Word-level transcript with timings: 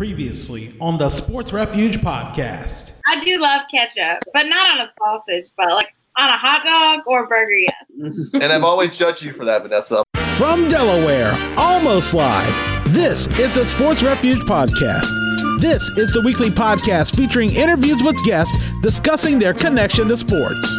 Previously 0.00 0.74
on 0.80 0.96
the 0.96 1.10
Sports 1.10 1.52
Refuge 1.52 1.98
podcast. 1.98 2.92
I 3.06 3.22
do 3.22 3.36
love 3.36 3.66
ketchup, 3.70 4.22
but 4.32 4.44
not 4.44 4.70
on 4.70 4.86
a 4.86 4.90
sausage, 4.98 5.50
but 5.58 5.68
like 5.72 5.94
on 6.16 6.26
a 6.26 6.38
hot 6.38 6.64
dog 6.64 7.00
or 7.06 7.24
a 7.24 7.26
burger, 7.26 7.58
yes. 7.58 7.74
and 8.32 8.44
I've 8.44 8.62
always 8.62 8.96
judged 8.96 9.22
you 9.22 9.34
for 9.34 9.44
that, 9.44 9.60
Vanessa. 9.62 10.02
From 10.38 10.68
Delaware, 10.68 11.36
almost 11.58 12.14
live, 12.14 12.94
this 12.94 13.26
is 13.38 13.54
the 13.54 13.66
Sports 13.66 14.02
Refuge 14.02 14.38
podcast. 14.38 15.60
This 15.60 15.82
is 15.98 16.10
the 16.12 16.22
weekly 16.24 16.48
podcast 16.48 17.14
featuring 17.14 17.50
interviews 17.50 18.02
with 18.02 18.16
guests 18.24 18.56
discussing 18.80 19.38
their 19.38 19.52
connection 19.52 20.08
to 20.08 20.16
sports. 20.16 20.74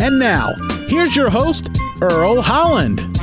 And 0.00 0.18
now, 0.18 0.54
here's 0.88 1.14
your 1.14 1.30
host, 1.30 1.68
Earl 2.02 2.42
Holland. 2.42 3.15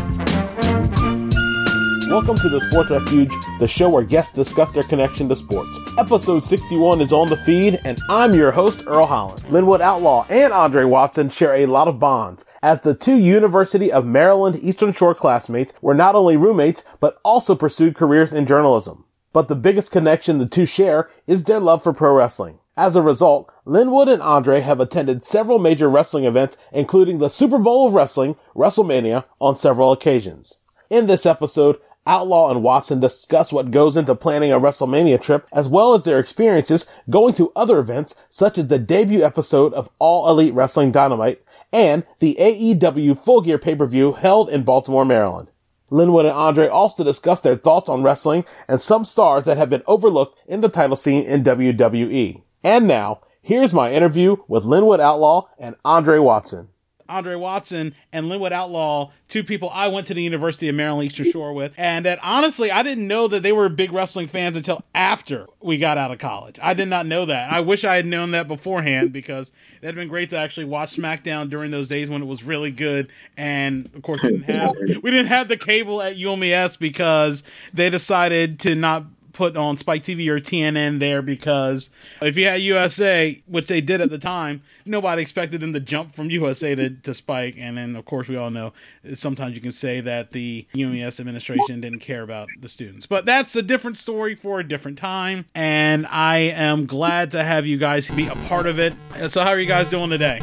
Welcome 2.14 2.38
to 2.38 2.50
the 2.50 2.61
Sports 2.70 2.91
Refuge, 2.91 3.32
the 3.57 3.68
show 3.68 3.89
where 3.89 4.04
guests 4.04 4.36
discuss 4.36 4.70
their 4.70 4.84
connection 4.84 5.27
to 5.29 5.36
sports. 5.36 5.79
Episode 5.98 6.43
61 6.43 7.02
is 7.02 7.11
on 7.11 7.28
the 7.28 7.36
feed, 7.36 7.79
and 7.86 8.00
I'm 8.07 8.36
your 8.36 8.51
host, 8.51 8.83
Earl 8.86 9.07
Holland. 9.07 9.43
Linwood 9.50 9.82
Outlaw 9.82 10.28
and 10.29 10.54
Andre 10.54 10.84
Watson 10.84 11.29
share 11.29 11.56
a 11.56 11.65
lot 11.65 11.87
of 11.87 11.97
bonds, 11.97 12.46
as 12.61 12.82
the 12.82 12.93
two 12.93 13.15
University 13.15 13.92
of 13.92 14.06
Maryland 14.06 14.60
Eastern 14.61 14.93
Shore 14.93 15.15
classmates 15.15 15.73
were 15.82 15.96
not 15.96 16.14
only 16.14 16.37
roommates, 16.37 16.86
but 17.00 17.18
also 17.25 17.56
pursued 17.56 17.96
careers 17.96 18.32
in 18.32 18.45
journalism. 18.45 19.06
But 19.32 19.48
the 19.48 19.56
biggest 19.56 19.92
connection 19.92 20.37
the 20.37 20.45
two 20.45 20.68
share 20.68 21.09
is 21.25 21.45
their 21.45 21.59
love 21.59 21.82
for 21.82 21.93
pro 21.93 22.14
wrestling. 22.14 22.59
As 22.78 22.95
a 22.95 23.01
result, 23.01 23.51
Linwood 23.65 24.07
and 24.07 24.21
Andre 24.21 24.59
have 24.61 24.79
attended 24.79 25.25
several 25.25 25.57
major 25.57 25.89
wrestling 25.89 26.25
events, 26.25 26.59
including 26.71 27.18
the 27.18 27.29
Super 27.29 27.57
Bowl 27.57 27.87
of 27.87 27.95
Wrestling, 27.95 28.36
WrestleMania, 28.56 29.25
on 29.42 29.56
several 29.56 29.92
occasions. 29.92 30.59
In 30.92 31.07
this 31.07 31.25
episode, 31.25 31.79
Outlaw 32.06 32.52
and 32.52 32.64
Watson 32.64 33.00
discuss 33.00 33.53
what 33.53 33.72
goes 33.72 33.95
into 33.95 34.16
planning 34.16 34.52
a 34.52 34.59
WrestleMania 34.59 35.22
trip, 35.22 35.48
as 35.53 35.67
well 35.67 35.94
as 35.94 36.03
their 36.03 36.20
experiences 36.20 36.88
going 37.09 37.34
to 37.36 37.52
other 37.56 37.80
events, 37.80 38.16
such 38.30 38.58
as 38.58 38.67
the 38.67 38.80
debut 38.80 39.23
episode 39.23 39.73
of 39.73 39.90
All 40.00 40.30
Elite 40.30 40.54
Wrestling 40.54 40.92
Dynamite 40.92 41.42
and 41.72 42.06
the 42.20 42.36
AEW 42.40 43.18
Full 43.18 43.42
Gear 43.42 43.58
pay-per-view 43.58 44.14
held 44.14 44.50
in 44.50 44.64
Baltimore, 44.64 45.06
Maryland. 45.06 45.50
Linwood 45.90 46.26
and 46.26 46.34
Andre 46.34 46.68
also 46.68 47.04
discuss 47.04 47.42
their 47.42 47.56
thoughts 47.56 47.88
on 47.88 48.04
wrestling 48.04 48.45
and 48.67 48.82
some 48.82 49.06
stars 49.06 49.45
that 49.45 49.58
have 49.58 49.70
been 49.70 49.84
overlooked 49.86 50.38
in 50.48 50.62
the 50.62 50.70
title 50.70 50.95
scene 50.95 51.23
in 51.23 51.44
WWE. 51.44 52.42
And 52.64 52.88
now, 52.88 53.22
here's 53.42 53.73
my 53.73 53.92
interview 53.92 54.38
with 54.48 54.66
Linwood 54.66 55.00
Outlaw 55.00 55.48
and 55.60 55.76
Andre 55.86 56.20
Watson. 56.20 56.70
Andre 57.14 57.36
Watson 57.36 57.95
and 58.11 58.28
Linwood 58.28 58.52
Outlaw, 58.52 59.11
two 59.28 59.44
people 59.44 59.69
I 59.72 59.88
went 59.88 60.08
to 60.08 60.14
the 60.14 60.23
University 60.23 60.67
of 60.67 60.75
Maryland 60.75 61.11
Eastern 61.11 61.31
Shore 61.31 61.53
with. 61.53 61.73
And 61.78 62.05
that 62.05 62.20
honestly, 62.22 62.72
I 62.72 62.83
didn't 62.83 63.08
know 63.08 63.28
that 63.28 63.44
they 63.44 63.52
were 63.52 63.70
big 63.70 63.94
wrestling 63.94 64.28
fans 64.28 64.55
until 64.55 64.83
after 64.95 65.47
we 65.61 65.78
got 65.78 65.97
out 65.97 66.11
of 66.11 66.17
college. 66.17 66.58
I 66.61 66.73
did 66.73 66.88
not 66.88 67.05
know 67.05 67.25
that. 67.25 67.52
I 67.52 67.59
wish 67.59 67.83
I 67.83 67.95
had 67.95 68.05
known 68.05 68.31
that 68.31 68.47
beforehand 68.47 69.14
because 69.14 69.52
it 69.81 69.86
had 69.86 69.95
been 69.95 70.09
great 70.09 70.30
to 70.31 70.38
actually 70.38 70.66
watch 70.66 70.95
SmackDown 70.95 71.50
during 71.50 71.72
those 71.72 71.88
days 71.88 72.09
when 72.09 72.22
it 72.22 72.25
was 72.25 72.44
really 72.44 72.72
good. 72.72 73.09
And 73.38 73.89
of 73.95 74.02
course, 74.02 74.23
we 74.23 74.30
didn't 74.30 74.44
have 74.45 74.73
we 75.03 75.11
didn't 75.11 75.27
have 75.27 75.48
the 75.48 75.58
cable 75.58 76.02
at 76.02 76.17
UMES 76.17 76.77
because 76.77 77.44
they 77.73 77.89
decided 77.89 78.59
to 78.61 78.75
not 78.75 79.05
put 79.34 79.58
on 79.58 79.78
Spike 79.78 80.03
TV 80.03 80.28
or 80.30 80.39
TNN 80.39 81.00
there 81.00 81.22
because 81.22 81.89
if 82.22 82.38
you 82.38 82.45
had 82.45 82.62
USA, 82.62 83.42
which 83.48 83.67
they 83.67 83.81
did 83.81 84.00
at 84.00 84.09
the 84.09 84.17
time, 84.17 84.62
nobody 84.86 85.22
expected 85.22 85.62
them 85.62 85.73
to 85.73 85.80
jump 85.80 86.14
from 86.14 86.30
USA 86.30 86.76
to, 86.76 86.92
to 86.92 87.14
Spike. 87.14 87.56
And 87.58 87.78
then, 87.78 87.95
of 87.95 88.06
course, 88.06 88.28
we 88.28 88.38
all 88.38 88.52
know 88.52 88.73
sometimes 89.14 89.56
you 89.56 89.61
can 89.61 89.72
say 89.72 90.00
that 90.02 90.31
the 90.31 90.66
UMES 90.73 91.20
administration 91.20 91.81
didn't 91.81 92.00
care 92.00 92.22
about 92.22 92.48
the 92.61 92.70
students. 92.70 93.06
But 93.06 93.26
that's 93.26 93.56
a 93.56 93.61
different 93.61 93.98
story 93.98 94.36
for 94.36 94.59
a 94.59 94.67
different 94.67 94.98
time. 94.98 95.45
And 95.56 96.06
I 96.08 96.38
am 96.38 96.86
glad 96.86 97.31
to 97.31 97.44
have 97.44 97.66
you 97.66 97.78
guys 97.78 98.09
be 98.09 98.28
a 98.28 98.36
part 98.48 98.67
of 98.67 98.80
it. 98.80 98.94
So, 99.28 99.44
how 99.44 99.50
are 99.50 99.59
you 99.59 99.67
guys 99.67 99.89
doing 99.89 100.09
today? 100.09 100.39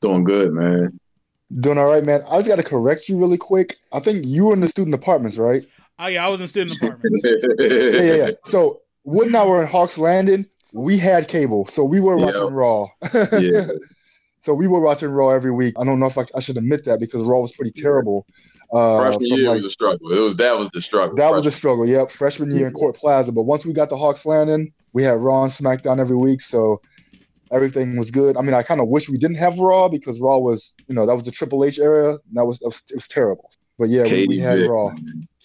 Doing 0.00 0.24
good, 0.24 0.52
man. 0.52 0.98
Doing 1.60 1.78
all 1.78 1.90
right, 1.90 2.02
man. 2.02 2.22
I 2.28 2.38
just 2.38 2.48
got 2.48 2.56
to 2.56 2.62
correct 2.62 3.08
you 3.08 3.18
really 3.18 3.36
quick. 3.36 3.76
I 3.92 4.00
think 4.00 4.24
you 4.26 4.46
were 4.46 4.54
in 4.54 4.60
the 4.60 4.68
student 4.68 4.94
apartments, 4.94 5.36
right? 5.36 5.64
Oh 5.98 6.06
yeah, 6.06 6.26
I 6.26 6.28
was 6.28 6.40
in 6.40 6.48
student 6.48 6.72
apartments. 6.82 7.22
yeah, 7.24 7.66
yeah, 7.68 8.14
yeah. 8.14 8.30
So 8.44 8.82
Wood 9.04 9.28
and 9.28 9.36
I 9.36 9.46
were 9.46 9.62
in 9.62 9.68
Hawks 9.68 9.98
Landing. 9.98 10.46
We 10.72 10.96
had 10.98 11.28
cable, 11.28 11.66
so 11.66 11.84
we 11.84 12.00
were 12.00 12.16
watching 12.16 12.42
yep. 12.42 12.52
Raw. 12.52 12.88
yeah. 13.38 13.66
So 14.44 14.52
we 14.52 14.66
were 14.66 14.80
watching 14.80 15.10
Raw 15.10 15.28
every 15.28 15.52
week. 15.52 15.74
I 15.78 15.84
don't 15.84 16.00
know 16.00 16.06
if 16.06 16.18
I, 16.18 16.24
I 16.34 16.40
should 16.40 16.56
admit 16.56 16.84
that 16.86 16.98
because 16.98 17.22
Raw 17.22 17.38
was 17.38 17.52
pretty 17.52 17.70
terrible. 17.80 18.26
Uh, 18.72 18.96
freshman 18.96 19.38
year 19.38 19.46
like, 19.46 19.56
was 19.56 19.66
a 19.66 19.70
struggle. 19.70 20.10
It 20.10 20.18
was 20.18 20.34
that 20.36 20.58
was 20.58 20.70
the 20.70 20.80
struggle. 20.80 21.14
That 21.14 21.22
freshman. 21.22 21.36
was 21.36 21.44
the 21.44 21.52
struggle. 21.52 21.86
Yep, 21.86 22.10
freshman 22.10 22.50
year 22.50 22.66
in 22.66 22.72
Court 22.72 22.96
Plaza. 22.96 23.30
But 23.30 23.42
once 23.42 23.64
we 23.64 23.72
got 23.72 23.88
the 23.88 23.96
Hawks 23.96 24.26
Landing, 24.26 24.72
we 24.92 25.04
had 25.04 25.20
Raw 25.20 25.44
and 25.44 25.52
SmackDown 25.52 26.00
every 26.00 26.16
week, 26.16 26.40
so 26.40 26.80
everything 27.52 27.96
was 27.96 28.10
good. 28.10 28.36
I 28.36 28.40
mean, 28.40 28.54
I 28.54 28.62
kind 28.62 28.80
of 28.80 28.88
wish 28.88 29.08
we 29.08 29.18
didn't 29.18 29.36
have 29.36 29.58
Raw 29.58 29.88
because 29.88 30.20
Raw 30.20 30.38
was, 30.38 30.74
you 30.88 30.94
know, 30.94 31.06
that 31.06 31.14
was 31.14 31.24
the 31.24 31.30
Triple 31.30 31.64
H 31.64 31.78
era. 31.78 32.18
that 32.32 32.44
was, 32.44 32.60
was 32.62 32.82
it 32.90 32.94
was 32.96 33.06
terrible. 33.06 33.50
But 33.78 33.90
yeah, 33.90 34.04
we, 34.04 34.26
we, 34.26 34.38
had 34.38 34.58
Vick. 34.58 34.70
Raw. 34.70 34.94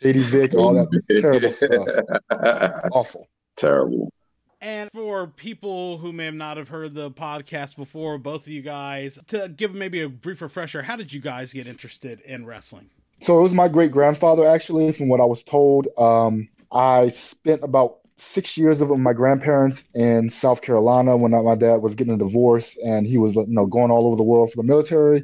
Katie 0.02 0.20
Vick, 0.20 0.54
all 0.54 0.74
that 0.74 1.04
terrible 1.22 1.52
stuff. 1.52 2.90
Awful. 2.92 3.28
Terrible. 3.56 4.12
And 4.60 4.90
for 4.92 5.28
people 5.28 6.00
who 6.00 6.12
may 6.12 6.32
not 6.32 6.58
have 6.58 6.70
heard 6.70 6.96
the 6.96 7.12
podcast 7.12 7.76
before, 7.76 8.18
both 8.18 8.42
of 8.42 8.48
you 8.48 8.62
guys, 8.62 9.20
to 9.28 9.50
give 9.50 9.74
maybe 9.74 10.02
a 10.02 10.10
brief 10.10 10.42
refresher, 10.42 10.82
how 10.82 10.96
did 10.96 11.14
you 11.14 11.22
guys 11.22 11.54
get 11.54 11.68
interested 11.68 12.22
in 12.22 12.46
wrestling? 12.46 12.90
So 13.20 13.40
it 13.40 13.44
was 13.44 13.54
my 13.54 13.68
great 13.68 13.92
grandfather, 13.92 14.48
actually, 14.48 14.92
from 14.94 15.10
what 15.10 15.20
I 15.20 15.26
was 15.26 15.44
told. 15.44 15.88
Um, 15.98 16.48
I 16.72 17.10
spent 17.10 17.64
about 17.64 18.00
six 18.18 18.58
years 18.58 18.82
of 18.82 18.90
it 18.90 18.94
with 18.94 19.02
my 19.02 19.14
grandparents 19.14 19.84
in 19.94 20.30
South 20.32 20.62
Carolina 20.62 21.16
when 21.16 21.32
my 21.32 21.56
dad 21.56 21.78
was 21.78 21.96
getting 21.96 22.16
a 22.16 22.18
divorce 22.18 22.76
and 22.84 23.06
he 23.06 23.20
was 23.20 23.36
you 23.36 23.46
know 23.48 23.68
going 23.68 23.92
all 23.92 24.08
over 24.08 24.16
the 24.16 24.24
world 24.24 24.52
for 24.52 24.58
the 24.58 24.68
military. 24.68 25.24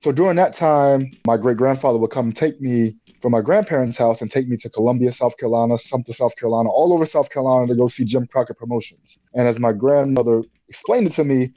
So 0.00 0.12
during 0.12 0.36
that 0.36 0.54
time, 0.54 1.10
my 1.26 1.36
great 1.36 1.56
grandfather 1.56 1.98
would 1.98 2.10
come 2.10 2.32
take 2.32 2.60
me 2.60 2.94
from 3.24 3.32
my 3.32 3.40
grandparents' 3.40 3.96
house 3.96 4.20
and 4.20 4.30
take 4.30 4.46
me 4.48 4.56
to 4.58 4.68
Columbia, 4.68 5.10
South 5.10 5.38
Carolina, 5.38 5.78
Sumter, 5.78 6.12
South 6.12 6.36
Carolina, 6.36 6.68
all 6.68 6.92
over 6.92 7.06
South 7.06 7.30
Carolina 7.30 7.66
to 7.68 7.74
go 7.74 7.88
see 7.88 8.04
Jim 8.04 8.26
Crockett 8.26 8.58
Promotions. 8.58 9.16
And 9.32 9.48
as 9.48 9.58
my 9.58 9.72
grandmother 9.72 10.42
explained 10.68 11.06
it 11.06 11.14
to 11.14 11.24
me, 11.24 11.54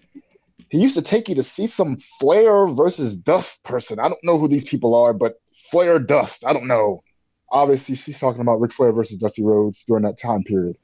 he 0.70 0.80
used 0.80 0.96
to 0.96 1.02
take 1.02 1.28
you 1.28 1.36
to 1.36 1.44
see 1.44 1.68
some 1.68 1.98
Flair 2.22 2.68
versus 2.68 3.18
Dust 3.18 3.66
person. 3.66 4.00
I 4.00 4.08
don't 4.08 4.24
know 4.24 4.38
who 4.38 4.48
these 4.48 4.64
people 4.64 4.96
are, 4.96 5.12
but 5.12 5.42
Flair 5.70 6.00
Dust, 6.00 6.46
I 6.46 6.54
don't 6.54 6.68
know. 6.68 7.04
Obviously, 7.52 7.96
she's 7.96 8.18
talking 8.18 8.40
about 8.40 8.62
Ric 8.62 8.72
Flair 8.72 8.94
versus 8.94 9.18
Dusty 9.18 9.44
Rhodes 9.44 9.84
during 9.84 10.04
that 10.04 10.18
time 10.18 10.46
period. 10.46 10.78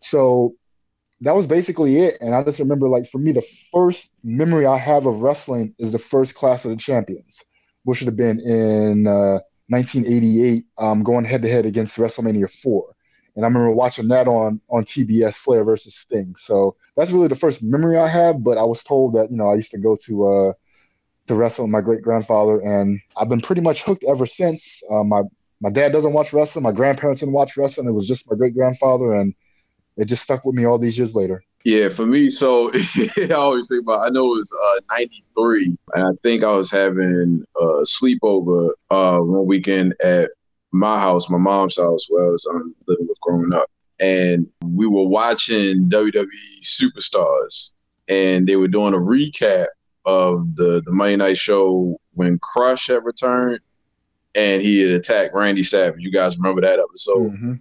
So 0.00 0.56
that 1.20 1.36
was 1.36 1.46
basically 1.46 1.98
it. 1.98 2.18
And 2.20 2.34
I 2.34 2.42
just 2.42 2.58
remember, 2.58 2.88
like, 2.88 3.06
for 3.06 3.18
me, 3.18 3.30
the 3.30 3.46
first 3.72 4.12
memory 4.24 4.66
I 4.66 4.76
have 4.76 5.06
of 5.06 5.18
wrestling 5.18 5.72
is 5.78 5.92
the 5.92 6.00
first 6.00 6.34
Clash 6.34 6.64
of 6.64 6.72
the 6.72 6.76
Champions, 6.76 7.44
which 7.84 7.98
should 7.98 8.08
have 8.08 8.16
been 8.16 8.40
in 8.40 9.06
uh, 9.06 9.38
1988, 9.68 10.64
um, 10.78 11.02
going 11.02 11.24
head 11.24 11.42
to 11.42 11.48
head 11.48 11.66
against 11.66 11.96
WrestleMania 11.96 12.50
4. 12.50 12.96
And 13.34 13.44
I 13.44 13.48
remember 13.48 13.70
watching 13.70 14.08
that 14.08 14.28
on 14.28 14.60
on 14.70 14.84
TBS, 14.84 15.34
Flair 15.34 15.62
versus 15.62 15.94
Sting. 15.94 16.34
So 16.38 16.76
that's 16.96 17.10
really 17.10 17.28
the 17.28 17.34
first 17.34 17.62
memory 17.62 17.98
I 17.98 18.08
have. 18.08 18.42
But 18.42 18.56
I 18.56 18.62
was 18.62 18.82
told 18.82 19.14
that 19.14 19.30
you 19.30 19.36
know 19.36 19.50
I 19.50 19.54
used 19.54 19.72
to 19.72 19.78
go 19.78 19.96
to 20.06 20.26
uh, 20.26 20.52
to 21.26 21.34
wrestle 21.34 21.64
with 21.66 21.72
my 21.72 21.82
great 21.82 22.02
grandfather, 22.02 22.60
and 22.60 22.98
I've 23.16 23.28
been 23.28 23.42
pretty 23.42 23.60
much 23.60 23.82
hooked 23.82 24.04
ever 24.08 24.24
since. 24.24 24.82
Uh, 24.90 25.04
my 25.04 25.22
my 25.60 25.70
dad 25.70 25.92
doesn't 25.92 26.14
watch 26.14 26.32
wrestling. 26.32 26.62
My 26.62 26.72
grandparents 26.72 27.20
didn't 27.20 27.34
watch 27.34 27.56
wrestling. 27.58 27.88
It 27.88 27.92
was 27.92 28.08
just 28.08 28.30
my 28.30 28.36
great 28.36 28.54
grandfather, 28.54 29.12
and 29.12 29.34
it 29.98 30.06
just 30.06 30.22
stuck 30.22 30.44
with 30.44 30.54
me 30.54 30.64
all 30.64 30.78
these 30.78 30.96
years 30.96 31.14
later. 31.14 31.42
Yeah, 31.66 31.88
for 31.88 32.06
me, 32.06 32.30
so 32.30 32.70
I 33.18 33.32
always 33.32 33.66
think 33.66 33.82
about. 33.82 34.06
I 34.06 34.10
know 34.10 34.26
it 34.26 34.36
was 34.36 34.52
uh, 34.52 34.80
'93, 34.88 35.76
and 35.94 36.04
I 36.04 36.10
think 36.22 36.44
I 36.44 36.52
was 36.52 36.70
having 36.70 37.42
a 37.56 37.64
sleepover 37.82 38.70
uh, 38.92 39.18
one 39.18 39.46
weekend 39.46 39.96
at 40.00 40.30
my 40.70 40.96
house, 41.00 41.28
my 41.28 41.38
mom's 41.38 41.76
house, 41.76 42.06
where 42.08 42.24
I 42.24 42.28
was 42.28 42.46
um, 42.46 42.72
living 42.86 43.08
with 43.08 43.20
growing 43.20 43.52
up, 43.52 43.68
and 43.98 44.46
we 44.64 44.86
were 44.86 45.08
watching 45.08 45.88
WWE 45.88 46.28
Superstars, 46.62 47.72
and 48.06 48.46
they 48.46 48.54
were 48.54 48.68
doing 48.68 48.94
a 48.94 48.98
recap 48.98 49.66
of 50.04 50.54
the 50.54 50.80
the 50.86 50.92
Monday 50.92 51.16
Night 51.16 51.36
Show 51.36 51.98
when 52.14 52.38
Crush 52.38 52.86
had 52.86 53.04
returned, 53.04 53.58
and 54.36 54.62
he 54.62 54.82
had 54.82 54.92
attacked 54.92 55.34
Randy 55.34 55.64
Savage. 55.64 56.04
You 56.04 56.12
guys 56.12 56.36
remember 56.38 56.60
that 56.60 56.78
episode? 56.78 57.32
Mm-hmm 57.32 57.54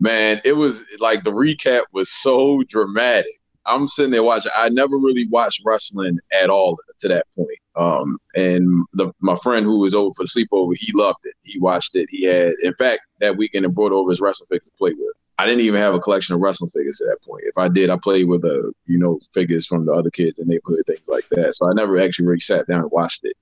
man, 0.00 0.40
it 0.44 0.54
was 0.54 0.84
like 0.98 1.24
the 1.24 1.32
recap 1.32 1.82
was 1.92 2.10
so 2.10 2.62
dramatic. 2.64 3.30
I'm 3.66 3.86
sitting 3.88 4.10
there 4.10 4.22
watching. 4.22 4.52
I 4.56 4.68
never 4.68 4.96
really 4.98 5.26
watched 5.28 5.62
wrestling 5.64 6.18
at 6.42 6.50
all 6.50 6.78
to 7.00 7.08
that 7.08 7.26
point. 7.34 7.58
Um, 7.76 8.18
and 8.34 8.84
the, 8.92 9.12
my 9.20 9.36
friend 9.36 9.64
who 9.64 9.80
was 9.80 9.94
over 9.94 10.12
for 10.14 10.24
the 10.24 10.28
sleepover, 10.28 10.76
he 10.76 10.92
loved 10.92 11.20
it. 11.24 11.34
He 11.42 11.58
watched 11.58 11.94
it. 11.94 12.06
He 12.10 12.24
had, 12.24 12.54
in 12.62 12.74
fact, 12.74 13.02
that 13.20 13.36
weekend, 13.36 13.64
and 13.64 13.74
brought 13.74 13.92
over 13.92 14.10
his 14.10 14.20
wrestling 14.20 14.48
figures 14.48 14.66
to 14.66 14.78
play 14.78 14.92
with. 14.92 15.14
I 15.38 15.46
didn't 15.46 15.62
even 15.62 15.80
have 15.80 15.94
a 15.94 15.98
collection 15.98 16.34
of 16.34 16.40
wrestling 16.40 16.70
figures 16.70 17.00
at 17.00 17.08
that 17.08 17.28
point. 17.28 17.42
If 17.46 17.58
I 17.58 17.68
did, 17.68 17.90
I 17.90 17.96
played 17.96 18.28
with 18.28 18.42
the, 18.42 18.72
you 18.86 18.98
know, 18.98 19.18
figures 19.32 19.66
from 19.66 19.86
the 19.86 19.92
other 19.92 20.10
kids 20.10 20.38
in 20.38 20.46
the 20.46 20.54
neighborhood, 20.54 20.82
things 20.86 21.08
like 21.08 21.28
that. 21.30 21.54
So 21.54 21.68
I 21.68 21.72
never 21.72 21.98
actually 21.98 22.26
really 22.26 22.40
sat 22.40 22.68
down 22.68 22.82
and 22.82 22.90
watched 22.92 23.24
it 23.24 23.36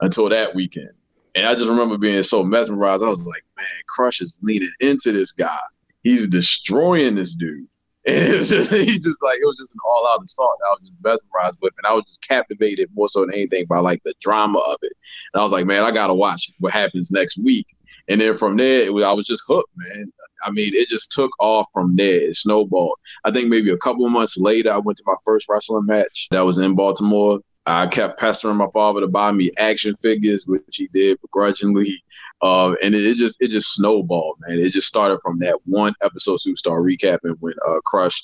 until 0.00 0.28
that 0.28 0.54
weekend. 0.54 0.90
And 1.34 1.46
I 1.46 1.54
just 1.54 1.68
remember 1.68 1.98
being 1.98 2.22
so 2.22 2.44
mesmerized. 2.44 3.02
I 3.02 3.08
was 3.08 3.26
like, 3.26 3.42
man, 3.56 3.66
Crush 3.88 4.20
is 4.20 4.38
leaning 4.42 4.70
into 4.80 5.10
this 5.10 5.32
guy 5.32 5.58
he's 6.02 6.28
destroying 6.28 7.14
this 7.14 7.34
dude. 7.34 7.66
And 8.06 8.16
it 8.16 8.36
was 8.36 8.48
just 8.48 8.72
he 8.72 8.98
just 8.98 9.22
like 9.22 9.38
it 9.40 9.46
was 9.46 9.58
just 9.58 9.74
an 9.74 9.80
all 9.86 10.08
out 10.10 10.24
assault 10.24 10.58
I 10.68 10.72
was 10.72 10.88
just 10.88 10.98
mesmerized 11.04 11.60
with, 11.62 11.72
and 11.78 11.88
I 11.88 11.94
was 11.94 12.04
just 12.06 12.26
captivated 12.26 12.90
more 12.94 13.08
so 13.08 13.20
than 13.20 13.32
anything 13.32 13.64
by 13.66 13.78
like 13.78 14.02
the 14.04 14.12
drama 14.20 14.58
of 14.58 14.76
it. 14.82 14.92
And 15.32 15.40
I 15.40 15.44
was 15.44 15.52
like, 15.52 15.66
man, 15.66 15.84
I 15.84 15.92
gotta 15.92 16.14
watch 16.14 16.50
what 16.58 16.72
happens 16.72 17.12
next 17.12 17.38
week. 17.38 17.66
And 18.08 18.20
then 18.20 18.36
from 18.36 18.56
there, 18.56 18.92
was, 18.92 19.04
I 19.04 19.12
was 19.12 19.24
just 19.24 19.44
hooked, 19.46 19.70
man. 19.76 20.12
I 20.44 20.50
mean, 20.50 20.74
it 20.74 20.88
just 20.88 21.12
took 21.12 21.30
off 21.38 21.68
from 21.72 21.94
there. 21.94 22.22
It 22.22 22.34
snowballed. 22.34 22.98
I 23.24 23.30
think 23.30 23.48
maybe 23.48 23.70
a 23.70 23.76
couple 23.76 24.04
of 24.04 24.10
months 24.10 24.36
later, 24.36 24.72
I 24.72 24.78
went 24.78 24.98
to 24.98 25.04
my 25.06 25.14
first 25.24 25.46
wrestling 25.48 25.86
match 25.86 26.26
that 26.32 26.44
was 26.44 26.58
in 26.58 26.74
Baltimore. 26.74 27.38
I 27.66 27.86
kept 27.86 28.18
pestering 28.18 28.56
my 28.56 28.66
father 28.72 29.00
to 29.00 29.08
buy 29.08 29.30
me 29.30 29.50
action 29.56 29.94
figures, 29.96 30.46
which 30.46 30.62
he 30.72 30.88
did 30.88 31.20
begrudgingly. 31.20 32.02
Uh, 32.40 32.74
and 32.82 32.94
it, 32.94 33.06
it, 33.06 33.16
just 33.16 33.40
it 33.40 33.48
just 33.48 33.74
snowballed, 33.74 34.36
man. 34.40 34.58
It 34.58 34.70
just 34.70 34.88
started 34.88 35.20
from 35.22 35.38
that 35.40 35.58
one 35.64 35.94
episode 36.02 36.40
superstar 36.40 36.82
recapping 36.82 37.36
when 37.38 37.54
uh, 37.68 37.78
Crush 37.84 38.20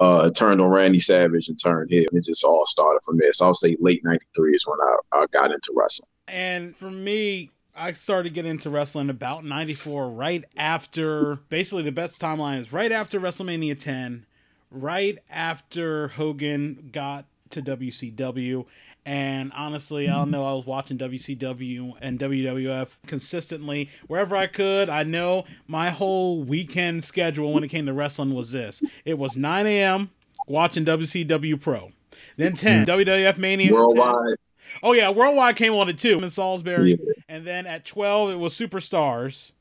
uh, 0.00 0.30
turned 0.30 0.62
on 0.62 0.70
Randy 0.70 1.00
Savage 1.00 1.48
and 1.48 1.58
turned 1.62 1.92
him. 1.92 2.06
It 2.12 2.24
just 2.24 2.42
all 2.42 2.64
started 2.64 3.00
from 3.04 3.18
there. 3.18 3.32
So 3.34 3.46
I'll 3.46 3.54
say 3.54 3.76
late 3.80 4.00
'93 4.02 4.54
is 4.54 4.66
when 4.66 4.78
I, 4.80 5.18
I 5.18 5.26
got 5.30 5.50
into 5.50 5.74
wrestling. 5.76 6.08
And 6.26 6.74
for 6.74 6.90
me, 6.90 7.50
I 7.76 7.92
started 7.92 8.34
getting 8.34 8.52
into 8.52 8.70
wrestling 8.70 9.10
about 9.10 9.44
94, 9.44 10.10
right 10.10 10.44
after 10.56 11.36
basically 11.48 11.82
the 11.82 11.92
best 11.92 12.20
timeline 12.20 12.60
is 12.60 12.72
right 12.72 12.92
after 12.92 13.20
WrestleMania 13.20 13.78
10, 13.78 14.26
right 14.70 15.18
after 15.28 16.08
Hogan 16.08 16.90
got 16.92 17.26
to 17.50 17.62
WCW. 17.62 18.66
And 19.06 19.50
honestly, 19.54 20.08
I 20.08 20.12
don't 20.14 20.30
know. 20.30 20.44
I 20.44 20.52
was 20.52 20.66
watching 20.66 20.98
WCW 20.98 21.94
and 22.00 22.18
WWF 22.18 22.88
consistently 23.06 23.88
wherever 24.08 24.36
I 24.36 24.46
could. 24.46 24.88
I 24.88 25.04
know 25.04 25.44
my 25.66 25.90
whole 25.90 26.42
weekend 26.42 27.02
schedule 27.04 27.52
when 27.52 27.64
it 27.64 27.68
came 27.68 27.86
to 27.86 27.92
wrestling 27.94 28.34
was 28.34 28.52
this 28.52 28.82
it 29.04 29.18
was 29.18 29.36
9 29.36 29.66
a.m. 29.66 30.10
watching 30.46 30.84
WCW 30.84 31.60
Pro, 31.60 31.92
then 32.36 32.54
10 32.54 32.86
WWF 32.86 33.38
Mania. 33.38 33.72
Worldwide. 33.72 34.14
10. 34.28 34.36
Oh, 34.82 34.92
yeah, 34.92 35.10
Worldwide 35.10 35.56
came 35.56 35.74
on 35.74 35.88
it 35.88 35.98
too 35.98 36.18
in 36.18 36.30
Salisbury. 36.30 36.90
Yeah. 36.90 37.12
And 37.28 37.46
then 37.46 37.66
at 37.66 37.84
12, 37.84 38.30
it 38.32 38.36
was 38.36 38.54
Superstars. 38.54 39.52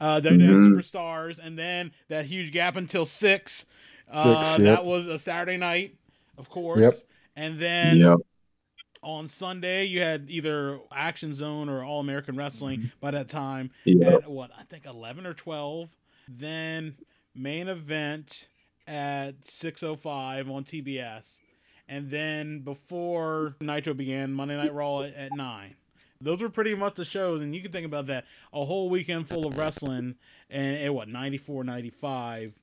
Uh, 0.00 0.20
WWF 0.20 0.38
Mhm. 0.40 0.72
Superstars. 0.72 1.38
And 1.38 1.58
then 1.58 1.92
that 2.08 2.24
huge 2.26 2.52
gap 2.52 2.76
until 2.76 3.04
6. 3.04 3.66
Uh, 4.10 4.42
Six, 4.56 4.64
yep. 4.64 4.76
That 4.78 4.84
was 4.86 5.06
a 5.06 5.18
Saturday 5.18 5.58
night, 5.58 5.94
of 6.38 6.48
course. 6.48 6.80
Yep. 6.80 6.94
And 7.38 7.60
then 7.60 7.98
Yep. 7.98 8.18
on 9.00 9.28
Sunday, 9.28 9.84
you 9.84 10.00
had 10.00 10.28
either 10.28 10.80
Action 10.90 11.32
Zone 11.32 11.68
or 11.68 11.84
All 11.84 12.00
American 12.00 12.36
Wrestling 12.36 12.80
mm-hmm. 12.80 12.88
by 13.00 13.12
that 13.12 13.28
time 13.28 13.70
Yep. 13.84 14.24
at 14.24 14.30
what 14.30 14.50
I 14.58 14.64
think 14.64 14.84
11 14.84 15.24
or 15.24 15.34
12. 15.34 15.88
Then 16.28 16.96
main 17.36 17.68
event 17.68 18.48
at 18.88 19.42
6:05 19.42 20.50
on 20.50 20.64
TBS, 20.64 21.40
and 21.88 22.10
then 22.10 22.60
before 22.60 23.54
Nitro 23.60 23.94
began, 23.94 24.32
Monday 24.32 24.56
Night 24.56 24.74
Raw 24.74 25.02
at, 25.02 25.14
at 25.14 25.32
nine. 25.32 25.76
Those 26.20 26.42
were 26.42 26.48
pretty 26.48 26.74
much 26.74 26.96
the 26.96 27.04
shows, 27.04 27.40
and 27.40 27.54
you 27.54 27.62
can 27.62 27.70
think 27.70 27.86
about 27.86 28.08
that 28.08 28.24
a 28.52 28.64
whole 28.64 28.90
weekend 28.90 29.28
full 29.28 29.46
of 29.46 29.56
wrestling, 29.56 30.16
and 30.50 30.76
at 30.82 30.92
what 30.92 31.08
94, 31.08 31.62
95 31.62 32.54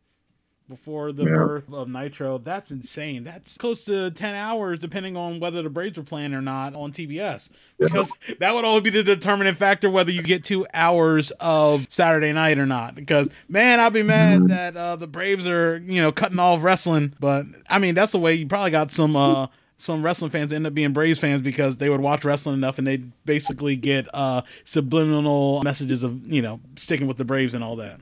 before 0.67 1.12
the 1.12 1.23
Yeah. 1.23 1.29
birth 1.35 1.71
of 1.71 1.88
Nitro. 1.88 2.38
That's 2.39 2.71
insane. 2.71 3.23
That's 3.23 3.57
close 3.57 3.85
to 3.85 4.09
10 4.12 4.33
hours, 4.35 4.79
depending 4.79 5.15
on 5.15 5.39
whether 5.39 5.62
the 5.62 5.69
Braves 5.69 5.97
were 5.97 6.03
playing 6.03 6.33
or 6.33 6.41
not 6.41 6.73
on 6.75 6.91
TBS. 6.91 7.50
Because 7.79 8.12
that 8.39 8.56
would 8.56 8.65
only 8.65 8.81
be 8.81 8.89
the 8.89 9.03
determining 9.03 9.53
factor 9.56 9.89
whether 9.89 10.12
you 10.12 10.23
get 10.23 10.44
two 10.44 10.65
hours 10.73 11.31
of 11.39 11.85
Saturday 11.89 12.33
night 12.33 12.57
or 12.57 12.65
not. 12.65 12.95
Because, 12.95 13.29
man, 13.47 13.79
I'd 13.79 13.94
be 13.94 14.03
mad 14.03 14.41
Mhm. 14.41 14.47
that 14.50 14.75
uh, 14.77 14.95
the 14.95 15.07
Braves 15.07 15.45
are, 15.47 15.77
you 15.85 16.01
know, 16.01 16.12
cutting 16.12 16.39
off 16.39 16.63
wrestling. 16.63 17.13
But, 17.19 17.45
I 17.69 17.77
mean, 17.79 17.94
that's 17.95 18.11
the 18.13 18.19
way 18.19 18.33
you 18.33 18.47
probably 18.47 18.71
got 18.71 18.91
some. 18.91 19.15
Uh, 19.15 19.47
some 19.77 20.03
wrestling 20.03 20.31
fans 20.31 20.53
end 20.53 20.65
up 20.65 20.73
being 20.73 20.94
Braves 20.94 21.19
fans 21.19 21.41
because 21.41 21.75
they 21.77 21.89
would 21.89 22.00
watch 22.00 22.23
wrestling 22.23 22.56
enough 22.56 22.77
and 22.77 22.88
they'd 22.88 23.11
basically 23.25 23.75
get 23.75 24.07
uh, 24.15 24.41
subliminal 24.63 25.61
messages 25.63 26.01
of, 26.01 26.25
you 26.25 26.41
know, 26.41 26.61
sticking 26.77 27.07
with 27.07 27.18
the 27.18 27.25
Braves 27.25 27.53
and 27.53 27.61
all 27.61 27.75
that. 27.75 28.00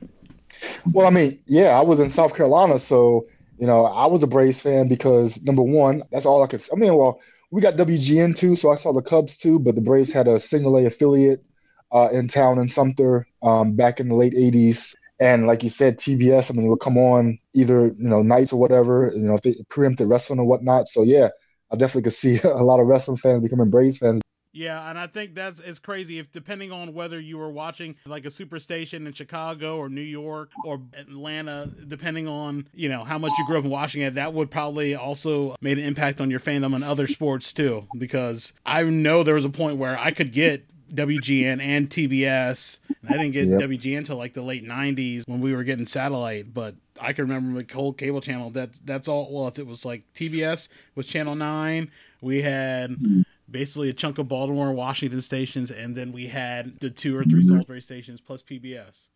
Well, 0.92 1.06
I 1.06 1.10
mean, 1.10 1.40
yeah, 1.46 1.78
I 1.78 1.82
was 1.82 2.00
in 2.00 2.10
South 2.10 2.34
Carolina, 2.34 2.78
so 2.78 3.26
you 3.58 3.66
know, 3.66 3.84
I 3.86 4.06
was 4.06 4.22
a 4.22 4.26
Braves 4.26 4.60
fan 4.60 4.88
because 4.88 5.40
number 5.42 5.62
one, 5.62 6.02
that's 6.10 6.26
all 6.26 6.42
I 6.42 6.46
could. 6.46 6.62
I 6.72 6.76
mean, 6.76 6.96
well, 6.96 7.20
we 7.50 7.60
got 7.62 7.76
WGN 7.76 8.34
too, 8.34 8.56
so 8.56 8.70
I 8.70 8.74
saw 8.74 8.92
the 8.92 9.02
Cubs 9.02 9.36
too, 9.36 9.58
but 9.60 9.74
the 9.74 9.80
Braves 9.80 10.12
had 10.12 10.26
a 10.28 10.40
single 10.40 10.76
A 10.76 10.86
affiliate 10.86 11.44
uh, 11.92 12.08
in 12.12 12.28
town 12.28 12.58
in 12.58 12.68
Sumter 12.68 13.26
um, 13.42 13.74
back 13.76 14.00
in 14.00 14.08
the 14.08 14.14
late 14.14 14.34
'80s. 14.34 14.94
And 15.20 15.46
like 15.46 15.62
you 15.62 15.70
said, 15.70 15.98
TBS, 15.98 16.50
I 16.50 16.54
mean, 16.54 16.66
it 16.66 16.68
would 16.70 16.80
come 16.80 16.98
on 16.98 17.38
either 17.54 17.86
you 17.86 18.08
know 18.08 18.22
nights 18.22 18.52
or 18.52 18.58
whatever, 18.58 19.12
you 19.14 19.22
know, 19.22 19.34
if 19.34 19.42
they 19.42 19.54
preempted 19.68 20.08
wrestling 20.08 20.40
or 20.40 20.46
whatnot. 20.46 20.88
So 20.88 21.02
yeah, 21.02 21.28
I 21.72 21.76
definitely 21.76 22.02
could 22.02 22.14
see 22.18 22.40
a 22.44 22.64
lot 22.64 22.80
of 22.80 22.86
wrestling 22.86 23.16
fans 23.16 23.42
becoming 23.42 23.70
Braves 23.70 23.98
fans. 23.98 24.20
Yeah, 24.54 24.88
and 24.88 24.96
I 24.96 25.08
think 25.08 25.34
that's 25.34 25.58
it's 25.58 25.80
crazy 25.80 26.20
if 26.20 26.30
depending 26.30 26.70
on 26.70 26.94
whether 26.94 27.18
you 27.18 27.38
were 27.38 27.50
watching 27.50 27.96
like 28.06 28.24
a 28.24 28.28
superstation 28.28 29.06
in 29.06 29.12
Chicago 29.12 29.78
or 29.78 29.88
New 29.88 30.00
York 30.00 30.50
or 30.64 30.80
Atlanta, 30.96 31.68
depending 31.88 32.28
on 32.28 32.68
you 32.72 32.88
know 32.88 33.02
how 33.02 33.18
much 33.18 33.32
you 33.36 33.46
grew 33.46 33.58
up 33.58 33.64
watching 33.64 34.02
it, 34.02 34.14
that 34.14 34.32
would 34.32 34.52
probably 34.52 34.94
also 34.94 35.56
made 35.60 35.78
an 35.78 35.84
impact 35.84 36.20
on 36.20 36.30
your 36.30 36.38
fandom 36.38 36.72
on 36.72 36.84
other 36.84 37.06
sports 37.08 37.52
too. 37.52 37.88
Because 37.98 38.52
I 38.64 38.84
know 38.84 39.24
there 39.24 39.34
was 39.34 39.44
a 39.44 39.50
point 39.50 39.76
where 39.76 39.98
I 39.98 40.12
could 40.12 40.32
get 40.32 40.64
WGN 40.94 41.60
and 41.60 41.90
TBS. 41.90 42.78
And 43.02 43.10
I 43.10 43.12
didn't 43.14 43.32
get 43.32 43.48
Yep. 43.48 43.60
WGN 43.60 43.98
until 43.98 44.16
like 44.16 44.34
the 44.34 44.42
late 44.42 44.64
'90s 44.64 45.26
when 45.26 45.40
we 45.40 45.52
were 45.52 45.64
getting 45.64 45.86
satellite, 45.86 46.54
but 46.54 46.76
I 47.00 47.12
can 47.12 47.26
remember 47.26 47.60
the 47.60 47.74
whole 47.74 47.92
cable 47.92 48.20
channel. 48.20 48.50
That 48.50 48.70
that's 48.84 49.08
all 49.08 49.26
it 49.26 49.32
was. 49.32 49.58
It 49.58 49.66
was 49.66 49.84
like 49.84 50.04
TBS 50.14 50.68
was 50.94 51.06
channel 51.06 51.34
nine. 51.34 51.90
We 52.20 52.42
had 52.42 52.92
hmm. 52.92 53.22
Basically 53.50 53.88
a 53.88 53.92
chunk 53.92 54.18
of 54.18 54.28
Baltimore 54.28 54.68
and 54.68 54.76
Washington 54.76 55.20
stations, 55.20 55.70
and 55.70 55.96
then 55.96 56.12
we 56.12 56.28
had 56.28 56.78
the 56.80 56.90
two 56.90 57.16
or 57.16 57.24
three 57.24 57.42
Salisbury 57.42 57.82
stations 57.82 58.20
plus 58.20 58.42
PBS. 58.42 59.08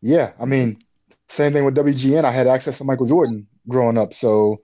Yeah, 0.00 0.32
I 0.40 0.44
mean, 0.44 0.78
same 1.28 1.52
thing 1.52 1.64
with 1.64 1.74
WGN. 1.74 2.24
I 2.24 2.32
had 2.32 2.46
access 2.46 2.78
to 2.78 2.84
Michael 2.84 3.06
Jordan 3.06 3.46
growing 3.68 3.98
up, 3.98 4.14
so 4.14 4.62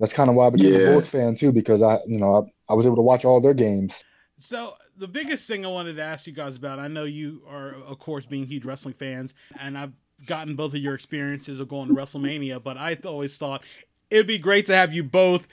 that's 0.00 0.12
kind 0.12 0.30
of 0.30 0.36
why 0.36 0.46
I 0.46 0.50
became 0.50 0.72
Yeah. 0.72 0.78
a 0.78 0.80
Bulls 0.80 1.08
fan 1.08 1.36
too, 1.36 1.52
because 1.52 1.82
I, 1.82 1.98
you 2.06 2.18
know, 2.18 2.48
I, 2.68 2.72
I 2.72 2.74
was 2.76 2.86
able 2.86 2.96
to 2.96 3.02
watch 3.02 3.24
all 3.24 3.40
their 3.40 3.54
games. 3.54 4.04
So 4.36 4.74
the 4.96 5.08
biggest 5.08 5.46
thing 5.46 5.64
I 5.64 5.68
wanted 5.68 5.96
to 5.96 6.02
ask 6.02 6.26
you 6.26 6.32
guys 6.32 6.56
about, 6.56 6.78
I 6.78 6.88
know 6.88 7.04
you 7.04 7.42
are, 7.48 7.74
of 7.86 7.98
course, 7.98 8.26
being 8.26 8.46
huge 8.46 8.64
wrestling 8.64 8.94
fans, 8.94 9.34
and 9.58 9.76
I've 9.78 9.92
gotten 10.26 10.56
both 10.56 10.74
of 10.74 10.80
your 10.80 10.94
experiences 10.94 11.60
of 11.60 11.68
going 11.68 11.88
to 11.88 11.94
WrestleMania, 11.94 12.62
but 12.62 12.76
I 12.76 12.98
always 13.04 13.36
thought 13.38 13.62
it'd 14.10 14.26
be 14.26 14.38
great 14.38 14.66
to 14.66 14.74
have 14.74 14.92
you 14.92 15.02
both 15.02 15.46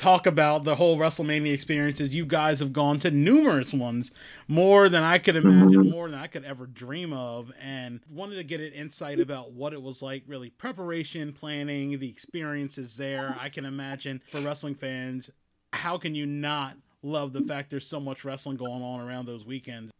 talk 0.00 0.26
about 0.26 0.64
the 0.64 0.74
whole 0.74 0.96
WrestleMania 0.96 1.52
experiences. 1.52 2.14
You 2.14 2.24
guys 2.24 2.60
have 2.60 2.72
gone 2.72 2.98
to 3.00 3.10
numerous 3.10 3.74
ones, 3.74 4.12
more 4.48 4.88
than 4.88 5.02
I 5.02 5.18
could 5.18 5.36
imagine, 5.36 5.90
more 5.90 6.08
than 6.08 6.18
I 6.18 6.26
could 6.26 6.44
ever 6.44 6.66
dream 6.66 7.12
of, 7.12 7.52
and 7.60 8.00
wanted 8.08 8.36
to 8.36 8.44
get 8.44 8.60
an 8.60 8.72
insight 8.72 9.20
about 9.20 9.52
what 9.52 9.74
it 9.74 9.82
was 9.82 10.00
like, 10.00 10.22
really 10.26 10.50
preparation, 10.50 11.32
planning, 11.34 11.98
the 11.98 12.08
experiences 12.08 12.96
there. 12.96 13.36
I 13.38 13.50
can 13.50 13.66
imagine 13.66 14.22
for 14.26 14.40
wrestling 14.40 14.74
fans, 14.74 15.30
how 15.74 15.98
can 15.98 16.14
you 16.14 16.24
not 16.24 16.76
love 17.02 17.32
the 17.32 17.42
fact 17.42 17.70
there's 17.70 17.86
so 17.86 18.00
much 18.00 18.24
wrestling 18.24 18.56
going 18.56 18.82
on 18.82 19.00
around 19.00 19.26
those 19.26 19.44
weekends? 19.44 19.92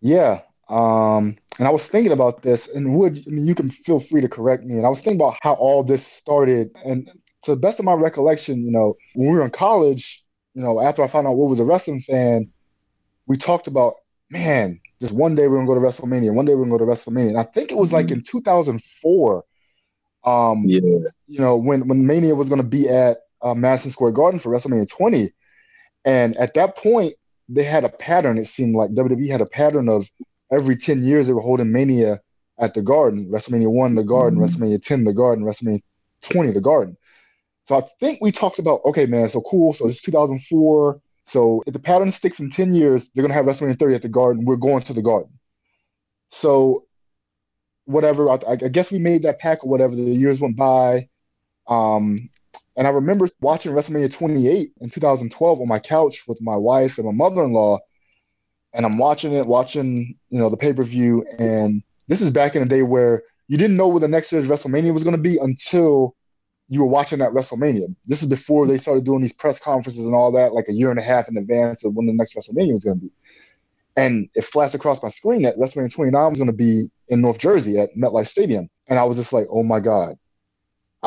Yeah. 0.00 0.40
Um, 0.68 1.36
and 1.58 1.68
I 1.68 1.70
was 1.70 1.86
thinking 1.86 2.12
about 2.12 2.42
this, 2.42 2.68
and 2.68 2.94
would 2.94 3.18
I 3.26 3.30
mean 3.30 3.46
you 3.46 3.54
can 3.54 3.70
feel 3.70 4.00
free 4.00 4.20
to 4.20 4.28
correct 4.28 4.64
me. 4.64 4.76
And 4.76 4.86
I 4.86 4.88
was 4.88 4.98
thinking 4.98 5.20
about 5.20 5.36
how 5.42 5.54
all 5.54 5.84
this 5.84 6.06
started, 6.06 6.74
and 6.84 7.08
to 7.42 7.50
the 7.52 7.56
best 7.56 7.78
of 7.78 7.84
my 7.84 7.94
recollection, 7.94 8.64
you 8.64 8.70
know, 8.70 8.96
when 9.14 9.28
we 9.28 9.34
were 9.36 9.44
in 9.44 9.50
college, 9.50 10.22
you 10.54 10.62
know, 10.62 10.80
after 10.80 11.02
I 11.02 11.06
found 11.06 11.26
out 11.26 11.34
what 11.36 11.48
was 11.50 11.60
a 11.60 11.64
wrestling 11.64 12.00
fan, 12.00 12.50
we 13.26 13.36
talked 13.36 13.66
about, 13.66 13.94
man, 14.30 14.80
just 15.00 15.12
one 15.12 15.34
day 15.34 15.48
we're 15.48 15.56
gonna 15.56 15.66
go 15.66 15.74
to 15.74 15.80
WrestleMania, 15.80 16.32
one 16.34 16.44
day 16.44 16.54
we're 16.54 16.64
gonna 16.64 16.78
go 16.78 16.84
to 16.84 16.90
WrestleMania. 16.90 17.28
And 17.30 17.38
I 17.38 17.44
think 17.44 17.72
it 17.72 17.78
was 17.78 17.92
like 17.92 18.10
in 18.10 18.22
2004, 18.22 19.44
um, 20.24 20.64
Yeah. 20.66 20.80
you 21.26 21.40
know, 21.40 21.56
when 21.56 21.88
when 21.88 22.06
Mania 22.06 22.34
was 22.34 22.48
going 22.48 22.60
to 22.60 22.66
be 22.66 22.88
at 22.88 23.18
uh, 23.40 23.54
Madison 23.54 23.90
Square 23.90 24.12
Garden 24.12 24.38
for 24.38 24.50
WrestleMania 24.50 24.88
20, 24.88 25.32
and 26.04 26.36
at 26.36 26.54
that 26.54 26.76
point 26.76 27.14
they 27.48 27.64
had 27.64 27.84
a 27.84 27.88
pattern. 27.88 28.38
It 28.38 28.46
seemed 28.46 28.76
like 28.76 28.90
WWE 28.90 29.28
had 29.30 29.40
a 29.40 29.46
pattern 29.46 29.88
of 29.88 30.08
every 30.52 30.76
10 30.76 31.02
years 31.02 31.26
they 31.26 31.32
were 31.32 31.40
holding 31.40 31.72
Mania 31.72 32.20
at 32.58 32.74
the 32.74 32.82
Garden. 32.82 33.28
WrestleMania 33.30 33.68
1, 33.70 33.94
the 33.96 34.04
Garden. 34.04 34.38
WrestleMania 34.38 34.80
10, 34.82 35.04
the 35.04 35.12
Garden. 35.12 35.44
WrestleMania 35.44 35.80
20, 36.22 36.52
the 36.52 36.60
Garden. 36.60 36.96
So 37.64 37.76
I 37.76 37.82
think 38.00 38.18
we 38.20 38.32
talked 38.32 38.58
about, 38.58 38.80
okay, 38.84 39.06
man, 39.06 39.28
so 39.28 39.40
cool. 39.42 39.72
So 39.72 39.86
it's 39.86 40.02
2004. 40.02 41.00
So 41.24 41.62
if 41.66 41.72
the 41.72 41.78
pattern 41.78 42.10
sticks 42.10 42.40
in 42.40 42.50
10 42.50 42.74
years, 42.74 43.10
they're 43.14 43.22
going 43.22 43.30
to 43.30 43.34
have 43.34 43.46
WrestleMania 43.46 43.78
30 43.78 43.94
at 43.94 44.02
the 44.02 44.08
Garden. 44.08 44.44
We're 44.44 44.56
going 44.56 44.82
to 44.84 44.92
the 44.92 45.02
Garden. 45.02 45.38
So 46.30 46.86
whatever, 47.84 48.30
I, 48.30 48.38
I 48.48 48.56
guess 48.56 48.90
we 48.90 48.98
made 48.98 49.22
that 49.22 49.38
pack 49.38 49.64
or 49.64 49.70
whatever. 49.70 49.94
The 49.94 50.02
years 50.02 50.40
went 50.40 50.56
by. 50.56 51.08
Um, 51.68 52.18
and 52.76 52.86
I 52.86 52.90
remember 52.90 53.28
watching 53.40 53.72
WrestleMania 53.72 54.12
28 54.12 54.72
in 54.80 54.90
2012 54.90 55.60
on 55.60 55.68
my 55.68 55.78
couch 55.78 56.26
with 56.26 56.40
my 56.40 56.56
wife 56.56 56.98
and 56.98 57.06
my 57.06 57.12
mother-in-law. 57.12 57.78
And 58.72 58.86
I'm 58.86 58.96
watching 58.96 59.34
it, 59.34 59.46
watching, 59.46 60.16
you 60.30 60.38
know, 60.38 60.48
the 60.48 60.56
pay-per-view. 60.56 61.26
And 61.38 61.82
this 62.08 62.22
is 62.22 62.30
back 62.30 62.56
in 62.56 62.62
the 62.62 62.68
day 62.68 62.82
where 62.82 63.22
you 63.48 63.58
didn't 63.58 63.76
know 63.76 63.88
where 63.88 64.00
the 64.00 64.08
next 64.08 64.32
year's 64.32 64.48
WrestleMania 64.48 64.94
was 64.94 65.04
going 65.04 65.16
to 65.16 65.22
be 65.22 65.36
until 65.36 66.16
you 66.72 66.80
were 66.80 66.86
watching 66.86 67.18
that 67.18 67.32
WrestleMania. 67.32 67.94
This 68.06 68.22
is 68.22 68.28
before 68.30 68.66
they 68.66 68.78
started 68.78 69.04
doing 69.04 69.20
these 69.20 69.34
press 69.34 69.58
conferences 69.58 70.06
and 70.06 70.14
all 70.14 70.32
that, 70.32 70.54
like 70.54 70.70
a 70.70 70.72
year 70.72 70.90
and 70.90 70.98
a 70.98 71.02
half 71.02 71.28
in 71.28 71.36
advance 71.36 71.84
of 71.84 71.92
when 71.92 72.06
the 72.06 72.14
next 72.14 72.34
WrestleMania 72.34 72.72
was 72.72 72.82
going 72.82 72.98
to 72.98 73.04
be. 73.04 73.12
And 73.94 74.30
it 74.34 74.46
flashed 74.46 74.74
across 74.74 75.02
my 75.02 75.10
screen 75.10 75.42
that 75.42 75.58
WrestleMania 75.58 75.92
29 75.92 76.30
was 76.30 76.38
going 76.38 76.46
to 76.46 76.54
be 76.54 76.90
in 77.08 77.20
North 77.20 77.36
Jersey 77.36 77.78
at 77.78 77.94
MetLife 77.94 78.26
Stadium. 78.26 78.70
And 78.88 78.98
I 78.98 79.04
was 79.04 79.18
just 79.18 79.34
like, 79.34 79.48
oh 79.50 79.62
my 79.62 79.80
God. 79.80 80.16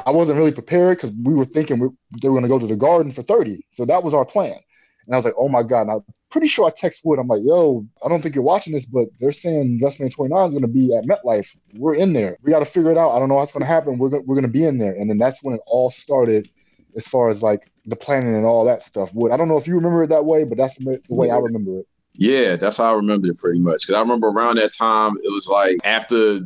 I 0.05 0.11
wasn't 0.11 0.37
really 0.37 0.51
prepared 0.51 0.97
because 0.97 1.13
we 1.23 1.33
were 1.33 1.45
thinking 1.45 1.79
we, 1.79 1.87
they 2.21 2.29
were 2.29 2.35
going 2.39 2.43
to 2.43 2.49
go 2.49 2.59
to 2.59 2.67
the 2.67 2.75
Garden 2.75 3.11
for 3.11 3.23
30. 3.23 3.65
So 3.71 3.85
that 3.85 4.03
was 4.03 4.13
our 4.13 4.25
plan. 4.25 4.59
And 5.07 5.15
I 5.15 5.17
was 5.17 5.25
like, 5.25 5.33
oh 5.35 5.49
my 5.49 5.63
God. 5.63 5.81
And 5.81 5.91
I'm 5.93 6.03
pretty 6.35 6.47
sure 6.49 6.67
I 6.67 6.69
text 6.69 7.05
Wood. 7.05 7.17
I'm 7.17 7.29
like, 7.29 7.39
yo, 7.45 7.87
I 8.03 8.09
don't 8.09 8.21
think 8.21 8.35
you're 8.35 8.43
watching 8.43 8.73
this, 8.73 8.85
but 8.85 9.07
they're 9.21 9.31
saying 9.31 9.79
WrestleMania 9.81 10.13
29 10.13 10.49
is 10.49 10.53
going 10.53 10.63
to 10.63 10.67
be 10.67 10.93
at 10.93 11.05
MetLife. 11.05 11.55
We're 11.75 11.95
in 11.95 12.11
there. 12.11 12.37
We 12.41 12.51
got 12.51 12.59
to 12.59 12.65
figure 12.65 12.91
it 12.91 12.97
out. 12.97 13.11
I 13.11 13.19
don't 13.19 13.29
know 13.29 13.35
what's 13.35 13.53
going 13.53 13.61
to 13.61 13.67
happen. 13.67 13.97
We're, 13.97 14.09
go- 14.09 14.23
we're 14.25 14.35
going 14.35 14.43
to 14.43 14.49
be 14.49 14.65
in 14.65 14.77
there. 14.77 14.91
And 14.91 15.09
then 15.09 15.17
that's 15.17 15.41
when 15.41 15.55
it 15.55 15.61
all 15.65 15.89
started 15.89 16.49
as 16.97 17.07
far 17.07 17.29
as 17.29 17.41
like 17.41 17.71
the 17.85 17.95
planning 17.95 18.35
and 18.35 18.45
all 18.45 18.65
that 18.65 18.83
stuff. 18.83 19.13
Wood, 19.13 19.31
I 19.31 19.37
don't 19.37 19.47
know 19.47 19.55
if 19.55 19.65
you 19.65 19.75
remember 19.75 20.03
it 20.03 20.07
that 20.07 20.25
way, 20.25 20.43
but 20.43 20.57
that's 20.57 20.75
the 20.75 20.99
way 21.07 21.29
I 21.29 21.37
remember 21.37 21.79
it. 21.79 21.87
Yeah, 22.11 22.57
that's 22.57 22.75
how 22.75 22.91
I 22.91 22.95
remember 22.97 23.27
it 23.27 23.37
pretty 23.37 23.59
much. 23.59 23.83
Because 23.83 23.95
I 23.95 24.01
remember 24.01 24.27
around 24.27 24.57
that 24.57 24.73
time, 24.73 25.15
it 25.23 25.31
was 25.31 25.47
like 25.47 25.77
after 25.85 26.41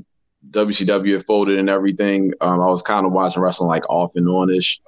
WCW 0.51 1.13
had 1.13 1.25
folded 1.25 1.57
and 1.57 1.67
everything, 1.67 2.31
um, 2.41 2.61
I 2.61 2.67
was 2.67 2.83
kind 2.83 3.07
of 3.07 3.11
watching 3.11 3.41
wrestling 3.41 3.69
like 3.69 3.89
off 3.89 4.11
and 4.15 4.29
on 4.29 4.53
ish. 4.53 4.79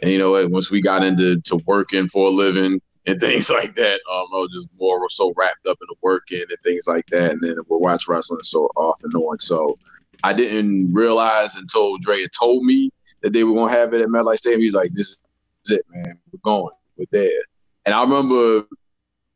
And 0.00 0.10
you 0.10 0.18
know, 0.18 0.46
once 0.48 0.70
we 0.70 0.80
got 0.80 1.04
into 1.04 1.42
to 1.42 1.56
working 1.66 2.08
for 2.08 2.28
a 2.28 2.30
living 2.30 2.80
and 3.06 3.20
things 3.20 3.50
like 3.58 3.74
that, 3.74 4.00
um, 4.10 4.26
I 4.32 4.38
was 4.38 4.50
just 4.52 4.68
more 4.78 5.08
so 5.08 5.32
wrapped 5.36 5.66
up 5.66 5.78
in 5.80 5.86
the 5.88 5.96
working 6.02 6.42
and 6.42 6.58
things 6.62 6.86
like 6.86 7.06
that. 7.06 7.32
And 7.32 7.40
then 7.40 7.56
we'll 7.68 7.80
watch 7.80 8.08
wrestling 8.08 8.40
so 8.42 8.70
off 8.76 8.98
and 9.04 9.14
on. 9.14 9.38
So 9.38 9.78
I 10.22 10.32
didn't 10.32 10.92
realize 10.92 11.56
until 11.56 11.98
Dre 11.98 12.22
had 12.22 12.32
told 12.38 12.64
me 12.64 12.90
that 13.22 13.32
they 13.32 13.44
were 13.44 13.54
gonna 13.54 13.72
have 13.72 13.94
it 13.94 14.00
at 14.00 14.08
MetLife 14.08 14.38
Stadium. 14.38 14.62
He's 14.62 14.74
like, 14.74 14.92
"This 14.92 15.18
is 15.64 15.70
it, 15.70 15.82
man. 15.90 16.18
We're 16.32 16.40
going. 16.42 16.74
We're 16.96 17.06
there." 17.10 17.42
And 17.84 17.94
I 17.94 18.02
remember 18.02 18.66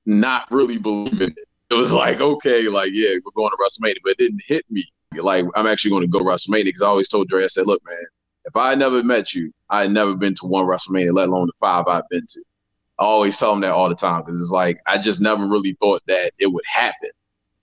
not 0.07 0.51
really 0.51 0.79
believing 0.79 1.31
it. 1.31 1.49
It 1.71 1.75
was 1.75 1.93
like, 1.93 2.21
okay, 2.21 2.69
like, 2.69 2.91
yeah, 2.93 3.11
we're 3.25 3.31
going 3.35 3.51
to 3.51 3.57
WrestleMania, 3.57 3.99
but 4.03 4.13
it 4.13 4.19
didn't 4.19 4.43
hit 4.45 4.65
me. 4.71 4.85
Like, 5.17 5.45
I'm 5.55 5.69
actually 5.69 5.93
going 5.93 6.03
to 6.03 6.09
go 6.09 6.19
WrestleMania 6.21 6.65
because 6.65 6.83
I 6.83 6.87
always 6.87 7.09
told 7.09 7.29
Dre, 7.29 7.45
I 7.45 7.47
said, 7.47 7.67
look, 7.67 7.81
man, 7.87 7.97
if 8.45 8.57
I 8.57 8.75
never 8.75 9.05
met 9.05 9.35
you, 9.35 9.53
I 9.69 9.83
had 9.83 9.93
never 9.93 10.17
been 10.17 10.35
to 10.37 10.47
one 10.47 10.67
WrestleMania, 10.67 11.13
let 11.13 11.29
alone 11.29 11.47
the 11.47 11.53
five 11.61 11.87
I've 11.87 12.09
been 12.11 12.27
to. 12.29 12.43
I 13.01 13.05
always 13.05 13.39
tell 13.39 13.53
them 13.53 13.63
that 13.63 13.73
all 13.73 13.89
the 13.89 13.95
time 13.95 14.23
because 14.23 14.39
it's 14.41 14.51
like, 14.51 14.79
I 14.87 14.99
just 14.99 15.23
never 15.23 15.47
really 15.47 15.73
thought 15.81 16.03
that 16.07 16.33
it 16.39 16.53
would 16.53 16.65
happen. 16.71 17.11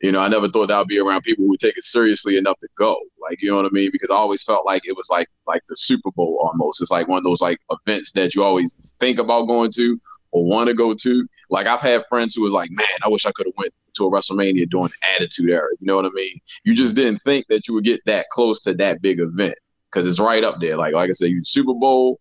You 0.01 0.11
know, 0.11 0.21
I 0.21 0.27
never 0.27 0.47
thought 0.47 0.67
that 0.67 0.77
would 0.77 0.87
be 0.87 0.99
around 0.99 1.21
people 1.21 1.43
who 1.43 1.49
would 1.49 1.59
take 1.59 1.77
it 1.77 1.83
seriously 1.83 2.37
enough 2.37 2.59
to 2.59 2.67
go. 2.75 2.99
Like, 3.19 3.41
you 3.41 3.49
know 3.49 3.55
what 3.57 3.65
I 3.65 3.69
mean? 3.69 3.89
Because 3.91 4.09
I 4.09 4.15
always 4.15 4.43
felt 4.43 4.65
like 4.65 4.87
it 4.87 4.95
was 4.95 5.09
like 5.11 5.27
like 5.45 5.61
the 5.69 5.77
Super 5.77 6.11
Bowl 6.11 6.39
almost. 6.41 6.81
It's 6.81 6.91
like 6.91 7.07
one 7.07 7.19
of 7.19 7.23
those 7.23 7.41
like 7.41 7.59
events 7.69 8.11
that 8.13 8.33
you 8.33 8.43
always 8.43 8.95
think 8.99 9.19
about 9.19 9.47
going 9.47 9.71
to 9.73 9.99
or 10.31 10.43
want 10.45 10.67
to 10.67 10.73
go 10.73 10.93
to. 10.93 11.27
Like 11.49 11.67
I've 11.67 11.81
had 11.81 12.03
friends 12.09 12.35
who 12.35 12.41
was 12.41 12.53
like, 12.53 12.69
"Man, 12.71 12.85
I 13.03 13.09
wish 13.09 13.25
I 13.25 13.31
could 13.31 13.47
have 13.47 13.57
went 13.57 13.73
to 13.95 14.05
a 14.05 14.11
WrestleMania 14.11 14.69
during 14.69 14.89
the 14.89 15.15
Attitude 15.15 15.49
Era." 15.49 15.69
You 15.79 15.87
know 15.87 15.95
what 15.95 16.05
I 16.05 16.09
mean? 16.13 16.39
You 16.63 16.75
just 16.75 16.95
didn't 16.95 17.19
think 17.19 17.47
that 17.47 17.67
you 17.67 17.73
would 17.73 17.83
get 17.83 18.01
that 18.05 18.29
close 18.29 18.59
to 18.61 18.73
that 18.75 19.01
big 19.01 19.19
event 19.19 19.55
because 19.91 20.07
it's 20.07 20.19
right 20.19 20.43
up 20.43 20.59
there. 20.59 20.77
Like 20.77 20.93
like 20.93 21.09
I 21.09 21.13
said, 21.13 21.31
you 21.31 21.43
Super 21.43 21.73
Bowl. 21.73 22.19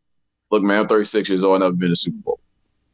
Look, 0.51 0.63
man, 0.63 0.81
I'm 0.81 0.87
36 0.87 1.29
years 1.29 1.45
old. 1.45 1.57
I've 1.57 1.61
never 1.61 1.77
been 1.77 1.89
to 1.89 1.97
Super 1.97 2.23
Bowl. 2.23 2.41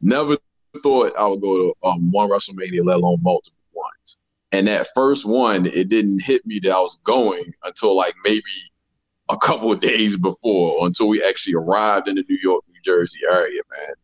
Never 0.03 0.37
thought 0.81 1.17
I 1.17 1.25
would 1.25 1.41
go 1.41 1.57
to 1.57 1.87
um, 1.87 2.11
one 2.11 2.29
WrestleMania, 2.29 2.85
let 2.85 2.97
alone 2.97 3.19
multiple 3.21 3.59
ones. 3.73 4.21
And 4.51 4.67
that 4.67 4.87
first 4.93 5.25
one, 5.25 5.65
it 5.65 5.89
didn't 5.89 6.21
hit 6.21 6.45
me 6.45 6.59
that 6.59 6.71
I 6.71 6.79
was 6.79 6.99
going 7.03 7.53
until 7.63 7.95
like 7.95 8.13
maybe 8.23 8.43
a 9.29 9.37
couple 9.37 9.71
of 9.71 9.79
days 9.81 10.17
before, 10.17 10.85
until 10.85 11.07
we 11.07 11.23
actually 11.23 11.55
arrived 11.55 12.07
in 12.07 12.15
the 12.15 12.25
New 12.29 12.37
York, 12.41 12.63
New 12.69 12.81
Jersey 12.83 13.19
area, 13.29 13.61
man 13.71 13.95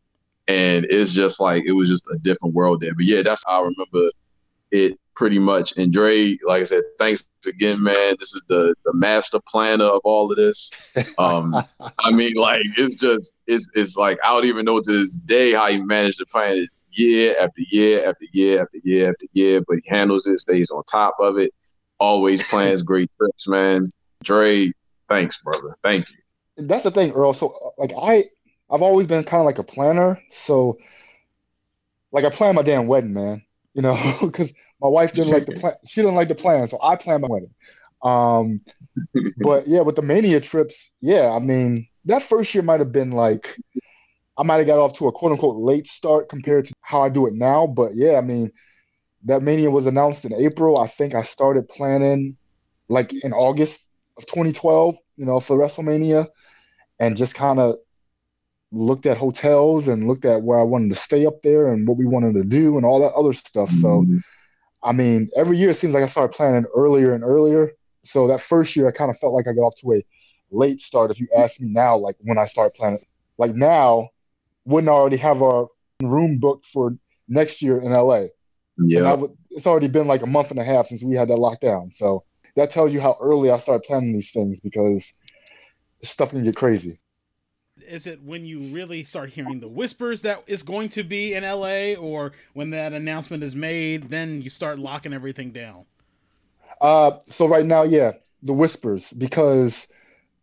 and 0.50 0.88
it's 0.90 1.14
just 1.14 1.40
like 1.40 1.64
it 1.66 1.74
was 1.74 1.88
just 1.88 2.10
a 2.10 2.18
different 2.18 2.56
world 2.56 2.82
there. 2.82 2.96
But 2.96 3.06
yeah, 3.06 3.22
that's 3.22 3.46
how 3.48 3.62
I 3.62 3.70
remember 3.70 4.10
it 4.72 5.00
pretty 5.20 5.38
much. 5.38 5.78
And 5.78 5.92
Dre, 5.92 6.38
like 6.48 6.62
I 6.62 6.64
said, 6.64 6.84
thanks 6.98 7.28
again, 7.46 7.84
man. 7.84 8.16
This 8.18 8.34
is 8.34 8.46
the 8.48 8.74
the 8.86 8.94
master 8.94 9.40
planner 9.46 9.86
of 9.86 10.00
all 10.06 10.32
of 10.32 10.38
this. 10.38 10.72
Um, 11.18 11.54
I 12.00 12.12
mean, 12.12 12.34
like 12.36 12.62
it's 12.78 12.98
just 12.98 13.40
it's 13.46 13.70
it's 13.74 13.98
like 13.98 14.18
I 14.24 14.30
don't 14.30 14.46
even 14.46 14.64
know 14.64 14.80
to 14.80 14.92
this 14.92 15.18
day 15.18 15.52
how 15.52 15.68
he 15.68 15.82
managed 15.82 16.20
to 16.20 16.26
plan 16.26 16.54
it 16.58 16.70
year 16.92 17.36
after 17.42 17.62
year 17.70 18.08
after 18.08 18.26
year 18.32 18.62
after 18.62 18.78
year 18.84 19.10
after 19.10 19.26
year, 19.34 19.62
but 19.68 19.78
he 19.84 19.90
handles 19.90 20.26
it, 20.28 20.40
stays 20.40 20.72
on 20.72 20.84
top 20.86 21.16
of 21.20 21.38
it, 21.38 21.54
always 22.00 22.48
plans 22.50 22.82
great 22.82 23.12
trips, 23.18 23.48
man. 23.48 23.92
Dre, 24.24 24.72
thanks, 25.10 25.44
brother. 25.44 25.76
Thank 25.84 26.10
you. 26.12 26.18
That's 26.66 26.84
the 26.84 26.92
thing, 26.92 27.12
Earl. 27.12 27.34
So 27.34 27.74
like 27.78 27.92
I 28.02 28.30
I've 28.72 28.82
always 28.82 29.08
been 29.08 29.24
kind 29.26 29.42
of 29.42 29.46
like 29.46 29.60
a 29.60 29.64
planner. 29.64 30.22
So, 30.32 30.78
like, 32.12 32.24
I 32.24 32.30
plan 32.30 32.56
my 32.56 32.62
damn 32.62 32.88
wedding, 32.88 33.14
man. 33.14 33.44
You 33.80 33.84
know, 33.84 33.98
because 34.22 34.52
my 34.82 34.90
wife 34.90 35.14
didn't 35.14 35.32
like 35.32 35.46
the 35.46 35.54
plan. 35.62 35.74
She 35.88 36.02
didn't 36.02 36.16
like 36.16 36.28
the 36.28 36.36
plan, 36.36 36.68
so 36.68 36.78
I 36.84 36.98
planned 36.98 37.22
my 37.22 37.30
wedding. 37.30 37.54
Um, 38.04 38.60
but 39.38 39.70
yeah, 39.70 39.80
with 39.80 39.96
the 39.96 40.02
mania 40.02 40.42
trips, 40.42 40.92
yeah, 41.00 41.30
I 41.30 41.40
mean, 41.40 41.88
that 42.04 42.22
first 42.22 42.54
year 42.54 42.62
might 42.62 42.82
have 42.82 42.92
been 42.92 43.12
like, 43.12 43.56
I 44.38 44.44
might 44.44 44.58
have 44.58 44.68
got 44.68 44.80
off 44.80 44.96
to 44.96 45.08
a 45.08 45.14
quote 45.14 45.32
unquote 45.32 45.56
late 45.56 45.88
start 45.88 46.28
compared 46.28 46.66
to 46.66 46.74
how 46.82 47.04
I 47.04 47.08
do 47.08 47.26
it 47.26 47.34
now. 47.34 47.68
But 47.68 47.96
yeah, 47.96 48.18
I 48.18 48.22
mean, 48.22 48.52
that 49.24 49.44
mania 49.44 49.72
was 49.72 49.88
announced 49.88 50.26
in 50.26 50.34
April. 50.34 50.82
I 50.82 50.88
think 50.88 51.16
I 51.16 51.22
started 51.22 51.70
planning 51.70 52.36
like 52.90 53.14
in 53.24 53.32
August 53.32 53.88
of 54.18 54.26
2012, 54.26 54.98
you 55.16 55.26
know, 55.26 55.40
for 55.40 55.58
WrestleMania, 55.58 56.28
and 57.00 57.16
just 57.16 57.34
kind 57.34 57.60
of 57.60 57.78
looked 58.72 59.06
at 59.06 59.18
hotels 59.18 59.88
and 59.88 60.08
looked 60.08 60.26
at 60.26 60.44
where 60.44 60.60
I 60.60 60.64
wanted 60.64 60.90
to 60.90 60.96
stay 60.96 61.26
up 61.26 61.42
there 61.42 61.74
and 61.74 61.88
what 61.88 61.98
we 61.98 62.06
wanted 62.06 62.34
to 62.36 62.44
do 62.44 62.78
and 62.78 62.86
all 62.86 63.00
that 63.00 63.14
other 63.14 63.34
stuff. 63.34 63.70
So, 63.70 64.04
Mm-hmm. 64.04 64.18
I 64.84 64.92
mean, 64.92 65.30
every 65.36 65.58
year 65.58 65.70
it 65.70 65.78
seems 65.78 65.94
like 65.94 66.04
I 66.04 66.08
started 66.08 66.36
planning 66.36 66.66
earlier 66.76 67.14
and 67.14 67.24
earlier. 67.24 67.74
So 68.04 68.28
that 68.28 68.42
first 68.42 68.76
year, 68.76 68.88
I 68.88 68.92
kind 68.92 69.12
of 69.12 69.18
felt 69.18 69.34
like 69.34 69.48
I 69.48 69.54
got 69.54 69.64
off 69.64 69.76
to 69.82 69.94
a 69.94 70.06
late 70.52 70.82
start. 70.82 71.12
If 71.12 71.20
you 71.20 71.28
ask 71.36 71.60
me 71.60 71.68
now, 71.68 71.98
like 71.98 72.16
when 72.22 72.38
I 72.38 72.46
start 72.46 72.76
planning, 72.76 73.06
like 73.38 73.54
now, 73.56 74.10
wouldn't 74.66 74.90
I 74.90 74.94
already 74.94 75.18
have 75.18 75.42
our 75.42 75.68
room 76.02 76.38
booked 76.38 76.66
for 76.68 76.96
next 77.28 77.62
year 77.62 77.82
in 77.82 77.92
LA? 77.92 78.28
Yeah. 78.78 79.14
would, 79.14 79.36
it's 79.52 79.68
already 79.68 79.90
been 79.90 80.08
like 80.08 80.24
a 80.24 80.28
month 80.28 80.52
and 80.52 80.60
a 80.60 80.64
half 80.64 80.88
since 80.88 81.04
we 81.04 81.16
had 81.16 81.28
that 81.28 81.38
lockdown. 81.38 81.94
So 81.94 82.24
that 82.56 82.72
tells 82.72 82.94
you 82.94 83.02
how 83.02 83.18
early 83.20 83.52
I 83.52 83.58
started 83.58 83.86
planning 83.86 84.14
these 84.14 84.32
things 84.32 84.60
because 84.62 85.14
stuff 86.04 86.30
can 86.30 86.44
get 86.44 86.56
crazy. 86.56 87.00
Is 87.90 88.06
it 88.06 88.22
when 88.24 88.46
you 88.46 88.60
really 88.60 89.04
start 89.04 89.32
hearing 89.32 89.60
the 89.60 89.68
whispers 89.68 90.22
that 90.22 90.44
it's 90.46 90.62
going 90.62 90.90
to 90.90 91.04
be 91.04 91.34
in 91.34 91.44
LA, 91.44 91.94
or 91.94 92.34
when 92.54 92.70
that 92.70 92.94
announcement 92.94 93.44
is 93.44 93.56
made, 93.56 94.10
then 94.10 94.44
you 94.44 94.50
start 94.52 94.78
locking 94.78 95.12
everything 95.12 95.52
down? 95.52 95.86
Uh, 96.80 97.18
so 97.28 97.48
right 97.48 97.66
now, 97.66 97.82
yeah, 97.82 98.12
the 98.44 98.54
whispers, 98.54 99.12
because 99.14 99.88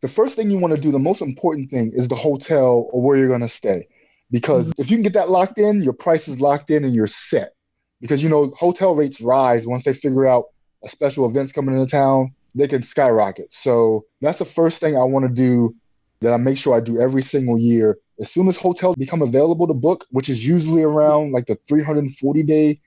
the 0.00 0.08
first 0.08 0.34
thing 0.34 0.50
you 0.50 0.58
want 0.58 0.74
to 0.74 0.80
do, 0.80 0.90
the 0.90 0.98
most 0.98 1.22
important 1.22 1.70
thing 1.70 1.92
is 1.94 2.08
the 2.08 2.16
hotel 2.16 2.88
or 2.90 3.00
where 3.00 3.16
you're 3.16 3.28
going 3.28 3.40
to 3.40 3.48
stay. 3.48 3.86
Because 4.30 4.72
if 4.76 4.90
you 4.90 4.96
can 4.96 5.04
get 5.04 5.12
that 5.12 5.30
locked 5.30 5.58
in, 5.58 5.84
your 5.84 5.92
price 5.92 6.26
is 6.26 6.40
locked 6.40 6.70
in 6.70 6.84
and 6.84 6.92
you're 6.92 7.06
set. 7.06 7.54
Because, 8.00 8.22
you 8.24 8.28
know, 8.28 8.52
hotel 8.58 8.94
rates 8.94 9.20
rise 9.20 9.68
once 9.68 9.84
they 9.84 9.94
figure 9.94 10.26
out 10.26 10.46
a 10.84 10.88
special 10.88 11.26
event's 11.26 11.52
coming 11.52 11.74
into 11.74 11.88
town, 11.88 12.34
they 12.56 12.66
can 12.66 12.82
skyrocket. 12.82 13.54
So 13.54 14.04
that's 14.20 14.38
the 14.38 14.44
first 14.44 14.80
thing 14.80 14.96
I 14.96 15.04
want 15.04 15.26
to 15.26 15.32
do 15.32 15.74
that 16.20 16.32
I 16.32 16.36
make 16.36 16.58
sure 16.58 16.74
I 16.74 16.80
do 16.80 17.00
every 17.00 17.22
single 17.22 17.58
year. 17.58 17.98
As 18.20 18.30
soon 18.30 18.48
as 18.48 18.56
hotels 18.56 18.96
become 18.96 19.22
available 19.22 19.66
to 19.66 19.74
book, 19.74 20.06
which 20.10 20.28
is 20.28 20.46
usually 20.46 20.82
around 20.82 21.32
like 21.32 21.46
the 21.46 21.58
340 21.68 22.42
day 22.42 22.80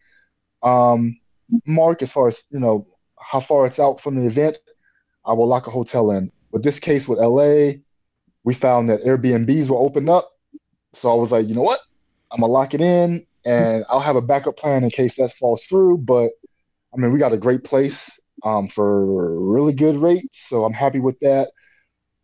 um, 0.63 1.17
mark, 1.65 2.01
as 2.01 2.11
far 2.11 2.27
as, 2.27 2.43
you 2.49 2.59
know, 2.59 2.87
how 3.19 3.39
far 3.39 3.65
it's 3.65 3.79
out 3.79 4.01
from 4.01 4.15
the 4.15 4.25
event, 4.25 4.57
I 5.25 5.33
will 5.33 5.47
lock 5.47 5.67
a 5.67 5.71
hotel 5.71 6.11
in. 6.11 6.31
With 6.51 6.63
this 6.63 6.79
case 6.79 7.07
with 7.07 7.19
LA, 7.19 7.79
we 8.43 8.53
found 8.53 8.89
that 8.89 9.03
Airbnbs 9.03 9.69
were 9.69 9.77
opened 9.77 10.09
up. 10.09 10.31
So 10.93 11.11
I 11.11 11.15
was 11.15 11.31
like, 11.31 11.47
you 11.47 11.53
know 11.53 11.61
what? 11.61 11.79
I'm 12.31 12.41
gonna 12.41 12.51
lock 12.51 12.73
it 12.73 12.81
in 12.81 13.25
and 13.45 13.85
I'll 13.89 13.99
have 13.99 14.15
a 14.15 14.21
backup 14.21 14.57
plan 14.57 14.83
in 14.83 14.89
case 14.89 15.15
that 15.17 15.31
falls 15.31 15.65
through. 15.65 15.99
But 15.99 16.31
I 16.93 16.97
mean, 16.97 17.11
we 17.11 17.19
got 17.19 17.33
a 17.33 17.37
great 17.37 17.63
place 17.63 18.19
um, 18.43 18.67
for 18.67 19.39
really 19.39 19.73
good 19.73 19.97
rates. 19.97 20.47
So 20.47 20.65
I'm 20.65 20.73
happy 20.73 20.99
with 20.99 21.19
that. 21.19 21.51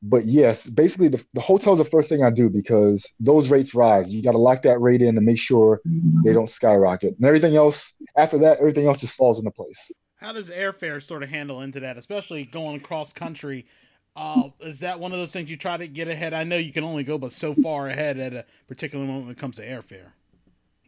But 0.07 0.25
yes, 0.25 0.69
basically 0.69 1.07
the, 1.07 1.23
the 1.33 1.41
hotel's 1.41 1.79
the 1.79 1.85
first 1.85 2.09
thing 2.09 2.23
I 2.23 2.29
do 2.29 2.49
because 2.49 3.05
those 3.19 3.49
rates 3.49 3.73
rise. 3.73 4.13
You 4.13 4.21
got 4.21 4.33
to 4.33 4.37
lock 4.37 4.61
that 4.61 4.79
rate 4.79 5.01
in 5.01 5.15
to 5.15 5.21
make 5.21 5.39
sure 5.39 5.81
they 6.23 6.31
don't 6.31 6.49
skyrocket. 6.49 7.15
And 7.17 7.25
everything 7.25 7.55
else, 7.55 7.93
after 8.15 8.37
that, 8.39 8.59
everything 8.59 8.85
else 8.85 9.01
just 9.01 9.15
falls 9.15 9.39
into 9.39 9.49
place. 9.49 9.91
How 10.17 10.31
does 10.31 10.49
airfare 10.49 11.01
sort 11.01 11.23
of 11.23 11.29
handle 11.29 11.61
into 11.61 11.79
that, 11.79 11.97
especially 11.97 12.45
going 12.45 12.75
across 12.75 13.13
country? 13.13 13.65
Uh, 14.15 14.49
is 14.59 14.79
that 14.81 14.99
one 14.99 15.11
of 15.11 15.17
those 15.17 15.31
things 15.31 15.49
you 15.49 15.57
try 15.57 15.75
to 15.77 15.87
get 15.87 16.07
ahead? 16.07 16.33
I 16.33 16.43
know 16.43 16.57
you 16.57 16.71
can 16.71 16.83
only 16.83 17.03
go 17.03 17.17
but 17.17 17.33
so 17.33 17.55
far 17.55 17.87
ahead 17.87 18.19
at 18.19 18.33
a 18.33 18.45
particular 18.67 19.05
moment 19.05 19.25
when 19.25 19.31
it 19.31 19.39
comes 19.39 19.55
to 19.57 19.67
airfare. 19.67 20.11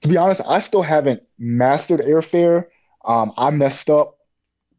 to 0.02 0.08
be 0.08 0.18
honest, 0.18 0.42
I 0.48 0.60
still 0.60 0.84
haven't 0.84 1.24
mastered 1.40 2.02
airfare. 2.02 2.68
Um, 3.04 3.34
I 3.36 3.50
messed 3.50 3.90
up 3.90 4.18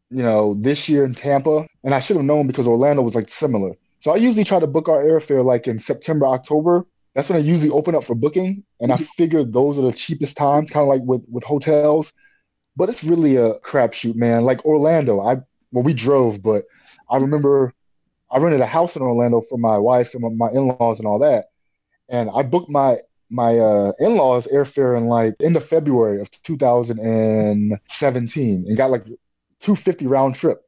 you 0.09 0.23
know, 0.23 0.55
this 0.55 0.89
year 0.89 1.05
in 1.05 1.13
Tampa, 1.13 1.67
and 1.83 1.93
I 1.93 1.99
should 1.99 2.15
have 2.15 2.25
known 2.25 2.47
because 2.47 2.67
Orlando 2.67 3.01
was 3.01 3.15
like 3.15 3.29
similar. 3.29 3.75
So 4.01 4.11
I 4.11 4.17
usually 4.17 4.43
try 4.43 4.59
to 4.59 4.67
book 4.67 4.89
our 4.89 5.03
airfare 5.03 5.43
like 5.43 5.67
in 5.67 5.79
September, 5.79 6.27
October. 6.27 6.85
That's 7.15 7.29
when 7.29 7.39
I 7.39 7.41
usually 7.41 7.71
open 7.71 7.95
up 7.95 8.03
for 8.03 8.15
booking, 8.15 8.63
and 8.79 8.91
I 8.91 8.95
figure 8.95 9.43
those 9.43 9.77
are 9.77 9.81
the 9.81 9.91
cheapest 9.91 10.37
times, 10.37 10.71
kind 10.71 10.83
of 10.83 10.89
like 10.89 11.01
with 11.03 11.23
with 11.29 11.43
hotels. 11.43 12.13
But 12.77 12.89
it's 12.89 13.03
really 13.03 13.35
a 13.35 13.55
crapshoot, 13.59 14.15
man. 14.15 14.45
Like 14.45 14.65
Orlando, 14.65 15.19
I 15.19 15.37
well 15.71 15.83
we 15.83 15.93
drove, 15.93 16.41
but 16.41 16.65
I 17.09 17.17
remember 17.17 17.73
I 18.31 18.37
rented 18.37 18.61
a 18.61 18.67
house 18.67 18.95
in 18.95 19.01
Orlando 19.01 19.41
for 19.41 19.57
my 19.57 19.77
wife 19.77 20.13
and 20.13 20.37
my 20.37 20.49
in-laws 20.51 20.99
and 20.99 21.07
all 21.07 21.19
that, 21.19 21.49
and 22.07 22.29
I 22.33 22.43
booked 22.43 22.69
my 22.69 22.99
my 23.29 23.59
uh, 23.59 23.91
in-laws 23.99 24.47
airfare 24.47 24.97
in 24.97 25.07
like 25.07 25.35
end 25.41 25.55
of 25.55 25.65
February 25.65 26.19
of 26.21 26.29
2017 26.31 28.65
and 28.67 28.77
got 28.77 28.91
like 28.91 29.05
250 29.59 30.07
round 30.07 30.35
trip 30.35 30.61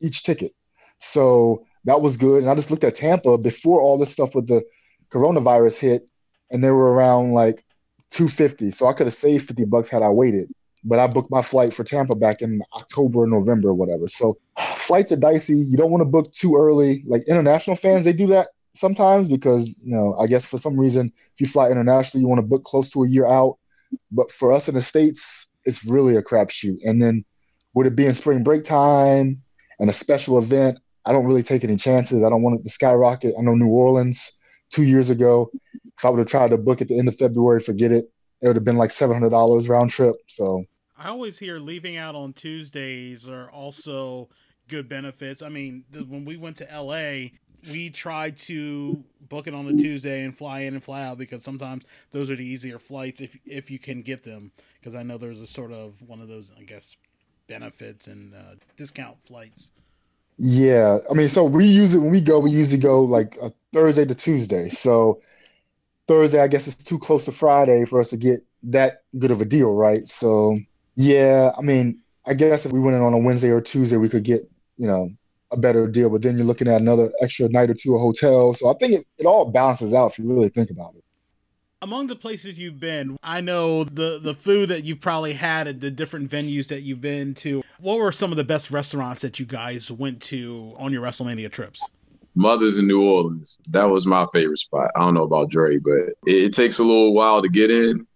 each 0.00 0.24
ticket. 0.24 0.52
So 1.00 1.64
that 1.84 2.00
was 2.00 2.16
good. 2.16 2.42
And 2.42 2.50
I 2.50 2.54
just 2.54 2.70
looked 2.70 2.84
at 2.84 2.94
Tampa 2.94 3.38
before 3.38 3.80
all 3.80 3.98
this 3.98 4.12
stuff 4.12 4.34
with 4.34 4.46
the 4.46 4.62
coronavirus 5.10 5.78
hit, 5.78 6.10
and 6.50 6.62
they 6.62 6.70
were 6.70 6.92
around 6.92 7.32
like 7.32 7.64
250. 8.10 8.70
So 8.70 8.86
I 8.86 8.92
could 8.92 9.06
have 9.06 9.14
saved 9.14 9.46
50 9.46 9.64
bucks 9.64 9.90
had 9.90 10.02
I 10.02 10.08
waited. 10.08 10.52
But 10.84 10.98
I 10.98 11.06
booked 11.06 11.30
my 11.30 11.42
flight 11.42 11.72
for 11.72 11.84
Tampa 11.84 12.16
back 12.16 12.42
in 12.42 12.60
October 12.74 13.26
November 13.26 13.68
or 13.68 13.74
whatever. 13.74 14.08
So 14.08 14.38
flights 14.76 15.12
are 15.12 15.16
dicey. 15.16 15.56
You 15.56 15.76
don't 15.76 15.90
want 15.90 16.02
to 16.02 16.08
book 16.08 16.32
too 16.32 16.56
early. 16.56 17.04
Like 17.06 17.22
international 17.28 17.76
fans, 17.76 18.04
they 18.04 18.12
do 18.12 18.26
that 18.28 18.48
sometimes 18.74 19.28
because, 19.28 19.68
you 19.82 19.94
know, 19.94 20.16
I 20.18 20.26
guess 20.26 20.44
for 20.44 20.58
some 20.58 20.78
reason, 20.78 21.12
if 21.34 21.40
you 21.40 21.46
fly 21.46 21.70
internationally, 21.70 22.22
you 22.22 22.28
want 22.28 22.40
to 22.40 22.46
book 22.46 22.64
close 22.64 22.90
to 22.90 23.04
a 23.04 23.08
year 23.08 23.26
out. 23.26 23.58
But 24.10 24.32
for 24.32 24.52
us 24.52 24.68
in 24.68 24.74
the 24.74 24.82
States, 24.82 25.48
it's 25.64 25.84
really 25.84 26.16
a 26.16 26.22
crapshoot. 26.22 26.78
And 26.84 27.02
then 27.02 27.24
would 27.74 27.86
it 27.86 27.96
be 27.96 28.06
in 28.06 28.14
spring 28.14 28.42
break 28.42 28.64
time 28.64 29.42
and 29.78 29.88
a 29.88 29.92
special 29.92 30.38
event? 30.38 30.78
I 31.04 31.12
don't 31.12 31.26
really 31.26 31.42
take 31.42 31.64
any 31.64 31.76
chances. 31.76 32.22
I 32.22 32.28
don't 32.28 32.42
want 32.42 32.60
it 32.60 32.64
to 32.64 32.70
skyrocket. 32.70 33.34
I 33.38 33.42
know 33.42 33.54
New 33.54 33.68
Orleans 33.68 34.32
two 34.70 34.84
years 34.84 35.10
ago, 35.10 35.50
if 35.74 36.04
I 36.04 36.10
would 36.10 36.18
have 36.18 36.28
tried 36.28 36.50
to 36.50 36.58
book 36.58 36.80
at 36.80 36.88
the 36.88 36.98
end 36.98 37.08
of 37.08 37.16
February, 37.16 37.60
forget 37.60 37.92
it. 37.92 38.10
It 38.40 38.48
would 38.48 38.56
have 38.56 38.64
been 38.64 38.76
like 38.76 38.90
seven 38.90 39.14
hundred 39.14 39.30
dollars 39.30 39.68
round 39.68 39.90
trip. 39.90 40.16
So 40.28 40.64
I 40.96 41.08
always 41.08 41.38
hear 41.38 41.58
leaving 41.58 41.96
out 41.96 42.14
on 42.14 42.32
Tuesdays 42.32 43.28
are 43.28 43.50
also 43.50 44.28
good 44.68 44.88
benefits. 44.88 45.42
I 45.42 45.48
mean, 45.48 45.84
when 45.92 46.24
we 46.24 46.36
went 46.36 46.56
to 46.58 46.64
LA, 46.64 47.30
we 47.70 47.90
tried 47.90 48.36
to 48.38 49.04
book 49.28 49.46
it 49.46 49.54
on 49.54 49.68
a 49.68 49.76
Tuesday 49.76 50.24
and 50.24 50.36
fly 50.36 50.60
in 50.60 50.74
and 50.74 50.82
fly 50.82 51.02
out 51.02 51.18
because 51.18 51.44
sometimes 51.44 51.84
those 52.10 52.30
are 52.30 52.36
the 52.36 52.44
easier 52.44 52.78
flights 52.78 53.20
if 53.20 53.38
if 53.46 53.70
you 53.70 53.78
can 53.78 54.02
get 54.02 54.24
them. 54.24 54.52
Because 54.80 54.94
I 54.94 55.02
know 55.02 55.18
there's 55.18 55.40
a 55.40 55.46
sort 55.46 55.72
of 55.72 56.02
one 56.02 56.20
of 56.20 56.28
those, 56.28 56.50
I 56.58 56.64
guess, 56.64 56.96
benefits 57.46 58.06
and 58.06 58.34
uh, 58.34 58.54
discount 58.76 59.16
flights. 59.24 59.70
Yeah, 60.38 60.98
I 61.10 61.14
mean, 61.14 61.28
so 61.28 61.44
we 61.44 61.66
use 61.66 61.94
it 61.94 61.98
when 61.98 62.10
we 62.10 62.20
go. 62.20 62.40
We 62.40 62.50
usually 62.50 62.78
go 62.78 63.02
like 63.04 63.36
a 63.40 63.52
Thursday 63.72 64.04
to 64.04 64.14
Tuesday. 64.14 64.68
So 64.70 65.20
Thursday, 66.08 66.40
I 66.40 66.48
guess, 66.48 66.68
is 66.68 66.76
too 66.76 66.98
close 66.98 67.24
to 67.26 67.32
Friday 67.32 67.84
for 67.86 68.00
us 68.00 68.10
to 68.10 68.16
get 68.18 68.44
that 68.64 69.02
good 69.18 69.30
of 69.32 69.40
a 69.42 69.44
deal, 69.46 69.72
right? 69.74 70.08
So 70.08 70.58
yeah, 70.96 71.52
I 71.58 71.62
mean, 71.62 72.00
I 72.26 72.34
guess 72.34 72.66
if 72.66 72.72
we 72.72 72.80
went 72.80 72.96
in 72.96 73.02
on 73.02 73.14
a 73.14 73.18
Wednesday 73.18 73.50
or 73.50 73.60
Tuesday, 73.62 73.98
we 73.98 74.08
could 74.10 74.24
get 74.24 74.50
you 74.78 74.86
know 74.88 75.10
a 75.52 75.56
better 75.58 75.88
deal. 75.88 76.10
But 76.10 76.22
then 76.22 76.36
you're 76.36 76.46
looking 76.46 76.68
at 76.68 76.80
another 76.80 77.12
extra 77.20 77.48
night 77.48 77.70
or 77.70 77.74
two 77.74 77.96
a 77.96 78.00
hotel. 78.00 78.54
So 78.54 78.70
I 78.70 78.74
think 78.74 78.94
it, 78.94 79.06
it 79.18 79.26
all 79.26 79.50
balances 79.50 79.94
out 79.94 80.12
if 80.12 80.18
you 80.18 80.28
really 80.28 80.50
think 80.50 80.70
about 80.70 80.94
it 80.96 81.01
among 81.82 82.06
the 82.06 82.16
places 82.16 82.58
you've 82.58 82.80
been, 82.80 83.18
I 83.22 83.40
know 83.40 83.84
the 83.84 84.18
the 84.22 84.34
food 84.34 84.70
that 84.70 84.84
you've 84.84 85.00
probably 85.00 85.34
had 85.34 85.66
at 85.66 85.80
the 85.80 85.90
different 85.90 86.30
venues 86.30 86.68
that 86.68 86.82
you've 86.82 87.00
been 87.00 87.34
to. 87.36 87.62
What 87.78 87.98
were 87.98 88.12
some 88.12 88.30
of 88.30 88.36
the 88.36 88.44
best 88.44 88.70
restaurants 88.70 89.22
that 89.22 89.38
you 89.38 89.44
guys 89.44 89.90
went 89.90 90.22
to 90.22 90.74
on 90.78 90.92
your 90.92 91.02
WrestleMania 91.02 91.50
trips? 91.50 91.84
Mother's 92.34 92.78
in 92.78 92.86
New 92.86 93.02
Orleans. 93.06 93.58
That 93.70 93.90
was 93.90 94.06
my 94.06 94.26
favorite 94.32 94.58
spot. 94.58 94.90
I 94.96 95.00
don't 95.00 95.14
know 95.14 95.24
about 95.24 95.50
Dre, 95.50 95.76
but 95.76 95.98
it, 96.26 96.44
it 96.44 96.54
takes 96.54 96.78
a 96.78 96.84
little 96.84 97.12
while 97.12 97.42
to 97.42 97.48
get 97.48 97.70
in. 97.70 98.06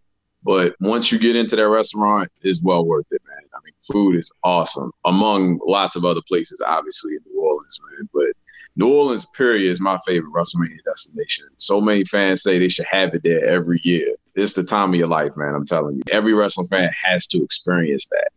But 0.43 0.77
once 0.81 1.11
you 1.11 1.19
get 1.19 1.35
into 1.35 1.57
that 1.57 1.69
restaurant, 1.69 2.31
it's 2.45 2.63
well 2.63 2.87
worth 2.87 3.07
it, 3.11 3.21
man. 3.29 3.41
I 3.53 3.59
mean, 3.65 3.75
food 3.93 4.15
is 4.15 4.31
awesome, 4.45 4.93
among 5.05 5.59
lots 5.67 5.97
of 5.97 6.05
other 6.05 6.21
places, 6.27 6.63
obviously 6.65 7.15
in 7.15 7.19
New 7.27 7.41
Orleans, 7.41 7.81
man. 7.91 8.09
But 8.15 8.29
New 8.77 8.93
Orleans, 8.93 9.27
period, 9.27 9.71
is 9.71 9.81
my 9.81 9.99
favorite 10.07 10.33
WrestleMania 10.33 10.85
destination. 10.85 11.47
So 11.57 11.81
many 11.81 12.05
fans 12.05 12.43
say 12.43 12.59
they 12.59 12.69
should 12.69 12.87
have 12.87 13.15
it 13.15 13.23
there 13.23 13.45
every 13.45 13.81
year. 13.83 14.15
It's 14.35 14.53
the 14.53 14.65
time 14.65 14.91
of 14.91 14.97
your 14.97 15.09
life, 15.09 15.37
man. 15.37 15.55
I'm 15.55 15.65
telling 15.65 15.97
you. 15.97 16.03
Every 16.13 16.35
wrestling 16.35 16.67
fan 16.67 16.91
has 17.05 17.27
to 17.29 17.43
experience 17.43 18.07
that. 18.09 18.29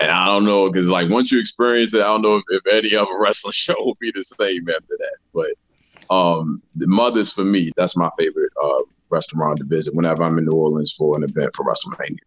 And 0.00 0.10
I 0.10 0.26
don't 0.26 0.44
know, 0.44 0.68
because 0.68 0.88
like 0.88 1.10
once 1.10 1.30
you 1.30 1.38
experience 1.38 1.94
it, 1.94 2.00
I 2.00 2.04
don't 2.04 2.22
know 2.22 2.36
if, 2.36 2.44
if 2.48 2.66
any 2.72 2.96
other 2.96 3.16
wrestling 3.20 3.52
show 3.52 3.74
will 3.78 3.98
be 4.00 4.10
the 4.12 4.24
same 4.24 4.68
after 4.68 4.96
that. 4.98 5.16
But 5.32 6.14
um, 6.14 6.62
the 6.74 6.88
Mothers 6.88 7.32
for 7.32 7.44
me, 7.44 7.70
that's 7.76 7.96
my 7.96 8.10
favorite 8.18 8.52
uh, 8.62 8.80
restaurant 9.10 9.58
to 9.58 9.64
visit 9.64 9.94
whenever 9.94 10.22
I'm 10.22 10.38
in 10.38 10.46
New 10.46 10.52
Orleans 10.52 10.92
for 10.92 11.16
an 11.16 11.22
event 11.22 11.54
for 11.54 11.64
WrestleMania. 11.64 12.18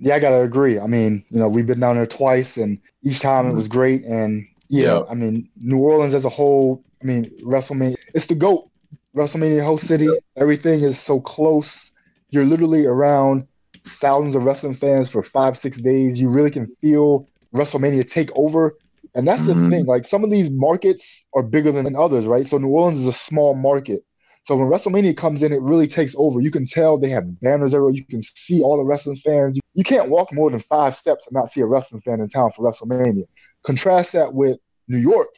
Yeah, 0.00 0.16
I 0.16 0.18
gotta 0.18 0.40
agree. 0.40 0.80
I 0.80 0.88
mean, 0.88 1.24
you 1.28 1.38
know, 1.38 1.46
we've 1.46 1.66
been 1.66 1.78
down 1.78 1.94
there 1.94 2.06
twice, 2.06 2.56
and 2.56 2.80
each 3.04 3.20
time 3.20 3.46
it 3.46 3.54
was 3.54 3.68
great. 3.68 4.02
And 4.02 4.48
yeah, 4.72 5.00
I 5.08 5.14
mean, 5.14 5.48
New 5.58 5.78
Orleans 5.78 6.14
as 6.14 6.24
a 6.24 6.30
whole, 6.30 6.82
I 7.02 7.04
mean, 7.04 7.30
WrestleMania, 7.42 7.96
it's 8.14 8.26
the 8.26 8.34
GOAT. 8.34 8.68
WrestleMania 9.14 9.62
whole 9.62 9.76
city. 9.78 10.08
Everything 10.36 10.82
is 10.82 10.98
so 10.98 11.20
close. 11.20 11.90
You're 12.30 12.46
literally 12.46 12.86
around 12.86 13.46
thousands 13.84 14.34
of 14.34 14.44
wrestling 14.44 14.74
fans 14.74 15.10
for 15.10 15.22
five, 15.22 15.58
six 15.58 15.78
days. 15.78 16.18
You 16.18 16.30
really 16.30 16.50
can 16.50 16.74
feel 16.80 17.28
WrestleMania 17.54 18.10
take 18.10 18.30
over. 18.34 18.78
And 19.14 19.28
that's 19.28 19.42
mm-hmm. 19.42 19.64
the 19.64 19.70
thing. 19.70 19.84
Like 19.84 20.06
some 20.06 20.24
of 20.24 20.30
these 20.30 20.50
markets 20.50 21.26
are 21.34 21.42
bigger 21.42 21.72
than 21.72 21.94
others, 21.94 22.24
right? 22.24 22.46
So 22.46 22.56
New 22.56 22.68
Orleans 22.68 23.00
is 23.00 23.06
a 23.06 23.12
small 23.12 23.54
market. 23.54 24.02
So 24.46 24.56
when 24.56 24.68
WrestleMania 24.68 25.16
comes 25.16 25.42
in, 25.42 25.52
it 25.52 25.60
really 25.60 25.86
takes 25.86 26.14
over. 26.16 26.40
You 26.40 26.50
can 26.50 26.66
tell 26.66 26.98
they 26.98 27.10
have 27.10 27.40
banners 27.40 27.74
everywhere. 27.74 27.94
You 27.94 28.04
can 28.04 28.22
see 28.22 28.62
all 28.62 28.76
the 28.76 28.82
wrestling 28.82 29.16
fans. 29.16 29.60
You 29.74 29.84
can't 29.84 30.08
walk 30.08 30.32
more 30.32 30.50
than 30.50 30.58
five 30.58 30.96
steps 30.96 31.26
and 31.26 31.34
not 31.34 31.50
see 31.50 31.60
a 31.60 31.66
wrestling 31.66 32.00
fan 32.00 32.20
in 32.20 32.28
town 32.28 32.50
for 32.50 32.64
WrestleMania. 32.64 33.24
Contrast 33.64 34.12
that 34.12 34.34
with 34.34 34.58
New 34.88 34.98
York. 34.98 35.28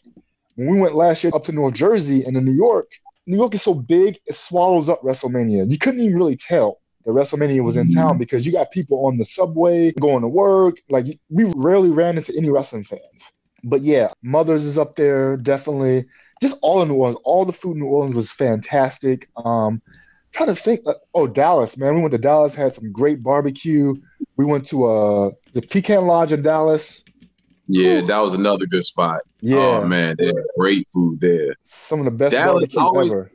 When 0.57 0.69
we 0.69 0.81
went 0.81 0.95
last 0.95 1.25
year 1.25 1.33
up 1.35 1.45
to 1.45 1.53
North 1.53 1.75
Jersey 1.75 2.25
and 2.25 2.37
in 2.37 2.45
New 2.45 2.53
York, 2.53 2.91
New 3.27 3.37
York 3.37 3.55
is 3.55 3.63
so 3.63 3.75
big, 3.75 4.19
it 4.27 4.35
swallows 4.35 4.89
up 4.89 5.03
WrestleMania. 5.03 5.71
You 5.71 5.79
couldn't 5.79 6.01
even 6.01 6.17
really 6.17 6.37
tell 6.37 6.81
that 7.05 7.13
WrestleMania 7.13 7.63
was 7.63 7.77
in 7.77 7.91
town 7.91 8.19
because 8.19 8.47
you 8.47 8.53
got 8.53 8.71
people 8.71 9.07
on 9.07 9.19
the 9.19 9.25
subway 9.25 9.93
going 9.93 10.23
to 10.23 10.29
work. 10.29 10.77
Like 10.89 11.07
we 11.29 11.53
rarely 11.57 11.91
ran 11.91 12.17
into 12.17 12.37
any 12.37 12.51
wrestling 12.51 12.85
fans. 12.85 13.03
But 13.63 13.83
yeah, 13.83 14.13
Mothers 14.23 14.65
is 14.65 14.79
up 14.79 14.97
there 14.97 15.37
definitely. 15.37 16.07
Just 16.43 16.59
all 16.63 16.83
in 16.83 16.89
New 16.89 16.95
Orleans, 16.95 17.19
all 17.25 17.45
the 17.45 17.53
food 17.53 17.75
in 17.75 17.81
New 17.81 17.87
Orleans 17.87 18.17
was 18.17 18.33
fantastic. 18.33 19.29
Um, 19.37 19.81
trying 20.33 20.49
to 20.49 20.57
think. 20.57 20.81
Uh, 20.87 20.95
oh, 21.15 21.27
Dallas, 21.27 21.77
man, 21.77 21.95
we 21.95 22.01
went 22.01 22.13
to 22.13 22.19
Dallas, 22.19 22.55
had 22.55 22.75
some 22.75 22.93
great 22.93 23.23
barbecue. 23.23 23.95
We 24.37 24.45
went 24.45 24.67
to 24.67 24.85
uh 24.85 25.31
the 25.53 25.63
Pecan 25.63 26.07
Lodge 26.07 26.33
in 26.33 26.43
Dallas. 26.43 27.05
Yeah, 27.67 28.03
that 28.03 28.19
was 28.19 28.35
another 28.35 28.67
good 28.67 28.85
spot. 28.85 29.21
Yeah, 29.41 29.57
oh 29.57 29.85
man, 29.85 30.17
they 30.19 30.27
had 30.27 30.35
great 30.59 30.89
food 30.93 31.21
there. 31.21 31.55
Some 31.65 32.01
of 32.01 32.05
the 32.05 32.11
best 32.11 32.33
Dallas 32.33 32.77
always, 32.77 33.17
ever. 33.17 33.31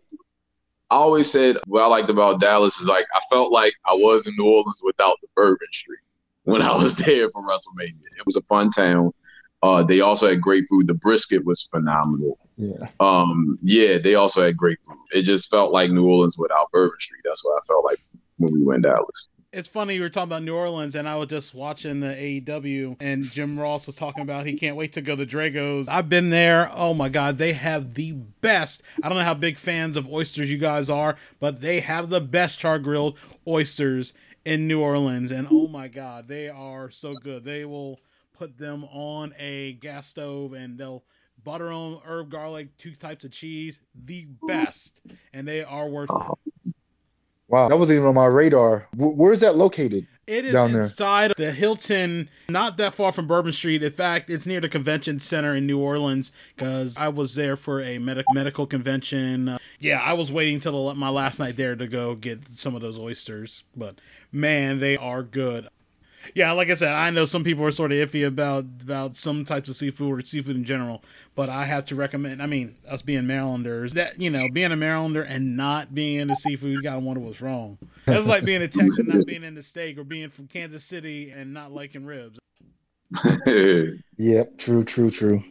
I 0.91 0.95
always 0.95 1.31
said 1.31 1.57
what 1.65 1.83
I 1.83 1.87
liked 1.87 2.09
about 2.09 2.39
Dallas 2.39 2.79
is 2.79 2.87
like 2.87 3.05
I 3.13 3.19
felt 3.29 3.51
like 3.51 3.73
I 3.85 3.93
was 3.93 4.27
in 4.27 4.35
New 4.37 4.45
Orleans 4.45 4.81
without 4.83 5.17
the 5.21 5.27
Bourbon 5.35 5.67
Street 5.71 5.99
when 6.43 6.61
I 6.61 6.73
was 6.75 6.95
there 6.95 7.29
for 7.31 7.43
WrestleMania. 7.43 7.95
It 8.17 8.25
was 8.25 8.35
a 8.35 8.41
fun 8.43 8.69
town. 8.69 9.13
Uh, 9.61 9.83
they 9.83 9.99
also 9.99 10.29
had 10.29 10.39
great 10.39 10.65
food. 10.69 10.87
The 10.87 10.93
brisket 10.93 11.43
was 11.43 11.63
phenomenal. 11.63 12.39
Yeah. 12.55 12.85
Um, 13.01 13.59
yeah, 13.61 13.97
they 13.97 14.15
also 14.15 14.41
had 14.41 14.55
great 14.55 14.77
food. 14.87 14.97
It 15.11 15.23
just 15.23 15.49
felt 15.49 15.73
like 15.73 15.91
New 15.91 16.07
Orleans 16.07 16.37
without 16.37 16.71
Bourbon 16.71 16.97
Street. 16.99 17.21
That's 17.25 17.43
what 17.43 17.57
I 17.57 17.65
felt 17.67 17.83
like 17.83 17.99
when 18.37 18.53
we 18.53 18.63
went 18.63 18.83
Dallas 18.83 19.27
it's 19.51 19.67
funny 19.67 19.95
you 19.95 20.01
were 20.01 20.09
talking 20.09 20.29
about 20.29 20.43
New 20.43 20.55
Orleans, 20.55 20.95
and 20.95 21.09
I 21.09 21.15
was 21.15 21.27
just 21.27 21.53
watching 21.55 22.01
the 22.01 22.07
AEW, 22.07 22.97
and 22.99 23.23
Jim 23.23 23.59
Ross 23.59 23.87
was 23.87 23.95
talking 23.95 24.21
about 24.21 24.45
he 24.45 24.53
can't 24.53 24.75
wait 24.75 24.93
to 24.93 25.01
go 25.01 25.15
to 25.15 25.25
Drago's. 25.25 25.87
I've 25.87 26.09
been 26.09 26.29
there. 26.29 26.69
Oh 26.73 26.93
my 26.93 27.09
God, 27.09 27.37
they 27.37 27.53
have 27.53 27.95
the 27.95 28.13
best. 28.13 28.83
I 29.01 29.09
don't 29.09 29.17
know 29.17 29.23
how 29.23 29.33
big 29.33 29.57
fans 29.57 29.97
of 29.97 30.07
oysters 30.07 30.51
you 30.51 30.57
guys 30.57 30.89
are, 30.89 31.15
but 31.39 31.61
they 31.61 31.79
have 31.79 32.09
the 32.09 32.21
best 32.21 32.59
char 32.59 32.79
grilled 32.79 33.17
oysters 33.47 34.13
in 34.45 34.67
New 34.67 34.81
Orleans, 34.81 35.31
and 35.31 35.47
oh 35.51 35.67
my 35.67 35.87
God, 35.87 36.27
they 36.27 36.49
are 36.49 36.89
so 36.91 37.13
good. 37.15 37.43
They 37.43 37.65
will 37.65 37.99
put 38.37 38.57
them 38.57 38.85
on 38.85 39.33
a 39.37 39.73
gas 39.73 40.07
stove, 40.07 40.53
and 40.53 40.77
they'll 40.77 41.03
butter 41.43 41.69
them, 41.69 41.99
herb, 42.05 42.29
garlic, 42.29 42.77
two 42.77 42.95
types 42.95 43.25
of 43.25 43.31
cheese, 43.31 43.79
the 43.95 44.27
best, 44.47 45.01
and 45.33 45.47
they 45.47 45.63
are 45.63 45.89
worth 45.89 46.09
it. 46.09 46.48
Wow, 47.49 47.67
that 47.67 47.77
wasn't 47.77 47.97
even 47.97 48.07
on 48.07 48.15
my 48.15 48.25
radar. 48.25 48.87
W- 48.95 49.13
where's 49.13 49.39
that 49.39 49.55
located? 49.57 50.05
It 50.27 50.45
is 50.45 50.53
down 50.53 50.75
inside 50.75 51.33
there? 51.35 51.47
the 51.47 51.51
Hilton, 51.51 52.29
not 52.47 52.77
that 52.77 52.93
far 52.93 53.11
from 53.11 53.25
Bourbon 53.25 53.51
Street. 53.51 53.81
In 53.81 53.91
fact, 53.91 54.29
it's 54.29 54.45
near 54.45 54.61
the 54.61 54.69
convention 54.69 55.19
center 55.19 55.55
in 55.55 55.65
New 55.65 55.79
Orleans 55.79 56.31
because 56.55 56.95
I 56.95 57.07
was 57.07 57.33
there 57.33 57.55
for 57.55 57.81
a 57.81 57.97
med- 57.97 58.23
medical 58.33 58.67
convention. 58.67 59.49
Uh, 59.49 59.57
yeah, 59.79 59.99
I 59.99 60.13
was 60.13 60.31
waiting 60.31 60.59
till 60.59 60.89
the, 60.89 60.93
my 60.93 61.09
last 61.09 61.39
night 61.39 61.55
there 61.55 61.75
to 61.75 61.87
go 61.87 62.13
get 62.13 62.47
some 62.49 62.75
of 62.75 62.81
those 62.81 62.99
oysters. 62.99 63.63
But 63.75 63.95
man, 64.31 64.79
they 64.79 64.95
are 64.97 65.23
good. 65.23 65.67
Yeah, 66.35 66.51
like 66.51 66.69
I 66.69 66.73
said, 66.73 66.93
I 66.93 67.09
know 67.09 67.25
some 67.25 67.43
people 67.43 67.63
are 67.65 67.71
sort 67.71 67.91
of 67.91 67.97
iffy 67.97 68.25
about 68.25 68.65
about 68.81 69.15
some 69.15 69.45
types 69.45 69.69
of 69.69 69.75
seafood 69.75 70.19
or 70.19 70.25
seafood 70.25 70.55
in 70.55 70.63
general, 70.63 71.03
but 71.35 71.49
I 71.49 71.65
have 71.65 71.85
to 71.85 71.95
recommend. 71.95 72.41
I 72.41 72.45
mean, 72.45 72.75
us 72.87 73.01
being 73.01 73.25
Marylanders, 73.25 73.93
that 73.93 74.19
you 74.19 74.29
know, 74.29 74.47
being 74.51 74.71
a 74.71 74.75
Marylander 74.75 75.25
and 75.27 75.55
not 75.57 75.95
being 75.95 76.19
into 76.19 76.35
seafood, 76.35 76.71
you 76.71 76.81
gotta 76.81 76.99
wonder 76.99 77.21
what's 77.21 77.41
wrong. 77.41 77.77
That's 78.05 78.25
like 78.25 78.45
being 78.45 78.61
a 78.61 78.67
Texan 78.67 79.07
not 79.07 79.25
being 79.25 79.43
into 79.43 79.61
steak, 79.61 79.97
or 79.97 80.03
being 80.03 80.29
from 80.29 80.47
Kansas 80.47 80.83
City 80.83 81.31
and 81.31 81.53
not 81.53 81.71
liking 81.71 82.05
ribs. 82.05 82.39
Yep, 84.17 84.57
true, 84.57 84.83
true, 84.83 85.09
true. 85.09 85.43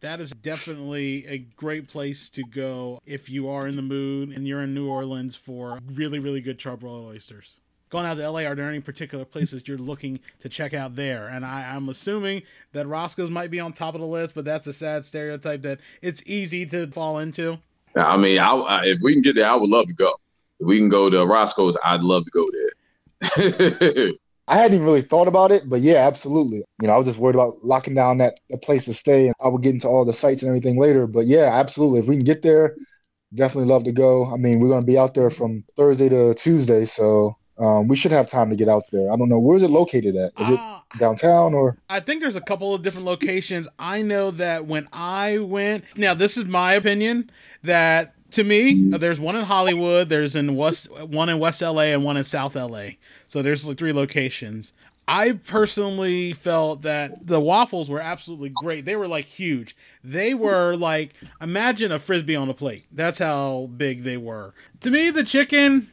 That 0.00 0.20
is 0.20 0.30
definitely 0.30 1.26
a 1.26 1.38
great 1.38 1.88
place 1.88 2.28
to 2.30 2.42
go 2.44 3.00
if 3.06 3.28
you 3.28 3.48
are 3.48 3.66
in 3.66 3.76
the 3.76 3.82
mood 3.82 4.30
and 4.30 4.46
you're 4.46 4.62
in 4.62 4.74
New 4.74 4.88
Orleans 4.88 5.36
for 5.36 5.78
really, 5.92 6.18
really 6.18 6.40
good 6.40 6.58
charbroiled 6.58 7.04
oysters. 7.06 7.60
Going 7.92 8.06
out 8.06 8.14
to 8.14 8.30
LA, 8.30 8.40
are 8.40 8.54
there 8.54 8.70
any 8.70 8.80
particular 8.80 9.26
places 9.26 9.68
you're 9.68 9.76
looking 9.76 10.18
to 10.38 10.48
check 10.48 10.72
out 10.72 10.96
there? 10.96 11.28
And 11.28 11.44
I, 11.44 11.74
I'm 11.74 11.90
assuming 11.90 12.40
that 12.72 12.86
Roscoe's 12.86 13.28
might 13.28 13.50
be 13.50 13.60
on 13.60 13.74
top 13.74 13.94
of 13.94 14.00
the 14.00 14.06
list, 14.06 14.34
but 14.34 14.46
that's 14.46 14.66
a 14.66 14.72
sad 14.72 15.04
stereotype 15.04 15.60
that 15.60 15.78
it's 16.00 16.22
easy 16.24 16.64
to 16.64 16.86
fall 16.86 17.18
into. 17.18 17.58
I 17.94 18.16
mean, 18.16 18.38
I, 18.38 18.50
I, 18.50 18.86
if 18.86 19.00
we 19.02 19.12
can 19.12 19.20
get 19.20 19.34
there, 19.34 19.44
I 19.44 19.56
would 19.56 19.68
love 19.68 19.88
to 19.88 19.92
go. 19.92 20.14
If 20.58 20.68
we 20.68 20.78
can 20.78 20.88
go 20.88 21.10
to 21.10 21.26
Roscoe's, 21.26 21.76
I'd 21.84 22.02
love 22.02 22.24
to 22.24 22.30
go 22.30 22.50
there. 23.60 24.12
I 24.48 24.56
hadn't 24.56 24.76
even 24.76 24.86
really 24.86 25.02
thought 25.02 25.28
about 25.28 25.52
it, 25.52 25.68
but 25.68 25.82
yeah, 25.82 26.06
absolutely. 26.06 26.64
You 26.80 26.88
know, 26.88 26.94
I 26.94 26.96
was 26.96 27.04
just 27.04 27.18
worried 27.18 27.36
about 27.36 27.62
locking 27.62 27.94
down 27.94 28.16
that, 28.18 28.40
that 28.48 28.62
place 28.62 28.86
to 28.86 28.94
stay, 28.94 29.26
and 29.26 29.34
I 29.44 29.48
would 29.48 29.62
get 29.62 29.74
into 29.74 29.88
all 29.88 30.06
the 30.06 30.14
sites 30.14 30.40
and 30.40 30.48
everything 30.48 30.80
later. 30.80 31.06
But 31.06 31.26
yeah, 31.26 31.60
absolutely. 31.60 31.98
If 31.98 32.06
we 32.06 32.16
can 32.16 32.24
get 32.24 32.40
there, 32.40 32.74
definitely 33.34 33.70
love 33.70 33.84
to 33.84 33.92
go. 33.92 34.32
I 34.32 34.38
mean, 34.38 34.60
we're 34.60 34.68
going 34.68 34.80
to 34.80 34.86
be 34.86 34.98
out 34.98 35.12
there 35.12 35.28
from 35.28 35.62
Thursday 35.76 36.08
to 36.08 36.32
Tuesday, 36.34 36.86
so 36.86 37.36
um, 37.58 37.88
we 37.88 37.96
should 37.96 38.12
have 38.12 38.28
time 38.28 38.50
to 38.50 38.56
get 38.56 38.68
out 38.68 38.84
there. 38.92 39.10
I 39.12 39.16
don't 39.16 39.28
know 39.28 39.38
where's 39.38 39.62
it 39.62 39.70
located 39.70 40.16
at. 40.16 40.32
Is 40.40 40.50
it 40.50 40.58
Ah, 40.58 40.82
downtown 40.98 41.54
or? 41.54 41.76
I 41.88 42.00
think 42.00 42.20
there's 42.20 42.36
a 42.36 42.40
couple 42.40 42.74
of 42.74 42.82
different 42.82 43.06
locations. 43.06 43.68
I 43.78 44.02
know 44.02 44.30
that 44.32 44.66
when 44.66 44.88
I 44.92 45.38
went, 45.38 45.84
now 45.96 46.14
this 46.14 46.36
is 46.36 46.46
my 46.46 46.74
opinion 46.74 47.30
that 47.62 48.14
to 48.32 48.44
me, 48.44 48.88
there's 48.88 49.20
one 49.20 49.36
in 49.36 49.44
Hollywood, 49.44 50.08
there's 50.08 50.34
in 50.34 50.56
West, 50.56 50.90
one 50.90 51.28
in 51.28 51.38
West 51.38 51.60
LA, 51.60 51.82
and 51.92 52.02
one 52.02 52.16
in 52.16 52.24
South 52.24 52.54
LA. 52.54 52.92
So 53.26 53.42
there's 53.42 53.66
like 53.66 53.76
three 53.76 53.92
locations. 53.92 54.72
I 55.06 55.32
personally 55.32 56.32
felt 56.32 56.82
that 56.82 57.26
the 57.26 57.40
waffles 57.40 57.90
were 57.90 58.00
absolutely 58.00 58.50
great. 58.62 58.86
They 58.86 58.96
were 58.96 59.08
like 59.08 59.26
huge. 59.26 59.76
They 60.02 60.32
were 60.32 60.76
like 60.76 61.12
imagine 61.42 61.92
a 61.92 61.98
frisbee 61.98 62.36
on 62.36 62.48
a 62.48 62.54
plate. 62.54 62.86
That's 62.90 63.18
how 63.18 63.68
big 63.76 64.04
they 64.04 64.16
were. 64.16 64.54
To 64.80 64.90
me, 64.90 65.10
the 65.10 65.24
chicken 65.24 65.91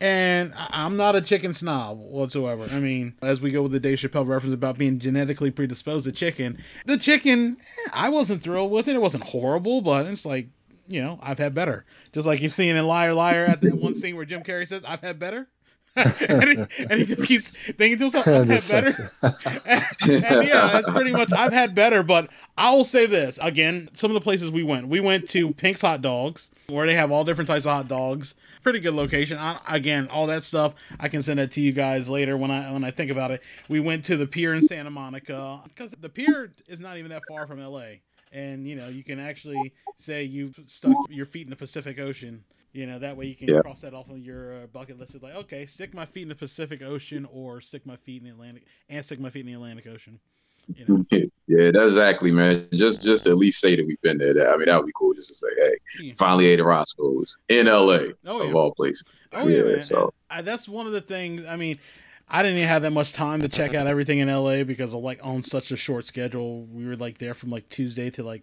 and 0.00 0.52
I'm 0.56 0.96
not 0.96 1.16
a 1.16 1.20
chicken 1.20 1.52
snob 1.52 1.98
whatsoever. 1.98 2.66
I 2.70 2.80
mean, 2.80 3.14
as 3.22 3.40
we 3.40 3.50
go 3.50 3.62
with 3.62 3.72
the 3.72 3.80
Dave 3.80 3.98
Chappelle 3.98 4.26
reference 4.26 4.54
about 4.54 4.78
being 4.78 4.98
genetically 4.98 5.50
predisposed 5.50 6.04
to 6.06 6.12
chicken, 6.12 6.58
the 6.84 6.98
chicken, 6.98 7.56
eh, 7.86 7.90
I 7.92 8.08
wasn't 8.08 8.42
thrilled 8.42 8.70
with 8.70 8.88
it. 8.88 8.96
It 8.96 9.02
wasn't 9.02 9.24
horrible, 9.24 9.80
but 9.80 10.06
it's 10.06 10.26
like, 10.26 10.48
you 10.88 11.02
know, 11.02 11.18
I've 11.22 11.38
had 11.38 11.54
better. 11.54 11.84
Just 12.12 12.26
like 12.26 12.42
you've 12.42 12.52
seen 12.52 12.76
in 12.76 12.86
Liar 12.86 13.14
Liar 13.14 13.46
at 13.46 13.60
that 13.60 13.76
one 13.76 13.94
scene 13.94 14.16
where 14.16 14.24
Jim 14.24 14.42
Carrey 14.42 14.66
says, 14.66 14.82
I've 14.86 15.00
had 15.00 15.18
better. 15.18 15.48
and, 15.96 16.42
he, 16.42 16.84
and 16.90 17.00
he 17.00 17.06
just 17.06 17.24
keeps 17.24 17.50
thinking 17.50 17.96
to 17.98 18.04
himself, 18.04 18.26
I've 18.26 18.48
had 18.48 18.68
better. 18.68 19.10
and, 19.22 19.34
and 20.24 20.48
yeah, 20.48 20.70
that's 20.72 20.92
pretty 20.92 21.12
much. 21.12 21.32
I've 21.32 21.52
had 21.52 21.72
better, 21.72 22.02
but 22.02 22.30
I 22.58 22.74
will 22.74 22.84
say 22.84 23.06
this 23.06 23.38
again. 23.40 23.88
Some 23.94 24.10
of 24.10 24.14
the 24.14 24.20
places 24.20 24.50
we 24.50 24.64
went, 24.64 24.88
we 24.88 24.98
went 24.98 25.28
to 25.30 25.52
Pink's 25.54 25.82
Hot 25.82 26.02
Dogs, 26.02 26.50
where 26.66 26.84
they 26.84 26.94
have 26.94 27.12
all 27.12 27.22
different 27.22 27.46
types 27.46 27.64
of 27.64 27.70
hot 27.70 27.86
dogs. 27.86 28.34
Pretty 28.64 28.80
good 28.80 28.94
location. 28.94 29.38
I, 29.38 29.60
again, 29.68 30.08
all 30.08 30.26
that 30.28 30.42
stuff 30.42 30.74
I 30.98 31.08
can 31.08 31.22
send 31.22 31.38
it 31.38 31.52
to 31.52 31.60
you 31.60 31.70
guys 31.70 32.10
later 32.10 32.36
when 32.36 32.50
I 32.50 32.72
when 32.72 32.82
I 32.82 32.90
think 32.90 33.10
about 33.12 33.30
it. 33.30 33.42
We 33.68 33.78
went 33.78 34.04
to 34.06 34.16
the 34.16 34.26
pier 34.26 34.54
in 34.54 34.62
Santa 34.62 34.90
Monica 34.90 35.60
because 35.64 35.92
the 35.92 36.08
pier 36.08 36.50
is 36.66 36.80
not 36.80 36.96
even 36.96 37.10
that 37.10 37.22
far 37.28 37.46
from 37.46 37.60
L.A. 37.60 38.00
And 38.32 38.66
you 38.66 38.74
know 38.74 38.88
you 38.88 39.04
can 39.04 39.20
actually 39.20 39.72
say 39.98 40.24
you've 40.24 40.58
stuck 40.66 40.96
your 41.10 41.26
feet 41.26 41.44
in 41.46 41.50
the 41.50 41.56
Pacific 41.56 42.00
Ocean. 42.00 42.42
You 42.72 42.86
know 42.86 42.98
that 42.98 43.16
way 43.16 43.26
you 43.26 43.36
can 43.36 43.48
Yeah. 43.48 43.60
cross 43.60 43.82
that 43.82 43.94
off 43.94 44.10
on 44.10 44.22
your 44.22 44.62
uh, 44.62 44.66
bucket 44.66 44.98
list. 44.98 45.14
It's 45.14 45.22
like 45.22 45.34
okay, 45.36 45.66
stick 45.66 45.92
my 45.94 46.06
feet 46.06 46.22
in 46.22 46.28
the 46.30 46.34
Pacific 46.34 46.82
Ocean 46.82 47.28
or 47.30 47.60
stick 47.60 47.84
my 47.86 47.96
feet 47.96 48.22
in 48.22 48.28
the 48.28 48.32
Atlantic 48.34 48.64
and 48.88 49.04
stick 49.04 49.20
my 49.20 49.28
feet 49.30 49.40
in 49.40 49.46
the 49.46 49.52
Atlantic 49.52 49.86
Ocean. 49.86 50.18
You 50.74 50.84
know, 50.88 51.04
yeah, 51.46 51.70
that's 51.70 51.84
exactly, 51.84 52.30
man. 52.30 52.66
Just 52.72 53.02
just 53.02 53.26
at 53.26 53.36
least 53.36 53.60
say 53.60 53.76
that 53.76 53.86
we've 53.86 54.00
been 54.00 54.18
there. 54.18 54.34
That- 54.34 54.48
I 54.48 54.56
mean, 54.56 54.66
that 54.66 54.76
would 54.78 54.86
be 54.86 54.92
cool 54.94 55.14
just 55.14 55.28
to 55.28 55.34
say, 55.34 55.48
hey, 55.56 55.76
Yeah. 56.00 56.12
finally 56.16 56.46
ate 56.46 56.60
at 56.60 56.64
Roscoe's 56.64 57.42
in 57.48 57.66
LA, 57.66 58.12
Oh, 58.24 58.40
of 58.40 58.54
all 58.54 58.72
places. 58.72 59.04
Oh 59.32 59.46
yeah, 59.46 59.64
Yeah, 59.64 59.78
so- 59.80 60.14
I, 60.30 60.42
that's 60.42 60.68
one 60.68 60.86
of 60.86 60.92
the 60.92 61.00
things. 61.00 61.42
I 61.46 61.56
mean, 61.56 61.78
I 62.28 62.42
didn't 62.42 62.58
even 62.58 62.68
have 62.68 62.82
that 62.82 62.92
much 62.92 63.12
time 63.12 63.42
to 63.42 63.48
check 63.48 63.74
out 63.74 63.86
everything 63.86 64.18
in 64.18 64.28
LA 64.28 64.64
because 64.64 64.94
of 64.94 65.02
like 65.02 65.20
on 65.22 65.42
such 65.42 65.70
a 65.70 65.76
short 65.76 66.06
schedule. 66.06 66.64
We 66.64 66.86
were 66.86 66.96
like 66.96 67.18
there 67.18 67.34
from 67.34 67.50
like 67.50 67.68
Tuesday 67.68 68.10
to 68.10 68.22
like 68.22 68.42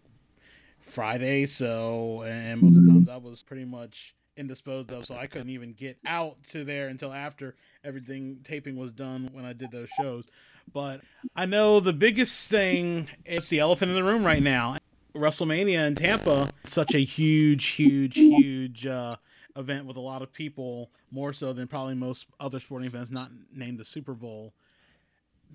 Friday, 0.80 1.46
so 1.46 2.24
and 2.24 2.62
most 2.62 2.70
of 2.70 2.76
the 2.76 2.90
mm-hmm. 2.90 3.06
times 3.06 3.10
I 3.10 3.18
was 3.18 3.44
pretty 3.44 3.66
much 3.66 4.16
indisposed 4.38 4.92
of, 4.92 5.06
so 5.06 5.16
I 5.16 5.28
couldn't 5.28 5.50
even 5.50 5.74
get 5.74 5.98
out 6.06 6.44
to 6.50 6.64
there 6.64 6.88
until 6.88 7.14
after 7.14 7.56
everything 7.84 8.40
taping 8.44 8.76
was 8.76 8.92
done 8.92 9.30
when 9.34 9.46
I 9.46 9.54
did 9.54 9.70
those 9.72 9.90
shows. 10.00 10.26
But 10.72 11.02
I 11.36 11.46
know 11.46 11.80
the 11.80 11.94
biggest 11.94 12.50
thing 12.50 13.10
is 13.26 13.50
the 13.50 13.60
elephant 13.60 13.90
in 13.90 13.96
the 13.96 14.04
room 14.04 14.26
right 14.26 14.44
now. 14.44 14.78
WrestleMania 15.16 15.88
in 15.88 15.96
Tampa, 15.96 16.50
such 16.66 16.96
a 16.96 17.00
huge, 17.00 17.68
huge, 17.68 18.16
huge 18.16 18.86
uh, 18.86 19.16
event 19.56 19.86
with 19.86 19.98
a 19.98 20.02
lot 20.02 20.22
of 20.22 20.32
people, 20.32 20.90
more 21.12 21.34
so 21.34 21.52
than 21.52 21.68
probably 21.68 21.96
most 21.96 22.28
other 22.40 22.60
sporting 22.60 22.88
events, 22.88 23.12
not 23.12 23.30
named 23.54 23.78
the 23.78 23.86
Super 23.86 24.14
Bowl. 24.14 24.54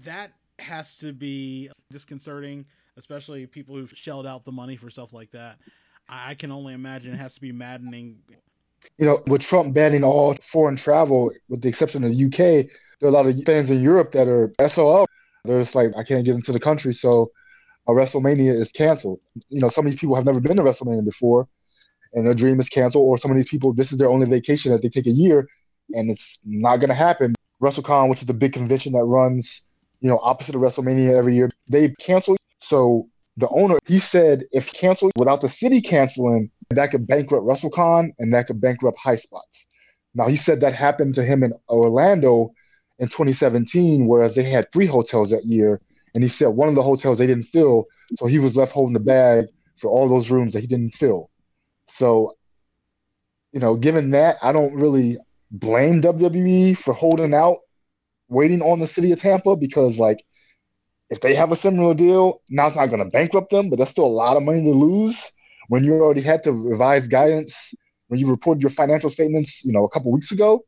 That 0.04 0.32
has 0.58 0.98
to 0.98 1.12
be 1.12 1.70
disconcerting, 1.90 2.66
especially 2.96 3.46
people 3.46 3.76
who've 3.76 3.92
shelled 3.94 4.26
out 4.26 4.44
the 4.44 4.52
money 4.52 4.76
for 4.76 4.90
stuff 4.90 5.12
like 5.12 5.30
that. 5.32 5.58
I 6.08 6.30
I 6.30 6.34
can 6.34 6.52
only 6.52 6.74
imagine 6.74 7.14
it 7.14 7.18
has 7.18 7.34
to 7.34 7.40
be 7.40 7.52
maddening. 7.52 8.18
You 8.98 9.06
know, 9.06 9.22
with 9.26 9.42
Trump 9.42 9.74
banning 9.74 10.04
all 10.04 10.34
foreign 10.34 10.76
travel, 10.76 11.32
with 11.48 11.62
the 11.62 11.68
exception 11.68 12.04
of 12.04 12.16
the 12.16 12.24
UK, 12.26 12.66
there 13.00 13.08
are 13.08 13.12
a 13.12 13.14
lot 13.14 13.26
of 13.26 13.36
fans 13.44 13.70
in 13.70 13.82
Europe 13.82 14.12
that 14.12 14.28
are 14.28 14.52
SOL. 14.68 15.06
They're 15.44 15.60
just 15.60 15.74
like, 15.74 15.90
I 15.96 16.02
can't 16.02 16.24
get 16.24 16.34
into 16.34 16.52
the 16.52 16.58
country, 16.58 16.92
so 16.94 17.30
uh, 17.86 17.92
WrestleMania 17.92 18.58
is 18.58 18.72
canceled. 18.72 19.20
You 19.48 19.60
know, 19.60 19.68
some 19.68 19.86
of 19.86 19.92
these 19.92 20.00
people 20.00 20.16
have 20.16 20.24
never 20.24 20.40
been 20.40 20.56
to 20.56 20.62
WrestleMania 20.62 21.04
before, 21.04 21.48
and 22.14 22.26
their 22.26 22.34
dream 22.34 22.58
is 22.58 22.68
canceled. 22.68 23.06
Or 23.06 23.18
some 23.18 23.30
of 23.30 23.36
these 23.36 23.48
people, 23.48 23.72
this 23.72 23.92
is 23.92 23.98
their 23.98 24.10
only 24.10 24.26
vacation 24.26 24.72
that 24.72 24.82
they 24.82 24.88
take 24.88 25.06
a 25.06 25.12
year, 25.12 25.46
and 25.92 26.10
it's 26.10 26.40
not 26.44 26.78
going 26.78 26.88
to 26.88 26.94
happen. 26.94 27.34
WrestleCon, 27.62 28.08
which 28.08 28.20
is 28.20 28.26
the 28.26 28.34
big 28.34 28.52
convention 28.52 28.92
that 28.92 29.04
runs, 29.04 29.62
you 30.00 30.08
know, 30.08 30.18
opposite 30.22 30.54
of 30.54 30.60
WrestleMania 30.60 31.16
every 31.16 31.34
year, 31.34 31.50
they 31.68 31.90
canceled. 32.00 32.38
So 32.60 33.08
the 33.36 33.48
owner, 33.48 33.78
he 33.86 33.98
said, 33.98 34.44
if 34.52 34.72
canceled 34.72 35.12
without 35.16 35.40
the 35.40 35.48
city 35.48 35.80
canceling, 35.80 36.50
that 36.70 36.90
could 36.90 37.06
bankrupt 37.06 37.46
WrestleCon 37.46 38.10
and 38.18 38.32
that 38.32 38.46
could 38.46 38.60
bankrupt 38.60 38.98
Highspots. 38.98 39.66
Now 40.14 40.28
he 40.28 40.36
said 40.36 40.60
that 40.60 40.72
happened 40.72 41.14
to 41.16 41.24
him 41.24 41.42
in 41.44 41.52
Orlando 41.68 42.52
in 42.98 43.08
2017, 43.08 44.06
whereas 44.06 44.34
they 44.34 44.42
had 44.42 44.70
three 44.72 44.86
hotels 44.86 45.30
that 45.30 45.44
year, 45.44 45.80
and 46.14 46.22
he 46.22 46.28
said 46.28 46.48
one 46.48 46.68
of 46.68 46.74
the 46.74 46.82
hotels 46.82 47.18
they 47.18 47.26
didn't 47.26 47.44
fill, 47.44 47.86
so 48.18 48.26
he 48.26 48.38
was 48.38 48.56
left 48.56 48.72
holding 48.72 48.94
the 48.94 49.00
bag 49.00 49.46
for 49.76 49.90
all 49.90 50.08
those 50.08 50.30
rooms 50.30 50.52
that 50.54 50.60
he 50.60 50.66
didn't 50.66 50.94
fill. 50.94 51.30
So, 51.88 52.36
you 53.52 53.60
know, 53.60 53.76
given 53.76 54.10
that, 54.10 54.38
I 54.42 54.52
don't 54.52 54.74
really 54.74 55.18
blame 55.50 56.00
WWE 56.00 56.76
for 56.76 56.94
holding 56.94 57.34
out, 57.34 57.58
waiting 58.28 58.62
on 58.62 58.80
the 58.80 58.86
city 58.86 59.12
of 59.12 59.20
Tampa 59.20 59.56
because, 59.56 59.98
like, 59.98 60.24
if 61.10 61.20
they 61.20 61.34
have 61.34 61.52
a 61.52 61.56
similar 61.56 61.94
deal, 61.94 62.40
now 62.50 62.66
it's 62.66 62.76
not 62.76 62.86
going 62.86 63.04
to 63.04 63.10
bankrupt 63.10 63.50
them, 63.50 63.70
but 63.70 63.78
that's 63.78 63.92
still 63.92 64.06
a 64.06 64.08
lot 64.08 64.36
of 64.36 64.42
money 64.42 64.62
to 64.62 64.70
lose 64.70 65.30
when 65.68 65.84
you 65.84 65.94
already 65.94 66.22
had 66.22 66.42
to 66.44 66.52
revise 66.52 67.06
guidance 67.06 67.74
when 68.08 68.20
you 68.20 68.28
reported 68.28 68.62
your 68.62 68.70
financial 68.70 69.10
statements, 69.10 69.64
you 69.64 69.72
know, 69.72 69.84
a 69.84 69.88
couple 69.88 70.12
weeks 70.12 70.32
ago, 70.32 70.64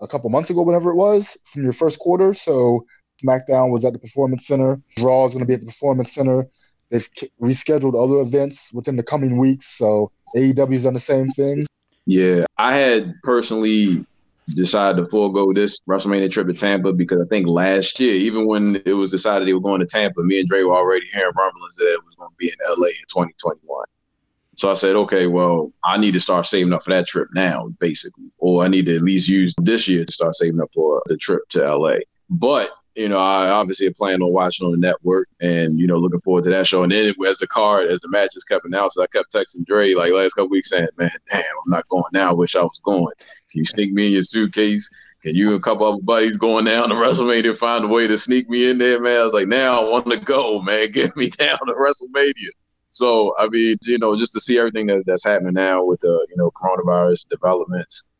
a 0.00 0.08
couple 0.08 0.30
months 0.30 0.50
ago, 0.50 0.62
whatever 0.62 0.90
it 0.90 0.96
was, 0.96 1.36
from 1.44 1.62
your 1.62 1.72
first 1.72 1.98
quarter. 1.98 2.34
So 2.34 2.86
SmackDown 3.22 3.70
was 3.70 3.84
at 3.84 3.92
the 3.92 3.98
Performance 3.98 4.46
Center. 4.46 4.80
Raw 4.98 5.26
is 5.26 5.32
going 5.32 5.40
to 5.40 5.46
be 5.46 5.54
at 5.54 5.60
the 5.60 5.66
Performance 5.66 6.12
Center. 6.12 6.46
They've 6.90 7.08
rescheduled 7.40 8.02
other 8.02 8.20
events 8.20 8.72
within 8.72 8.96
the 8.96 9.02
coming 9.02 9.38
weeks. 9.38 9.66
So 9.78 10.10
AEW's 10.36 10.84
done 10.84 10.94
the 10.94 11.00
same 11.00 11.28
thing. 11.28 11.66
Yeah, 12.06 12.46
I 12.58 12.74
had 12.74 13.14
personally 13.22 14.04
decided 14.56 14.96
to 14.96 15.06
forego 15.10 15.52
this 15.52 15.78
WrestleMania 15.88 16.30
trip 16.30 16.48
to 16.48 16.52
Tampa 16.52 16.92
because 16.92 17.20
I 17.20 17.28
think 17.28 17.46
last 17.46 18.00
year, 18.00 18.14
even 18.14 18.46
when 18.46 18.82
it 18.84 18.94
was 18.94 19.10
decided 19.10 19.46
they 19.46 19.52
were 19.52 19.60
going 19.60 19.80
to 19.80 19.86
Tampa, 19.86 20.22
me 20.22 20.40
and 20.40 20.48
Dre 20.48 20.62
were 20.62 20.74
already 20.74 21.06
hearing 21.12 21.32
rumblings 21.36 21.76
that 21.76 21.92
it 21.92 22.04
was 22.04 22.14
going 22.16 22.30
to 22.30 22.36
be 22.36 22.48
in 22.48 22.54
LA 22.68 22.88
in 22.88 23.06
2021. 23.08 23.84
So 24.60 24.70
I 24.70 24.74
said, 24.74 24.94
okay, 24.94 25.26
well, 25.26 25.72
I 25.84 25.96
need 25.96 26.12
to 26.12 26.20
start 26.20 26.44
saving 26.44 26.74
up 26.74 26.82
for 26.82 26.90
that 26.90 27.06
trip 27.06 27.28
now, 27.32 27.68
basically, 27.78 28.26
or 28.36 28.62
I 28.62 28.68
need 28.68 28.84
to 28.86 28.96
at 28.96 29.00
least 29.00 29.26
use 29.26 29.54
this 29.56 29.88
year 29.88 30.04
to 30.04 30.12
start 30.12 30.34
saving 30.34 30.60
up 30.60 30.68
for 30.74 31.02
the 31.06 31.16
trip 31.16 31.48
to 31.50 31.64
LA. 31.64 32.00
But 32.28 32.70
you 32.94 33.08
know, 33.08 33.18
I 33.18 33.48
obviously 33.48 33.88
plan 33.88 34.20
on 34.20 34.34
watching 34.34 34.66
on 34.66 34.72
the 34.72 34.76
network 34.76 35.30
and, 35.40 35.78
you 35.78 35.86
know, 35.86 35.96
looking 35.96 36.20
forward 36.20 36.44
to 36.44 36.50
that 36.50 36.66
show. 36.66 36.82
And 36.82 36.92
then 36.92 37.14
as 37.26 37.38
the 37.38 37.46
card, 37.46 37.86
as 37.86 38.00
the 38.00 38.10
matches 38.10 38.44
kept 38.44 38.66
announcing, 38.66 39.02
I 39.02 39.06
kept 39.06 39.32
texting 39.32 39.64
Dre 39.64 39.94
like 39.94 40.12
last 40.12 40.34
couple 40.34 40.50
weeks 40.50 40.68
saying, 40.68 40.88
man, 40.98 41.08
damn, 41.30 41.40
I'm 41.40 41.70
not 41.70 41.88
going 41.88 42.04
now. 42.12 42.28
I 42.28 42.34
wish 42.34 42.54
I 42.54 42.60
was 42.60 42.82
going. 42.84 43.14
Can 43.50 43.60
you 43.60 43.64
sneak 43.64 43.94
me 43.94 44.08
in 44.08 44.12
your 44.12 44.22
suitcase? 44.24 44.90
Can 45.22 45.34
you 45.34 45.48
and 45.48 45.56
a 45.56 45.60
couple 45.60 45.86
other 45.86 46.02
buddies 46.02 46.36
going 46.36 46.66
down 46.66 46.90
to 46.90 46.96
WrestleMania 46.96 47.56
find 47.56 47.84
a 47.84 47.88
way 47.88 48.06
to 48.06 48.18
sneak 48.18 48.50
me 48.50 48.68
in 48.68 48.76
there, 48.76 49.00
man? 49.00 49.20
I 49.20 49.24
was 49.24 49.32
like, 49.32 49.48
now 49.48 49.80
I 49.80 49.88
want 49.88 50.10
to 50.10 50.18
go, 50.18 50.60
man. 50.60 50.90
Get 50.92 51.16
me 51.16 51.30
down 51.30 51.58
to 51.66 51.72
WrestleMania. 51.72 52.50
So 52.90 53.32
I 53.38 53.48
mean, 53.48 53.76
you 53.82 53.98
know, 53.98 54.16
just 54.16 54.32
to 54.34 54.40
see 54.40 54.58
everything 54.58 54.86
that's 54.86 55.04
that's 55.04 55.24
happening 55.24 55.54
now 55.54 55.84
with 55.84 56.00
the 56.00 56.26
you 56.28 56.36
know 56.36 56.50
coronavirus 56.50 57.28
developments, 57.28 58.10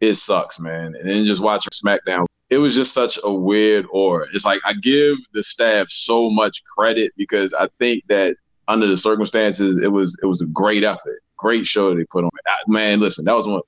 it 0.00 0.14
sucks, 0.14 0.58
man. 0.58 0.94
And 0.96 1.08
then 1.08 1.24
just 1.24 1.42
watching 1.42 1.70
SmackDown, 1.70 2.24
it 2.50 2.58
was 2.58 2.74
just 2.74 2.92
such 2.94 3.18
a 3.24 3.32
weird 3.32 3.86
aura. 3.90 4.26
It's 4.32 4.44
like 4.44 4.60
I 4.64 4.72
give 4.74 5.18
the 5.32 5.42
staff 5.42 5.86
so 5.90 6.30
much 6.30 6.62
credit 6.76 7.12
because 7.16 7.52
I 7.54 7.68
think 7.78 8.04
that 8.08 8.36
under 8.66 8.86
the 8.86 8.96
circumstances, 8.96 9.76
it 9.78 9.88
was 9.88 10.18
it 10.22 10.26
was 10.26 10.40
a 10.42 10.46
great 10.48 10.84
effort, 10.84 11.22
great 11.36 11.66
show 11.66 11.94
they 11.94 12.04
put 12.04 12.24
on. 12.24 12.30
Man, 12.66 13.00
listen, 13.00 13.24
that 13.26 13.34
was 13.36 13.46
one. 13.46 13.60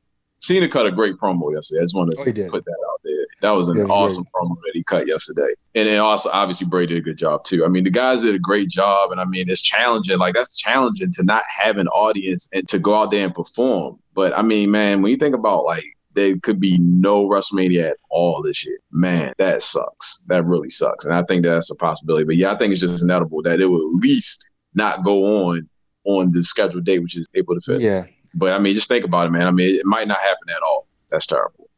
Cena 0.42 0.68
cut 0.68 0.86
a 0.86 0.90
great 0.90 1.16
promo 1.16 1.52
yesterday. 1.52 1.80
I 1.80 1.84
just 1.84 1.94
wanted 1.94 2.14
Oh, 2.18 2.24
to 2.24 2.32
put 2.48 2.64
that 2.64 2.78
out 2.90 3.00
there. 3.04 3.09
That 3.42 3.52
was 3.52 3.68
an 3.68 3.78
Yeah, 3.78 3.84
awesome 3.84 4.24
promo 4.24 4.56
that 4.64 4.72
he 4.74 4.82
cut 4.82 5.06
yesterday. 5.06 5.54
And 5.74 5.88
then 5.88 6.00
also, 6.00 6.28
obviously, 6.32 6.66
Bray 6.66 6.86
did 6.86 6.98
a 6.98 7.00
good 7.00 7.16
job 7.16 7.44
too. 7.44 7.64
I 7.64 7.68
mean, 7.68 7.84
the 7.84 7.90
guys 7.90 8.22
did 8.22 8.34
a 8.34 8.38
great 8.38 8.68
job. 8.68 9.12
And 9.12 9.20
I 9.20 9.24
mean, 9.24 9.48
it's 9.48 9.62
challenging. 9.62 10.18
Like, 10.18 10.34
that's 10.34 10.56
challenging 10.56 11.10
to 11.12 11.24
not 11.24 11.42
have 11.48 11.78
an 11.78 11.88
audience 11.88 12.48
and 12.52 12.68
to 12.68 12.78
go 12.78 13.00
out 13.00 13.10
there 13.10 13.24
and 13.24 13.34
perform. 13.34 13.98
But 14.14 14.36
I 14.36 14.42
mean, 14.42 14.70
man, 14.70 15.00
when 15.00 15.10
you 15.10 15.16
think 15.16 15.34
about 15.34 15.64
like, 15.64 15.84
there 16.14 16.36
could 16.42 16.58
be 16.58 16.76
no 16.80 17.26
WrestleMania 17.26 17.90
at 17.90 17.96
all 18.10 18.42
this 18.42 18.66
year. 18.66 18.78
Man, 18.90 19.32
that 19.38 19.62
sucks. 19.62 20.24
That 20.28 20.44
really 20.44 20.68
sucks. 20.68 21.04
And 21.04 21.14
I 21.14 21.22
think 21.22 21.44
that's 21.44 21.70
a 21.70 21.76
possibility. 21.76 22.24
But 22.24 22.36
yeah, 22.36 22.52
I 22.52 22.56
think 22.56 22.72
it's 22.72 22.80
just 22.80 23.02
inevitable 23.02 23.42
that 23.42 23.60
it 23.60 23.66
will 23.66 23.78
at 23.78 24.02
least 24.02 24.44
not 24.74 25.04
go 25.04 25.46
on 25.46 25.68
on 26.04 26.32
the 26.32 26.42
scheduled 26.42 26.84
date, 26.84 26.98
which 27.00 27.16
is 27.16 27.26
April 27.34 27.56
the 27.64 27.72
5th. 27.72 27.80
Yeah. 27.80 28.06
But 28.34 28.52
I 28.52 28.58
mean, 28.58 28.74
just 28.74 28.88
think 28.88 29.04
about 29.04 29.28
it, 29.28 29.30
man. 29.30 29.46
I 29.46 29.52
mean, 29.52 29.74
it 29.76 29.86
might 29.86 30.08
not 30.08 30.18
happen 30.18 30.48
at 30.50 30.62
all. 30.62 30.88
That's 31.10 31.26
terrible. 31.26 31.69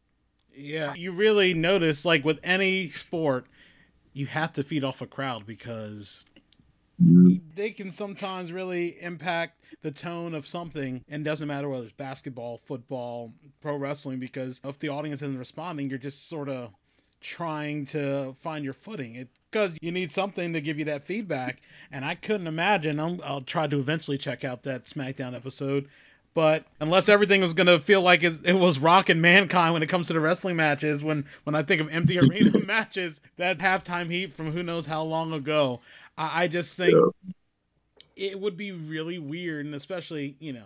Yeah, 0.55 0.95
you 0.95 1.13
really 1.13 1.55
notice 1.55 2.05
like 2.05 2.25
with 2.25 2.39
any 2.43 2.91
sport, 2.91 3.47
you 4.13 4.27
have 4.27 4.53
to 4.55 4.63
feed 4.63 4.85
off 4.85 5.01
a 5.01 5.07
crowd 5.07 5.47
because 5.47 6.25
they 6.99 7.71
can 7.71 7.91
sometimes 7.91 8.53
really 8.53 9.01
impact 9.03 9.65
the 9.83 9.91
tone 9.91 10.35
of 10.35 10.47
something 10.47 11.05
and 11.09 11.25
doesn't 11.25 11.49
matter 11.49 11.69
whether 11.69 11.85
it's 11.85 11.93
basketball, 11.93 12.59
football, 12.59 13.33
pro 13.61 13.77
wrestling 13.77 14.19
because 14.19 14.61
if 14.65 14.79
the 14.79 14.89
audience 14.89 15.23
isn't 15.23 15.39
responding, 15.39 15.89
you're 15.89 15.99
just 15.99 16.29
sort 16.29 16.49
of 16.49 16.71
trying 17.21 17.87
to 17.87 18.37
find 18.41 18.65
your 18.65 18.75
footing. 18.75 19.29
Because 19.51 19.77
you 19.81 19.93
need 19.93 20.13
something 20.13 20.53
to 20.53 20.61
give 20.61 20.79
you 20.79 20.85
that 20.87 21.05
feedback. 21.05 21.61
And 21.91 22.05
I 22.05 22.15
couldn't 22.15 22.47
imagine. 22.47 22.99
I'll, 22.99 23.21
I'll 23.23 23.41
try 23.43 23.67
to 23.67 23.79
eventually 23.79 24.19
check 24.19 24.45
out 24.45 24.63
that 24.65 24.87
SmackDown 24.87 25.35
episode. 25.35 25.89
But 26.35 26.65
unless 26.81 27.09
everything 27.09 27.43
was 27.43 27.53
gonna 27.53 27.79
feel 27.79 28.01
like 28.01 28.23
it, 28.23 28.35
it 28.45 28.55
was 28.55 28.79
Rock 28.79 29.09
and 29.09 29.21
Mankind 29.21 29.75
when 29.75 29.83
it 29.83 29.89
comes 29.89 30.07
to 30.07 30.13
the 30.15 30.21
wrestling 30.21 30.57
matches, 30.57 31.05
when 31.05 31.27
when 31.45 31.55
I 31.55 31.63
think 31.63 31.81
of 31.81 31.91
empty 31.91 32.19
arena 32.19 32.59
matches, 32.67 33.21
that 33.37 33.59
halftime 33.59 34.11
heat 34.11 34.33
from 34.33 34.53
who 34.53 34.63
knows 34.63 34.87
how 34.87 35.03
long 35.03 35.33
ago, 35.33 35.81
I, 36.17 36.45
I 36.45 36.49
just 36.49 36.75
think 36.77 36.95
it 38.17 38.41
would 38.41 38.57
be 38.57 38.73
really 38.73 39.19
weird, 39.19 39.67
and 39.67 39.75
especially 39.75 40.37
you 40.41 40.53
know, 40.55 40.65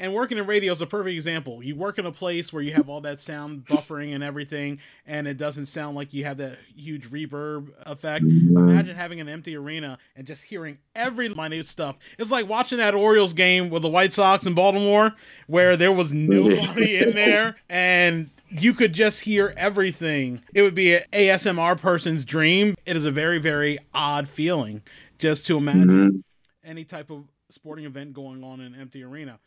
and 0.00 0.14
working 0.14 0.38
in 0.38 0.46
radio 0.46 0.72
is 0.72 0.80
a 0.80 0.86
perfect 0.86 1.12
example. 1.14 1.62
You 1.62 1.74
work 1.74 1.98
in 1.98 2.06
a 2.06 2.12
place 2.12 2.52
where 2.52 2.62
you 2.62 2.72
have 2.74 2.88
all 2.88 3.00
that 3.00 3.18
sound 3.18 3.64
buffering 3.66 4.14
and 4.14 4.22
everything, 4.22 4.78
and 5.06 5.26
it 5.26 5.36
doesn't 5.38 5.66
sound 5.66 5.96
like 5.96 6.14
you 6.14 6.24
have 6.24 6.36
that 6.38 6.58
huge 6.76 7.10
reverb 7.10 7.70
effect. 7.86 8.24
Imagine 8.24 8.94
having 8.96 9.20
an 9.20 9.28
empty 9.28 9.56
arena 9.56 9.98
and 10.14 10.26
just 10.26 10.44
hearing 10.44 10.78
every 10.94 11.28
minute 11.30 11.66
stuff. 11.66 11.98
It's 12.18 12.30
like 12.30 12.48
watching 12.48 12.78
that 12.78 12.94
Orioles 12.94 13.32
game 13.32 13.70
with 13.70 13.82
the 13.82 13.88
White 13.88 14.12
Sox 14.12 14.46
in 14.46 14.54
Baltimore, 14.54 15.14
where 15.46 15.76
there 15.76 15.92
was 15.92 16.12
nobody 16.12 16.96
in 17.02 17.14
there 17.14 17.56
and 17.68 18.30
you 18.50 18.72
could 18.72 18.92
just 18.94 19.20
hear 19.20 19.52
everything. 19.56 20.42
It 20.54 20.62
would 20.62 20.74
be 20.74 20.94
an 20.94 21.02
ASMR 21.12 21.78
person's 21.78 22.24
dream. 22.24 22.76
It 22.86 22.96
is 22.96 23.04
a 23.04 23.10
very, 23.10 23.38
very 23.38 23.78
odd 23.92 24.26
feeling 24.28 24.82
just 25.18 25.44
to 25.46 25.58
imagine 25.58 25.88
Mhm. 25.88 26.22
any 26.64 26.84
type 26.84 27.10
of 27.10 27.24
sporting 27.50 27.84
event 27.84 28.12
going 28.14 28.42
on 28.44 28.60
in 28.60 28.74
an 28.74 28.80
empty 28.80 29.02
arena. 29.02 29.38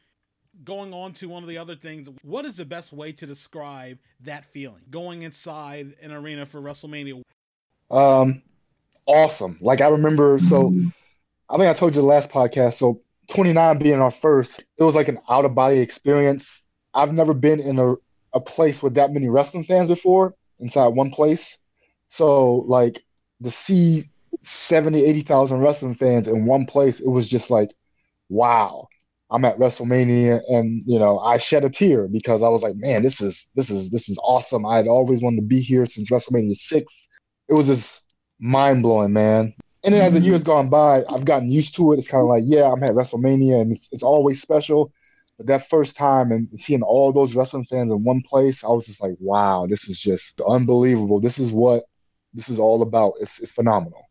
Going 0.63 0.93
on 0.93 1.13
to 1.13 1.28
one 1.28 1.43
of 1.43 1.50
the 1.50 1.58
other 1.58 1.76
things, 1.76 2.10
what 2.24 2.45
is 2.45 2.58
the 2.58 2.65
best 2.65 2.93
way 2.93 3.12
to 3.13 3.26
describe 3.26 3.97
that 4.21 4.45
feeling? 4.45 4.82
Going 4.89 5.24
inside 5.24 5.95
an 6.02 6.12
arena 6.12 6.45
for 6.45 6.62
WrestleMania. 6.62 7.21
Um, 7.89 8.41
awesome. 9.06 9.58
Like 9.62 9.82
I 9.82 9.88
remember, 9.88 10.39
so 10.39 10.71
I 11.50 11.58
think 11.58 11.67
I 11.67 11.74
told 11.74 11.95
you 11.95 12.02
the 12.02 12.08
last 12.08 12.30
podcast. 12.30 12.74
So 12.74 13.02
29 13.30 13.80
being 13.80 14.00
our 14.00 14.12
first, 14.12 14.63
it 14.78 14.84
was 14.84 14.95
like 14.95 15.08
an 15.08 15.19
out 15.30 15.45
of 15.45 15.56
body 15.56 15.80
experience. 15.80 16.63
I've 16.93 17.13
never 17.13 17.34
been 17.34 17.60
in 17.60 17.80
a, 17.80 17.95
a 18.34 18.39
place 18.39 18.84
with 18.84 18.93
that 18.95 19.12
many 19.12 19.30
wrestling 19.30 19.63
fans 19.63 19.88
before 19.88 20.36
inside 20.60 20.89
one 20.89 21.12
place. 21.12 21.58
So 22.10 22.56
like 22.56 23.04
to 23.41 23.52
see 23.52 24.06
70, 24.41 25.04
80,000 25.06 25.60
wrestling 25.60 25.95
fans 25.95 26.28
in 26.28 26.45
one 26.45 26.65
place, 26.65 27.00
it 27.00 27.10
was 27.10 27.28
just 27.28 27.50
like, 27.50 27.71
wow. 28.30 28.88
I'm 29.31 29.45
at 29.45 29.57
WrestleMania 29.57 30.41
and 30.49 30.83
you 30.85 30.99
know 30.99 31.19
I 31.19 31.37
shed 31.37 31.63
a 31.63 31.69
tear 31.69 32.07
because 32.07 32.43
I 32.43 32.49
was 32.49 32.61
like, 32.61 32.75
man, 32.75 33.01
this 33.01 33.21
is 33.21 33.49
this 33.55 33.69
is 33.69 33.89
this 33.89 34.09
is 34.09 34.19
awesome. 34.23 34.65
I 34.65 34.77
had 34.77 34.87
always 34.87 35.21
wanted 35.21 35.37
to 35.37 35.47
be 35.47 35.61
here 35.61 35.85
since 35.85 36.09
WrestleMania 36.09 36.57
six. 36.57 37.07
It 37.47 37.53
was 37.53 37.67
just 37.67 38.03
mind 38.39 38.83
blowing, 38.83 39.13
man. 39.13 39.53
And 39.83 39.95
then 39.95 40.03
as 40.03 40.13
the 40.13 40.19
mm-hmm. 40.19 40.27
years 40.27 40.43
gone 40.43 40.69
by, 40.69 41.03
I've 41.09 41.25
gotten 41.25 41.49
used 41.49 41.75
to 41.75 41.93
it. 41.93 41.99
It's 41.99 42.07
kind 42.07 42.21
of 42.21 42.27
like, 42.27 42.43
yeah, 42.45 42.71
I'm 42.71 42.83
at 42.83 42.91
WrestleMania 42.91 43.61
and 43.61 43.71
it's, 43.71 43.89
it's 43.91 44.03
always 44.03 44.41
special. 44.41 44.91
But 45.37 45.47
that 45.47 45.67
first 45.67 45.95
time 45.95 46.31
and 46.31 46.47
seeing 46.59 46.83
all 46.83 47.11
those 47.11 47.33
wrestling 47.33 47.63
fans 47.63 47.91
in 47.91 48.03
one 48.03 48.21
place, 48.21 48.63
I 48.63 48.67
was 48.67 48.85
just 48.85 49.01
like, 49.01 49.15
wow, 49.19 49.65
this 49.67 49.89
is 49.89 49.99
just 49.99 50.39
unbelievable. 50.41 51.19
This 51.19 51.39
is 51.39 51.51
what 51.51 51.85
this 52.33 52.47
is 52.47 52.59
all 52.59 52.83
about. 52.83 53.13
It's, 53.19 53.39
it's 53.39 53.51
phenomenal. 53.51 54.03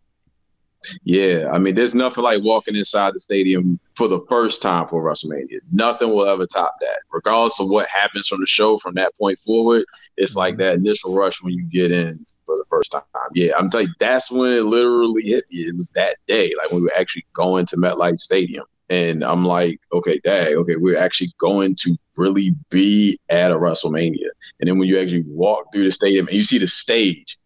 Yeah, 1.05 1.51
I 1.53 1.59
mean, 1.59 1.75
there's 1.75 1.95
nothing 1.95 2.25
like 2.25 2.43
walking 2.43 2.77
inside 2.77 3.15
the 3.15 3.21
stadium 3.21 3.79
for 3.95 4.09
the 4.09 4.21
first 4.29 4.63
time 4.63 4.87
for 4.87 5.03
WrestleMania. 5.03 5.61
Nothing 5.73 6.11
will 6.11 6.27
ever 6.27 6.47
top 6.47 6.75
that. 6.81 7.01
Regardless 7.13 7.61
of 7.61 7.69
what 7.69 7.89
happens 7.89 8.29
from 8.29 8.41
the 8.41 8.47
show 8.47 8.79
from 8.79 8.95
that 8.95 9.15
point 9.17 9.39
forward, 9.39 9.85
it's 10.17 10.37
like 10.37 10.55
mm-hmm. 10.55 10.63
that 10.63 10.75
initial 10.77 11.15
rush 11.15 11.43
when 11.43 11.53
you 11.53 11.65
get 11.65 11.93
in 11.93 12.25
for 12.47 12.57
the 12.57 12.65
first 12.69 12.93
time. 12.93 13.03
Yeah, 13.35 13.53
I'm 13.59 13.71
telling 13.71 13.89
you, 13.89 13.95
that's 13.99 14.31
when 14.31 14.53
it 14.53 14.63
literally 14.63 15.23
hit 15.23 15.45
me. 15.51 15.59
It 15.61 15.77
was 15.77 15.91
that 15.91 16.17
day, 16.27 16.53
like 16.61 16.71
when 16.71 16.81
we 16.81 16.87
were 16.87 16.99
actually 16.99 17.27
going 17.33 17.67
to 17.67 17.77
MetLife 17.77 18.21
Stadium. 18.21 18.65
And 18.89 19.23
I'm 19.23 19.45
like, 19.45 19.81
okay, 19.93 20.19
dang, 20.25 20.57
okay, 20.57 20.75
we're 20.75 20.99
actually 20.99 21.33
going 21.39 21.77
to 21.77 21.97
really 22.17 22.57
be 22.71 23.21
at 23.29 23.53
a 23.53 23.55
WrestleMania. 23.55 24.31
And 24.59 24.69
then 24.69 24.79
when 24.79 24.89
you 24.89 24.99
actually 24.99 25.25
walk 25.29 25.73
through 25.73 25.85
the 25.85 25.93
stadium 25.93 26.27
and 26.27 26.37
you 26.37 26.43
see 26.43 26.59
the 26.59 26.67
stage, 26.67 27.39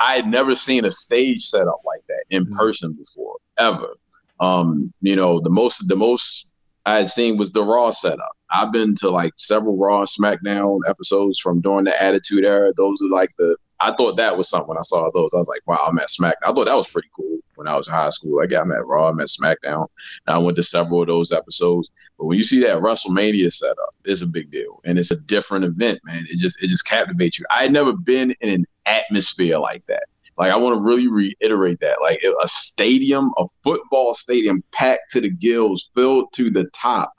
I 0.00 0.14
had 0.14 0.26
never 0.26 0.54
seen 0.54 0.84
a 0.84 0.90
stage 0.90 1.42
set 1.42 1.66
up 1.66 1.80
like 1.84 2.02
that 2.08 2.24
in 2.30 2.46
person 2.46 2.92
before, 2.92 3.36
ever. 3.58 3.96
Um, 4.40 4.92
you 5.00 5.16
know, 5.16 5.40
the 5.40 5.50
most 5.50 5.88
the 5.88 5.96
most 5.96 6.52
I 6.86 6.96
had 6.98 7.10
seen 7.10 7.36
was 7.36 7.52
the 7.52 7.64
Raw 7.64 7.90
setup. 7.90 8.36
I've 8.50 8.72
been 8.72 8.94
to 8.96 9.10
like 9.10 9.32
several 9.36 9.76
Raw 9.76 10.04
SmackDown 10.04 10.80
episodes 10.88 11.38
from 11.38 11.60
during 11.60 11.84
the 11.84 12.02
Attitude 12.02 12.44
Era. 12.44 12.72
Those 12.76 13.02
are 13.02 13.08
like 13.08 13.30
the 13.36 13.56
I 13.80 13.92
thought 13.92 14.16
that 14.16 14.36
was 14.36 14.48
something 14.48 14.68
when 14.68 14.78
I 14.78 14.82
saw 14.82 15.08
those. 15.12 15.32
I 15.34 15.38
was 15.38 15.48
like, 15.48 15.62
wow, 15.66 15.84
I'm 15.86 15.98
at 15.98 16.08
SmackDown. 16.08 16.32
I 16.46 16.52
thought 16.52 16.66
that 16.66 16.74
was 16.74 16.88
pretty 16.88 17.08
cool 17.14 17.38
when 17.54 17.68
I 17.68 17.76
was 17.76 17.86
in 17.86 17.94
high 17.94 18.10
school. 18.10 18.36
Like, 18.36 18.50
yeah, 18.50 18.60
I'm 18.60 18.72
at 18.72 18.86
Raw, 18.86 19.08
I'm 19.08 19.20
at 19.20 19.28
SmackDown. 19.28 19.86
And 20.26 20.34
I 20.34 20.38
went 20.38 20.56
to 20.56 20.62
several 20.62 21.02
of 21.02 21.08
those 21.08 21.32
episodes. 21.32 21.90
But 22.18 22.26
when 22.26 22.38
you 22.38 22.44
see 22.44 22.60
that 22.60 22.82
WrestleMania 22.82 23.52
setup, 23.52 23.94
it's 24.04 24.22
a 24.22 24.26
big 24.26 24.50
deal. 24.50 24.80
And 24.84 24.98
it's 24.98 25.12
a 25.12 25.20
different 25.22 25.64
event, 25.64 26.00
man. 26.04 26.26
It 26.28 26.38
just 26.38 26.62
it 26.62 26.68
just 26.68 26.86
captivates 26.86 27.38
you. 27.38 27.46
I 27.50 27.62
had 27.62 27.72
never 27.72 27.92
been 27.92 28.34
in 28.40 28.48
an 28.48 28.64
atmosphere 28.86 29.58
like 29.58 29.86
that. 29.86 30.04
Like 30.36 30.52
I 30.52 30.56
want 30.56 30.80
to 30.80 30.84
really 30.84 31.08
reiterate 31.08 31.80
that. 31.80 32.00
Like 32.00 32.20
a 32.22 32.48
stadium, 32.48 33.32
a 33.38 33.46
football 33.64 34.14
stadium 34.14 34.62
packed 34.72 35.10
to 35.12 35.20
the 35.20 35.30
gills, 35.30 35.90
filled 35.94 36.32
to 36.34 36.50
the 36.50 36.64
top. 36.72 37.12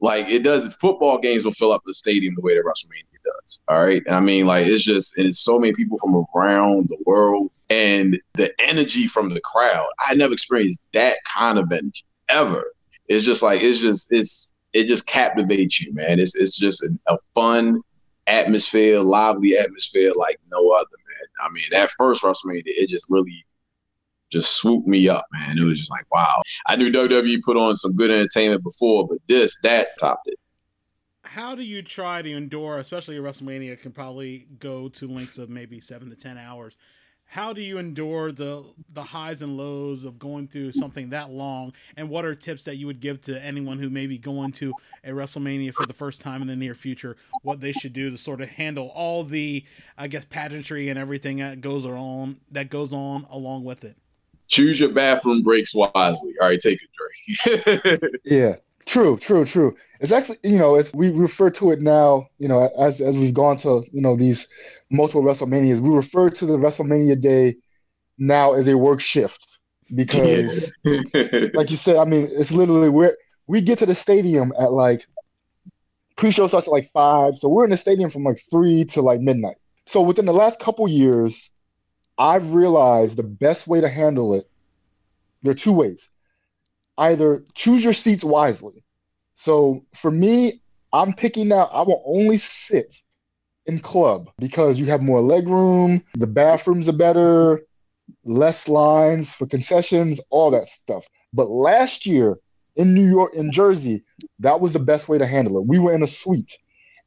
Like 0.00 0.28
it 0.28 0.42
does 0.42 0.74
football 0.74 1.18
games 1.18 1.44
will 1.44 1.52
fill 1.52 1.72
up 1.72 1.82
the 1.86 1.94
stadium 1.94 2.34
the 2.34 2.42
way 2.42 2.54
that 2.54 2.64
WrestleMania 2.64 3.11
does. 3.24 3.60
All 3.68 3.84
right. 3.84 4.02
And 4.06 4.14
I 4.14 4.20
mean, 4.20 4.46
like 4.46 4.66
it's 4.66 4.84
just 4.84 5.18
and 5.18 5.26
it's 5.26 5.40
so 5.40 5.58
many 5.58 5.72
people 5.72 5.98
from 5.98 6.24
around 6.34 6.88
the 6.88 6.98
world 7.06 7.50
and 7.70 8.20
the 8.34 8.52
energy 8.60 9.06
from 9.06 9.32
the 9.32 9.40
crowd. 9.40 9.88
I 10.00 10.14
never 10.14 10.34
experienced 10.34 10.80
that 10.92 11.16
kind 11.24 11.58
of 11.58 11.70
energy 11.72 12.04
ever. 12.28 12.72
It's 13.08 13.24
just 13.24 13.42
like 13.42 13.62
it's 13.62 13.78
just 13.78 14.12
it's 14.12 14.52
it 14.72 14.84
just 14.84 15.06
captivates 15.06 15.80
you, 15.80 15.92
man. 15.92 16.18
It's 16.18 16.34
it's 16.34 16.56
just 16.56 16.82
a, 16.82 16.98
a 17.08 17.18
fun 17.34 17.80
atmosphere, 18.26 19.00
lively 19.00 19.56
atmosphere 19.56 20.12
like 20.16 20.38
no 20.50 20.70
other, 20.70 20.86
man. 21.08 21.46
I 21.46 21.50
mean, 21.50 21.64
that 21.72 21.90
first 21.98 22.22
WrestleMania, 22.22 22.62
it 22.66 22.88
just 22.88 23.06
really 23.08 23.44
just 24.30 24.56
swooped 24.56 24.88
me 24.88 25.08
up, 25.08 25.26
man. 25.32 25.58
It 25.58 25.64
was 25.64 25.78
just 25.78 25.90
like, 25.90 26.06
wow. 26.10 26.42
I 26.66 26.76
knew 26.76 26.90
WWE 26.90 27.42
put 27.42 27.56
on 27.56 27.74
some 27.74 27.94
good 27.94 28.10
entertainment 28.10 28.62
before, 28.62 29.06
but 29.06 29.18
this, 29.28 29.60
that 29.60 29.88
topped 29.98 30.28
it. 30.28 30.38
How 31.32 31.54
do 31.54 31.62
you 31.62 31.82
try 31.82 32.20
to 32.20 32.30
endure, 32.30 32.78
especially 32.78 33.16
a 33.16 33.22
WrestleMania 33.22 33.80
can 33.80 33.92
probably 33.92 34.46
go 34.58 34.88
to 34.90 35.08
lengths 35.08 35.38
of 35.38 35.48
maybe 35.48 35.80
seven 35.80 36.10
to 36.10 36.16
ten 36.16 36.36
hours? 36.36 36.76
how 37.32 37.50
do 37.54 37.62
you 37.62 37.78
endure 37.78 38.30
the 38.30 38.62
the 38.92 39.02
highs 39.02 39.40
and 39.40 39.56
lows 39.56 40.04
of 40.04 40.18
going 40.18 40.46
through 40.46 40.70
something 40.70 41.08
that 41.08 41.30
long? 41.30 41.72
And 41.96 42.10
what 42.10 42.26
are 42.26 42.34
tips 42.34 42.64
that 42.64 42.76
you 42.76 42.86
would 42.86 43.00
give 43.00 43.22
to 43.22 43.42
anyone 43.42 43.78
who 43.78 43.88
may 43.88 44.06
be 44.06 44.18
going 44.18 44.52
to 44.52 44.74
a 45.02 45.12
wrestlemania 45.12 45.72
for 45.72 45.86
the 45.86 45.94
first 45.94 46.20
time 46.20 46.42
in 46.42 46.48
the 46.48 46.56
near 46.56 46.74
future? 46.74 47.16
What 47.40 47.60
they 47.60 47.72
should 47.72 47.94
do 47.94 48.10
to 48.10 48.18
sort 48.18 48.42
of 48.42 48.50
handle 48.50 48.88
all 48.88 49.24
the 49.24 49.64
i 49.96 50.08
guess 50.08 50.26
pageantry 50.26 50.90
and 50.90 50.98
everything 50.98 51.38
that 51.38 51.62
goes 51.62 51.86
on 51.86 52.36
that 52.50 52.68
goes 52.68 52.92
on 52.92 53.26
along 53.30 53.64
with 53.64 53.82
it? 53.84 53.96
Choose 54.48 54.78
your 54.78 54.90
bathroom 54.90 55.40
breaks 55.42 55.74
wisely. 55.74 56.34
All 56.38 56.48
right 56.48 56.60
take 56.60 56.80
a 56.82 57.48
drink. 57.48 58.20
Yeah 58.24 58.56
true 58.84 59.16
true 59.16 59.44
true 59.44 59.76
it's 60.00 60.12
actually 60.12 60.38
you 60.42 60.58
know 60.58 60.74
it's 60.74 60.92
we 60.92 61.10
refer 61.12 61.50
to 61.50 61.70
it 61.70 61.80
now 61.80 62.26
you 62.38 62.48
know 62.48 62.68
as 62.78 63.00
as 63.00 63.16
we've 63.16 63.34
gone 63.34 63.56
to 63.56 63.84
you 63.92 64.00
know 64.00 64.16
these 64.16 64.48
multiple 64.92 65.22
WrestleManias. 65.22 65.80
We 65.80 65.90
refer 65.90 66.30
to 66.30 66.46
the 66.46 66.58
WrestleMania 66.58 67.20
day 67.20 67.56
now 68.18 68.52
as 68.52 68.68
a 68.68 68.76
work 68.76 69.00
shift 69.00 69.58
because, 69.92 70.72
like 70.84 71.70
you 71.70 71.76
said, 71.76 71.96
I 71.96 72.04
mean, 72.04 72.28
it's 72.32 72.52
literally 72.52 72.90
where 72.90 73.16
we 73.46 73.60
get 73.60 73.78
to 73.78 73.86
the 73.86 73.94
stadium 73.94 74.52
at 74.58 74.72
like 74.72 75.06
pre-show 76.16 76.46
starts 76.46 76.68
at 76.68 76.72
like 76.72 76.90
five, 76.92 77.36
so 77.36 77.48
we're 77.48 77.64
in 77.64 77.70
the 77.70 77.76
stadium 77.76 78.10
from 78.10 78.22
like 78.22 78.38
three 78.38 78.84
to 78.84 79.02
like 79.02 79.20
midnight. 79.20 79.56
So 79.86 80.00
within 80.02 80.26
the 80.26 80.32
last 80.32 80.60
couple 80.60 80.86
years, 80.86 81.50
I've 82.18 82.54
realized 82.54 83.16
the 83.16 83.24
best 83.24 83.66
way 83.66 83.80
to 83.80 83.88
handle 83.88 84.34
it. 84.34 84.48
There 85.42 85.50
are 85.50 85.56
two 85.56 85.72
ways. 85.72 86.08
Either 87.02 87.44
choose 87.54 87.82
your 87.82 87.92
seats 87.92 88.22
wisely. 88.22 88.84
So 89.34 89.84
for 89.92 90.12
me, 90.12 90.60
I'm 90.92 91.12
picking 91.12 91.50
out. 91.50 91.70
I 91.72 91.82
will 91.82 92.00
only 92.06 92.38
sit 92.38 92.94
in 93.66 93.80
club 93.80 94.30
because 94.38 94.78
you 94.78 94.86
have 94.86 95.02
more 95.02 95.20
leg 95.20 95.48
room, 95.48 96.04
the 96.14 96.28
bathrooms 96.28 96.88
are 96.88 96.92
better, 96.92 97.62
less 98.24 98.68
lines 98.68 99.34
for 99.34 99.46
concessions, 99.46 100.20
all 100.30 100.52
that 100.52 100.68
stuff. 100.68 101.08
But 101.32 101.50
last 101.50 102.06
year 102.06 102.38
in 102.76 102.94
New 102.94 103.08
York, 103.08 103.34
in 103.34 103.50
Jersey, 103.50 104.04
that 104.38 104.60
was 104.60 104.72
the 104.72 104.78
best 104.78 105.08
way 105.08 105.18
to 105.18 105.26
handle 105.26 105.58
it. 105.58 105.66
We 105.66 105.80
were 105.80 105.94
in 105.94 106.04
a 106.04 106.06
suite. 106.06 106.56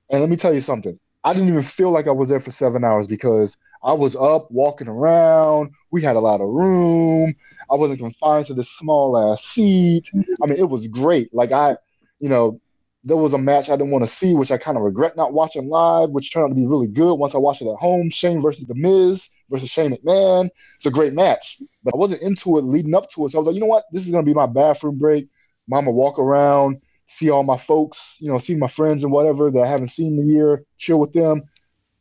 And 0.09 0.19
let 0.19 0.29
me 0.29 0.35
tell 0.35 0.53
you 0.53 0.61
something. 0.61 0.99
I 1.23 1.31
didn't 1.31 1.47
even 1.47 1.63
feel 1.63 1.91
like 1.91 2.07
I 2.07 2.11
was 2.11 2.27
there 2.27 2.41
for 2.41 2.51
seven 2.51 2.83
hours 2.83 3.07
because 3.07 3.57
I 3.85 3.93
was 3.93 4.15
up 4.15 4.49
walking 4.49 4.87
around. 4.87 5.71
We 5.91 6.01
had 6.01 6.15
a 6.15 6.19
lot 6.19 6.41
of 6.41 6.47
room. 6.47 7.35
I 7.71 7.75
wasn't 7.75 7.99
confined 7.99 8.47
to 8.47 8.55
this 8.55 8.69
small 8.69 9.31
ass 9.31 9.43
seat. 9.45 10.09
I 10.41 10.47
mean, 10.47 10.57
it 10.57 10.69
was 10.69 10.87
great. 10.87 11.33
Like 11.33 11.51
I, 11.51 11.77
you 12.19 12.27
know, 12.27 12.59
there 13.03 13.15
was 13.15 13.33
a 13.33 13.37
match 13.37 13.69
I 13.69 13.75
didn't 13.75 13.91
want 13.91 14.03
to 14.03 14.13
see, 14.13 14.33
which 14.33 14.49
I 14.49 14.57
kind 14.57 14.75
of 14.75 14.83
regret 14.83 15.15
not 15.15 15.33
watching 15.33 15.69
live, 15.69 16.09
which 16.09 16.33
turned 16.33 16.45
out 16.45 16.49
to 16.49 16.55
be 16.55 16.65
really 16.65 16.87
good 16.87 17.13
once 17.13 17.35
I 17.35 17.37
watched 17.37 17.61
it 17.61 17.69
at 17.69 17.77
home. 17.77 18.09
Shane 18.09 18.41
versus 18.41 18.65
The 18.65 18.73
Miz 18.73 19.29
versus 19.51 19.69
Shane 19.69 19.95
McMahon. 19.95 20.49
It's 20.77 20.87
a 20.87 20.91
great 20.91 21.13
match, 21.13 21.61
but 21.83 21.93
I 21.93 21.97
wasn't 21.97 22.23
into 22.23 22.57
it 22.57 22.63
leading 22.63 22.95
up 22.95 23.11
to 23.11 23.25
it. 23.25 23.31
So 23.31 23.37
I 23.37 23.39
was 23.39 23.47
like, 23.47 23.53
you 23.53 23.61
know 23.61 23.67
what? 23.67 23.85
This 23.91 24.07
is 24.07 24.11
to 24.11 24.23
be 24.23 24.33
my 24.33 24.47
bathroom 24.47 24.97
break. 24.97 25.27
Mama 25.67 25.91
walk 25.91 26.17
around, 26.17 26.81
see 27.05 27.29
all 27.29 27.43
my 27.43 27.57
folks, 27.57 28.17
you 28.19 28.31
know, 28.31 28.39
see 28.39 28.55
my 28.55 28.67
friends 28.67 29.03
and 29.03 29.13
whatever 29.13 29.51
that 29.51 29.61
I 29.61 29.67
haven't 29.67 29.89
seen 29.89 30.19
in 30.19 30.27
a 30.27 30.33
year, 30.33 30.63
chill 30.79 30.99
with 30.99 31.13
them. 31.13 31.43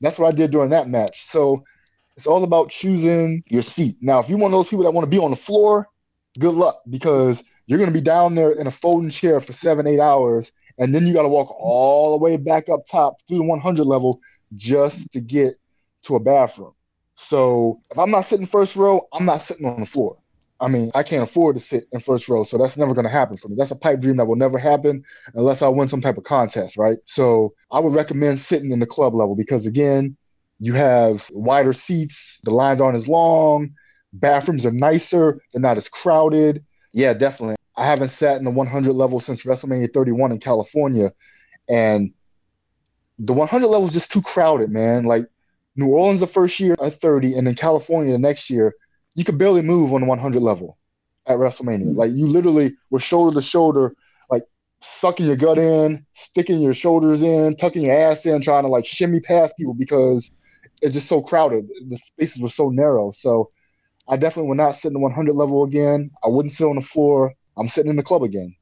That's 0.01 0.19
what 0.19 0.29
I 0.29 0.33
did 0.33 0.51
during 0.51 0.71
that 0.71 0.89
match. 0.89 1.25
So 1.27 1.65
it's 2.17 2.27
all 2.27 2.45
about 2.45 2.71
choosing 2.71 3.43
your 3.49 3.63
seat. 3.63 3.97
Now, 4.01 4.21
if 4.21 4.29
you're 4.29 4.39
one 4.39 4.53
of 4.53 4.59
those 4.59 4.69
people 4.69 4.85
that 4.85 4.93
want 4.93 5.05
to 5.05 5.11
be 5.11 5.19
on 5.19 5.31
the 5.31 5.37
floor, 5.37 5.89
good 6.39 6.55
luck 6.55 6.81
because 6.89 7.43
you're 7.67 7.79
going 7.79 7.91
to 7.91 7.95
be 7.95 8.01
down 8.01 8.35
there 8.35 8.53
in 8.53 8.67
a 8.67 8.71
folding 8.71 9.11
chair 9.11 9.41
for 9.41 9.53
seven, 9.53 9.87
eight 9.87 10.01
hours 10.01 10.53
and 10.79 10.95
then 10.95 11.07
you 11.07 11.15
got 11.15 11.23
to 11.23 11.29
walk 11.29 11.55
all 11.59 12.13
the 12.13 12.23
way 12.23 12.37
back 12.37 12.69
up 12.69 12.87
top 12.87 13.21
through 13.23 13.39
the 13.39 13.45
100 13.45 13.85
level 13.85 14.21
just 14.57 15.11
to 15.13 15.21
get 15.21 15.59
to 16.03 16.17
a 16.17 16.21
bathroom. 16.21 16.73
So 17.17 17.81
if 17.91 17.99
I'm 17.99 18.11
not 18.11 18.23
sitting 18.23 18.47
first 18.47 18.77
row, 18.77 19.07
I'm 19.13 19.25
not 19.25 19.43
sitting 19.43 19.67
on 19.67 19.81
the 19.81 19.87
floor. 19.87 20.19
I 20.61 20.69
mean, 20.69 20.91
I 20.95 21.03
can't 21.03 21.23
afford 21.23 21.57
to 21.57 21.61
sit 21.61 21.89
in 21.93 22.01
first 22.01 22.29
row, 22.29 22.45
so 22.45 22.57
that's 22.57 22.77
never 22.77 22.95
going 22.95 23.05
to 23.05 23.11
happen 23.11 23.37
for 23.37 23.49
me. 23.49 23.57
That's 23.57 23.71
a 23.71 23.77
pipe 23.77 24.01
dream 24.01 24.17
that 24.17 24.25
will 24.25 24.37
never 24.37 24.59
happen 24.59 25.05
unless 25.35 25.63
I 25.63 25.69
win 25.69 25.89
some 25.89 26.01
type 26.01 26.17
of 26.17 26.25
contest, 26.25 26.77
right? 26.77 26.99
So 27.07 27.55
I 27.71 27.81
would 27.81 27.93
recommend 27.93 28.41
sitting 28.41 28.71
in 28.71 28.79
the 28.79 28.87
club 28.87 29.15
level 29.15 29.35
because 29.35 29.67
again, 29.67 30.17
you 30.61 30.75
have 30.75 31.29
wider 31.33 31.73
seats, 31.73 32.39
the 32.45 32.51
lines 32.51 32.81
aren't 32.81 32.97
as 32.97 33.09
long, 33.09 33.75
bathrooms 34.13 34.65
are 34.65 34.73
nicer, 34.73 35.41
they're 35.53 35.61
not 35.61 35.77
as 35.77 35.89
crowded. 35.89 36.65
Yeah, 36.93 37.13
definitely. 37.13 37.57
I 37.77 37.87
haven't 37.87 38.11
sat 38.11 38.39
in 38.39 38.45
the 38.45 38.51
100 38.51 38.93
level 38.93 39.19
since 39.21 39.45
WrestleMania 39.45 39.93
31 39.93 40.33
in 40.33 40.39
California, 40.39 41.13
and 41.69 42.13
the 43.19 43.33
100 43.33 43.67
level 43.67 43.87
is 43.87 43.95
just 43.95 44.13
too 44.13 44.23
crowded, 44.23 44.71
man. 44.71 45.05
Like 45.05 45.27
New 45.77 45.89
Orleans 45.89 46.21
the 46.21 46.27
first 46.27 46.61
year 46.61 46.77
at 46.83 47.01
30, 47.01 47.35
and 47.35 47.47
then 47.47 47.55
California 47.55 48.13
the 48.13 48.19
next 48.19 48.49
year, 48.49 48.75
you 49.15 49.25
could 49.25 49.39
barely 49.39 49.63
move 49.63 49.93
on 49.93 50.03
the 50.03 50.07
100 50.07 50.41
level 50.41 50.79
at 51.27 51.39
WrestleMania. 51.39 51.87
Mm-hmm. 51.87 51.99
Like 51.99 52.13
you 52.15 52.29
literally 52.29 52.73
were 52.91 53.01
shoulder 53.01 53.35
to 53.35 53.43
shoulder, 53.43 53.95
like 54.31 54.45
sucking 54.81 55.27
your 55.27 55.37
gut 55.37 55.59
in, 55.59 56.07
sticking 56.15 56.61
your 56.61 56.75
shoulders 56.75 57.23
in, 57.23 57.57
tucking 57.57 57.87
your 57.87 57.99
ass 58.09 58.25
in, 58.27 58.41
trying 58.41 58.65
to 58.65 58.69
like 58.69 58.87
shimmy 58.87 59.21
past 59.21 59.57
people 59.57 59.75
because 59.75 60.31
it's 60.83 60.95
just 60.95 61.09
so 61.09 61.21
crowded. 61.21 61.69
The 61.89 61.97
spaces 61.97 62.43
were 62.43 62.49
so 62.49 62.71
narrow. 62.71 63.11
So 63.11 63.51
I 64.09 64.17
definitely 64.17 64.49
would 64.49 64.59
not 64.59 64.77
sit 64.77 64.89
in 64.89 64.93
the 64.95 64.99
100 65.01 65.35
level 65.35 65.65
again. 65.65 66.11
I 66.25 66.29
wouldn't 66.29 66.55
sit 66.55 66.67
on 66.67 66.77
the 66.77 66.83
floor. 66.83 67.35
I'm 67.57 67.69
sitting 67.69 67.91
in 67.91 67.97
the 67.97 68.03
club 68.03 68.23
again. 68.23 68.55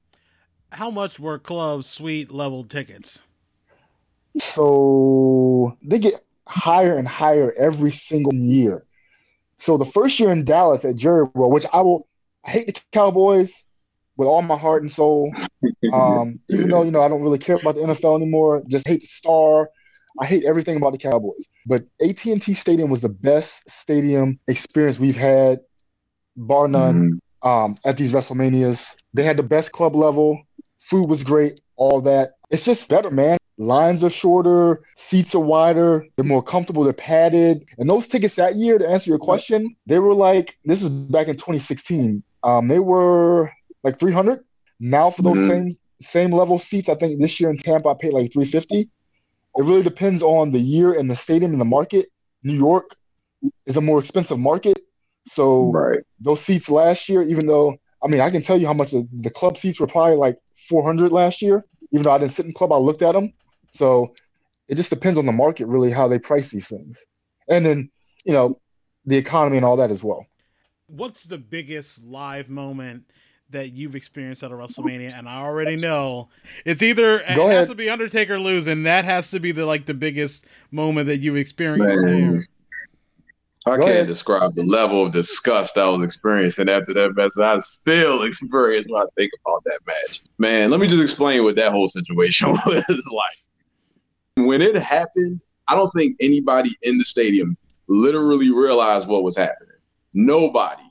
How 0.70 0.90
much 0.90 1.18
were 1.18 1.38
club 1.38 1.84
suite 1.84 2.30
level 2.30 2.64
tickets? 2.64 3.22
So 4.38 5.76
they 5.82 5.98
get 5.98 6.24
higher 6.46 6.96
and 6.96 7.06
higher 7.06 7.52
every 7.58 7.90
single 7.90 8.34
year. 8.34 8.84
So 9.58 9.76
the 9.76 9.84
first 9.84 10.18
year 10.18 10.32
in 10.32 10.44
Dallas 10.44 10.84
at 10.84 10.96
Jerry 10.96 11.24
World, 11.34 11.52
which 11.52 11.66
I 11.72 11.82
will, 11.82 12.08
I 12.44 12.50
hate 12.50 12.74
the 12.74 12.80
Cowboys 12.92 13.52
with 14.16 14.28
all 14.28 14.42
my 14.42 14.56
heart 14.56 14.82
and 14.82 14.90
soul. 14.90 15.32
Um, 15.92 16.40
even 16.48 16.70
though 16.70 16.84
you 16.84 16.90
know 16.90 17.02
I 17.02 17.08
don't 17.08 17.20
really 17.20 17.38
care 17.38 17.56
about 17.56 17.74
the 17.74 17.82
NFL 17.82 18.16
anymore, 18.16 18.62
just 18.66 18.88
hate 18.88 19.02
the 19.02 19.06
star. 19.06 19.68
I 20.20 20.26
hate 20.26 20.44
everything 20.44 20.76
about 20.76 20.92
the 20.92 20.98
Cowboys. 20.98 21.48
But 21.66 21.84
AT&T 22.00 22.54
Stadium 22.54 22.90
was 22.90 23.00
the 23.02 23.08
best 23.08 23.68
stadium 23.70 24.38
experience 24.48 24.98
we've 24.98 25.16
had, 25.16 25.60
bar 26.36 26.68
none. 26.68 26.94
Mm-hmm 26.94 27.18
um, 27.42 27.76
at 27.84 27.96
these 27.96 28.12
WrestleManias. 28.12 28.96
They 29.14 29.24
had 29.24 29.36
the 29.36 29.42
best 29.42 29.72
club 29.72 29.94
level. 29.94 30.42
Food 30.78 31.08
was 31.08 31.24
great. 31.24 31.60
All 31.76 32.00
that. 32.02 32.36
It's 32.50 32.64
just 32.64 32.88
better, 32.88 33.10
man. 33.10 33.36
Lines 33.58 34.02
are 34.02 34.10
shorter, 34.10 34.82
seats 34.96 35.34
are 35.34 35.40
wider, 35.40 36.06
they're 36.16 36.24
more 36.24 36.42
comfortable, 36.42 36.84
they're 36.84 36.92
padded. 36.92 37.64
And 37.78 37.88
those 37.88 38.08
tickets 38.08 38.34
that 38.36 38.56
year, 38.56 38.78
to 38.78 38.88
answer 38.88 39.10
your 39.10 39.18
question, 39.18 39.76
they 39.86 39.98
were 39.98 40.14
like 40.14 40.58
this 40.64 40.82
is 40.82 40.88
back 40.88 41.28
in 41.28 41.36
2016. 41.36 42.22
Um, 42.42 42.68
they 42.68 42.78
were 42.78 43.52
like 43.84 43.98
300. 43.98 44.42
Now 44.80 45.10
for 45.10 45.22
those 45.22 45.36
mm-hmm. 45.36 45.48
same 45.48 45.78
same 46.00 46.32
level 46.32 46.58
seats, 46.58 46.88
I 46.88 46.94
think 46.94 47.20
this 47.20 47.38
year 47.38 47.50
in 47.50 47.58
Tampa 47.58 47.90
I 47.90 47.94
paid 47.94 48.14
like 48.14 48.32
350. 48.32 48.88
It 49.56 49.64
really 49.64 49.82
depends 49.82 50.22
on 50.22 50.50
the 50.50 50.58
year 50.58 50.94
and 50.94 51.08
the 51.08 51.16
stadium 51.16 51.52
and 51.52 51.60
the 51.60 51.66
market. 51.66 52.06
New 52.42 52.54
York 52.54 52.96
is 53.66 53.76
a 53.76 53.80
more 53.80 53.98
expensive 53.98 54.38
market, 54.38 54.78
so 55.26 55.70
right. 55.70 56.00
those 56.20 56.40
seats 56.40 56.68
last 56.68 57.08
year, 57.08 57.22
even 57.22 57.46
though 57.46 57.76
I 58.02 58.08
mean 58.08 58.20
I 58.20 58.30
can 58.30 58.42
tell 58.42 58.58
you 58.58 58.66
how 58.66 58.72
much 58.72 58.90
the, 58.90 59.06
the 59.12 59.30
club 59.30 59.56
seats 59.56 59.78
were 59.78 59.86
probably 59.86 60.16
like 60.16 60.36
400 60.68 61.12
last 61.12 61.42
year. 61.42 61.64
Even 61.92 62.02
though 62.02 62.12
I 62.12 62.18
didn't 62.18 62.32
sit 62.32 62.46
in 62.46 62.52
club, 62.54 62.72
I 62.72 62.76
looked 62.76 63.02
at 63.02 63.12
them. 63.12 63.32
So 63.72 64.14
it 64.68 64.76
just 64.76 64.90
depends 64.90 65.18
on 65.18 65.26
the 65.26 65.32
market, 65.32 65.66
really, 65.66 65.90
how 65.90 66.08
they 66.08 66.18
price 66.18 66.50
these 66.50 66.66
things, 66.66 66.98
and 67.48 67.64
then 67.64 67.90
you 68.24 68.32
know 68.32 68.60
the 69.04 69.16
economy 69.16 69.56
and 69.56 69.66
all 69.66 69.76
that 69.76 69.90
as 69.90 70.02
well. 70.02 70.26
What's 70.86 71.24
the 71.24 71.38
biggest 71.38 72.04
live 72.04 72.48
moment? 72.48 73.04
That 73.52 73.72
you've 73.72 73.94
experienced 73.94 74.42
at 74.42 74.50
a 74.50 74.54
WrestleMania, 74.54 75.16
and 75.16 75.28
I 75.28 75.36
already 75.42 75.76
know 75.76 76.28
it's 76.64 76.82
either 76.82 77.20
it 77.20 77.36
Go 77.36 77.46
has 77.46 77.54
ahead. 77.56 77.68
to 77.68 77.74
be 77.74 77.88
Undertaker 77.88 78.38
losing. 78.38 78.82
That 78.82 79.04
has 79.04 79.30
to 79.30 79.40
be 79.40 79.52
the 79.52 79.64
like 79.66 79.86
the 79.86 79.94
biggest 79.94 80.44
moment 80.70 81.06
that 81.06 81.18
you've 81.18 81.36
experienced 81.36 82.02
Man. 82.04 82.46
I 83.64 83.76
Go 83.76 83.82
can't 83.82 83.90
ahead. 83.90 84.06
describe 84.08 84.54
the 84.56 84.64
level 84.64 85.06
of 85.06 85.12
disgust 85.12 85.78
I 85.78 85.86
was 85.86 86.02
experiencing 86.02 86.68
after 86.68 86.92
that 86.94 87.14
match. 87.14 87.30
I 87.40 87.58
still 87.58 88.22
experience 88.24 88.86
when 88.88 89.00
I 89.02 89.06
think 89.16 89.30
about 89.46 89.62
that 89.64 89.78
match. 89.86 90.20
Man, 90.38 90.70
let 90.70 90.80
me 90.80 90.88
just 90.88 91.00
explain 91.02 91.44
what 91.44 91.54
that 91.56 91.70
whole 91.70 91.86
situation 91.86 92.48
was 92.66 92.84
like. 93.12 94.46
When 94.46 94.60
it 94.62 94.74
happened, 94.74 95.42
I 95.68 95.76
don't 95.76 95.90
think 95.90 96.16
anybody 96.20 96.76
in 96.82 96.98
the 96.98 97.04
stadium 97.04 97.56
literally 97.86 98.50
realized 98.50 99.06
what 99.06 99.22
was 99.22 99.36
happening. 99.36 99.76
Nobody. 100.12 100.82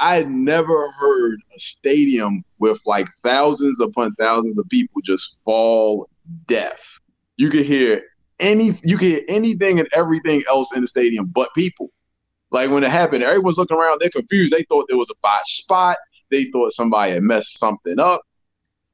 I 0.00 0.14
had 0.14 0.30
never 0.30 0.90
heard 0.92 1.42
a 1.54 1.60
stadium 1.60 2.42
with 2.58 2.80
like 2.86 3.06
thousands 3.22 3.80
upon 3.80 4.14
thousands 4.14 4.58
of 4.58 4.66
people 4.70 5.02
just 5.02 5.38
fall 5.44 6.08
deaf. 6.46 6.98
You 7.36 7.50
could 7.50 7.66
hear 7.66 8.02
any 8.40 8.78
you 8.82 8.96
can 8.96 9.10
hear 9.10 9.24
anything 9.28 9.78
and 9.78 9.88
everything 9.92 10.42
else 10.48 10.74
in 10.74 10.80
the 10.80 10.88
stadium 10.88 11.26
but 11.26 11.50
people. 11.54 11.90
Like 12.50 12.70
when 12.70 12.82
it 12.82 12.90
happened, 12.90 13.22
everyone's 13.22 13.58
looking 13.58 13.76
around, 13.76 14.00
they're 14.00 14.10
confused. 14.10 14.54
They 14.54 14.64
thought 14.64 14.86
there 14.88 14.96
was 14.96 15.10
a 15.10 15.18
botched 15.22 15.58
spot. 15.58 15.98
They 16.30 16.44
thought 16.44 16.72
somebody 16.72 17.12
had 17.12 17.22
messed 17.22 17.58
something 17.58 17.98
up. 18.00 18.22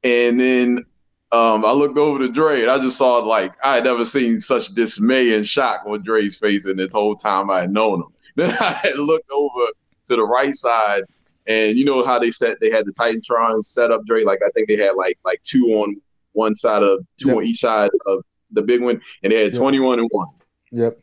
And 0.02 0.40
then 0.40 0.84
um, 1.30 1.64
I 1.64 1.70
looked 1.70 1.98
over 1.98 2.18
to 2.18 2.32
Dre 2.32 2.62
and 2.62 2.70
I 2.70 2.78
just 2.78 2.98
saw 2.98 3.18
like 3.18 3.52
I 3.64 3.76
had 3.76 3.84
never 3.84 4.04
seen 4.04 4.40
such 4.40 4.74
dismay 4.74 5.36
and 5.36 5.46
shock 5.46 5.82
on 5.86 6.02
Dre's 6.02 6.36
face 6.36 6.66
in 6.66 6.76
this 6.76 6.92
whole 6.92 7.14
time 7.14 7.48
I 7.48 7.60
had 7.60 7.70
known 7.70 8.00
him. 8.00 8.08
then 8.36 8.56
I 8.58 8.92
looked 8.96 9.30
over 9.30 9.68
to 10.06 10.16
the 10.16 10.24
right 10.24 10.54
side, 10.54 11.02
and 11.46 11.76
you 11.78 11.84
know 11.84 12.04
how 12.04 12.18
they 12.18 12.30
said 12.30 12.56
they 12.60 12.70
had 12.70 12.86
the 12.86 12.92
Titantron 12.92 13.62
set 13.62 13.90
up, 13.90 14.04
Dre. 14.06 14.24
Like 14.24 14.40
I 14.46 14.50
think 14.50 14.68
they 14.68 14.76
had 14.76 14.92
like 14.96 15.18
like 15.24 15.42
two 15.42 15.66
on 15.74 15.96
one 16.32 16.54
side 16.54 16.82
of 16.82 17.00
two 17.18 17.28
Yep. 17.28 17.36
on 17.36 17.44
each 17.46 17.58
side 17.60 17.90
of 18.06 18.22
the 18.52 18.62
big 18.62 18.80
one, 18.82 19.00
and 19.22 19.32
they 19.32 19.42
had 19.42 19.52
Yep. 19.52 19.60
twenty 19.60 19.80
one 19.80 19.98
and 19.98 20.08
one. 20.12 20.28
Yep. 20.72 20.98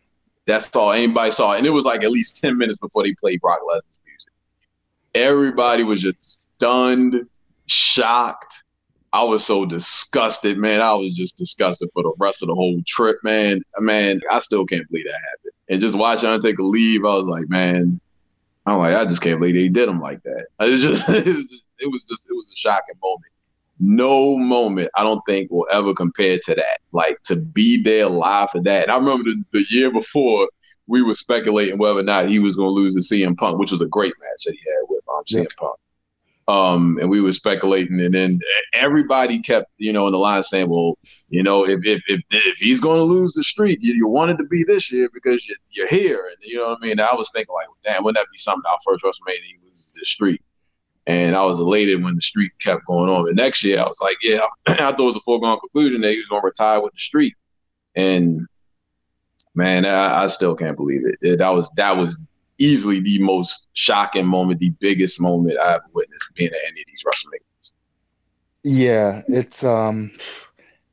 That's 0.45 0.76
all 0.76 0.91
anybody 0.91 1.32
saw, 1.32 1.54
and 1.54 1.66
it 1.66 1.70
was 1.72 1.86
like 1.86 2.04
at 2.04 2.12
least 2.12 2.41
ten 2.41 2.58
minutes 2.58 2.78
before 2.80 3.04
they 3.04 3.14
played 3.16 3.39
Brock 3.41 3.60
Lesnar's 3.70 3.97
music. 4.06 4.32
Everybody 5.16 5.84
was 5.84 6.01
just 6.01 6.43
stunned, 6.43 7.28
shocked. 7.68 8.64
I 9.14 9.24
was 9.24 9.45
so 9.45 9.64
disgusted, 9.66 10.58
man. 10.58 10.82
I 10.82 10.93
was 10.95 11.14
just 11.14 11.38
disgusted 11.38 11.89
for 11.93 12.01
the 12.01 12.14
rest 12.18 12.41
of 12.41 12.47
the 12.47 12.56
whole 12.56 12.82
trip, 12.88 13.18
man. 13.24 13.62
Man, 13.78 14.20
I 14.32 14.39
still 14.39 14.66
can't 14.66 14.88
believe 14.89 15.06
that 15.06 15.14
happened. 15.14 15.54
And 15.70 15.80
just 15.82 15.95
watching 15.95 16.28
Undertaker 16.28 16.64
leave, 16.64 17.06
I 17.06 17.14
was 17.16 17.28
like, 17.28 17.47
man, 17.47 18.01
I'm 18.66 18.80
like, 18.80 18.95
I 18.95 19.05
just 19.05 19.22
can't 19.22 19.39
believe 19.39 19.55
they 19.55 19.68
did 19.68 19.89
him 19.89 19.99
like 19.99 20.22
that. 20.24 20.45
It 20.61 20.72
was 20.72 20.82
just, 20.82 21.09
it 21.09 21.26
was 21.26 21.47
just, 21.47 21.66
it 21.80 21.88
was 21.88 22.03
just, 22.09 22.30
it 22.30 22.34
was 22.34 22.45
a 22.51 22.55
shocking 22.55 22.95
moment. 23.01 23.32
No 23.80 24.38
moment 24.38 24.89
I 24.95 25.03
don't 25.03 25.22
think 25.26 25.51
will 25.51 25.68
ever 25.72 25.93
compare 25.93 26.39
to 26.45 26.55
that. 26.55 26.80
Like 26.91 27.22
to 27.24 27.36
be 27.36 27.82
there 27.82 28.07
live 28.07 28.51
for 28.51 28.61
that. 28.61 28.84
And 28.84 28.91
I 28.91 28.95
remember 28.95 29.26
the, 29.26 29.43
the 29.51 29.66
year 29.70 29.91
before 29.91 30.47
we 30.88 31.01
were 31.01 31.16
speculating 31.16 31.78
whether 31.78 31.99
or 31.99 32.03
not 32.03 32.30
he 32.30 32.39
was 32.39 32.55
going 32.55 32.70
to 32.70 32.74
lose 32.74 32.95
to 32.95 33.01
CM 33.01 33.38
Punk, 33.38 33.57
which 33.59 33.72
was 33.72 33.82
a 33.82 33.88
great 33.88 34.14
match 34.20 34.43
that 34.45 34.53
he 34.53 34.59
had 34.59 34.88
with 34.88 35.03
um, 35.09 35.24
CM. 35.26 35.57
Punk. 35.57 35.76
Um, 36.48 36.98
and 37.00 37.10
we 37.10 37.22
were 37.22 37.32
speculating, 37.32 38.02
and 38.02 38.14
then 38.14 38.39
everybody 38.74 39.39
kept, 39.39 39.68
you 39.78 39.94
know, 39.94 40.08
in 40.08 40.12
the 40.12 40.18
line 40.20 40.44
saying, 40.44 40.70
"Well, 40.70 40.98
you 41.30 41.41
know, 41.41 41.66
if 41.66 41.80
if 41.86 42.02
if, 42.08 42.22
if 42.32 42.58
he's 42.58 42.82
going 42.82 42.98
to 42.98 43.04
lose 43.04 43.34
the 43.34 43.44
streak, 43.44 43.80
you, 43.82 43.94
you 43.94 44.08
wanted 44.08 44.38
to 44.39 44.44
be 44.44 44.64
this 44.66 44.91
year 44.91 45.10
because 45.14 45.48
you, 45.48 45.56
you're 45.72 45.88
here." 45.88 46.28
And 46.28 46.36
you 46.41 46.58
know 46.58 46.70
what 46.70 46.80
I 46.82 46.86
mean? 46.86 47.00
I 47.00 47.14
was 47.14 47.30
thinking 47.34 47.54
like, 47.56 47.68
"Damn, 47.86 48.04
wouldn't 48.04 48.22
that 48.22 48.30
be 48.32 48.38
something? 48.38 48.64
Our 48.70 48.78
first 48.86 49.04
WrestleMania, 49.06 49.41
he 49.44 49.56
loses 49.70 49.94
the 49.94 50.06
streak." 50.06 50.41
And 51.08 51.36
I 51.36 51.44
was 51.46 51.60
elated 51.60 52.04
when 52.04 52.16
the 52.16 52.22
streak 52.22 52.52
kept 52.60 52.86
going 52.88 53.10
on. 53.10 53.26
But 53.26 53.36
next 53.36 53.64
year, 53.64 53.80
I 53.80 53.84
was 53.88 54.00
like, 54.02 54.18
"Yeah, 54.22 54.46
I 54.68 54.76
thought 54.76 55.00
it 55.00 55.04
was 55.04 55.16
a 55.16 55.22
foregone 55.22 55.60
conclusion 55.62 56.02
that 56.02 56.12
he 56.12 56.20
was 56.20 56.28
going 56.28 56.41
to 56.41 56.46
retire 56.46 56.82
with 56.82 56.91
the 56.94 57.00
streak." 57.00 57.36
And 57.96 58.41
man, 59.56 59.86
I, 59.86 60.24
I 60.24 60.28
still 60.28 60.56
can't 60.56 60.78
believe 60.78 61.06
it. 61.06 61.16
It- 61.22 61.38
That 61.39 61.50
was 61.54 61.70
that 61.78 61.96
was 61.98 62.20
easily 62.60 62.99
the 62.99 63.20
most 63.20 63.68
shocking 63.74 64.26
moment, 64.26 64.60
the 64.60 64.72
biggest 64.80 65.22
moment 65.22 65.60
I've 65.60 65.82
witnessed 65.93 66.30
being 66.36 66.51
at 66.51 66.60
any 66.68 66.82
of 66.82 66.88
these 66.88 67.04
WrestleManias. 67.06 67.72
Yeah, 68.64 69.22
it's 69.28 69.64
um, 69.64 70.12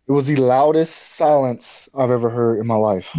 it 0.09 0.13
was 0.13 0.27
the 0.27 0.37
loudest 0.37 0.97
silence 1.17 1.89
I've 1.95 2.11
ever 2.11 2.31
heard 2.31 2.61
in 2.61 2.67
my 2.67 2.77
life. 2.77 3.11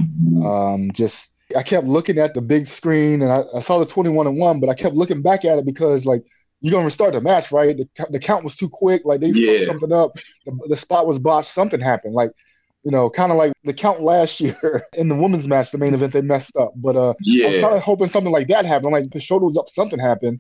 Um, 0.44 0.92
just 0.94 1.32
I 1.56 1.64
kept 1.64 1.88
looking 1.88 2.18
at 2.18 2.34
the 2.34 2.42
big 2.42 2.68
screen 2.68 3.22
and 3.22 3.32
I, 3.32 3.44
I 3.56 3.60
saw 3.62 3.80
the 3.80 3.86
21 3.86 4.28
and 4.28 4.38
one, 4.38 4.60
but 4.60 4.70
I 4.70 4.74
kept 4.76 4.96
looking 4.96 5.22
back 5.22 5.46
at 5.46 5.60
it 5.60 5.66
because 5.66 6.06
like 6.06 6.24
you're 6.62 6.72
gonna 6.72 6.86
restart 6.86 7.14
the 7.14 7.22
match, 7.22 7.52
right? 7.52 7.78
The, 7.78 8.08
the 8.12 8.20
count 8.20 8.44
was 8.44 8.56
too 8.56 8.70
quick. 8.70 9.04
Like 9.06 9.22
they 9.22 9.32
Yeah. 9.34 9.66
something 9.66 9.92
up. 9.94 10.18
The, 10.46 10.58
the 10.70 10.78
spot 10.78 11.08
was 11.08 11.20
botched. 11.20 11.52
Something 11.52 11.80
happened. 11.82 12.14
Like 12.14 12.32
you 12.84 12.92
know, 12.92 13.10
kind 13.10 13.32
of 13.32 13.38
like 13.38 13.54
the 13.64 13.74
count 13.74 14.02
last 14.02 14.40
year 14.40 14.88
in 14.94 15.08
the 15.08 15.16
women's 15.16 15.48
match, 15.48 15.72
the 15.72 15.78
main 15.78 15.94
event, 15.94 16.14
they 16.14 16.22
messed 16.22 16.56
up. 16.58 16.74
But 16.76 16.96
uh, 16.96 17.14
I 17.46 17.48
was 17.48 17.60
kind 17.60 17.76
of 17.76 17.84
hoping 17.84 18.10
something 18.10 18.32
like 18.32 18.48
that 18.48 18.66
happened. 18.66 18.92
Like 18.92 19.12
the 19.12 19.20
shoulder 19.20 19.46
was 19.46 19.58
up, 19.58 19.70
something 19.70 20.00
happened, 20.00 20.40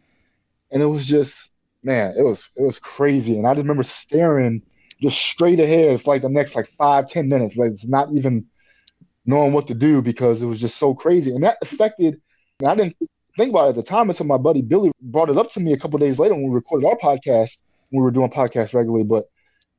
and 0.71 0.81
it 0.81 0.87
was 0.87 1.07
just 1.07 1.51
man, 1.83 2.13
it 2.17 2.23
was 2.23 2.49
it 2.55 2.63
was 2.63 2.79
crazy. 2.79 3.37
And 3.37 3.47
I 3.47 3.53
just 3.53 3.63
remember 3.63 3.83
staring 3.83 4.61
just 5.01 5.19
straight 5.19 5.59
ahead 5.59 6.01
for 6.01 6.13
like 6.13 6.21
the 6.21 6.29
next 6.29 6.55
like 6.55 6.67
five 6.67 7.09
ten 7.09 7.27
minutes, 7.27 7.57
like 7.57 7.71
it's 7.71 7.87
not 7.87 8.09
even 8.13 8.45
knowing 9.25 9.53
what 9.53 9.67
to 9.67 9.73
do 9.73 10.01
because 10.01 10.41
it 10.41 10.47
was 10.47 10.59
just 10.59 10.77
so 10.77 10.93
crazy. 10.93 11.33
And 11.33 11.43
that 11.43 11.57
affected. 11.61 12.19
And 12.59 12.69
I 12.69 12.75
didn't 12.75 12.97
think 13.37 13.51
about 13.51 13.67
it 13.67 13.69
at 13.69 13.75
the 13.75 13.83
time 13.83 14.09
until 14.09 14.25
my 14.25 14.37
buddy 14.37 14.61
Billy 14.61 14.91
brought 15.01 15.29
it 15.29 15.37
up 15.37 15.51
to 15.51 15.59
me 15.59 15.73
a 15.73 15.77
couple 15.77 15.99
days 15.99 16.19
later 16.19 16.33
when 16.33 16.49
we 16.49 16.55
recorded 16.55 16.87
our 16.87 16.97
podcast. 16.97 17.57
We 17.91 18.01
were 18.01 18.11
doing 18.11 18.29
podcasts 18.29 18.73
regularly, 18.73 19.03
but 19.03 19.29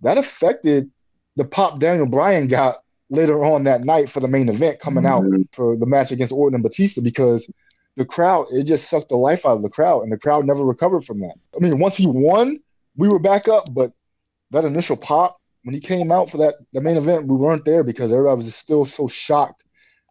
that 0.02 0.18
affected 0.18 0.90
the 1.36 1.44
pop 1.44 1.78
Daniel 1.78 2.06
Bryan 2.06 2.46
got 2.48 2.82
later 3.10 3.44
on 3.44 3.64
that 3.64 3.84
night 3.84 4.08
for 4.08 4.20
the 4.20 4.28
main 4.28 4.48
event 4.48 4.80
coming 4.80 5.04
out 5.06 5.22
Mhm. 5.24 5.46
for 5.52 5.76
the 5.76 5.86
match 5.86 6.12
against 6.12 6.32
Orton 6.32 6.54
and 6.54 6.62
Batista 6.62 7.00
because 7.00 7.50
the 7.96 8.04
crowd 8.04 8.46
it 8.50 8.64
just 8.64 8.88
sucked 8.88 9.10
the 9.10 9.16
life 9.16 9.44
out 9.44 9.56
of 9.56 9.62
the 9.62 9.68
crowd 9.68 10.02
and 10.02 10.12
the 10.12 10.16
crowd 10.18 10.46
never 10.46 10.64
recovered 10.64 11.04
from 11.04 11.20
that. 11.20 11.34
I 11.54 11.58
mean, 11.60 11.78
once 11.78 11.96
he 11.96 12.06
won, 12.06 12.58
we 12.96 13.08
were 13.08 13.18
back 13.18 13.48
up, 13.48 13.72
but 13.74 13.92
that 14.50 14.64
initial 14.64 14.96
pop 14.96 15.38
when 15.64 15.74
he 15.74 15.80
came 15.80 16.10
out 16.10 16.28
for 16.30 16.38
that 16.38 16.54
the 16.72 16.80
main 16.80 16.96
event, 16.96 17.26
we 17.26 17.36
weren't 17.36 17.64
there 17.64 17.84
because 17.84 18.10
everybody 18.10 18.36
was 18.36 18.46
just 18.46 18.58
still 18.58 18.84
so 18.84 19.06
shocked 19.08 19.62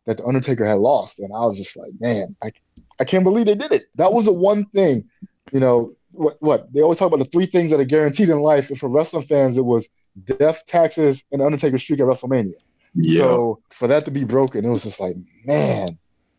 that 0.05 0.17
the 0.17 0.25
Undertaker 0.25 0.65
had 0.65 0.79
lost, 0.79 1.19
and 1.19 1.31
I 1.33 1.45
was 1.45 1.57
just 1.57 1.75
like, 1.75 1.91
man, 1.99 2.35
I 2.41 2.51
I 2.99 3.03
can't 3.03 3.23
believe 3.23 3.45
they 3.45 3.55
did 3.55 3.71
it. 3.71 3.85
That 3.95 4.13
was 4.13 4.25
the 4.25 4.33
one 4.33 4.65
thing, 4.65 5.09
you 5.51 5.59
know. 5.59 5.93
What, 6.13 6.35
what 6.41 6.73
they 6.73 6.81
always 6.81 6.97
talk 6.99 7.07
about 7.07 7.23
the 7.23 7.29
three 7.31 7.45
things 7.45 7.71
that 7.71 7.79
are 7.79 7.85
guaranteed 7.85 8.29
in 8.29 8.41
life, 8.41 8.69
and 8.69 8.77
for 8.77 8.89
wrestling 8.89 9.23
fans, 9.23 9.57
it 9.57 9.63
was 9.63 9.87
death, 10.25 10.65
taxes, 10.65 11.23
and 11.31 11.41
Undertaker 11.41 11.77
streak 11.77 11.99
at 11.99 12.05
WrestleMania. 12.05 12.53
yeah. 12.95 13.19
So 13.19 13.61
for 13.69 13.87
that 13.87 14.05
to 14.05 14.11
be 14.11 14.23
broken, 14.23 14.65
it 14.65 14.69
was 14.69 14.83
just 14.83 14.99
like, 14.99 15.15
man. 15.45 15.87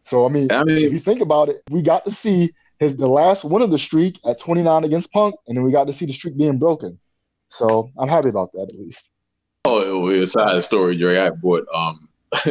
So 0.04 0.26
I 0.26 0.28
mean, 0.28 0.50
I 0.50 0.62
if 0.66 0.92
you 0.92 0.98
think 0.98 1.20
about 1.20 1.48
it, 1.48 1.62
we 1.70 1.82
got 1.82 2.04
to 2.04 2.10
see 2.10 2.52
his 2.78 2.96
the 2.96 3.08
last 3.08 3.44
one 3.44 3.62
of 3.62 3.70
the 3.70 3.78
streak 3.78 4.18
at 4.26 4.40
29 4.40 4.84
against 4.84 5.12
Punk, 5.12 5.34
and 5.46 5.56
then 5.56 5.64
we 5.64 5.72
got 5.72 5.86
to 5.86 5.92
see 5.92 6.06
the 6.06 6.12
streak 6.12 6.36
being 6.36 6.58
broken. 6.58 6.98
So 7.48 7.90
I'm 7.98 8.08
happy 8.08 8.28
about 8.28 8.52
that 8.52 8.72
at 8.72 8.78
least. 8.78 9.10
oh, 9.64 10.10
it 10.10 10.18
was 10.18 10.30
a 10.30 10.32
side 10.32 10.64
story, 10.64 10.96
Dre. 10.96 11.18
I 11.18 11.30
bought 11.30 11.66
um, 11.74 12.08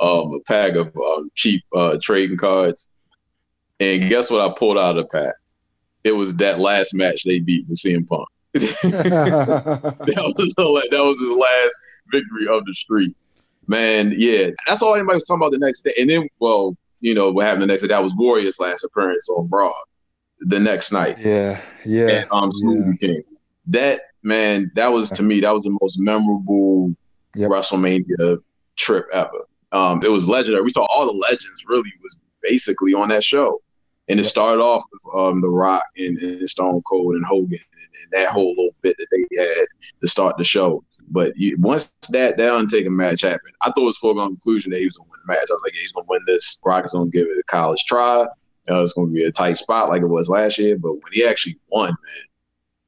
um 0.00 0.34
a 0.34 0.40
pack 0.46 0.74
of 0.76 0.94
um, 0.96 1.30
cheap 1.34 1.62
uh, 1.74 1.98
trading 2.00 2.36
cards, 2.36 2.88
and 3.80 4.08
guess 4.08 4.30
what? 4.30 4.40
I 4.40 4.54
pulled 4.54 4.78
out 4.78 4.96
of 4.96 5.04
the 5.04 5.18
pack. 5.18 5.34
It 6.04 6.12
was 6.12 6.36
that 6.36 6.60
last 6.60 6.94
match 6.94 7.24
they 7.24 7.38
beat 7.38 7.66
with 7.66 7.78
CM 7.78 8.06
Punk. 8.06 8.28
that 8.82 10.34
was 10.36 10.54
the, 10.56 10.88
that 10.90 11.04
was 11.04 11.18
his 11.18 11.30
last 11.30 11.78
victory 12.10 12.48
of 12.48 12.64
the 12.64 12.74
streak. 12.74 13.14
Man, 13.66 14.12
yeah, 14.16 14.48
that's 14.66 14.82
all 14.82 14.94
anybody 14.94 15.16
was 15.16 15.24
talking 15.24 15.42
about 15.42 15.52
the 15.52 15.58
next 15.58 15.82
day. 15.82 15.92
And 15.98 16.08
then, 16.08 16.28
well, 16.38 16.76
you 17.00 17.14
know 17.14 17.30
what 17.30 17.46
happened 17.46 17.62
the 17.62 17.66
next 17.66 17.82
day? 17.82 17.88
That 17.88 18.02
was 18.02 18.14
Warrior's 18.14 18.60
last 18.60 18.84
appearance 18.84 19.28
on 19.28 19.48
Raw 19.50 19.72
the 20.40 20.60
next 20.60 20.92
night. 20.92 21.18
yeah, 21.18 21.60
yeah, 21.84 22.08
and 22.08 22.28
um 22.30 22.50
Smoothie 22.50 23.00
King. 23.00 23.22
That 23.66 24.02
man, 24.22 24.70
that 24.74 24.88
was 24.88 25.10
to 25.12 25.22
me, 25.22 25.40
that 25.40 25.52
was 25.52 25.64
the 25.64 25.76
most 25.80 25.98
memorable 25.98 26.94
Yep. 27.34 27.50
WrestleMania 27.50 28.38
trip 28.76 29.06
ever. 29.12 29.46
Um, 29.72 30.00
it 30.04 30.08
was 30.08 30.28
legendary. 30.28 30.62
We 30.62 30.70
saw 30.70 30.86
all 30.88 31.06
the 31.06 31.12
legends 31.12 31.64
really 31.68 31.90
was 32.02 32.16
basically 32.42 32.94
on 32.94 33.08
that 33.08 33.24
show. 33.24 33.60
And 34.08 34.20
it 34.20 34.24
started 34.24 34.62
off 34.62 34.84
with 34.92 35.14
um, 35.18 35.40
The 35.40 35.48
Rock 35.48 35.84
and, 35.96 36.18
and 36.18 36.48
Stone 36.48 36.82
Cold 36.82 37.14
and 37.14 37.24
Hogan 37.24 37.52
and, 37.52 37.88
and 38.02 38.12
that 38.12 38.30
whole 38.30 38.50
little 38.50 38.74
bit 38.82 38.96
that 38.98 39.06
they 39.10 39.36
had 39.42 39.66
to 40.00 40.08
start 40.08 40.36
the 40.36 40.44
show. 40.44 40.84
But 41.08 41.32
you, 41.36 41.56
once 41.58 41.94
that 42.10 42.36
that 42.36 42.54
Undertaker 42.54 42.90
match 42.90 43.22
happened, 43.22 43.54
I 43.62 43.70
thought 43.70 43.82
it 43.82 43.84
was 43.84 43.98
foregone 43.98 44.28
conclusion 44.28 44.72
that 44.72 44.80
he 44.80 44.84
was 44.84 44.96
going 44.96 45.08
to 45.08 45.10
win 45.10 45.20
the 45.26 45.32
match. 45.32 45.46
I 45.48 45.54
was 45.54 45.62
like, 45.64 45.74
yeah, 45.74 45.80
he's 45.80 45.92
going 45.92 46.04
to 46.04 46.10
win 46.10 46.22
this. 46.26 46.60
Rock 46.64 46.84
is 46.84 46.92
going 46.92 47.10
to 47.10 47.18
give 47.18 47.26
it 47.26 47.38
a 47.38 47.42
college 47.44 47.84
try. 47.86 48.26
Uh, 48.70 48.82
it's 48.82 48.92
going 48.92 49.08
to 49.08 49.14
be 49.14 49.24
a 49.24 49.32
tight 49.32 49.56
spot 49.56 49.88
like 49.88 50.02
it 50.02 50.06
was 50.06 50.28
last 50.28 50.58
year. 50.58 50.78
But 50.78 50.92
when 50.92 51.12
he 51.12 51.24
actually 51.24 51.58
won, 51.68 51.88
man, 51.88 51.96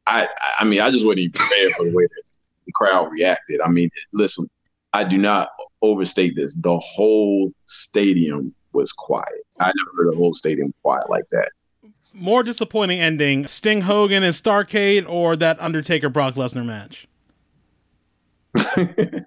I 0.07 0.29
I 0.59 0.65
mean, 0.65 0.81
I 0.81 0.91
just 0.91 1.05
wasn't 1.05 1.21
even 1.21 1.33
prepared 1.33 1.73
for 1.73 1.85
the 1.85 1.93
way 1.93 2.05
that 2.05 2.23
the 2.67 2.73
crowd 2.73 3.11
reacted. 3.11 3.61
I 3.63 3.69
mean, 3.69 3.91
listen, 4.13 4.49
I 4.93 5.05
do 5.05 5.19
not 5.19 5.49
overstate 5.83 6.35
this. 6.37 6.55
The 6.55 6.79
whole 6.79 7.53
stadium 7.67 8.55
was 8.77 8.93
quiet. 8.93 9.45
I 9.59 9.73
never 9.75 9.91
heard 9.97 10.13
a 10.15 10.17
whole 10.17 10.35
stadium 10.35 10.73
quiet 10.83 11.11
like 11.11 11.25
that. 11.33 11.51
More 12.15 12.43
disappointing 12.43 13.01
ending: 13.01 13.47
Sting 13.47 13.83
Hogan 13.83 14.23
and 14.23 14.35
Starcade, 14.35 15.09
or 15.09 15.35
that 15.37 15.61
Undertaker 15.61 16.09
Brock 16.09 16.35
Lesnar 16.35 16.65
match. 16.65 17.09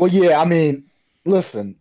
Well, 0.00 0.08
yeah, 0.10 0.40
I 0.40 0.46
mean, 0.46 0.84
listen, 1.26 1.76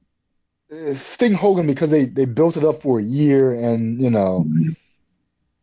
uh, 0.73 0.93
Sting 0.93 1.31
Hogan 1.31 1.65
because 1.67 1.89
they 1.89 2.03
they 2.03 2.25
built 2.25 2.57
it 2.57 2.65
up 2.65 2.81
for 2.81 2.99
a 2.99 3.03
year, 3.03 3.53
and 3.53 4.01
you 4.01 4.09
know, 4.09 4.45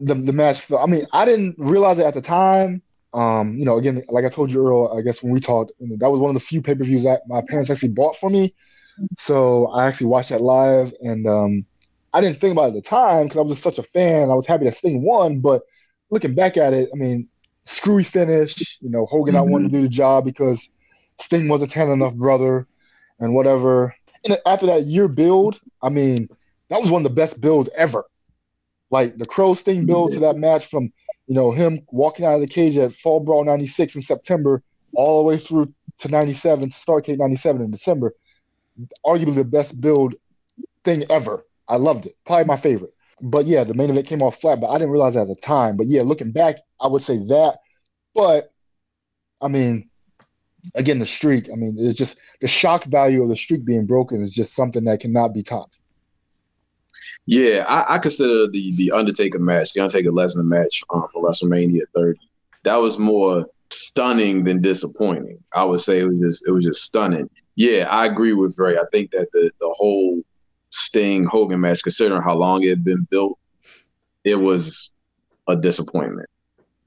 the 0.01 0.15
the 0.15 0.33
match. 0.33 0.61
felt- 0.63 0.81
I 0.83 0.87
mean, 0.87 1.07
I 1.13 1.27
didn't 1.27 1.57
realize 1.59 1.99
it 1.99 2.07
at 2.07 2.15
the 2.15 2.23
time. 2.23 2.81
Um, 3.13 3.59
you 3.59 3.67
know, 3.67 3.77
again, 3.77 4.03
like 4.09 4.25
I 4.25 4.31
told 4.31 4.51
you 4.51 4.67
earlier, 4.67 4.99
I 4.99 5.03
guess 5.03 5.23
when 5.23 5.33
we 5.35 5.41
talked, 5.41 5.73
you 5.81 5.89
know, 5.89 5.97
that 5.99 6.11
was 6.11 6.19
one 6.19 6.31
of 6.31 6.35
the 6.35 6.47
few 6.47 6.63
pay 6.63 6.75
per 6.75 6.83
views 6.85 7.05
that 7.05 7.29
my 7.29 7.43
parents 7.47 7.69
actually 7.69 7.91
bought 7.91 8.17
for 8.17 8.31
me. 8.31 8.55
So 9.19 9.67
I 9.69 9.87
actually 9.87 10.09
watched 10.09 10.31
that 10.31 10.41
live, 10.41 10.93
and 11.01 11.27
um, 11.27 11.67
I 12.13 12.21
didn't 12.21 12.39
think 12.39 12.53
about 12.53 12.67
it 12.67 12.69
at 12.69 12.75
the 12.75 12.83
time 12.83 13.25
because 13.25 13.39
I 13.39 13.43
was 13.43 13.53
just 13.53 13.63
such 13.63 13.79
a 13.79 13.83
fan. 13.83 14.31
I 14.31 14.35
was 14.35 14.47
happy 14.47 14.65
that 14.65 14.77
Sting 14.77 15.03
won, 15.03 15.41
but 15.41 15.63
looking 16.11 16.35
back 16.35 16.57
at 16.57 16.73
it, 16.73 16.89
I 16.93 16.97
mean, 16.97 17.29
screwy 17.65 18.05
finish. 18.05 18.79
You 18.81 18.91
know, 18.91 19.07
Hogan 19.07 19.35
not 19.35 19.49
wanting 19.49 19.71
to 19.71 19.77
do 19.77 19.83
the 19.83 19.89
job 19.89 20.25
because 20.25 20.69
Sting 21.21 21.49
wasn't 21.49 21.71
tan 21.73 21.91
enough, 21.91 22.15
brother, 22.15 22.67
and 23.21 23.35
whatever. 23.35 23.95
And 24.25 24.39
after 24.47 24.67
that 24.67 24.85
year 24.85 25.09
build, 25.09 25.61
I 25.83 25.89
mean, 25.89 26.29
that 26.69 26.81
was 26.81 26.91
one 26.91 27.05
of 27.05 27.11
the 27.11 27.15
best 27.15 27.41
builds 27.41 27.69
ever. 27.77 28.05
Like 28.91 29.19
the 29.19 29.27
Crow 29.27 29.55
Sting 29.55 29.85
build 29.85 30.13
to 30.13 30.21
that 30.21 30.37
match 30.37 30.67
from, 30.67 30.93
you 31.27 31.35
know, 31.35 31.51
him 31.51 31.81
walking 31.89 32.25
out 32.25 32.35
of 32.35 32.41
the 32.41 32.47
cage 32.47 32.79
at 32.79 32.93
Fall 32.93 33.21
Brawl 33.21 33.45
96 33.45 33.97
in 33.97 34.03
September, 34.03 34.63
all 34.95 35.23
the 35.23 35.29
way 35.29 35.39
through 35.39 35.73
to 35.99 36.09
97, 36.09 36.71
to 36.71 36.77
Starcade 36.77 37.19
97 37.19 37.63
in 37.63 37.71
December. 37.71 38.15
Arguably 39.05 39.35
the 39.35 39.45
best 39.45 39.81
build 39.81 40.15
thing 40.85 41.05
ever. 41.11 41.45
I 41.69 41.77
loved 41.77 42.07
it. 42.07 42.17
Probably 42.25 42.45
my 42.45 42.57
favorite. 42.57 42.95
But 43.21 43.47
yeah, 43.47 43.65
the 43.65 43.75
main 43.75 43.91
event 43.91 44.07
came 44.07 44.23
off 44.23 44.41
flat, 44.41 44.61
but 44.61 44.69
I 44.69 44.75
didn't 44.75 44.91
realize 44.91 45.15
that 45.15 45.23
at 45.23 45.29
the 45.29 45.37
time. 45.37 45.77
But 45.77 45.87
yeah, 45.87 46.03
looking 46.03 46.33
back, 46.33 46.57
I 46.81 46.87
would 46.87 47.03
say 47.03 47.19
that. 47.19 47.59
But 48.15 48.53
I 49.41 49.49
mean, 49.49 49.89
again, 50.75 50.99
the 50.99 51.07
streak. 51.07 51.49
I 51.51 51.57
mean, 51.57 51.77
it's 51.79 51.99
just 51.99 52.19
the 52.41 52.49
shock 52.49 52.85
value 52.85 53.23
of 53.23 53.29
the 53.29 53.37
streak 53.37 53.65
being 53.65 53.87
broken 53.87 54.23
is 54.23 54.33
just 54.33 54.55
something 54.55 54.85
that 54.85 55.01
cannot 55.01 55.33
be 55.35 55.43
topped. 55.43 55.77
Yeah, 57.27 57.65
I, 57.69 57.95
I 57.95 57.99
consider 57.99 58.47
the 58.49 58.75
the 58.77 58.93
Undertaker 58.93 59.39
match, 59.39 59.73
the 59.73 59.81
Undertaker 59.81 60.11
Lesnar 60.11 60.45
match 60.45 60.83
um, 60.91 61.07
for 61.13 61.23
WrestleMania 61.25 61.83
30. 61.95 62.19
That 62.65 62.77
was 62.77 62.99
more 62.99 63.47
stunning 63.71 64.45
than 64.45 64.61
disappointing. 64.61 65.43
I 65.53 65.65
would 65.65 65.81
say 65.81 66.01
it 66.01 66.05
was 66.05 66.21
just 66.21 66.49
it 66.49 66.53
was 66.53 66.65
just 66.65 66.83
stunning. 66.83 67.29
Yeah, 67.57 67.89
I 67.91 68.05
agree 68.07 68.35
with 68.35 68.59
Ray. 68.59 68.77
I 68.77 68.85
think 68.93 69.11
that 69.11 69.33
the 69.33 69.51
the 69.61 69.75
whole 69.77 70.23
Sting 70.71 71.25
Hogan 71.25 71.61
match, 71.61 71.83
considering 71.83 72.23
how 72.23 72.37
long 72.37 72.63
it 72.63 72.69
had 72.69 72.85
been 72.85 73.07
built, 73.11 73.39
it 74.25 74.37
was 74.37 74.93
a 75.49 75.57
disappointment. 75.57 76.29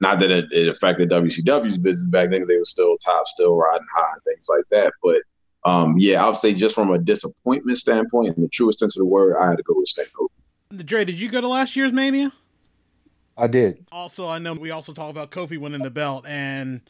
Not 0.00 0.18
that 0.20 0.30
it, 0.30 0.46
it 0.52 0.68
affected 0.68 1.10
WCW's 1.10 1.76
business 1.76 2.08
back 2.08 2.30
then, 2.30 2.40
because 2.40 2.48
they 2.48 2.56
were 2.56 2.64
still 2.64 2.96
top, 2.98 3.26
still 3.26 3.56
riding 3.56 3.86
high, 3.94 4.12
and 4.12 4.22
things 4.22 4.48
like 4.48 4.64
that. 4.70 4.92
But 5.02 5.22
um, 5.68 5.96
yeah, 5.98 6.24
I 6.24 6.28
would 6.28 6.38
say 6.38 6.54
just 6.54 6.74
from 6.74 6.90
a 6.90 6.98
disappointment 6.98 7.78
standpoint, 7.78 8.36
in 8.36 8.42
the 8.42 8.48
truest 8.48 8.78
sense 8.78 8.96
of 8.96 9.00
the 9.00 9.06
word, 9.06 9.36
I 9.36 9.48
had 9.48 9.56
to 9.56 9.62
go 9.62 9.74
with 9.76 9.88
Sting 9.88 10.06
Hogan. 10.14 10.86
Dre, 10.86 11.04
did 11.04 11.18
you 11.18 11.28
go 11.28 11.40
to 11.40 11.48
last 11.48 11.74
year's 11.74 11.92
Mania? 11.92 12.32
I 13.36 13.48
did. 13.48 13.84
Also, 13.90 14.28
I 14.28 14.38
know 14.38 14.52
we 14.52 14.70
also 14.70 14.92
talk 14.92 15.10
about 15.10 15.30
Kofi 15.30 15.58
winning 15.58 15.82
the 15.82 15.90
belt, 15.90 16.26
and 16.26 16.80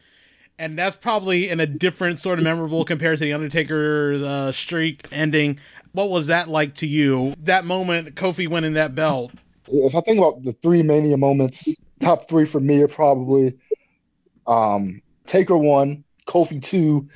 and 0.60 0.78
that's 0.78 0.94
probably 0.94 1.48
in 1.48 1.58
a 1.58 1.66
different 1.66 2.20
sort 2.20 2.38
of 2.38 2.44
memorable 2.44 2.84
compared 2.84 3.18
to 3.18 3.24
the 3.24 3.32
Undertaker's 3.32 4.22
uh, 4.22 4.52
streak 4.52 5.08
ending. 5.10 5.58
What 5.92 6.10
was 6.10 6.26
that 6.26 6.48
like 6.48 6.74
to 6.76 6.86
you? 6.86 7.34
That 7.38 7.64
moment, 7.64 8.14
Kofi 8.14 8.46
winning 8.46 8.74
that 8.74 8.94
belt. 8.94 9.32
If 9.68 9.94
I 9.94 10.02
think 10.02 10.18
about 10.18 10.42
the 10.42 10.52
three 10.52 10.82
Mania 10.82 11.16
moments, 11.16 11.66
top 12.00 12.28
three 12.28 12.44
for 12.44 12.60
me 12.60 12.82
are 12.82 12.88
probably 12.88 13.54
um, 14.46 15.00
Taker 15.26 15.56
one, 15.56 16.04
Kofi 16.26 16.62
two, 16.62 17.08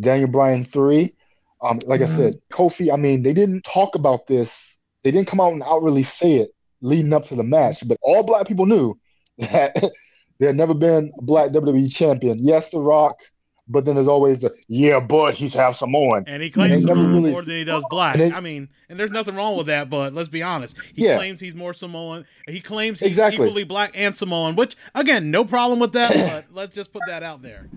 Daniel 0.00 0.28
Bryan 0.28 0.64
three. 0.64 1.12
Um, 1.60 1.78
like 1.84 2.00
mm-hmm. 2.00 2.14
I 2.14 2.16
said, 2.16 2.36
Kofi. 2.50 2.92
I 2.92 2.96
mean, 2.96 3.22
they 3.22 3.34
didn't 3.34 3.62
talk 3.62 3.94
about 3.94 4.26
this. 4.26 4.74
They 5.04 5.10
didn't 5.10 5.28
come 5.28 5.40
out 5.40 5.52
and 5.52 5.62
outwardly 5.62 6.02
say 6.02 6.36
it 6.36 6.50
leading 6.80 7.12
up 7.12 7.24
to 7.24 7.34
the 7.34 7.44
match, 7.44 7.86
but 7.86 7.98
all 8.00 8.22
black 8.22 8.48
people 8.48 8.64
knew 8.64 8.98
that 9.38 9.76
there 10.38 10.48
had 10.48 10.56
never 10.56 10.74
been 10.74 11.12
a 11.18 11.22
black 11.22 11.50
WWE 11.50 11.92
champion. 11.92 12.38
Yes, 12.40 12.70
The 12.70 12.78
Rock, 12.78 13.20
but 13.68 13.84
then 13.84 13.96
there's 13.96 14.08
always 14.08 14.40
the 14.40 14.54
yeah, 14.68 15.00
but 15.00 15.34
he's 15.34 15.52
half 15.52 15.76
Samoan, 15.76 16.24
and 16.26 16.42
he 16.42 16.50
claims 16.50 16.82
Samoan 16.82 17.12
really, 17.12 17.30
more 17.32 17.42
than 17.42 17.56
he 17.56 17.64
does 17.64 17.84
black. 17.90 18.16
They, 18.16 18.32
I 18.32 18.40
mean, 18.40 18.68
and 18.88 18.98
there's 18.98 19.10
nothing 19.10 19.34
wrong 19.34 19.56
with 19.56 19.66
that, 19.66 19.90
but 19.90 20.14
let's 20.14 20.28
be 20.28 20.42
honest. 20.42 20.76
He 20.94 21.04
yeah. 21.04 21.16
claims 21.16 21.40
he's 21.40 21.54
more 21.54 21.74
Samoan. 21.74 22.26
He 22.46 22.60
claims 22.60 23.00
he's 23.00 23.08
exactly. 23.08 23.44
equally 23.44 23.64
black 23.64 23.92
and 23.94 24.16
Samoan, 24.16 24.56
which 24.56 24.76
again, 24.94 25.30
no 25.30 25.44
problem 25.44 25.80
with 25.80 25.92
that. 25.92 26.12
but 26.14 26.44
let's 26.54 26.74
just 26.74 26.92
put 26.92 27.02
that 27.08 27.22
out 27.22 27.42
there. 27.42 27.68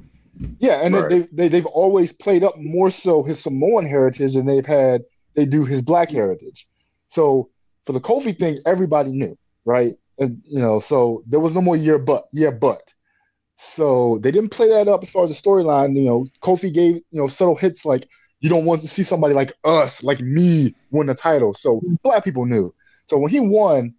Yeah, 0.60 0.82
and 0.84 0.96
right. 0.96 1.10
they, 1.10 1.20
they 1.32 1.48
they've 1.48 1.66
always 1.66 2.14
played 2.14 2.44
up 2.44 2.58
more 2.58 2.92
so 2.92 3.24
his 3.24 3.40
Samoan 3.40 3.86
heritage 3.88 4.36
than 4.36 4.46
they've 4.46 4.66
had 4.66 5.04
they 5.34 5.46
do 5.46 5.66
his 5.66 5.82
black 5.82 6.12
heritage. 6.12 6.68
So 7.10 7.50
for 7.86 7.94
the 7.94 8.00
Kofi 8.00 8.38
thing, 8.38 8.60
everybody 8.66 9.12
knew, 9.12 9.38
right? 9.66 9.98
And 10.20 10.42
you 10.46 10.60
know, 10.60 10.80
so 10.80 11.24
there 11.28 11.40
was 11.40 11.56
no 11.56 11.62
more 11.62 11.76
year 11.76 11.98
but 11.98 12.28
yeah 12.32 12.52
but. 12.52 12.94
So 13.58 14.20
they 14.20 14.32
didn't 14.32 14.52
play 14.52 14.70
that 14.70 14.88
up 14.88 15.04
as 15.04 15.12
far 15.12 15.26
as 15.26 15.30
the 15.30 15.50
storyline. 15.50 15.98
You 15.98 16.06
know, 16.06 16.26
Kofi 16.42 16.74
gave 16.74 16.96
you 16.96 17.04
know 17.12 17.28
subtle 17.28 17.56
hits 17.56 17.86
like 17.86 18.08
you 18.40 18.50
don't 18.50 18.66
want 18.66 18.82
to 18.82 18.88
see 18.88 19.04
somebody 19.04 19.34
like 19.34 19.54
us, 19.64 20.02
like 20.04 20.22
me, 20.22 20.74
win 20.92 21.08
the 21.08 21.16
title. 21.16 21.54
So 21.54 21.82
black 22.04 22.24
people 22.24 22.46
knew. 22.46 22.74
So 23.10 23.18
when 23.18 23.32
he 23.32 23.40
won, 23.42 23.96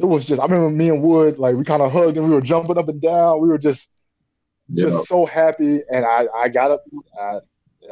it 0.00 0.04
was 0.04 0.26
just 0.26 0.40
I 0.40 0.44
remember 0.44 0.70
me 0.70 0.88
and 0.88 1.02
Wood 1.02 1.38
like 1.38 1.56
we 1.56 1.64
kind 1.64 1.82
of 1.82 1.92
hugged 1.92 2.16
and 2.16 2.26
we 2.26 2.34
were 2.34 2.40
jumping 2.40 2.78
up 2.78 2.88
and 2.88 3.00
down. 3.00 3.40
We 3.40 3.48
were 3.48 3.58
just 3.58 3.90
just 4.74 4.96
yeah. 4.96 5.02
so 5.06 5.26
happy, 5.26 5.80
and 5.88 6.04
I 6.04 6.26
I 6.36 6.48
got 6.48 6.72
up 6.72 6.84
I, 7.20 7.38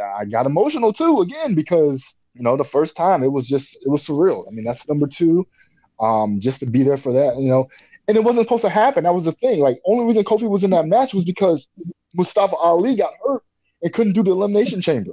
I 0.03 0.25
got 0.25 0.47
emotional 0.47 0.93
too 0.93 1.21
again 1.21 1.55
because 1.55 2.17
you 2.35 2.43
know 2.43 2.57
the 2.57 2.65
first 2.65 2.97
time 2.97 3.23
it 3.23 3.31
was 3.31 3.47
just 3.47 3.77
it 3.77 3.89
was 3.89 4.05
surreal. 4.05 4.47
I 4.49 4.51
mean 4.51 4.65
that's 4.65 4.89
number 4.89 5.07
two 5.07 5.47
um, 6.05 6.41
just 6.41 6.61
to 6.61 6.67
be 6.67 6.83
there 6.83 6.97
for 6.97 7.13
that, 7.13 7.39
you 7.39 7.49
know. 7.49 7.69
And 8.07 8.17
it 8.17 8.25
wasn't 8.25 8.47
supposed 8.47 8.63
to 8.63 8.69
happen. 8.69 9.05
That 9.05 9.15
was 9.15 9.25
the 9.25 9.33
thing. 9.33 9.61
Like, 9.61 9.81
only 9.87 10.05
reason 10.05 10.25
Kofi 10.25 10.49
was 10.49 10.63
in 10.63 10.71
that 10.71 10.87
match 10.87 11.15
was 11.15 11.25
because 11.25 11.67
Mustafa 12.15 12.57
Ali 12.57 12.97
got 12.97 13.15
hurt 13.25 13.43
and 13.83 13.93
couldn't 13.93 14.13
do 14.13 14.23
the 14.23 14.31
elimination 14.33 14.83
chamber. 14.83 15.13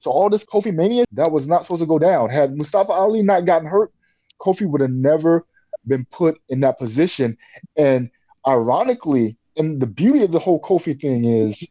So 0.00 0.10
all 0.10 0.28
this 0.28 0.44
Kofi 0.44 0.74
mania 0.74 1.04
that 1.12 1.30
was 1.30 1.46
not 1.46 1.64
supposed 1.64 1.82
to 1.82 1.86
go 1.86 1.98
down. 1.98 2.28
Had 2.30 2.56
Mustafa 2.56 2.90
Ali 2.90 3.22
not 3.22 3.46
gotten 3.46 3.68
hurt, 3.68 3.92
Kofi 4.40 4.68
would 4.68 4.80
have 4.80 4.90
never 4.90 5.46
been 5.86 6.04
put 6.06 6.40
in 6.48 6.60
that 6.60 6.78
position. 6.78 7.38
And 7.76 8.10
ironically, 8.46 9.36
and 9.56 9.80
the 9.80 9.86
beauty 9.86 10.24
of 10.24 10.32
the 10.32 10.40
whole 10.40 10.60
Kofi 10.60 11.00
thing 11.00 11.24
is 11.24 11.64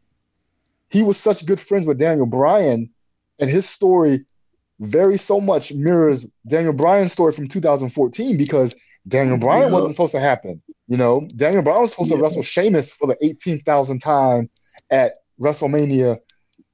he 0.89 1.03
was 1.03 1.17
such 1.17 1.45
good 1.45 1.59
friends 1.59 1.85
with 1.85 1.99
Daniel 1.99 2.25
Bryan, 2.25 2.89
and 3.39 3.49
his 3.49 3.67
story 3.67 4.25
very 4.81 5.17
so 5.17 5.39
much 5.39 5.71
mirrors 5.73 6.25
Daniel 6.47 6.73
Bryan's 6.73 7.11
story 7.11 7.31
from 7.31 7.47
2014 7.47 8.35
because 8.35 8.75
Daniel 9.07 9.37
Bryan 9.37 9.67
yeah. 9.67 9.73
wasn't 9.73 9.95
supposed 9.95 10.11
to 10.13 10.19
happen. 10.19 10.61
You 10.87 10.97
know, 10.97 11.27
Daniel 11.35 11.61
Bryan 11.61 11.81
was 11.81 11.91
supposed 11.91 12.11
yeah. 12.11 12.17
to 12.17 12.23
wrestle 12.23 12.43
Sheamus 12.43 12.91
for 12.91 13.07
the 13.07 13.15
18,000th 13.23 14.01
time 14.01 14.49
at 14.89 15.13
WrestleMania 15.39 16.19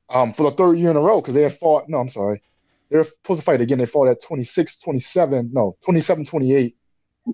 um, 0.09 0.33
for 0.33 0.49
the 0.49 0.55
third 0.55 0.77
year 0.79 0.89
in 0.89 0.95
a 0.95 1.01
row 1.01 1.21
because 1.21 1.33
they 1.33 1.43
had 1.43 1.53
fought. 1.53 1.85
No, 1.87 1.99
I'm 1.99 2.09
sorry. 2.09 2.41
They 2.89 2.97
were 2.97 3.03
supposed 3.03 3.41
to 3.41 3.45
fight 3.45 3.59
again. 3.59 3.77
They 3.77 3.85
fought 3.85 4.07
at 4.07 4.21
26, 4.21 4.79
27, 4.79 5.49
no, 5.53 5.75
27, 5.83 6.25
28. 6.25 6.75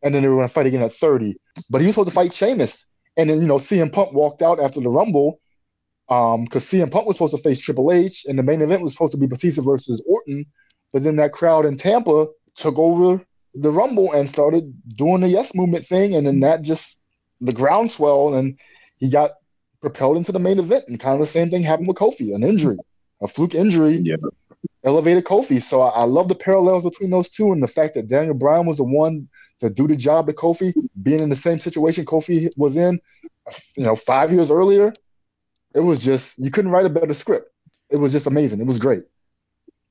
And 0.02 0.16
then 0.16 0.24
they 0.24 0.28
were 0.28 0.36
going 0.36 0.48
to 0.48 0.54
fight 0.54 0.66
again 0.66 0.82
at 0.82 0.92
30. 0.92 1.36
But 1.70 1.82
he 1.82 1.88
was 1.88 1.96
supposed 1.96 2.10
to 2.10 2.16
fight 2.16 2.34
Sheamus. 2.34 2.88
And 3.16 3.30
then, 3.30 3.40
you 3.42 3.48
know, 3.48 3.58
CM 3.58 3.94
Punk 3.94 4.12
walked 4.14 4.42
out 4.42 4.60
after 4.60 4.82
the 4.82 4.90
Rumble 4.90 5.40
because 6.08 6.36
um, 6.36 6.48
CM 6.48 6.92
Punk 6.92 7.06
was 7.06 7.18
supposed 7.18 7.36
to 7.36 7.42
face 7.42 7.60
Triple 7.60 7.92
H, 7.92 8.26
and 8.28 8.38
the 8.38 8.44
main 8.44 8.62
event 8.62 8.82
was 8.82 8.94
supposed 8.94 9.14
to 9.14 9.18
be 9.18 9.28
Batista 9.28 9.62
versus 9.62 10.02
Orton. 10.08 10.46
But 10.94 11.04
then 11.04 11.18
that 11.18 11.34
crowd 11.34 11.66
in 11.66 11.76
Tampa 11.76 12.28
took 12.56 12.78
over 12.78 13.26
the 13.56 13.72
Rumble 13.72 14.14
and 14.14 14.30
started 14.30 14.74
doing 14.96 15.22
the 15.22 15.28
yes 15.28 15.54
movement 15.54 15.86
thing, 15.86 16.16
and 16.16 16.26
then 16.26 16.40
that 16.42 16.62
just 16.62 17.00
the 17.42 17.52
groundswell, 17.52 18.36
and 18.36 18.58
he 18.98 19.10
got 19.10 19.32
propelled 19.82 20.18
into 20.18 20.32
the 20.32 20.40
main 20.40 20.60
event. 20.60 20.86
And 20.88 21.00
kind 21.00 21.16
of 21.16 21.20
the 21.20 21.32
same 21.32 21.50
thing 21.50 21.64
happened 21.64 21.88
with 21.88 21.98
Kofi, 21.98 22.34
an 22.34 22.44
injury, 22.44 22.78
a 23.22 23.28
fluke 23.28 23.56
injury. 23.56 24.00
Yeah. 24.02 24.16
Elevated 24.86 25.24
Kofi. 25.24 25.62
So 25.62 25.82
I, 25.82 26.02
I 26.02 26.04
love 26.04 26.28
the 26.28 26.36
parallels 26.36 26.84
between 26.84 27.10
those 27.10 27.30
two 27.30 27.52
and 27.54 27.64
the 27.64 27.68
fact 27.68 27.94
that 27.94 28.10
Daniel 28.10 28.34
Bryan 28.34 28.66
was 28.66 28.78
the 28.78 28.84
one 28.84 29.30
to 29.60 29.70
do 29.70 29.88
the 29.88 29.96
job 29.96 30.28
to 30.28 30.34
Kofi, 30.34 30.74
being 31.02 31.22
in 31.22 31.30
the 31.30 31.36
same 31.38 31.58
situation 31.60 32.06
Kofi 32.06 32.50
was 32.58 32.76
in, 32.76 33.00
you 33.78 33.84
know, 33.84 33.96
five 33.96 34.32
years 34.32 34.52
earlier. 34.52 34.92
It 35.74 35.80
was 35.80 36.04
just 36.04 36.38
you 36.38 36.52
couldn't 36.52 36.72
write 36.72 36.86
a 36.86 36.90
better 36.90 37.14
script. 37.14 37.50
It 37.90 37.98
was 37.98 38.12
just 38.12 38.28
amazing. 38.28 38.60
It 38.60 38.68
was 38.68 38.80
great. 38.80 39.04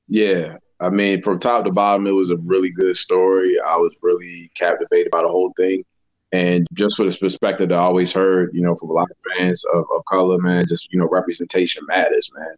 Yeah, 0.07 0.57
I 0.83 0.89
mean, 0.89 1.21
from 1.21 1.39
top 1.39 1.63
to 1.63 1.71
bottom, 1.71 2.05
it 2.07 2.11
was 2.11 2.29
a 2.29 2.35
really 2.37 2.69
good 2.69 2.97
story. 2.97 3.55
I 3.65 3.77
was 3.77 3.95
really 4.01 4.51
captivated 4.53 5.11
by 5.11 5.21
the 5.21 5.29
whole 5.29 5.53
thing. 5.55 5.85
And 6.33 6.67
just 6.73 6.97
for 6.97 7.09
the 7.09 7.15
perspective 7.15 7.69
that 7.69 7.75
I 7.75 7.81
always 7.81 8.11
heard, 8.11 8.49
you 8.53 8.61
know, 8.61 8.75
from 8.75 8.89
a 8.89 8.93
lot 8.93 9.09
of 9.09 9.17
fans 9.37 9.63
of, 9.73 9.85
of 9.95 10.03
color, 10.05 10.39
man, 10.39 10.65
just, 10.67 10.91
you 10.91 10.99
know, 10.99 11.07
representation 11.07 11.85
matters, 11.87 12.29
man. 12.35 12.55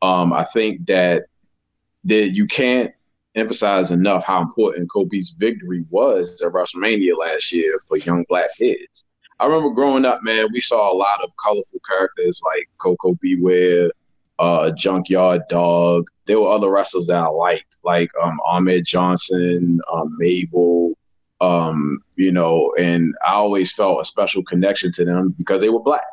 Um, 0.00 0.32
I 0.32 0.44
think 0.44 0.86
that 0.86 1.24
that 2.04 2.30
you 2.30 2.46
can't 2.46 2.92
emphasize 3.34 3.90
enough 3.90 4.24
how 4.24 4.40
important 4.40 4.88
Kofi's 4.88 5.30
victory 5.30 5.84
was 5.90 6.40
at 6.40 6.52
WrestleMania 6.52 7.18
last 7.18 7.52
year 7.52 7.74
for 7.86 7.98
young 7.98 8.24
black 8.28 8.48
kids. 8.56 9.04
I 9.40 9.46
remember 9.46 9.70
growing 9.70 10.06
up, 10.06 10.22
man, 10.22 10.46
we 10.52 10.60
saw 10.60 10.90
a 10.90 10.96
lot 10.96 11.22
of 11.22 11.36
colorful 11.36 11.80
characters 11.86 12.40
like 12.44 12.68
Koko 12.78 13.14
B. 13.20 13.36
Uh, 14.38 14.70
Junkyard 14.70 15.42
Dog. 15.48 16.06
There 16.26 16.40
were 16.40 16.48
other 16.48 16.70
wrestlers 16.70 17.08
that 17.08 17.16
I 17.16 17.28
liked, 17.28 17.78
like 17.82 18.10
um, 18.22 18.38
Ahmed 18.44 18.84
Johnson, 18.84 19.80
um, 19.92 20.14
Mabel, 20.18 20.96
um, 21.40 22.02
you 22.16 22.32
know, 22.32 22.72
and 22.78 23.14
I 23.26 23.34
always 23.34 23.72
felt 23.72 24.00
a 24.00 24.04
special 24.04 24.42
connection 24.42 24.92
to 24.92 25.04
them 25.04 25.34
because 25.38 25.60
they 25.60 25.68
were 25.68 25.80
black. 25.80 26.06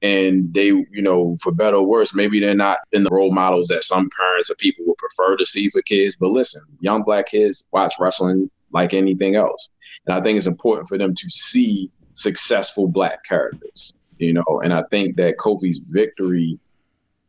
And 0.00 0.52
they, 0.52 0.66
you 0.66 1.02
know, 1.02 1.36
for 1.40 1.52
better 1.52 1.76
or 1.76 1.86
worse, 1.86 2.12
maybe 2.12 2.40
they're 2.40 2.56
not 2.56 2.78
in 2.90 3.04
the 3.04 3.10
role 3.10 3.32
models 3.32 3.68
that 3.68 3.84
some 3.84 4.10
parents 4.18 4.50
or 4.50 4.56
people 4.56 4.84
would 4.86 4.98
prefer 4.98 5.36
to 5.36 5.46
see 5.46 5.68
for 5.68 5.80
kids. 5.82 6.16
But 6.18 6.30
listen, 6.30 6.62
young 6.80 7.04
black 7.04 7.26
kids 7.26 7.64
watch 7.70 7.94
wrestling 8.00 8.50
like 8.72 8.94
anything 8.94 9.36
else. 9.36 9.68
And 10.06 10.16
I 10.16 10.20
think 10.20 10.36
it's 10.36 10.46
important 10.48 10.88
for 10.88 10.98
them 10.98 11.14
to 11.14 11.30
see 11.30 11.90
successful 12.14 12.88
black 12.88 13.24
characters, 13.24 13.94
you 14.18 14.32
know. 14.32 14.60
And 14.64 14.72
I 14.72 14.82
think 14.90 15.16
that 15.16 15.36
Kofi's 15.38 15.90
victory 15.92 16.58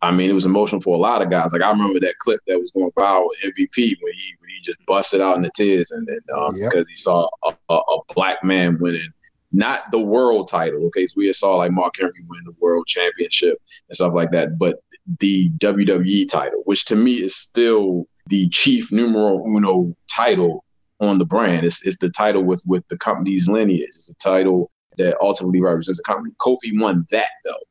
I 0.04 0.12
mean, 0.12 0.30
it 0.30 0.34
was 0.34 0.46
emotional 0.46 0.82
for 0.82 0.96
a 0.96 1.00
lot 1.00 1.22
of 1.22 1.30
guys. 1.30 1.54
Like 1.54 1.62
I 1.62 1.72
remember 1.72 2.00
that 2.02 2.18
clip 2.20 2.42
that 2.48 2.60
was 2.60 2.72
going 2.72 2.92
viral 2.92 3.28
with 3.28 3.56
MVP 3.56 3.96
when 4.02 4.14
he 4.14 4.36
when 4.40 4.50
he 4.50 4.62
just 4.62 4.86
busted 4.86 5.22
out 5.22 5.38
in 5.38 5.44
the 5.44 5.52
tears 5.56 5.92
and 5.92 6.06
then 6.06 6.20
um, 6.38 6.56
yep. 6.58 6.70
because 6.70 6.90
he 6.90 6.96
saw 6.96 7.30
a, 7.46 7.54
a, 7.70 7.76
a, 7.76 8.00
black 8.14 8.44
man 8.44 8.78
winning 8.80 9.12
not 9.54 9.92
the 9.92 10.00
world 10.00 10.50
title. 10.50 10.86
Okay, 10.88 11.06
so 11.06 11.14
we 11.16 11.32
saw 11.32 11.56
like 11.56 11.72
Mark 11.72 11.94
Henry 11.98 12.12
win 12.28 12.42
the 12.44 12.56
world 12.60 12.86
championship 12.88 13.58
and 13.88 13.96
stuff 13.96 14.14
like 14.14 14.32
that, 14.32 14.58
but 14.58 14.80
the 15.20 15.50
WWE 15.60 16.28
title, 16.28 16.64
which 16.66 16.86
to 16.86 16.96
me 16.96 17.16
is 17.16 17.36
still 17.36 18.06
the 18.28 18.50
chief 18.50 18.92
numero 18.92 19.46
uno 19.46 19.96
title 20.14 20.66
on 21.00 21.18
the 21.18 21.26
brand. 21.26 21.66
It's, 21.66 21.86
it's 21.86 22.00
the 22.00 22.10
title 22.10 22.44
with 22.44 22.64
with 22.66 22.86
the 22.90 22.98
company's 22.98 23.48
lineage. 23.48 23.90
It's 23.90 24.08
the 24.08 24.16
title 24.16 24.70
that 24.98 25.18
ultimately 25.22 25.62
represents 25.62 26.00
the 26.00 26.04
company. 26.04 26.34
Kofi 26.42 26.80
won 26.80 27.06
that 27.12 27.30
belt. 27.46 27.68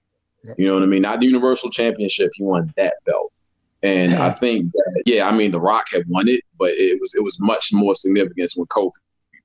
You 0.57 0.66
know 0.66 0.74
what 0.74 0.82
I 0.82 0.86
mean? 0.86 1.03
Not 1.03 1.20
the 1.20 1.26
Universal 1.26 1.70
Championship. 1.70 2.30
He 2.34 2.43
won 2.43 2.72
that 2.76 2.95
belt. 3.07 3.32
And 3.82 4.14
I 4.14 4.30
think 4.30 4.70
that 4.72 5.03
yeah, 5.07 5.28
I 5.28 5.32
mean 5.32 5.51
The 5.51 5.61
Rock 5.61 5.86
had 5.93 6.07
won 6.09 6.28
it, 6.28 6.43
but 6.59 6.70
it 6.70 7.01
was 7.01 7.14
it 7.14 7.22
was 7.22 7.38
much 7.40 7.72
more 7.72 7.95
significance 7.95 8.57
when 8.57 8.66
Kofi 8.66 8.93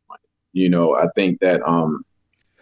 won 0.08 0.20
it. 0.24 0.30
You 0.54 0.70
know, 0.70 0.95
I 0.95 1.08
think 1.16 1.39
that 1.39 1.62
um 1.64 2.04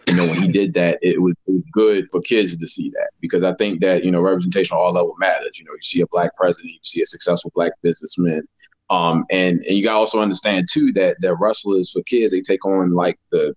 you 0.07 0.15
know 0.15 0.25
when 0.25 0.41
he 0.41 0.47
did 0.47 0.73
that, 0.75 0.99
it 1.01 1.21
was, 1.21 1.33
it 1.47 1.51
was 1.51 1.63
good 1.73 2.07
for 2.11 2.21
kids 2.21 2.55
to 2.55 2.67
see 2.67 2.89
that 2.91 3.09
because 3.19 3.43
I 3.43 3.53
think 3.55 3.81
that 3.81 4.05
you 4.05 4.11
know 4.11 4.21
representation 4.21 4.77
on 4.77 4.83
all 4.83 4.93
level 4.93 5.15
matters. 5.19 5.57
You 5.57 5.65
know, 5.65 5.73
you 5.73 5.81
see 5.81 6.01
a 6.01 6.07
black 6.07 6.35
president, 6.35 6.73
you 6.73 6.79
see 6.83 7.01
a 7.01 7.05
successful 7.05 7.51
black 7.55 7.73
businessman, 7.81 8.47
um, 8.89 9.25
and 9.29 9.61
and 9.63 9.77
you 9.77 9.83
got 9.83 9.93
to 9.93 9.99
also 9.99 10.21
understand 10.21 10.69
too 10.71 10.93
that 10.93 11.17
that 11.21 11.35
wrestlers 11.39 11.91
for 11.91 12.01
kids 12.03 12.31
they 12.31 12.39
take 12.39 12.65
on 12.65 12.93
like 12.93 13.19
the 13.31 13.53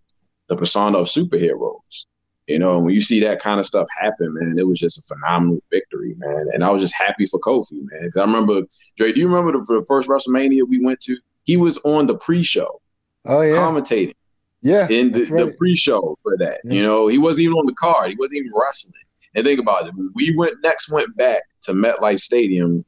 the 0.49 0.57
persona 0.57 0.99
of 0.99 1.07
superheroes. 1.07 2.07
You 2.49 2.59
know, 2.59 2.78
when 2.78 2.94
you 2.94 3.01
see 3.01 3.20
that 3.20 3.40
kind 3.40 3.61
of 3.61 3.66
stuff 3.66 3.86
happen, 4.01 4.34
man, 4.34 4.57
it 4.59 4.66
was 4.66 4.80
just 4.80 4.99
a 4.99 5.03
phenomenal 5.14 5.62
victory, 5.70 6.14
man. 6.16 6.46
And 6.53 6.64
I 6.64 6.70
was 6.70 6.82
just 6.82 6.94
happy 6.94 7.26
for 7.26 7.38
Kofi, 7.40 7.72
man. 7.72 8.05
Because 8.05 8.16
I 8.16 8.24
remember, 8.24 8.62
Dre, 8.96 9.12
do 9.12 9.20
you 9.20 9.28
remember 9.28 9.53
the, 9.53 9.80
the 9.80 9.84
first 9.86 10.09
WrestleMania 10.09 10.66
we 10.66 10.82
went 10.82 11.01
to? 11.03 11.16
He 11.44 11.57
was 11.57 11.78
on 11.78 12.07
the 12.07 12.16
pre-show, 12.16 12.80
Oh 13.24 13.42
yeah, 13.42 13.57
commentating 13.57 14.14
yeah. 14.62 14.88
in 14.88 15.12
the, 15.12 15.20
that's 15.20 15.30
the 15.30 15.55
pre-show 15.59 16.18
for 16.22 16.36
that. 16.38 16.61
Yeah. 16.64 16.72
You 16.72 16.82
know, 16.82 17.09
he 17.09 17.18
wasn't 17.18 17.44
even 17.44 17.55
on 17.55 17.66
the 17.66 17.74
card. 17.74 18.11
He 18.11 18.16
wasn't 18.16 18.38
even 18.38 18.53
wrestling. 18.55 18.94
And 19.34 19.44
think 19.44 19.61
about 19.61 19.86
it. 19.86 19.94
We 20.14 20.34
went 20.36 20.55
next 20.62 20.90
went 20.90 21.14
back 21.16 21.42
to 21.62 21.72
MetLife 21.72 22.20
Stadium 22.20 22.84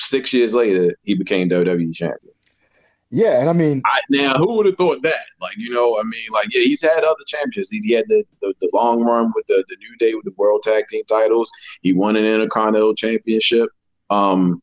six 0.00 0.32
years 0.32 0.54
later, 0.54 0.96
he 1.02 1.14
became 1.14 1.48
WWE 1.48 1.94
champion. 1.94 2.32
Yeah, 3.10 3.40
and 3.40 3.48
I 3.48 3.52
mean, 3.52 3.82
I, 3.84 4.00
now, 4.08 4.34
who 4.34 4.56
would 4.56 4.66
have 4.66 4.76
thought 4.76 5.02
that? 5.02 5.26
Like, 5.40 5.56
you 5.56 5.70
know, 5.70 5.98
I 5.98 6.04
mean, 6.04 6.30
like, 6.32 6.48
yeah, 6.52 6.62
he's 6.62 6.82
had 6.82 7.02
other 7.02 7.24
championships. 7.26 7.70
He, 7.70 7.80
he 7.84 7.92
had 7.92 8.04
the, 8.08 8.24
the 8.40 8.54
the 8.60 8.70
long 8.72 9.02
run 9.02 9.32
with 9.34 9.46
the 9.46 9.64
the 9.68 9.76
New 9.76 9.96
Day 9.98 10.14
with 10.14 10.24
the 10.24 10.34
World 10.36 10.62
Tag 10.62 10.86
Team 10.88 11.04
titles. 11.08 11.50
He 11.82 11.92
won 11.92 12.16
an 12.16 12.24
Intercontinental 12.24 12.94
Championship. 12.94 13.70
Um, 14.10 14.62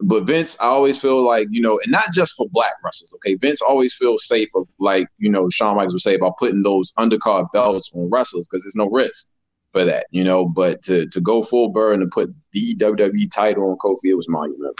but 0.00 0.24
Vince, 0.24 0.56
I 0.60 0.66
always 0.66 0.98
feel 0.98 1.24
like, 1.24 1.46
you 1.50 1.60
know, 1.60 1.78
and 1.82 1.92
not 1.92 2.12
just 2.12 2.34
for 2.34 2.48
black 2.48 2.72
wrestlers, 2.84 3.14
okay? 3.16 3.34
Vince 3.34 3.62
always 3.62 3.94
feels 3.94 4.26
safe 4.26 4.48
of 4.54 4.66
like, 4.80 5.06
you 5.18 5.30
know, 5.30 5.48
Shawn 5.48 5.76
Michaels 5.76 5.94
would 5.94 6.02
say 6.02 6.14
about 6.16 6.38
putting 6.38 6.62
those 6.62 6.92
undercard 6.98 7.52
belts 7.52 7.90
on 7.94 8.08
wrestlers 8.10 8.48
because 8.48 8.64
there's 8.64 8.76
no 8.76 8.88
risk 8.90 9.28
for 9.70 9.84
that, 9.84 10.06
you 10.10 10.24
know. 10.24 10.44
But 10.44 10.82
to 10.82 11.06
to 11.08 11.20
go 11.20 11.42
full 11.42 11.68
burn 11.68 12.02
and 12.02 12.10
put 12.10 12.34
the 12.52 12.74
WWE 12.76 13.30
title 13.30 13.70
on 13.70 13.76
Kofi, 13.78 14.10
it 14.10 14.14
was 14.14 14.28
monumental. 14.28 14.74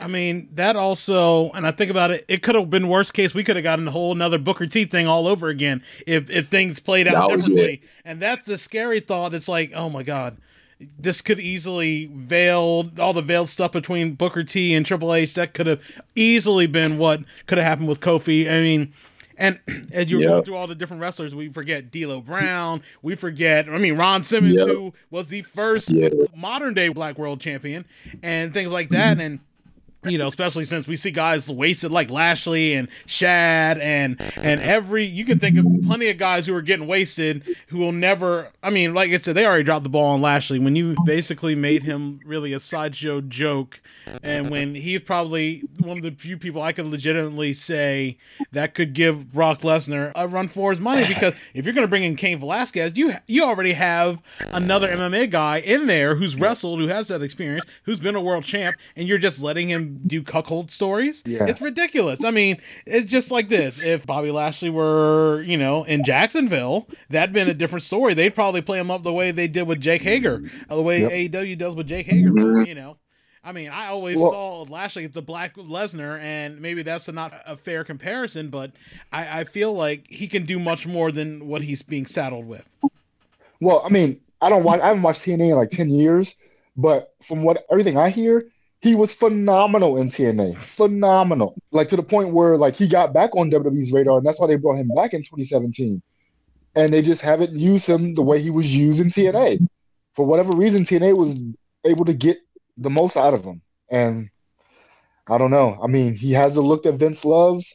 I 0.00 0.06
mean, 0.06 0.48
that 0.54 0.76
also, 0.76 1.50
and 1.52 1.66
I 1.66 1.70
think 1.72 1.90
about 1.90 2.10
it, 2.10 2.24
it 2.28 2.42
could 2.42 2.54
have 2.54 2.70
been 2.70 2.88
worst 2.88 3.14
case. 3.14 3.34
We 3.34 3.44
could 3.44 3.56
have 3.56 3.62
gotten 3.62 3.88
a 3.88 3.90
whole 3.90 4.12
another 4.12 4.38
Booker 4.38 4.66
T 4.66 4.84
thing 4.84 5.06
all 5.06 5.26
over 5.26 5.48
again 5.48 5.82
if 6.06 6.30
if 6.30 6.48
things 6.48 6.78
played 6.80 7.08
out 7.08 7.28
That 7.28 7.36
differently. 7.36 7.82
And 8.04 8.20
that's 8.20 8.48
a 8.48 8.58
scary 8.58 9.00
thought. 9.00 9.34
It's 9.34 9.48
like, 9.48 9.72
oh 9.74 9.88
my 9.88 10.02
god, 10.02 10.36
this 10.98 11.20
could 11.22 11.40
easily 11.40 12.06
veil 12.12 12.90
all 12.98 13.12
the 13.12 13.22
veiled 13.22 13.48
stuff 13.48 13.72
between 13.72 14.14
Booker 14.14 14.44
T 14.44 14.74
and 14.74 14.86
Triple 14.86 15.12
H. 15.14 15.34
That 15.34 15.54
could 15.54 15.66
have 15.66 15.82
easily 16.14 16.66
been 16.66 16.98
what 16.98 17.20
could 17.46 17.58
have 17.58 17.66
happened 17.66 17.88
with 17.88 18.00
Kofi. 18.00 18.48
I 18.48 18.60
mean. 18.60 18.92
And 19.40 19.60
as 19.92 20.10
you 20.10 20.18
Yep. 20.18 20.28
go 20.28 20.42
through 20.42 20.56
all 20.56 20.66
the 20.66 20.74
different 20.74 21.00
wrestlers, 21.00 21.32
we 21.32 21.48
forget 21.48 21.92
D'Lo 21.92 22.20
Brown. 22.20 22.82
We 23.02 23.14
forget, 23.14 23.68
I 23.68 23.78
mean, 23.78 23.96
Ron 23.96 24.24
Simmons, 24.24 24.56
Yep. 24.56 24.66
who 24.66 24.92
was 25.12 25.28
the 25.28 25.42
first 25.42 25.90
Yeah. 25.90 26.08
modern 26.34 26.74
day 26.74 26.88
Black 26.88 27.16
World 27.18 27.40
Champion, 27.40 27.84
and 28.20 28.52
things 28.52 28.72
like 28.72 28.88
that. 28.88 29.20
And 29.20 29.38
you 30.08 30.18
know, 30.18 30.26
especially 30.26 30.64
since 30.64 30.86
we 30.86 30.96
see 30.96 31.10
guys 31.10 31.50
wasted 31.50 31.90
like 31.90 32.10
Lashley 32.10 32.74
and 32.74 32.88
Shad 33.06 33.78
and 33.78 34.20
and 34.36 34.60
every 34.60 35.04
you 35.04 35.24
can 35.24 35.38
think 35.38 35.58
of 35.58 35.66
plenty 35.86 36.08
of 36.08 36.18
guys 36.18 36.46
who 36.46 36.54
are 36.54 36.62
getting 36.62 36.86
wasted 36.86 37.56
who 37.68 37.78
will 37.78 37.92
never 37.92 38.50
I 38.62 38.70
mean, 38.70 38.94
like 38.94 39.10
I 39.10 39.18
said, 39.18 39.34
they 39.34 39.46
already 39.46 39.64
dropped 39.64 39.84
the 39.84 39.90
ball 39.90 40.14
on 40.14 40.20
Lashley 40.20 40.58
when 40.58 40.76
you 40.76 40.96
basically 41.04 41.54
made 41.54 41.82
him 41.82 42.20
really 42.24 42.52
a 42.52 42.58
sideshow 42.58 43.20
joke. 43.20 43.80
And 44.22 44.50
when 44.50 44.74
he's 44.74 45.00
probably 45.00 45.62
one 45.78 45.98
of 45.98 46.02
the 46.02 46.10
few 46.12 46.38
people 46.38 46.62
I 46.62 46.72
could 46.72 46.86
legitimately 46.86 47.52
say 47.52 48.18
that 48.52 48.74
could 48.74 48.94
give 48.94 49.32
Brock 49.32 49.60
Lesnar 49.60 50.12
a 50.14 50.26
run 50.26 50.48
for 50.48 50.70
his 50.70 50.80
money 50.80 51.04
because 51.06 51.34
if 51.54 51.64
you're 51.64 51.74
gonna 51.74 51.86
bring 51.86 52.04
in 52.04 52.16
Cain 52.16 52.38
Velasquez, 52.38 52.96
you 52.96 53.14
you 53.26 53.44
already 53.44 53.72
have 53.72 54.22
another 54.52 54.88
MMA 54.88 55.30
guy 55.30 55.58
in 55.58 55.86
there 55.86 56.16
who's 56.16 56.36
wrestled, 56.36 56.80
who 56.80 56.88
has 56.88 57.08
that 57.08 57.22
experience, 57.22 57.64
who's 57.84 58.00
been 58.00 58.14
a 58.14 58.20
world 58.20 58.44
champ, 58.44 58.76
and 58.96 59.08
you're 59.08 59.18
just 59.18 59.40
letting 59.40 59.68
him 59.68 59.97
do 60.06 60.22
cuckold 60.22 60.70
stories. 60.70 61.22
Yeah. 61.26 61.46
It's 61.46 61.60
ridiculous. 61.60 62.24
I 62.24 62.30
mean, 62.30 62.58
it's 62.86 63.10
just 63.10 63.30
like 63.30 63.48
this. 63.48 63.82
If 63.82 64.06
Bobby 64.06 64.30
Lashley 64.30 64.70
were, 64.70 65.42
you 65.42 65.56
know, 65.56 65.84
in 65.84 66.04
Jacksonville, 66.04 66.88
that'd 67.10 67.32
been 67.32 67.48
a 67.48 67.54
different 67.54 67.82
story. 67.82 68.14
They'd 68.14 68.34
probably 68.34 68.60
play 68.62 68.78
him 68.78 68.90
up 68.90 69.02
the 69.02 69.12
way 69.12 69.30
they 69.30 69.48
did 69.48 69.62
with 69.64 69.80
Jake 69.80 70.02
Hager, 70.02 70.42
the 70.68 70.82
way 70.82 71.00
Yep. 71.02 71.12
AEW 71.32 71.56
does 71.56 71.74
with 71.76 71.86
Jake 71.88 72.06
Hager. 72.06 72.30
Mhm. 72.30 72.66
You 72.66 72.74
know. 72.74 72.96
I 73.44 73.52
mean, 73.52 73.70
I 73.70 73.86
always 73.86 74.18
Well- 74.18 74.30
saw 74.32 74.62
Lashley 74.68 75.04
as 75.04 75.12
the 75.12 75.22
Black 75.22 75.54
Lesnar, 75.56 76.20
and 76.20 76.60
maybe 76.60 76.82
that's 76.82 77.08
a 77.08 77.12
not 77.12 77.32
a 77.46 77.56
fair 77.56 77.82
comparison, 77.84 78.48
but 78.48 78.72
I, 79.12 79.40
I 79.40 79.44
feel 79.44 79.72
like 79.72 80.06
he 80.10 80.26
can 80.26 80.44
do 80.44 80.58
much 80.58 80.86
more 80.86 81.10
than 81.12 81.46
what 81.46 81.62
he's 81.62 81.80
being 81.80 82.04
saddled 82.04 82.46
with. 82.46 82.64
Well, 83.60 83.82
I 83.84 83.88
mean, 83.88 84.20
I 84.40 84.50
don't 84.50 84.64
watch. 84.64 84.80
I 84.80 84.88
haven't 84.88 85.02
watched 85.02 85.22
TNA 85.22 85.50
in 85.50 85.56
like 85.56 85.70
ten 85.70 85.88
years, 85.90 86.36
but 86.76 87.14
from 87.22 87.42
what 87.42 87.64
everything 87.70 87.96
I 87.96 88.10
hear, 88.10 88.46
he 88.80 88.94
was 88.94 89.12
phenomenal 89.12 89.96
in 89.96 90.08
TNA. 90.08 90.56
Phenomenal, 90.56 91.60
like 91.72 91.88
to 91.88 91.96
the 91.96 92.02
point 92.02 92.32
where 92.32 92.56
like 92.56 92.76
he 92.76 92.86
got 92.86 93.12
back 93.12 93.34
on 93.36 93.50
WWE's 93.50 93.92
radar, 93.92 94.18
and 94.18 94.26
that's 94.26 94.40
why 94.40 94.46
they 94.46 94.56
brought 94.56 94.76
him 94.76 94.88
back 94.94 95.14
in 95.14 95.22
2017. 95.22 96.00
And 96.74 96.90
they 96.90 97.02
just 97.02 97.20
haven't 97.20 97.54
used 97.56 97.86
him 97.86 98.14
the 98.14 98.22
way 98.22 98.40
he 98.40 98.50
was 98.50 98.74
used 98.74 99.00
in 99.00 99.10
TNA. 99.10 99.66
For 100.14 100.24
whatever 100.24 100.52
reason, 100.52 100.84
TNA 100.84 101.16
was 101.16 101.40
able 101.84 102.04
to 102.04 102.14
get 102.14 102.38
the 102.76 102.90
most 102.90 103.16
out 103.16 103.34
of 103.34 103.44
him, 103.44 103.62
and 103.90 104.30
I 105.28 105.38
don't 105.38 105.50
know. 105.50 105.78
I 105.82 105.88
mean, 105.88 106.14
he 106.14 106.32
has 106.32 106.54
the 106.54 106.60
look 106.60 106.84
that 106.84 106.92
Vince 106.92 107.24
loves. 107.24 107.74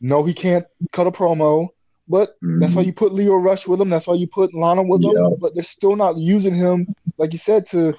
No, 0.00 0.24
he 0.24 0.32
can't 0.32 0.64
cut 0.92 1.06
a 1.06 1.10
promo, 1.10 1.68
but 2.08 2.36
that's 2.40 2.74
why 2.74 2.82
mm-hmm. 2.82 2.86
you 2.88 2.92
put 2.92 3.12
Lio 3.12 3.36
Rush 3.36 3.66
with 3.66 3.80
him. 3.80 3.90
That's 3.90 4.06
why 4.06 4.14
you 4.14 4.26
put 4.26 4.54
Lana 4.54 4.82
with 4.82 5.04
Yeah. 5.04 5.26
him. 5.26 5.36
But 5.38 5.54
they're 5.54 5.62
still 5.62 5.96
not 5.96 6.16
using 6.16 6.54
him, 6.54 6.94
like 7.18 7.32
you 7.32 7.38
said, 7.38 7.66
to 7.66 7.94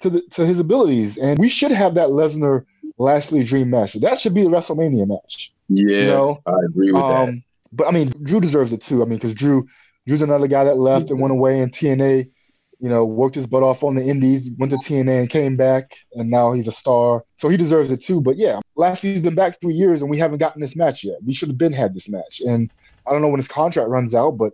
to 0.00 0.10
the 0.10 0.20
to 0.32 0.46
his 0.46 0.58
abilities. 0.60 1.18
And 1.18 1.38
we 1.38 1.48
should 1.48 1.72
have 1.72 1.94
that 1.94 2.08
Lesnar 2.08 2.64
Lashley 2.98 3.44
Dream 3.44 3.70
match. 3.70 3.94
That 3.94 4.18
should 4.18 4.34
be 4.34 4.42
the 4.42 4.50
WrestleMania 4.50 5.06
match. 5.06 5.52
Yeah, 5.68 5.98
You 6.00 6.06
know, 6.06 6.42
I 6.46 6.52
agree 6.66 6.92
with 6.92 7.02
that. 7.02 7.28
um, 7.28 7.42
but 7.72 7.86
I 7.86 7.90
mean, 7.90 8.12
Drew 8.22 8.40
deserves 8.40 8.72
it 8.72 8.80
too. 8.80 9.02
I 9.02 9.04
mean, 9.06 9.18
because 9.18 9.34
Drew 9.34 9.66
Drew's 10.06 10.22
another 10.22 10.48
guy 10.48 10.64
that 10.64 10.78
left 10.78 11.10
and 11.10 11.20
went 11.20 11.32
away 11.32 11.60
in 11.60 11.70
TNA. 11.70 12.30
You 12.80 12.88
know, 12.88 13.04
worked 13.04 13.34
his 13.34 13.48
butt 13.48 13.64
off 13.64 13.82
on 13.82 13.96
the 13.96 14.04
Indies, 14.04 14.50
went 14.56 14.70
to 14.70 14.78
TNA 14.78 15.18
and 15.18 15.28
came 15.28 15.56
back, 15.56 15.96
and 16.12 16.30
now 16.30 16.52
he's 16.52 16.68
a 16.68 16.72
star. 16.72 17.24
So 17.34 17.48
he 17.48 17.56
deserves 17.56 17.90
it 17.90 18.00
too. 18.00 18.20
But 18.20 18.36
yeah, 18.36 18.60
Lashley's 18.76 19.20
been 19.20 19.34
back 19.34 19.60
three 19.60 19.74
years 19.74 20.00
and 20.00 20.08
we 20.08 20.16
haven't 20.16 20.38
gotten 20.38 20.62
this 20.62 20.76
match 20.76 21.02
yet. 21.02 21.16
We 21.26 21.34
should 21.34 21.48
have 21.48 21.58
been 21.58 21.72
had 21.72 21.92
this 21.92 22.08
match. 22.08 22.40
And 22.40 22.70
I 23.04 23.10
don't 23.10 23.20
know 23.20 23.28
when 23.28 23.40
his 23.40 23.48
contract 23.48 23.88
runs 23.90 24.14
out, 24.14 24.38
but 24.38 24.52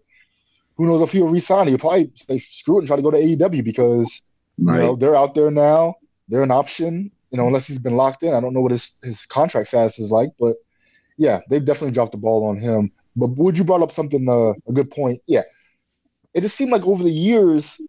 who 0.78 0.86
knows 0.86 1.02
if 1.02 1.12
he'll 1.12 1.28
resign? 1.28 1.68
He'll 1.68 1.76
probably 1.76 2.10
say 2.16 2.38
screw 2.38 2.76
it 2.76 2.78
and 2.80 2.86
try 2.88 2.96
to 2.96 3.02
go 3.02 3.10
to 3.10 3.18
AEW 3.18 3.62
because 3.62 4.22
you 4.58 4.64
know 4.66 4.96
they're 4.96 5.16
out 5.16 5.34
there 5.34 5.50
now. 5.50 5.96
They're 6.28 6.42
an 6.42 6.50
option. 6.50 7.10
You 7.30 7.38
know, 7.38 7.46
unless 7.48 7.66
he's 7.66 7.80
been 7.80 7.96
locked 7.96 8.22
in. 8.22 8.32
I 8.32 8.40
don't 8.40 8.54
know 8.54 8.60
what 8.60 8.72
his 8.72 8.94
his 9.02 9.26
contract 9.26 9.68
status 9.68 9.98
is 9.98 10.10
like, 10.10 10.30
but 10.38 10.56
yeah, 11.16 11.40
they've 11.50 11.64
definitely 11.64 11.92
dropped 11.92 12.12
the 12.12 12.18
ball 12.18 12.46
on 12.46 12.58
him. 12.58 12.92
But 13.16 13.28
Wood 13.36 13.58
you 13.58 13.64
brought 13.64 13.82
up 13.82 13.92
something 13.92 14.28
uh, 14.28 14.52
a 14.68 14.72
good 14.72 14.90
point? 14.90 15.20
Yeah, 15.26 15.42
it 16.32 16.42
just 16.42 16.56
seemed 16.56 16.72
like 16.72 16.86
over 16.86 17.02
the 17.02 17.10
years, 17.10 17.80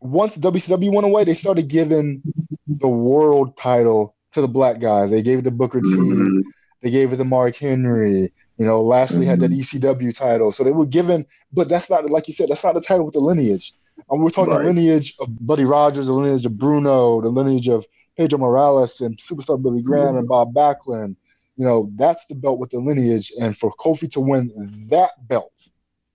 once 0.00 0.36
WCW 0.36 0.92
went 0.92 1.06
away, 1.06 1.24
they 1.24 1.34
started 1.34 1.68
giving 1.68 2.22
the 2.66 2.88
world 2.88 3.56
title 3.56 4.14
to 4.32 4.40
the 4.40 4.48
black 4.48 4.80
guys. 4.80 5.10
They 5.10 5.22
gave 5.22 5.38
it 5.38 5.42
to 5.42 5.50
Booker 5.50 5.80
T. 5.80 5.88
Mhm. 5.88 6.42
They 6.82 6.90
gave 6.90 7.12
it 7.12 7.16
to 7.16 7.24
Mark 7.24 7.56
Henry. 7.56 8.32
You 8.58 8.66
know, 8.66 8.82
Lashley 8.82 9.26
had 9.26 9.40
that 9.40 9.52
ECW 9.52 10.12
title. 10.12 10.52
So 10.52 10.62
they 10.62 10.70
were 10.70 10.86
given, 10.86 11.26
but 11.52 11.68
that's 11.68 11.88
not, 11.90 12.08
like 12.10 12.28
you 12.28 12.34
said, 12.34 12.50
that's 12.50 12.62
not 12.62 12.74
the 12.74 12.80
title 12.80 13.04
with 13.04 13.14
the 13.14 13.20
lineage. 13.20 13.72
And 14.10 14.22
we're 14.22 14.30
talking 14.30 14.52
Right. 14.54 14.62
the 14.62 14.72
lineage 14.72 15.14
of 15.20 15.28
Buddy 15.46 15.64
Rogers, 15.64 16.06
the 16.06 16.12
lineage 16.12 16.44
of 16.46 16.58
Bruno, 16.58 17.20
the 17.20 17.28
lineage 17.28 17.68
of 17.68 17.86
Pedro 18.16 18.38
Morales 18.38 19.00
and 19.00 19.16
Superstar 19.18 19.60
Billy 19.60 19.82
Graham 19.82 20.16
and 20.16 20.28
Bob 20.28 20.52
Backlund. 20.54 21.16
You 21.56 21.64
know, 21.64 21.90
that's 21.96 22.26
the 22.26 22.34
belt 22.34 22.58
with 22.58 22.70
the 22.70 22.78
lineage. 22.80 23.32
And 23.40 23.56
for 23.56 23.72
Kofi 23.72 24.10
to 24.12 24.20
win 24.20 24.50
that 24.90 25.12
belt 25.28 25.52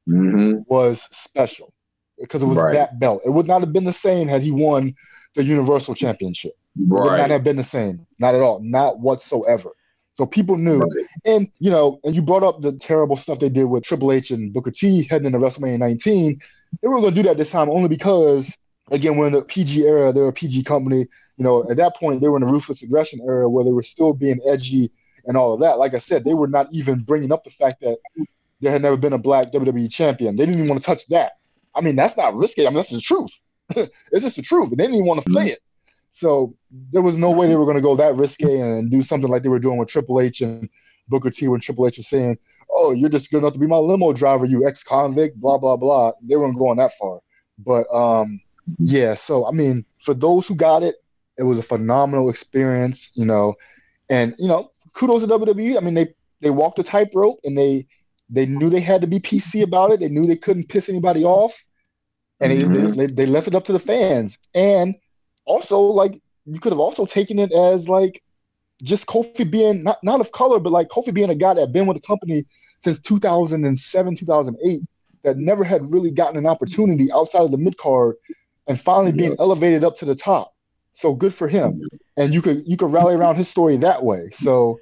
Mhm. 0.07 0.65
was 0.67 1.01
special 1.11 1.73
because 2.19 2.43
it 2.43 2.47
was 2.47 2.57
Right. 2.57 2.73
that 2.73 2.99
belt. 2.99 3.21
It 3.25 3.29
would 3.29 3.47
not 3.47 3.61
have 3.61 3.71
been 3.73 3.85
the 3.85 3.93
same 3.93 4.27
had 4.27 4.41
he 4.41 4.51
won 4.51 4.93
the 5.35 5.43
Universal 5.43 5.95
Championship. 5.95 6.53
It 6.77 6.89
would 6.89 7.17
not 7.17 7.29
have 7.29 7.43
been 7.43 7.57
the 7.57 7.63
same. 7.63 8.05
Not 8.19 8.35
at 8.35 8.41
all. 8.41 8.59
Not 8.59 8.99
whatsoever. 8.99 9.71
So 10.19 10.25
people 10.25 10.57
knew. 10.57 10.79
Right. 10.79 11.05
And 11.23 11.49
you 11.59 11.71
know, 11.71 12.01
and 12.03 12.13
you 12.13 12.21
brought 12.21 12.43
up 12.43 12.59
the 12.59 12.73
terrible 12.73 13.15
stuff 13.15 13.39
they 13.39 13.47
did 13.47 13.63
with 13.63 13.85
Triple 13.85 14.11
H 14.11 14.31
and 14.31 14.51
Booker 14.51 14.69
T 14.69 15.07
heading 15.09 15.27
into 15.27 15.39
WrestleMania 15.39 15.79
19. 15.79 16.41
They 16.81 16.87
were 16.89 16.99
going 16.99 17.15
to 17.15 17.23
do 17.23 17.25
that 17.29 17.37
this 17.37 17.51
time 17.51 17.69
only 17.69 17.87
because 17.87 18.53
again, 18.91 19.15
we're 19.15 19.27
in 19.27 19.33
the 19.33 19.43
PG 19.43 19.81
era. 19.85 20.11
They're 20.11 20.27
a 20.27 20.33
PG 20.33 20.63
company. 20.63 21.07
You 21.37 21.43
know, 21.45 21.71
at 21.71 21.77
that 21.77 21.95
point, 21.95 22.19
they 22.19 22.27
were 22.27 22.35
in 22.35 22.45
the 22.45 22.51
ruthless 22.51 22.83
aggression 22.83 23.21
era 23.25 23.47
where 23.47 23.63
they 23.63 23.71
were 23.71 23.81
still 23.81 24.11
being 24.11 24.41
edgy 24.45 24.91
and 25.25 25.37
all 25.37 25.53
of 25.53 25.61
that. 25.61 25.77
Like 25.77 25.93
I 25.93 25.99
said, 25.99 26.25
they 26.25 26.33
were 26.33 26.49
not 26.49 26.67
even 26.73 26.99
bringing 26.99 27.31
up 27.31 27.45
the 27.45 27.49
fact 27.51 27.79
that 27.79 27.99
there 28.59 28.73
had 28.73 28.81
never 28.81 28.97
been 28.97 29.13
a 29.13 29.17
black 29.17 29.53
WWE 29.53 29.89
champion. 29.89 30.35
They 30.35 30.45
didn't 30.45 30.57
even 30.57 30.67
want 30.67 30.83
to 30.83 30.85
touch 30.85 31.07
that. 31.07 31.37
I 31.73 31.79
mean, 31.79 31.95
that's 31.95 32.17
not 32.17 32.35
risky. 32.35 32.63
I 32.63 32.71
mean, 32.71 32.75
that's 32.75 32.89
the 32.89 32.99
truth. 32.99 33.31
it's 33.69 34.23
just 34.23 34.35
the 34.35 34.41
truth. 34.41 34.71
And 34.71 34.79
they 34.79 34.83
didn't 34.83 34.95
even 34.95 35.07
want 35.07 35.23
to 35.23 35.31
say 35.31 35.51
it. 35.51 35.59
So 36.11 36.55
there 36.91 37.01
was 37.01 37.17
no 37.17 37.31
way 37.31 37.47
they 37.47 37.55
were 37.55 37.65
going 37.65 37.77
to 37.77 37.81
go 37.83 37.95
that 37.95 38.15
risky 38.15 38.59
and 38.59 38.91
do 38.91 39.01
something 39.03 39.29
like 39.29 39.43
they 39.43 39.49
were 39.49 39.59
doing 39.59 39.77
with 39.77 39.89
Triple 39.89 40.19
H 40.21 40.41
and 40.41 40.69
Booker 41.07 41.29
T 41.29 41.47
when 41.47 41.59
Triple 41.59 41.87
H 41.87 41.97
was 41.97 42.07
saying, 42.07 42.37
"Oh, 42.69 42.91
you're 42.91 43.09
just 43.09 43.31
good 43.31 43.39
enough 43.39 43.53
to 43.53 43.59
be 43.59 43.67
my 43.67 43.77
limo 43.77 44.13
driver, 44.13 44.45
you 44.45 44.67
ex-convict." 44.67 45.39
Blah 45.39 45.57
blah 45.57 45.77
blah. 45.77 46.11
They 46.21 46.35
weren't 46.35 46.57
going 46.57 46.77
that 46.77 46.93
far, 46.93 47.19
but 47.57 47.85
um, 47.93 48.41
yeah. 48.79 49.15
So 49.15 49.45
I 49.47 49.51
mean, 49.51 49.85
for 49.99 50.13
those 50.13 50.47
who 50.47 50.55
got 50.55 50.83
it, 50.83 50.95
it 51.37 51.43
was 51.43 51.57
a 51.59 51.63
phenomenal 51.63 52.29
experience, 52.29 53.11
you 53.15 53.25
know, 53.25 53.55
and 54.09 54.35
you 54.37 54.47
know, 54.47 54.71
kudos 54.93 55.21
to 55.21 55.27
WWE. 55.27 55.77
I 55.77 55.79
mean, 55.79 55.93
they 55.93 56.13
they 56.41 56.49
walked 56.49 56.77
the 56.77 56.83
tightrope 56.83 57.39
and 57.43 57.57
they 57.57 57.87
they 58.29 58.45
knew 58.45 58.69
they 58.69 58.79
had 58.81 59.01
to 59.01 59.07
be 59.07 59.19
PC 59.19 59.63
about 59.63 59.91
it. 59.91 59.99
They 59.99 60.09
knew 60.09 60.23
they 60.23 60.35
couldn't 60.37 60.69
piss 60.69 60.89
anybody 60.89 61.23
off, 61.23 61.65
and 62.39 62.51
Mhm. 62.51 62.95
they, 62.95 63.05
they 63.07 63.13
they 63.13 63.25
left 63.25 63.47
it 63.47 63.55
up 63.55 63.65
to 63.65 63.73
the 63.73 63.79
fans. 63.79 64.37
And 64.53 64.95
also, 65.49 65.79
like 65.79 66.21
you 66.45 66.59
could 66.59 66.71
have 66.71 66.79
also 66.79 67.05
taken 67.05 67.39
it 67.39 67.51
as 67.51 67.89
like 67.89 68.21
just 68.83 69.07
Kofi 69.07 69.49
being 69.49 69.83
not 69.83 69.97
not 70.03 70.21
of 70.21 70.31
color, 70.31 70.59
but 70.59 70.71
like 70.71 70.87
Kofi 70.87 71.13
being 71.13 71.29
a 71.29 71.35
guy 71.35 71.53
that 71.55 71.61
had 71.61 71.73
been 71.73 71.87
with 71.87 71.97
the 71.97 72.07
company 72.07 72.45
since 72.83 73.01
2007, 73.01 74.15
2008, 74.15 74.81
that 75.23 75.37
never 75.37 75.63
had 75.65 75.91
really 75.91 76.11
gotten 76.11 76.37
an 76.37 76.45
opportunity 76.45 77.11
outside 77.11 77.41
of 77.41 77.51
the 77.51 77.57
mid 77.57 77.77
card, 77.77 78.15
and 78.67 78.79
finally 78.79 79.11
being 79.11 79.35
elevated 79.39 79.83
up 79.83 79.97
to 79.97 80.05
the 80.05 80.15
top. 80.15 80.53
So 80.93 81.13
good 81.13 81.33
for 81.33 81.47
him. 81.47 81.81
And 82.15 82.33
you 82.33 82.41
could 82.41 82.63
you 82.65 82.77
could 82.77 82.91
rally 82.91 83.15
around 83.15 83.35
his 83.35 83.47
story 83.49 83.75
that 83.77 84.03
way. 84.03 84.29
So. 84.31 84.79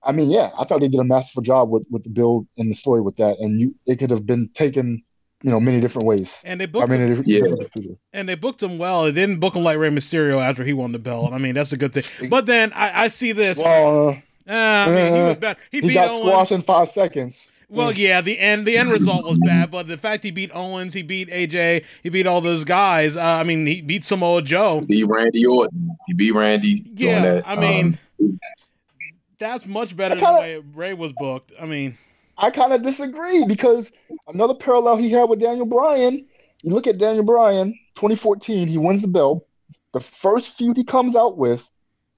I 0.00 0.12
mean, 0.12 0.30
yeah, 0.30 0.50
I 0.56 0.64
thought 0.64 0.80
they 0.80 0.88
did 0.88 1.00
a 1.00 1.04
masterful 1.04 1.42
job 1.42 1.70
with, 1.70 1.84
with 1.90 2.04
the 2.04 2.08
build 2.10 2.46
and 2.56 2.70
the 2.70 2.74
story 2.74 3.00
with 3.00 3.16
that, 3.16 3.36
and 3.40 3.60
you 3.60 3.74
it 3.84 3.98
could 3.98 4.12
have 4.12 4.24
been 4.24 4.48
taken, 4.54 5.02
you 5.42 5.50
know, 5.50 5.60
many 5.60 5.80
different 5.80 6.06
ways. 6.06 6.40
And 6.44 6.60
they 6.60 6.64
I 6.64 6.66
booked 6.66 6.90
mean, 6.90 7.00
him, 7.00 7.08
different, 7.08 7.28
Yeah. 7.28 7.40
different 7.40 7.98
and 8.12 8.28
they 8.28 8.34
booked 8.34 8.62
him 8.62 8.78
well. 8.78 9.04
They 9.04 9.12
didn't 9.12 9.38
book 9.40 9.54
him 9.54 9.62
like 9.62 9.78
Rey 9.78 9.90
Mysterio 9.90 10.42
after 10.42 10.64
he 10.64 10.72
won 10.72 10.92
the 10.92 10.98
belt. 10.98 11.32
I 11.32 11.38
mean, 11.38 11.54
that's 11.54 11.72
a 11.72 11.76
good 11.76 11.92
thing. 11.94 12.28
But 12.28 12.46
then 12.46 12.72
I, 12.72 13.04
I 13.04 13.08
see 13.08 13.32
this. 13.32 13.58
Well, 13.58 14.08
uh, 14.10 14.16
Ah, 14.50 14.86
I 14.86 14.88
mean, 14.88 15.14
he 15.14 15.20
was 15.20 15.36
bad. 15.36 15.56
He, 15.70 15.80
he 15.80 15.88
beat 15.88 15.94
got 15.94 16.08
Owens. 16.08 16.20
squashed 16.20 16.52
in 16.52 16.62
five 16.62 16.88
seconds. 16.90 17.50
Well, 17.70 17.92
yeah, 17.92 18.22
the 18.22 18.38
end 18.38 18.66
the 18.66 18.78
end 18.78 18.90
result 18.90 19.26
was 19.26 19.38
bad, 19.40 19.70
but 19.70 19.86
the 19.88 19.98
fact 19.98 20.24
he 20.24 20.30
beat 20.30 20.50
Owens, 20.54 20.94
he 20.94 21.02
beat 21.02 21.28
AJ, 21.28 21.84
he 22.02 22.08
beat 22.08 22.26
all 22.26 22.40
those 22.40 22.64
guys. 22.64 23.18
Uh, 23.18 23.22
I 23.22 23.44
mean, 23.44 23.66
he 23.66 23.82
beat 23.82 24.06
Samoa 24.06 24.40
Joe. 24.40 24.80
He 24.80 24.86
beat 24.86 25.04
Randy 25.04 25.44
Orton. 25.44 25.90
He 26.06 26.14
beat 26.14 26.32
Randy. 26.32 26.80
doing 26.80 27.10
Yeah, 27.10 27.20
that. 27.34 27.46
I 27.46 27.56
mean, 27.56 27.98
Um, 28.18 28.40
that's 29.38 29.66
much 29.66 29.94
better 29.94 30.16
kinda- 30.16 30.32
than 30.40 30.50
the 30.54 30.60
way 30.60 30.64
Rey 30.74 30.94
was 30.94 31.12
booked. 31.12 31.52
I 31.60 31.66
mean, 31.66 31.98
I 32.38 32.50
kind 32.50 32.72
of 32.72 32.82
disagree 32.82 33.44
because 33.44 33.90
another 34.28 34.54
parallel 34.54 34.96
he 34.96 35.10
had 35.10 35.28
with 35.28 35.40
Daniel 35.40 35.66
Bryan. 35.66 36.26
You 36.62 36.72
look 36.74 36.86
at 36.86 36.98
Daniel 36.98 37.24
Bryan, 37.24 37.72
2014, 37.96 38.68
he 38.68 38.78
wins 38.78 39.02
the 39.02 39.08
belt. 39.08 39.46
The 39.92 40.00
first 40.00 40.56
feud 40.56 40.76
he 40.76 40.84
comes 40.84 41.16
out 41.16 41.36
with 41.36 41.68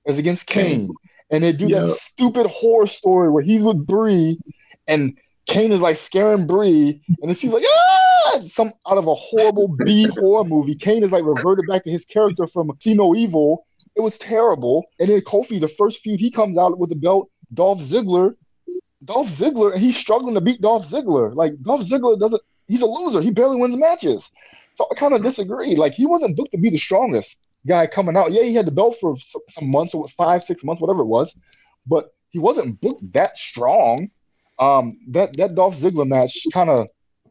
is 0.07 0.19
against 0.19 0.47
Kane, 0.47 0.91
and 1.31 1.43
they 1.45 1.53
do 1.53 1.69
Yeah. 1.69 1.81
that 1.81 1.97
stupid 1.97 2.47
horror 2.47 2.87
story 2.87 3.31
where 3.31 3.43
he's 3.43 3.63
with 3.63 3.87
Brie, 3.87 4.39
and 4.87 5.19
Kane 5.47 5.73
is 5.73 5.81
like 5.81 5.97
scaring 5.97 6.47
Brie, 6.47 7.03
and 7.21 7.29
then 7.31 7.35
she's 7.35 7.53
like, 7.53 7.65
ah, 7.67 8.41
some 8.47 8.73
out 8.89 8.99
of 8.99 9.07
a 9.07 9.15
horrible 9.15 9.69
B 9.69 10.07
horror 10.07 10.45
movie. 10.45 10.75
Kane 10.75 11.03
is 11.03 11.13
like 11.13 11.25
reverted 11.25 11.67
back 11.67 11.85
to 11.85 11.91
his 11.91 12.05
character 12.05 12.47
from 12.47 12.73
See 12.81 12.95
No 12.95 13.15
Evil. 13.15 13.67
It 13.97 14.01
was 14.01 14.17
terrible. 14.19 14.87
And 14.99 15.09
then 15.11 15.21
Kofi, 15.21 15.61
the 15.61 15.69
first 15.69 16.01
feud 16.01 16.21
he 16.21 16.31
comes 16.31 16.57
out 16.57 16.79
with 16.79 16.91
the 16.91 16.97
belt, 16.97 17.31
Dolph 17.53 17.81
Ziggler. 17.81 18.35
Dolph 19.05 19.29
Ziggler, 19.29 19.73
and 19.73 19.81
he's 19.81 19.97
struggling 19.97 20.35
to 20.35 20.41
beat 20.41 20.61
Dolph 20.61 20.89
Ziggler. 20.89 21.35
Like 21.35 21.61
Dolph 21.63 21.83
Ziggler 21.83 22.19
doesn't, 22.19 22.43
he's 22.69 22.83
a 22.83 22.87
loser. 22.87 23.21
He 23.21 23.31
barely 23.31 23.57
wins 23.57 23.77
matches. 23.77 24.31
So 24.75 24.87
I 24.91 24.95
kind 24.95 25.15
of 25.15 25.23
disagree. 25.23 25.75
Like 25.75 25.95
he 25.95 26.07
wasn't 26.07 26.37
booked 26.37 26.53
to 26.53 26.59
be 26.59 26.71
the 26.71 26.79
strongest 26.79 27.39
guy 27.67 27.87
coming 27.87 28.17
out. 28.17 28.33
Yeah, 28.33 28.43
he 28.43 28.55
had 28.55 28.67
the 28.67 28.73
belt 28.73 28.97
for 29.01 29.17
some 29.49 29.71
months, 29.71 29.95
or 29.95 30.07
five, 30.09 30.43
six 30.43 30.65
months, 30.65 30.81
whatever 30.81 31.03
it 31.03 31.07
was, 31.07 31.37
but 31.87 32.15
he 32.31 32.39
wasn't 32.39 32.81
booked 32.81 33.13
that 33.13 33.37
strong. 33.37 34.11
Um, 34.59 34.99
that 35.09 35.37
that 35.39 35.55
Dolph 35.55 35.77
Ziggler 35.77 36.07
match 36.07 36.47
kind 36.53 36.69
of 36.69 36.89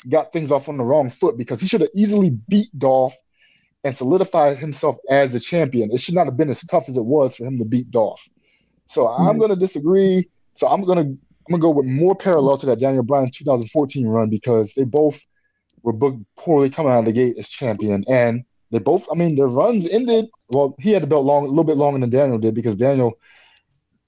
got 0.08 0.32
things 0.34 0.52
off 0.52 0.70
on 0.70 0.78
the 0.78 0.84
wrong 0.84 1.10
foot 1.10 1.38
because 1.38 1.62
he 1.62 1.68
should 1.68 1.82
have 1.82 1.90
easily 1.94 2.32
beat 2.48 2.70
Dolph 2.78 3.16
and 3.84 3.96
solidified 3.96 4.58
himself 4.58 4.98
as 5.10 5.34
the 5.34 5.40
champion. 5.40 5.92
It 5.92 6.00
should 6.02 6.16
not 6.16 6.26
have 6.26 6.38
been 6.38 6.50
as 6.50 6.62
tough 6.62 6.90
as 6.90 6.98
it 6.98 7.06
was 7.06 7.36
for 7.36 7.46
him 7.46 7.58
to 7.60 7.66
beat 7.66 7.92
Dolph. 7.92 8.28
So 8.88 9.08
I'm 9.08 9.38
going 9.38 9.52
to 9.52 9.56
disagree. 9.56 10.28
So 10.56 10.68
I'm 10.68 10.84
going 10.84 10.98
to 10.98 11.18
gonna 11.52 11.62
go 11.62 11.70
with 11.70 11.86
more 11.86 12.16
parallel 12.16 12.58
to 12.58 12.66
that 12.68 12.80
Daniel 12.80 13.04
Bryan 13.04 13.30
2014 13.32 14.08
run 14.08 14.30
because 14.30 14.74
they 14.74 14.84
both 14.84 15.20
were 15.84 15.94
booked 15.94 16.24
poorly 16.36 16.70
coming 16.70 16.92
out 16.92 17.00
of 17.00 17.06
the 17.06 17.12
gate 17.12 17.36
as 17.38 17.50
champion, 17.50 18.04
and 18.08 18.44
they 18.72 18.80
both. 18.80 19.08
I 19.12 19.16
mean, 19.16 19.36
their 19.36 19.48
runs 19.48 19.88
ended. 19.88 20.30
Well, 20.50 20.76
he 20.80 20.92
had 20.92 21.04
the 21.04 21.08
belt 21.08 21.26
long, 21.26 21.46
a 21.46 21.48
little 21.48 21.64
bit 21.64 21.78
longer 21.78 22.00
than 22.00 22.10
Daniel 22.10 22.38
did 22.38 22.56
because 22.56 22.76
Daniel 22.76 23.14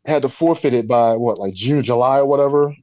had 0.05 0.23
to 0.23 0.29
forfeit 0.29 0.73
it 0.73 0.87
by 0.87 1.15
what, 1.15 1.39
like 1.39 1.53
June, 1.53 1.83
July, 1.83 2.17
or 2.17 2.25
whatever, 2.25 2.75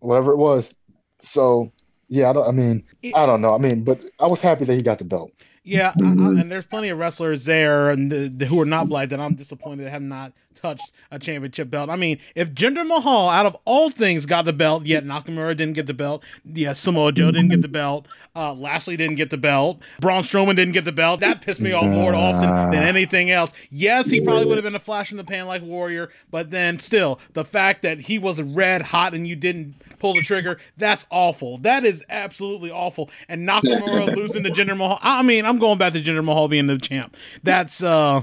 whatever 0.00 0.32
it 0.32 0.36
was. 0.36 0.74
So 1.20 1.72
yeah, 2.08 2.30
I 2.30 2.32
don't. 2.32 2.46
I 2.46 2.52
mean, 2.52 2.84
I 3.14 3.26
don't 3.26 3.40
know. 3.40 3.54
I 3.54 3.58
mean, 3.58 3.84
but 3.84 4.04
I 4.20 4.26
was 4.26 4.40
happy 4.40 4.64
that 4.64 4.74
he 4.74 4.80
got 4.80 4.98
the 4.98 5.04
belt. 5.04 5.32
yeah, 5.64 5.94
I, 6.02 6.06
I, 6.06 6.08
and 6.10 6.50
there's 6.50 6.66
plenty 6.66 6.90
of 6.90 6.98
wrestlers 6.98 7.44
there 7.44 7.90
and 7.90 8.10
the, 8.10 8.28
the, 8.28 8.46
who 8.46 8.60
are 8.60 8.66
not 8.66 8.88
black 8.88 9.10
that 9.10 9.20
I'm 9.20 9.34
disappointed 9.34 9.88
have 9.88 10.02
not 10.02 10.32
touched 10.54 10.92
a 11.10 11.18
championship 11.18 11.70
belt. 11.70 11.90
I 11.90 11.96
mean, 11.96 12.18
if 12.34 12.52
Jinder 12.52 12.86
Mahal, 12.86 13.28
out 13.28 13.46
of 13.46 13.56
all 13.64 13.90
things, 13.90 14.26
got 14.26 14.44
the 14.44 14.52
belt, 14.52 14.86
yet 14.86 15.04
Nakamura 15.04 15.56
didn't 15.56 15.74
get 15.74 15.86
the 15.86 15.94
belt, 15.94 16.22
yeah, 16.44 16.72
Samoa 16.72 17.12
Joe 17.12 17.30
didn't 17.30 17.50
get 17.50 17.62
the 17.62 17.68
belt, 17.68 18.06
uh, 18.34 18.52
Lashley 18.52 18.96
didn't 18.96 19.16
get 19.16 19.30
the 19.30 19.36
belt, 19.36 19.80
Braun 20.00 20.22
Strowman 20.22 20.56
didn't 20.56 20.72
get 20.72 20.84
the 20.84 20.92
belt. 20.92 21.20
That 21.20 21.40
pissed 21.40 21.60
me 21.60 21.72
off 21.72 21.84
more 21.84 22.14
often 22.14 22.70
than 22.70 22.82
anything 22.82 23.30
else. 23.30 23.52
Yes, 23.70 24.10
he 24.10 24.20
probably 24.20 24.46
would 24.46 24.56
have 24.56 24.64
been 24.64 24.74
a 24.74 24.80
flash 24.80 25.10
in 25.10 25.16
the 25.16 25.24
pan 25.24 25.46
like 25.46 25.62
Warrior, 25.62 26.10
but 26.30 26.50
then 26.50 26.78
still, 26.78 27.20
the 27.32 27.44
fact 27.44 27.82
that 27.82 28.00
he 28.00 28.18
was 28.18 28.40
red 28.40 28.82
hot 28.82 29.14
and 29.14 29.26
you 29.26 29.36
didn't 29.36 29.74
pull 29.98 30.14
the 30.14 30.22
trigger, 30.22 30.58
that's 30.76 31.06
awful. 31.10 31.58
That 31.58 31.84
is 31.84 32.04
absolutely 32.08 32.70
awful. 32.70 33.10
And 33.28 33.48
Nakamura 33.48 34.14
losing 34.16 34.42
to 34.44 34.50
Jinder 34.50 34.76
Mahal. 34.76 34.98
I 35.02 35.22
mean, 35.22 35.44
I'm 35.44 35.58
going 35.58 35.78
back 35.78 35.92
to 35.94 36.02
Jinder 36.02 36.24
Mahal 36.24 36.48
being 36.48 36.66
the 36.66 36.78
champ. 36.78 37.16
That's 37.42 37.82
uh 37.82 38.22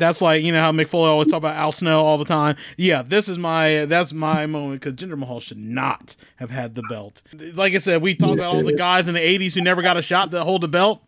that's 0.00 0.20
like 0.20 0.42
you 0.42 0.50
know 0.50 0.60
how 0.60 0.72
Mick 0.72 0.88
Foley 0.88 1.08
always 1.08 1.28
talk 1.28 1.38
about 1.38 1.56
Al 1.56 1.70
Snow 1.70 2.04
all 2.04 2.18
the 2.18 2.24
time. 2.24 2.56
Yeah, 2.76 3.02
this 3.02 3.28
is 3.28 3.38
my 3.38 3.84
that's 3.84 4.12
my 4.12 4.46
moment 4.46 4.80
because 4.80 4.94
Jinder 4.94 5.16
Mahal 5.16 5.38
should 5.38 5.58
not 5.58 6.16
have 6.36 6.50
had 6.50 6.74
the 6.74 6.82
belt. 6.88 7.22
Like 7.54 7.74
I 7.74 7.78
said, 7.78 8.02
we 8.02 8.14
talk 8.16 8.34
about 8.34 8.54
all 8.54 8.64
the 8.64 8.74
guys 8.74 9.06
in 9.06 9.14
the 9.14 9.20
'80s 9.20 9.54
who 9.54 9.60
never 9.60 9.82
got 9.82 9.96
a 9.96 10.02
shot 10.02 10.32
to 10.32 10.42
hold 10.42 10.62
the 10.62 10.68
belt. 10.68 11.02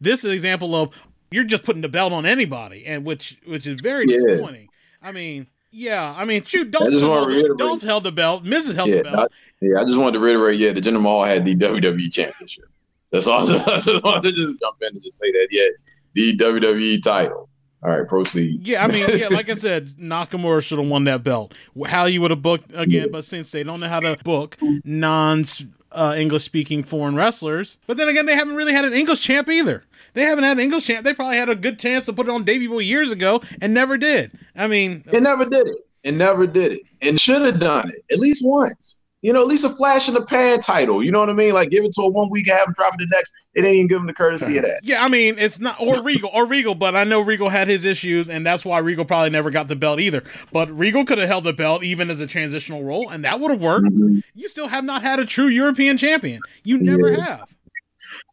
This 0.00 0.20
is 0.20 0.26
an 0.26 0.30
example 0.32 0.74
of 0.74 0.90
you're 1.30 1.44
just 1.44 1.64
putting 1.64 1.82
the 1.82 1.88
belt 1.88 2.12
on 2.12 2.24
anybody, 2.24 2.86
and 2.86 3.04
which 3.04 3.38
which 3.44 3.66
is 3.66 3.80
very 3.80 4.06
Yeah. 4.08 4.20
disappointing. 4.20 4.68
I 5.02 5.12
mean, 5.12 5.46
yeah, 5.70 6.14
I 6.16 6.24
mean, 6.24 6.44
shoot, 6.44 6.70
Dolph, 6.70 6.90
held, 6.92 7.58
Dolph 7.58 7.82
held 7.82 8.04
the 8.04 8.12
belt, 8.12 8.44
Miz 8.44 8.68
held 8.70 8.88
yeah, 8.88 8.96
the 8.98 9.02
belt. 9.04 9.32
I, 9.32 9.34
yeah. 9.60 9.80
I 9.80 9.84
just 9.84 9.98
wanted 9.98 10.14
to 10.14 10.20
reiterate. 10.20 10.58
Yeah, 10.58 10.72
the 10.72 10.80
Jinder 10.80 11.00
Mahal 11.00 11.24
had 11.24 11.44
the 11.44 11.54
WWE 11.54 12.12
Championship. 12.12 12.64
That's 13.10 13.26
all. 13.26 13.40
I 13.68 13.78
just 13.78 14.02
wanted 14.04 14.22
to 14.22 14.32
just 14.32 14.58
jump 14.60 14.76
in 14.80 14.88
and 14.88 15.02
just 15.02 15.18
say 15.18 15.30
that. 15.32 15.48
Yeah, 15.50 15.66
the 16.14 16.36
WWE 16.36 17.02
title. 17.02 17.48
All 17.82 17.90
right, 17.90 18.06
proceed. 18.08 18.66
Yeah, 18.66 18.84
I 18.84 18.88
mean, 18.88 19.06
yeah, 19.16 19.28
like 19.28 19.48
I 19.48 19.54
said, 19.54 19.90
Nakamura 20.00 20.62
should 20.62 20.78
have 20.78 20.88
won 20.88 21.04
that 21.04 21.22
belt. 21.22 21.54
How 21.86 22.06
you 22.06 22.20
would 22.20 22.32
have 22.32 22.42
booked 22.42 22.72
again, 22.74 23.10
but 23.12 23.24
since 23.24 23.52
they 23.52 23.62
don't 23.62 23.78
know 23.80 23.88
how 23.88 24.00
to 24.00 24.16
book 24.24 24.56
non 24.84 25.44
uh, 25.92 26.14
English 26.16 26.42
speaking 26.42 26.82
foreign 26.82 27.14
wrestlers, 27.14 27.78
but 27.86 27.96
then 27.96 28.08
again, 28.08 28.26
they 28.26 28.34
haven't 28.34 28.56
really 28.56 28.72
had 28.72 28.84
an 28.84 28.92
English 28.92 29.20
champ 29.20 29.48
either. 29.48 29.84
They 30.14 30.22
haven't 30.22 30.44
had 30.44 30.56
an 30.56 30.62
English 30.62 30.86
champ. 30.86 31.04
They 31.04 31.14
probably 31.14 31.36
had 31.36 31.48
a 31.48 31.54
good 31.54 31.78
chance 31.78 32.06
to 32.06 32.12
put 32.12 32.26
it 32.26 32.30
on 32.30 32.42
Davey 32.44 32.66
Boy 32.66 32.80
years 32.80 33.12
ago 33.12 33.42
and 33.60 33.72
never 33.72 33.96
did. 33.96 34.36
I 34.56 34.66
mean, 34.66 35.04
It 35.12 35.22
never 35.22 35.44
did 35.44 35.68
it. 35.68 35.78
It 36.02 36.14
never 36.14 36.46
did 36.46 36.72
it. 36.72 36.80
And 37.00 37.20
should 37.20 37.42
have 37.42 37.60
done 37.60 37.90
it 37.90 38.04
at 38.12 38.18
least 38.18 38.42
once. 38.44 39.02
You 39.20 39.32
know, 39.32 39.40
at 39.42 39.48
least 39.48 39.64
a 39.64 39.70
flash 39.70 40.06
in 40.06 40.14
the 40.14 40.24
pan 40.24 40.60
title. 40.60 41.02
You 41.02 41.10
know 41.10 41.18
what 41.18 41.28
I 41.28 41.32
mean? 41.32 41.52
Like 41.52 41.70
give 41.70 41.84
it 41.84 41.92
to 41.94 42.02
a 42.02 42.08
one 42.08 42.30
week 42.30 42.46
and 42.46 42.56
have 42.56 42.68
him 42.68 42.72
drop 42.74 42.94
it 42.94 42.98
the 42.98 43.06
next. 43.10 43.32
It 43.54 43.64
ain't 43.64 43.74
even 43.74 43.86
give 43.88 43.98
him 43.98 44.06
the 44.06 44.14
courtesy 44.14 44.58
of 44.58 44.64
that. 44.64 44.80
yeah, 44.84 45.02
I 45.02 45.08
mean, 45.08 45.38
it's 45.38 45.58
not 45.58 45.80
or 45.80 46.00
Regal 46.04 46.30
or 46.32 46.46
Regal, 46.46 46.76
but 46.76 46.94
I 46.94 47.02
know 47.04 47.20
Regal 47.20 47.48
had 47.48 47.66
his 47.66 47.84
issues, 47.84 48.28
and 48.28 48.46
that's 48.46 48.64
why 48.64 48.78
Regal 48.78 49.04
probably 49.04 49.30
never 49.30 49.50
got 49.50 49.66
the 49.66 49.74
belt 49.76 49.98
either. 49.98 50.22
But 50.52 50.70
Regal 50.76 51.04
could 51.04 51.18
have 51.18 51.26
held 51.28 51.42
the 51.44 51.52
belt 51.52 51.82
even 51.82 52.10
as 52.10 52.20
a 52.20 52.26
transitional 52.28 52.84
role, 52.84 53.08
and 53.08 53.24
that 53.24 53.40
would 53.40 53.50
have 53.50 53.60
worked. 53.60 53.86
Mhm. 53.86 54.22
You 54.34 54.48
still 54.48 54.68
have 54.68 54.84
not 54.84 55.02
had 55.02 55.18
a 55.18 55.26
true 55.26 55.48
European 55.48 55.96
champion. 55.98 56.40
You 56.62 56.78
never 56.78 57.10
Yeah. 57.12 57.24
have. 57.24 57.48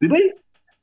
Did 0.01 0.11
they 0.11 0.31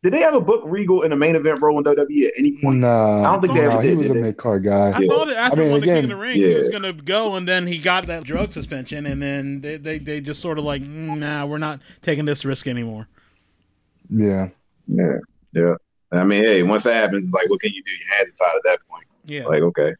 did 0.02 0.12
they 0.12 0.24
ever 0.24 0.40
book 0.40 0.62
Regal 0.66 1.02
in 1.02 1.12
a 1.12 1.16
main 1.16 1.36
event 1.36 1.60
role 1.62 1.78
in 1.78 1.84
WWE 1.84 2.26
at 2.26 2.32
any 2.36 2.60
point? 2.60 2.78
Nah, 2.78 3.20
I 3.20 3.32
don't 3.32 3.40
think 3.40 3.54
they 3.54 3.66
nah, 3.66 3.74
ever 3.74 3.82
he 3.82 3.94
was 3.94 4.06
did 4.08 4.10
a 4.10 4.14
they? 4.14 4.22
mid 4.22 4.36
card 4.36 4.64
guy. 4.64 4.90
I 4.90 4.98
Yeah. 4.98 5.08
thought 5.08 5.28
that 5.28 5.36
after 5.36 5.60
I 5.60 5.64
mean, 5.64 5.66
he 5.66 5.70
won 5.72 5.80
the 5.80 5.86
King 5.86 5.92
again- 5.96 6.04
of 6.04 6.10
the 6.10 6.16
Ring, 6.16 6.36
he 6.36 6.54
was 6.54 6.68
going 6.70 6.82
to 6.82 6.92
go, 6.92 7.34
and 7.36 7.46
then 7.46 7.66
he 7.68 7.78
got 7.78 8.06
that 8.08 8.24
drug 8.24 8.50
suspension, 8.52 9.06
and 9.06 9.22
then 9.22 9.60
they, 9.60 9.76
they, 9.76 9.98
they 9.98 10.20
just 10.20 10.40
sort 10.40 10.58
of 10.58 10.64
like, 10.64 10.82
"Mm, 10.82 11.18
nah, 11.18 11.46
we're 11.46 11.58
not 11.58 11.80
taking 12.02 12.24
this 12.24 12.44
risk 12.44 12.66
anymore. 12.66 13.06
Yeah. 14.10 14.48
Yeah, 14.88 15.18
yeah. 15.52 15.74
I 16.10 16.24
mean, 16.24 16.44
hey, 16.44 16.62
once 16.64 16.82
that 16.84 16.94
happens, 16.94 17.24
it's 17.24 17.32
like, 17.34 17.48
what 17.48 17.60
can 17.60 17.72
you 17.72 17.82
do? 17.84 17.92
Your 17.92 18.16
hands 18.16 18.28
are 18.30 18.44
tied 18.46 18.56
at 18.56 18.62
that 18.64 18.78
point. 18.88 19.06
Yeah. 19.24 19.38
It's 19.38 19.46
like, 19.48 19.62
okay, 19.62 19.92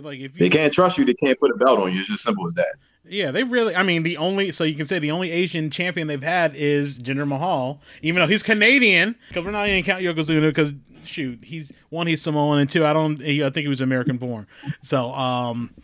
like 0.00 0.20
if 0.20 0.34
they 0.34 0.48
can't 0.50 0.72
trust 0.72 0.98
you, 0.98 1.04
they 1.04 1.14
can't 1.14 1.38
put 1.40 1.50
a 1.50 1.56
belt 1.56 1.80
on 1.80 1.92
you. 1.92 2.00
It's 2.00 2.08
just 2.08 2.22
simple 2.24 2.46
as 2.46 2.54
that. 2.54 2.74
Yeah, 3.08 3.30
they 3.30 3.44
really. 3.44 3.74
I 3.74 3.82
mean, 3.82 4.02
the 4.02 4.16
only 4.16 4.52
so 4.52 4.64
you 4.64 4.74
can 4.74 4.86
say 4.86 4.98
the 4.98 5.10
only 5.10 5.30
Asian 5.30 5.70
champion 5.70 6.06
they've 6.06 6.22
had 6.22 6.54
is 6.56 6.98
Jinder 6.98 7.26
Mahal, 7.26 7.80
even 8.02 8.20
though 8.20 8.26
he's 8.28 8.42
Canadian. 8.42 9.16
Because 9.28 9.44
we're 9.44 9.50
not 9.50 9.68
even 9.68 9.84
count 9.84 10.02
Yokozuna 10.02 10.48
because 10.48 10.72
shoot, 11.04 11.44
he's 11.44 11.72
one, 11.90 12.06
he's 12.06 12.22
Samoan, 12.22 12.58
and 12.58 12.70
two, 12.70 12.84
I 12.86 12.92
don't. 12.92 13.20
He, 13.20 13.42
I 13.44 13.50
think 13.50 13.64
he 13.64 13.68
was 13.68 13.80
American 13.80 14.16
born. 14.16 14.46
So, 14.82 15.12
um, 15.12 15.74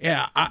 yeah, 0.00 0.28
I. 0.36 0.50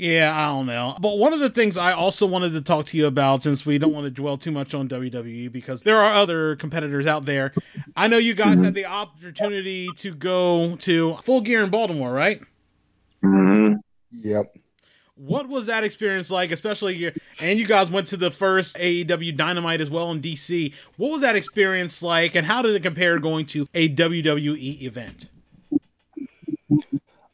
Yeah, 0.00 0.32
I 0.32 0.46
don't 0.46 0.66
know. 0.66 0.96
But 1.00 1.18
one 1.18 1.32
of 1.32 1.40
the 1.40 1.48
things 1.48 1.76
I 1.76 1.90
also 1.90 2.24
wanted 2.24 2.52
to 2.52 2.60
talk 2.60 2.86
to 2.86 2.96
you 2.96 3.06
about, 3.06 3.42
since 3.42 3.66
we 3.66 3.78
don't 3.78 3.92
want 3.92 4.04
to 4.04 4.12
dwell 4.12 4.38
too 4.38 4.52
much 4.52 4.72
on 4.72 4.88
WWE, 4.88 5.50
because 5.50 5.82
there 5.82 5.96
are 5.98 6.14
other 6.14 6.54
competitors 6.54 7.04
out 7.08 7.24
there. 7.24 7.52
I 7.96 8.06
know 8.06 8.16
you 8.16 8.34
guys 8.34 8.60
had 8.60 8.74
the 8.74 8.86
opportunity 8.86 9.88
to 9.96 10.14
go 10.14 10.76
to 10.76 11.16
Full 11.24 11.40
Gear 11.40 11.64
in 11.64 11.70
Baltimore, 11.70 12.12
right? 12.12 12.40
hmm 13.22 13.72
Yep. 14.12 14.56
What 15.18 15.48
was 15.48 15.66
that 15.66 15.82
experience 15.82 16.30
like, 16.30 16.52
especially 16.52 17.12
and 17.40 17.58
you 17.58 17.66
guys 17.66 17.90
went 17.90 18.06
to 18.08 18.16
the 18.16 18.30
first 18.30 18.76
AEW 18.76 19.36
Dynamite 19.36 19.80
as 19.80 19.90
well 19.90 20.12
in 20.12 20.22
DC. 20.22 20.72
What 20.96 21.10
was 21.10 21.22
that 21.22 21.34
experience 21.34 22.04
like, 22.04 22.36
and 22.36 22.46
how 22.46 22.62
did 22.62 22.76
it 22.76 22.84
compare 22.84 23.18
going 23.18 23.46
to 23.46 23.62
a 23.74 23.88
WWE 23.88 24.82
event? 24.82 25.30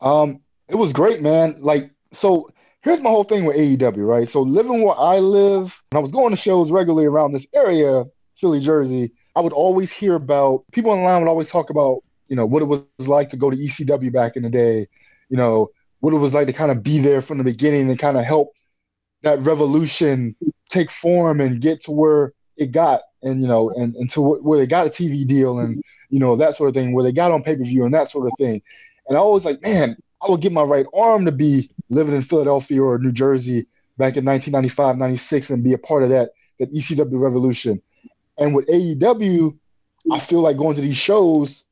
Um, 0.00 0.40
it 0.68 0.76
was 0.76 0.94
great, 0.94 1.20
man. 1.20 1.56
Like, 1.58 1.90
so 2.12 2.50
here's 2.82 3.00
my 3.00 3.10
whole 3.10 3.24
thing 3.24 3.44
with 3.44 3.56
AEW, 3.56 4.06
right? 4.06 4.28
So 4.28 4.40
living 4.40 4.82
where 4.82 4.98
I 4.98 5.18
live, 5.18 5.82
and 5.92 5.98
I 5.98 6.00
was 6.00 6.10
going 6.10 6.30
to 6.30 6.36
shows 6.36 6.70
regularly 6.70 7.06
around 7.06 7.32
this 7.32 7.46
area, 7.54 8.04
Philly, 8.34 8.60
Jersey. 8.60 9.12
I 9.36 9.40
would 9.40 9.52
always 9.52 9.92
hear 9.92 10.14
about 10.14 10.64
people 10.72 10.90
online 10.90 11.20
would 11.20 11.28
always 11.28 11.50
talk 11.50 11.68
about, 11.68 12.02
you 12.28 12.36
know, 12.36 12.46
what 12.46 12.62
it 12.62 12.66
was 12.66 13.08
like 13.08 13.28
to 13.30 13.36
go 13.36 13.50
to 13.50 13.56
ECW 13.56 14.12
back 14.12 14.36
in 14.36 14.42
the 14.42 14.50
day, 14.50 14.86
you 15.28 15.36
know, 15.36 15.68
what 16.04 16.12
it 16.12 16.18
was 16.18 16.34
like 16.34 16.46
to 16.46 16.52
kind 16.52 16.70
of 16.70 16.82
be 16.82 16.98
there 16.98 17.22
from 17.22 17.38
the 17.38 17.44
beginning 17.44 17.88
and 17.88 17.98
kind 17.98 18.18
of 18.18 18.26
help 18.26 18.52
that 19.22 19.40
revolution 19.40 20.36
take 20.68 20.90
form 20.90 21.40
and 21.40 21.62
get 21.62 21.82
to 21.82 21.90
where 21.90 22.34
it 22.58 22.72
got 22.72 23.00
and 23.22 23.40
you 23.40 23.48
know 23.48 23.70
and, 23.70 23.96
and 23.96 24.10
to 24.10 24.20
wh- 24.20 24.44
where 24.44 24.58
they 24.58 24.66
got 24.66 24.86
a 24.86 24.90
TV 24.90 25.26
deal 25.26 25.58
and 25.58 25.82
you 26.10 26.20
know 26.20 26.36
that 26.36 26.54
sort 26.54 26.68
of 26.68 26.74
thing 26.74 26.92
where 26.92 27.02
they 27.02 27.10
got 27.10 27.32
on 27.32 27.42
pay-per-view 27.42 27.86
and 27.86 27.94
that 27.94 28.10
sort 28.10 28.26
of 28.26 28.34
thing. 28.36 28.60
And 29.08 29.16
I 29.16 29.22
was 29.22 29.46
like 29.46 29.62
man 29.62 29.96
I 30.20 30.30
would 30.30 30.42
get 30.42 30.52
my 30.52 30.62
right 30.62 30.84
arm 30.94 31.24
to 31.24 31.32
be 31.32 31.70
living 31.88 32.14
in 32.14 32.20
Philadelphia 32.20 32.82
or 32.82 32.98
New 32.98 33.12
Jersey 33.12 33.66
back 33.96 34.18
in 34.18 34.26
1995 34.26 34.98
96 34.98 35.48
and 35.48 35.64
be 35.64 35.72
a 35.72 35.78
part 35.78 36.02
of 36.02 36.10
that 36.10 36.32
that 36.58 36.70
ECW 36.70 37.18
revolution. 37.18 37.80
And 38.36 38.54
with 38.54 38.66
AEW 38.66 39.58
I 40.12 40.18
feel 40.18 40.42
like 40.42 40.58
going 40.58 40.74
to 40.74 40.82
these 40.82 40.98
shows 40.98 41.64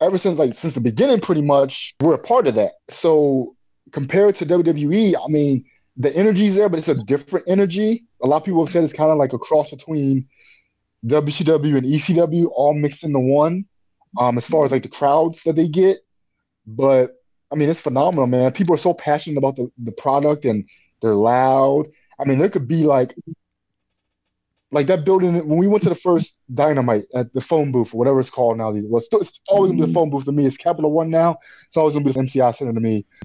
ever 0.00 0.16
since 0.16 0.38
like 0.38 0.54
since 0.54 0.74
the 0.74 0.80
beginning 0.80 1.18
pretty 1.18 1.42
much 1.42 1.96
we're 2.00 2.14
a 2.14 2.18
part 2.18 2.46
of 2.46 2.54
that. 2.54 2.74
So 2.88 3.56
compared 3.92 4.36
to 4.36 4.46
WWE 4.46 5.14
I 5.22 5.28
mean 5.28 5.64
the 5.96 6.14
energy's 6.16 6.54
there, 6.54 6.68
but 6.68 6.78
it's 6.78 6.88
a 6.88 7.04
different 7.04 7.46
energy. 7.48 8.04
A 8.22 8.26
lot 8.26 8.38
of 8.38 8.44
people 8.44 8.64
have 8.64 8.72
said 8.72 8.84
it's 8.84 8.92
kind 8.92 9.10
of 9.10 9.18
like 9.18 9.32
a 9.32 9.38
cross 9.38 9.70
between 9.70 10.28
WCW 11.06 11.76
and 11.76 11.86
ECW, 11.86 12.46
all 12.54 12.72
mixed 12.74 13.04
into 13.04 13.18
one. 13.18 13.66
Um, 14.18 14.38
as 14.38 14.46
far 14.46 14.64
as 14.64 14.72
like 14.72 14.82
the 14.82 14.88
crowds 14.88 15.42
that 15.44 15.54
they 15.54 15.68
get, 15.68 15.98
but 16.66 17.16
I 17.52 17.56
mean, 17.56 17.68
it's 17.68 17.80
phenomenal, 17.80 18.26
man. 18.26 18.52
People 18.52 18.74
are 18.74 18.78
so 18.78 18.94
passionate 18.94 19.38
about 19.38 19.56
the, 19.56 19.70
the 19.78 19.92
product 19.92 20.44
and 20.44 20.68
they're 21.00 21.14
loud. 21.14 21.86
I 22.18 22.24
mean, 22.24 22.38
there 22.38 22.48
could 22.48 22.68
be 22.68 22.84
like, 22.84 23.14
like 24.72 24.86
that 24.86 25.04
building 25.04 25.34
when 25.48 25.58
we 25.58 25.66
went 25.66 25.82
to 25.82 25.88
the 25.88 25.94
first 25.94 26.38
Dynamite 26.54 27.06
at 27.14 27.32
the 27.32 27.40
phone 27.40 27.72
booth 27.72 27.92
or 27.92 27.98
whatever 27.98 28.20
it's 28.20 28.30
called 28.30 28.58
now. 28.58 28.70
Well, 28.70 28.98
it's, 28.98 29.06
still, 29.06 29.20
it's 29.20 29.40
always 29.48 29.72
gonna 29.72 29.82
be 29.82 29.88
the 29.88 29.94
phone 29.94 30.10
booth 30.10 30.26
to 30.26 30.32
me. 30.32 30.46
It's 30.46 30.56
Capital 30.56 30.92
One 30.92 31.10
now. 31.10 31.38
It's 31.66 31.76
always 31.76 31.94
gonna 31.94 32.04
be 32.04 32.12
the 32.12 32.20
MCI 32.20 32.54
Center 32.54 32.72
to 32.72 32.80
me 32.80 33.04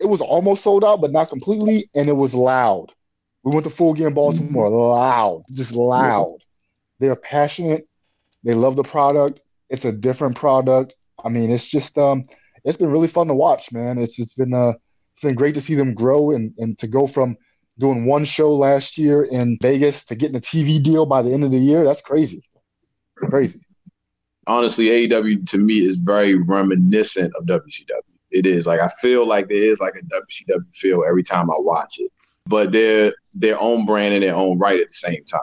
it 0.00 0.06
was 0.06 0.20
almost 0.20 0.62
sold 0.62 0.84
out, 0.84 1.00
but 1.00 1.12
not 1.12 1.28
completely, 1.28 1.90
and 1.94 2.08
it 2.08 2.14
was 2.14 2.34
loud. 2.34 2.92
We 3.42 3.52
went 3.52 3.64
to 3.64 3.70
Full 3.70 3.94
Gear 3.94 4.08
in 4.08 4.14
Baltimore, 4.14 4.68
loud, 4.68 5.44
just 5.52 5.72
loud. 5.72 6.38
They're 6.98 7.16
passionate. 7.16 7.88
They 8.42 8.54
love 8.54 8.76
the 8.76 8.82
product. 8.82 9.40
It's 9.70 9.84
a 9.84 9.92
different 9.92 10.36
product. 10.36 10.94
I 11.24 11.28
mean, 11.28 11.50
it's 11.50 11.68
just 11.68 11.96
um, 11.98 12.22
it's 12.64 12.76
been 12.76 12.90
really 12.90 13.08
fun 13.08 13.28
to 13.28 13.34
watch, 13.34 13.72
man. 13.72 13.98
It's 13.98 14.16
just 14.16 14.36
been 14.36 14.52
uh, 14.52 14.72
it's 15.12 15.22
been 15.22 15.34
great 15.34 15.54
to 15.54 15.60
see 15.60 15.74
them 15.74 15.94
grow 15.94 16.32
and 16.32 16.52
and 16.58 16.78
to 16.78 16.86
go 16.86 17.06
from 17.06 17.36
doing 17.78 18.04
one 18.04 18.24
show 18.24 18.54
last 18.54 18.98
year 18.98 19.24
in 19.24 19.58
Vegas 19.60 20.04
to 20.06 20.14
getting 20.14 20.36
a 20.36 20.40
TV 20.40 20.82
deal 20.82 21.06
by 21.06 21.22
the 21.22 21.32
end 21.32 21.44
of 21.44 21.50
the 21.50 21.58
year. 21.58 21.84
That's 21.84 22.00
crazy, 22.00 22.42
crazy. 23.16 23.60
Honestly, 24.46 24.86
AEW 24.86 25.48
to 25.50 25.58
me 25.58 25.78
is 25.78 26.00
very 26.00 26.34
reminiscent 26.34 27.32
of 27.36 27.46
WCW. 27.46 28.00
It 28.30 28.46
is 28.46 28.66
like 28.66 28.80
I 28.80 28.88
feel 29.00 29.26
like 29.26 29.48
there 29.48 29.64
is 29.64 29.80
like 29.80 29.94
a 29.94 30.04
WCW 30.04 30.74
feel 30.74 31.04
every 31.06 31.22
time 31.22 31.50
I 31.50 31.56
watch 31.58 31.98
it, 31.98 32.12
but 32.46 32.72
they're 32.72 33.12
their 33.34 33.60
own 33.60 33.86
brand 33.86 34.14
and 34.14 34.22
their 34.22 34.34
own 34.34 34.58
right 34.58 34.80
at 34.80 34.88
the 34.88 34.94
same 34.94 35.24
time. 35.24 35.40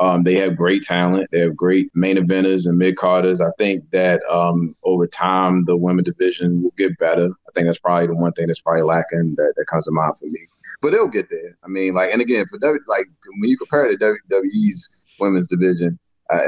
Um, 0.00 0.22
they 0.22 0.34
have 0.36 0.56
great 0.56 0.82
talent. 0.82 1.28
They 1.30 1.40
have 1.40 1.54
great 1.54 1.90
main 1.94 2.16
eventers 2.16 2.66
and 2.66 2.78
mid 2.78 2.96
carders. 2.96 3.38
I 3.40 3.50
think 3.58 3.88
that 3.90 4.22
um, 4.30 4.74
over 4.82 5.06
time 5.06 5.66
the 5.66 5.76
women 5.76 6.04
division 6.04 6.62
will 6.62 6.72
get 6.78 6.96
better. 6.98 7.26
I 7.26 7.50
think 7.54 7.66
that's 7.66 7.78
probably 7.78 8.06
the 8.06 8.14
one 8.14 8.32
thing 8.32 8.46
that's 8.46 8.62
probably 8.62 8.82
lacking 8.82 9.34
that, 9.36 9.52
that 9.56 9.66
comes 9.66 9.84
to 9.84 9.90
mind 9.90 10.16
for 10.16 10.24
me. 10.24 10.40
But 10.80 10.92
they'll 10.92 11.06
get 11.06 11.28
there. 11.28 11.54
I 11.62 11.68
mean, 11.68 11.92
like, 11.92 12.12
and 12.12 12.22
again, 12.22 12.46
for 12.46 12.58
w, 12.58 12.80
like 12.88 13.04
when 13.38 13.50
you 13.50 13.58
compare 13.58 13.90
it 13.90 13.98
to 13.98 14.16
WWE's 14.30 15.06
women's 15.20 15.48
division, 15.48 15.98
uh, 16.30 16.38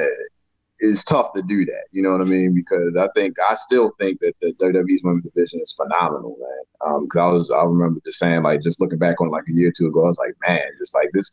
it's 0.79 1.05
tough 1.05 1.33
to 1.35 1.43
do 1.43 1.67
that. 1.67 1.85
You 1.93 2.03
know 2.03 2.11
what 2.13 2.23
I 2.23 2.25
mean? 2.25 2.55
Because 2.55 2.97
I 2.97 3.09
think 3.15 3.37
I 3.49 3.55
still 3.55 3.91
think 4.01 4.21
that 4.21 4.35
the 4.41 4.55
WWE's 4.55 5.05
women's 5.05 5.25
division 5.25 5.61
is 5.63 5.73
phenomenal, 5.73 6.37
man. 6.41 7.03
Because 7.03 7.21
I 7.21 7.27
was 7.27 7.51
I 7.51 7.63
remember 7.65 8.01
just 8.05 8.19
saying 8.19 8.43
like 8.43 8.63
just 8.63 8.81
looking 8.81 8.99
back 8.99 9.21
on 9.21 9.29
like 9.29 9.45
a 9.49 9.53
year 9.53 9.69
or 9.69 9.73
two 9.73 9.89
ago, 9.89 10.05
I 10.05 10.09
was 10.09 10.19
like, 10.19 10.35
man, 10.49 10.63
just 10.79 10.95
like 10.95 11.11
this, 11.13 11.31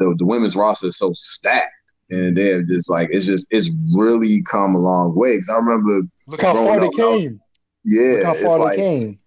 the 0.00 0.14
the 0.18 0.26
women's 0.26 0.56
roster 0.56 0.88
is 0.88 0.98
so 0.98 1.12
stacked, 1.14 1.92
and 2.10 2.36
they're 2.36 2.64
just 2.64 2.90
like 2.90 3.08
it's 3.12 3.26
just 3.26 3.46
it's 3.52 3.70
really 3.96 4.42
come 4.50 4.74
a 4.74 4.78
long 4.78 5.14
way. 5.14 5.34
Because 5.36 5.48
I 5.50 5.54
remember 5.56 6.00
Look 6.26 6.42
how 6.42 6.54
far 6.54 6.80
they 6.80 6.86
up, 6.86 6.92
was- 6.94 7.20
came. 7.20 7.40
yeah, 7.84 8.02
Look 8.02 8.24
how 8.24 8.32
it's 8.34 8.42
far 8.44 8.58
like 8.58 8.76
they 8.76 8.82
came. 8.82 9.18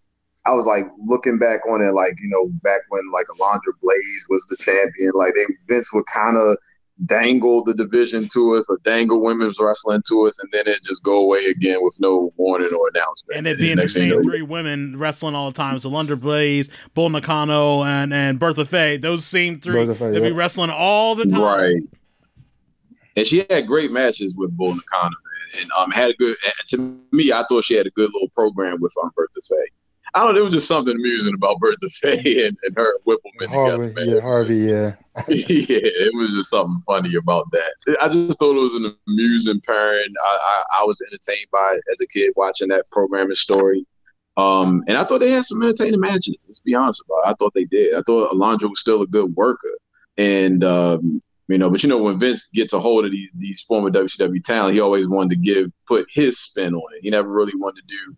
I 0.46 0.52
was 0.52 0.66
like 0.68 0.84
looking 1.08 1.40
back 1.40 1.66
on 1.70 1.82
it, 1.82 1.94
like 1.94 2.20
you 2.22 2.28
know, 2.28 2.50
back 2.64 2.82
when 2.90 3.02
like 3.14 3.26
Alundra 3.40 3.72
Blayze 3.82 4.26
was 4.30 4.46
the 4.50 4.58
champion, 4.58 5.12
like 5.16 5.34
they 5.36 5.46
Vince 5.70 5.94
would 5.94 6.06
kind 6.14 6.36
of 6.36 6.58
dangle 7.06 7.64
the 7.64 7.74
division 7.74 8.28
to 8.30 8.56
us 8.56 8.66
or 8.70 8.80
dangle 8.84 9.22
women's 9.22 9.60
wrestling 9.60 10.02
to 10.08 10.28
us, 10.28 10.40
and 10.42 10.52
then 10.52 10.68
it 10.68 10.84
just 10.84 11.04
go 11.04 11.20
away 11.22 11.46
again 11.46 11.80
with 11.82 11.98
no 12.00 12.32
warning 12.38 12.74
or 12.74 12.90
announcement. 12.94 13.38
And 13.38 13.48
it 13.48 13.58
being 13.58 13.78
the 13.78 13.90
same 13.90 14.22
three 14.24 14.42
women 14.42 14.98
wrestling 14.98 15.36
all 15.36 15.52
the 15.52 15.58
time. 15.58 15.80
So 15.80 15.90
Lunder 15.90 16.16
Blaze, 16.16 16.70
Bull 16.94 17.10
Nakano, 17.10 17.84
and, 17.84 18.14
and 18.14 18.40
Bertha 18.40 18.66
Faye. 18.66 18.98
Those 18.98 19.26
same 19.26 19.60
three. 19.60 19.94
Faye, 19.94 20.12
They'd 20.12 20.20
be 20.22 20.32
wrestling 20.32 20.70
all 20.70 21.16
the 21.16 21.26
time. 21.26 21.42
right? 21.42 21.82
And 23.16 23.28
she 23.28 23.46
had 23.50 23.68
great 23.68 23.92
matches 23.92 24.34
with 24.36 24.56
Bull 24.56 24.74
Nakano, 24.74 25.10
man, 25.10 25.62
and 25.62 25.72
um 25.74 25.92
had 25.92 26.12
a 26.12 26.14
good. 26.16 26.36
To 26.70 27.00
me, 27.12 27.32
I 27.32 27.44
thought 27.50 27.64
she 27.64 27.76
had 27.76 27.86
a 27.88 27.92
good 27.92 28.10
little 28.14 28.30
program 28.30 28.78
with 28.80 28.94
um 29.04 29.12
Bertha 29.16 29.42
Faye. 29.50 29.72
I 30.16 30.20
don't 30.20 30.28
know. 30.30 30.34
There 30.36 30.44
was 30.44 30.54
just 30.54 30.68
something 30.68 30.94
amusing 30.94 31.34
about 31.34 31.60
Bertha 31.60 31.90
Faye 32.02 32.46
and, 32.48 32.58
and 32.64 32.76
her 32.78 32.96
and 32.96 33.06
Wippleman 33.06 33.50
Harvey, 33.54 33.88
together, 33.88 34.06
man. 34.06 34.16
yeah, 34.16 34.22
Harvey, 34.22 34.48
just- 34.50 34.64
yeah. 34.64 34.96
yeah, 35.28 36.06
it 36.08 36.14
was 36.16 36.34
just 36.34 36.50
something 36.50 36.82
funny 36.86 37.16
about 37.16 37.50
that. 37.52 37.98
I 38.02 38.10
just 38.10 38.40
thought 38.40 38.56
it 38.56 38.64
was 38.64 38.74
an 38.76 38.96
amusing 39.08 39.62
pairing. 39.66 40.14
I, 40.24 40.38
I, 40.76 40.82
I 40.82 40.84
was 40.86 41.02
entertained 41.02 41.48
by 41.52 41.76
it 41.78 41.84
as 41.92 42.02
a 42.02 42.08
kid 42.08 42.34
watching 42.36 42.70
that 42.70 42.86
programming 42.92 43.36
story. 43.36 43.86
Um, 44.36 44.84
and 44.88 44.98
I 44.98 45.04
thought 45.04 45.20
they 45.20 45.30
had 45.32 45.46
some 45.46 45.62
entertaining 45.62 46.00
matches. 46.00 46.38
Let's 46.48 46.60
be 46.60 46.74
honest 46.74 47.04
about 47.06 47.28
it. 47.28 47.32
I 47.32 47.34
thought 47.38 47.54
they 47.54 47.66
did. 47.66 47.94
I 47.94 48.02
thought 48.02 48.32
Alundra 48.32 48.70
was 48.70 48.80
still 48.80 49.02
a 49.04 49.08
good 49.08 49.36
worker. 49.36 49.78
And, 50.18 50.64
um, 50.64 51.22
you 51.48 51.58
know, 51.60 51.70
but 51.70 51.84
you 51.84 51.90
know, 51.90 52.00
when 52.02 52.20
Vince 52.20 52.50
gets 52.54 52.74
a 52.74 52.80
hold 52.80 53.06
of 53.06 53.12
these, 53.12 53.30
these 53.36 53.62
former 53.62 53.92
WCW 53.92 54.44
talent, 54.44 54.74
he 54.74 54.80
always 54.82 55.08
wanted 55.08 55.32
to 55.32 55.36
give, 55.36 55.72
put 55.88 56.08
his 56.12 56.40
spin 56.40 56.74
on 56.74 56.96
it. 56.96 57.02
He 57.04 57.12
never 57.12 57.30
really 57.30 57.54
wanted 57.56 57.88
to 57.88 57.96
do, 57.96 58.16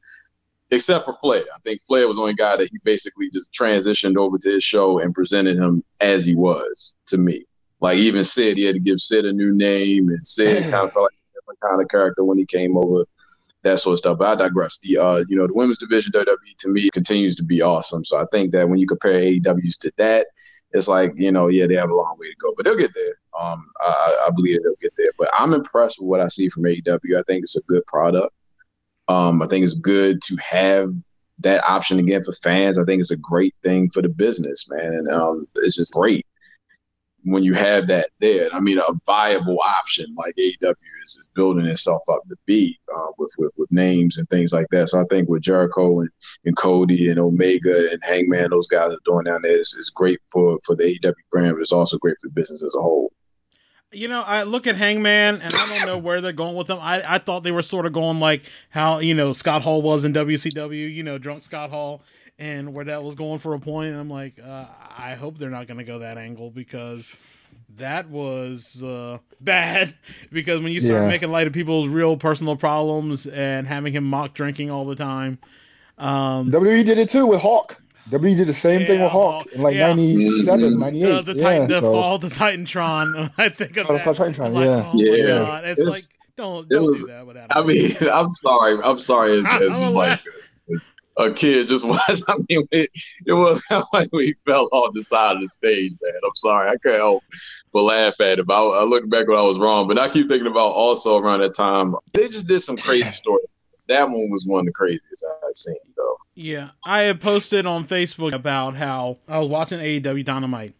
except 0.71 1.05
for 1.05 1.13
Flair. 1.13 1.43
I 1.53 1.59
think 1.59 1.81
Flair 1.83 2.07
was 2.07 2.17
the 2.17 2.23
only 2.23 2.33
guy 2.33 2.57
that 2.57 2.69
he 2.69 2.77
basically 2.83 3.29
just 3.29 3.53
transitioned 3.53 4.17
over 4.17 4.37
to 4.37 4.49
his 4.49 4.63
show 4.63 4.99
and 4.99 5.13
presented 5.13 5.57
him 5.57 5.83
as 6.01 6.25
he 6.25 6.35
was 6.35 6.95
to 7.07 7.17
me. 7.17 7.45
Like 7.81 7.97
even 7.97 8.23
Sid, 8.23 8.57
he 8.57 8.63
had 8.63 8.75
to 8.75 8.81
give 8.81 8.99
Sid 8.99 9.25
a 9.25 9.33
new 9.33 9.53
name, 9.53 10.09
and 10.09 10.25
Sid 10.25 10.63
kind 10.63 10.85
of 10.85 10.93
felt 10.93 11.03
like 11.03 11.13
a 11.13 11.39
different 11.39 11.59
kind 11.59 11.81
of 11.81 11.87
character 11.89 12.23
when 12.23 12.37
he 12.37 12.45
came 12.45 12.77
over, 12.77 13.05
that 13.63 13.79
sort 13.79 13.93
of 13.93 13.99
stuff. 13.99 14.17
But 14.17 14.27
I 14.29 14.43
digress. 14.43 14.79
The 14.79 14.97
uh, 14.97 15.23
you 15.27 15.35
know, 15.35 15.45
the 15.45 15.53
women's 15.53 15.79
division 15.79 16.11
WWE 16.13 16.57
to 16.59 16.69
me 16.69 16.89
continues 16.91 17.35
to 17.35 17.43
be 17.43 17.61
awesome. 17.61 18.03
So 18.03 18.17
I 18.17 18.25
think 18.31 18.51
that 18.53 18.69
when 18.69 18.79
you 18.79 18.87
compare 18.87 19.19
AEWs 19.19 19.77
to 19.81 19.91
that, 19.97 20.27
it's 20.71 20.87
like 20.87 21.13
you 21.15 21.31
know, 21.31 21.47
yeah, 21.47 21.67
they 21.67 21.75
have 21.75 21.89
a 21.89 21.95
long 21.95 22.15
way 22.17 22.27
to 22.27 22.35
go, 22.39 22.53
but 22.55 22.65
they'll 22.65 22.77
get 22.77 22.93
there. 22.93 23.19
Um, 23.39 23.69
I, 23.81 24.27
I 24.27 24.31
believe 24.33 24.63
they'll 24.63 24.73
get 24.81 24.93
there. 24.95 25.11
But 25.17 25.29
I'm 25.37 25.53
impressed 25.53 25.99
with 25.99 26.07
what 26.07 26.21
I 26.21 26.27
see 26.29 26.49
from 26.49 26.63
AEW. 26.63 27.19
I 27.19 27.23
think 27.27 27.43
it's 27.43 27.57
a 27.57 27.61
good 27.67 27.85
product. 27.87 28.33
Um, 29.07 29.41
I 29.41 29.47
think 29.47 29.63
it's 29.63 29.75
good 29.75 30.21
to 30.23 30.35
have 30.37 30.93
that 31.39 31.63
option 31.69 31.99
again 31.99 32.23
for 32.23 32.31
fans. 32.33 32.77
I 32.77 32.85
think 32.85 33.01
it's 33.01 33.11
a 33.11 33.17
great 33.17 33.55
thing 33.63 33.89
for 33.89 34.01
the 34.01 34.09
business, 34.09 34.69
man. 34.69 34.93
And 34.93 35.09
um, 35.09 35.47
it's 35.57 35.75
just 35.75 35.93
great. 35.93 36.25
when 37.23 37.43
you 37.43 37.53
have 37.53 37.87
that 37.87 38.09
there. 38.19 38.49
I 38.53 38.59
mean, 38.59 38.77
a 38.79 38.93
viable 39.05 39.59
option 39.61 40.13
like 40.17 40.35
AEW 40.35 40.75
is, 41.03 41.15
is 41.15 41.29
building 41.35 41.65
itself 41.65 42.03
up 42.09 42.21
to 42.29 42.35
be 42.45 42.79
uh, 42.95 43.07
with, 43.17 43.33
with 43.37 43.51
with 43.57 43.71
names 43.71 44.17
and 44.17 44.29
things 44.29 44.53
like 44.53 44.67
that. 44.71 44.89
So 44.89 45.01
I 45.01 45.05
think 45.09 45.27
with 45.27 45.41
Jericho 45.43 46.01
and, 46.01 46.09
and 46.45 46.55
Cody 46.57 47.09
and 47.09 47.19
Omega 47.19 47.89
and 47.91 48.01
Hangman, 48.03 48.51
those 48.51 48.67
guys 48.67 48.93
are 48.93 48.99
doing 49.05 49.25
down 49.25 49.41
there 49.41 49.59
is, 49.59 49.73
is 49.73 49.89
great 49.89 50.19
for 50.31 50.59
for 50.65 50.75
the 50.75 50.83
AEW 50.83 51.13
brand, 51.31 51.53
but 51.55 51.61
it's 51.61 51.71
also 51.73 51.97
great 51.97 52.17
for 52.21 52.29
business 52.29 52.63
as 52.63 52.75
a 52.75 52.81
whole. 52.81 53.11
You 53.95 54.07
know, 54.07 54.21
I 54.21 54.43
look 54.43 54.67
at 54.67 54.75
Hangman, 54.75 55.35
and 55.41 55.53
I 55.53 55.67
don't 55.69 55.85
know 55.85 55.97
where 55.97 56.21
they're 56.21 56.33
going 56.33 56.55
with 56.55 56.67
them. 56.67 56.79
I, 56.81 57.15
I 57.15 57.17
thought 57.17 57.43
they 57.43 57.51
were 57.51 57.61
sort 57.61 57.85
of 57.85 57.93
going 57.93 58.19
like 58.19 58.43
how 58.69 58.99
you 58.99 59.13
know 59.13 59.33
Scott 59.33 59.61
Hall 59.61 59.81
was 59.81 60.05
in 60.05 60.13
WCW. 60.13 60.93
You 60.93 61.03
know, 61.03 61.17
drunk 61.17 61.41
Scott 61.41 61.69
Hall, 61.69 62.01
and 62.37 62.75
where 62.75 62.85
that 62.85 63.03
was 63.03 63.15
going 63.15 63.39
for 63.39 63.53
a 63.53 63.59
point. 63.59 63.91
And 63.91 63.99
I'm 63.99 64.09
like, 64.09 64.39
uh, 64.39 64.65
I 64.97 65.15
hope 65.15 65.37
they're 65.37 65.49
not 65.49 65.67
going 65.67 65.77
to 65.77 65.83
go 65.83 65.99
that 65.99 66.17
angle 66.17 66.51
because 66.51 67.11
that 67.77 68.09
was 68.09 68.83
uh, 68.83 69.19
bad. 69.41 69.95
Because 70.31 70.61
when 70.61 70.71
you 70.71 70.81
start 70.81 71.01
Yeah. 71.03 71.07
making 71.07 71.29
light 71.29 71.47
of 71.47 71.53
people's 71.53 71.87
real 71.87 72.17
personal 72.17 72.55
problems 72.55 73.25
and 73.27 73.67
having 73.67 73.93
him 73.93 74.03
mock 74.03 74.33
drinking 74.33 74.71
all 74.71 74.85
the 74.85 74.95
time, 74.95 75.39
um, 75.97 76.51
WWE 76.51 76.85
did 76.85 76.97
it 76.97 77.09
too 77.09 77.25
with 77.25 77.39
Hawk. 77.39 77.81
WWE 78.09 78.37
did 78.37 78.47
the 78.47 78.53
same 78.53 78.85
thing 78.85 79.01
with 79.01 79.11
Hawk 79.11 79.43
Hawk. 79.43 79.53
in 79.53 79.61
like 79.61 79.75
Yeah. 79.75 79.87
97, 79.87 80.59
Mhm. 80.61 80.79
98. 80.79 81.25
the, 81.25 81.33
the, 81.33 81.39
yeah, 81.39 81.43
Titan, 81.43 81.67
the 81.69 81.79
so, 81.81 81.91
fall 81.91 82.19
to 82.19 82.27
Titantron. 82.27 83.31
I 83.37 83.49
think 83.49 83.77
of 83.77 83.87
Fall 83.87 83.97
that. 83.97 84.05
Titantron, 84.05 84.45
I'm 84.45 84.53
like, 84.53 84.65
yeah. 84.65 84.91
oh 84.93 84.93
my 84.93 85.03
Yeah. 85.03 85.37
god, 85.39 85.65
it's, 85.65 85.81
It's- 85.81 85.93
like 85.95 86.03
don't 86.37 86.67
don't 86.69 86.85
was- 86.85 86.99
do 86.99 87.07
that 87.07 87.25
without. 87.25 87.47
I 87.55 87.63
mean, 87.63 87.91
I'm 88.11 88.29
sorry. 88.29 88.77
I'm 88.83 88.99
sorry. 88.99 89.39
As, 89.39 89.45
I- 89.47 89.55
as 89.63 89.71
I'm 89.73 89.81
just 89.81 89.95
like 89.95 90.19
a, 91.17 91.23
a 91.25 91.33
kid 91.33 91.67
just 91.67 91.85
was. 91.85 92.23
I 92.27 92.35
mean, 92.49 92.67
it, 92.71 92.89
it 93.25 93.33
was 93.33 93.61
kind 93.63 93.83
like 93.93 94.09
we 94.11 94.35
fell 94.45 94.67
off 94.71 94.93
the 94.93 95.01
side 95.01 95.37
of 95.37 95.41
the 95.41 95.47
stage, 95.47 95.93
man. 96.01 96.13
I'm 96.23 96.35
sorry. 96.35 96.69
I 96.69 96.75
can't 96.83 96.97
help 96.99 97.23
but 97.73 97.83
laugh 97.83 98.13
at 98.21 98.39
it. 98.39 98.45
But 98.45 98.53
I, 98.53 98.81
I 98.81 98.83
look 98.83 99.09
back 99.09 99.27
when 99.27 99.39
I 99.39 99.41
was 99.43 99.57
wrong. 99.57 99.87
But 99.87 99.97
I 99.97 100.09
keep 100.09 100.27
thinking 100.27 100.47
about 100.47 100.71
also 100.73 101.17
around 101.17 101.39
that 101.41 101.55
time, 101.55 101.95
they 102.13 102.27
just 102.27 102.47
did 102.47 102.59
some 102.59 102.77
crazy 102.77 103.11
stories. 103.13 103.47
That 103.87 104.09
one 104.09 104.29
was 104.29 104.45
one 104.47 104.61
of 104.61 104.65
the 104.65 104.71
craziest 104.71 105.25
I've 105.47 105.55
seen, 105.55 105.75
though. 105.95 106.17
Yeah, 106.33 106.71
I 106.83 107.01
had 107.01 107.21
posted 107.21 107.65
on 107.65 107.85
Facebook 107.85 108.33
about 108.33 108.75
how 108.75 109.17
I 109.27 109.39
was 109.39 109.49
watching 109.49 109.79
AEW 109.79 110.25
Dynamite, 110.25 110.73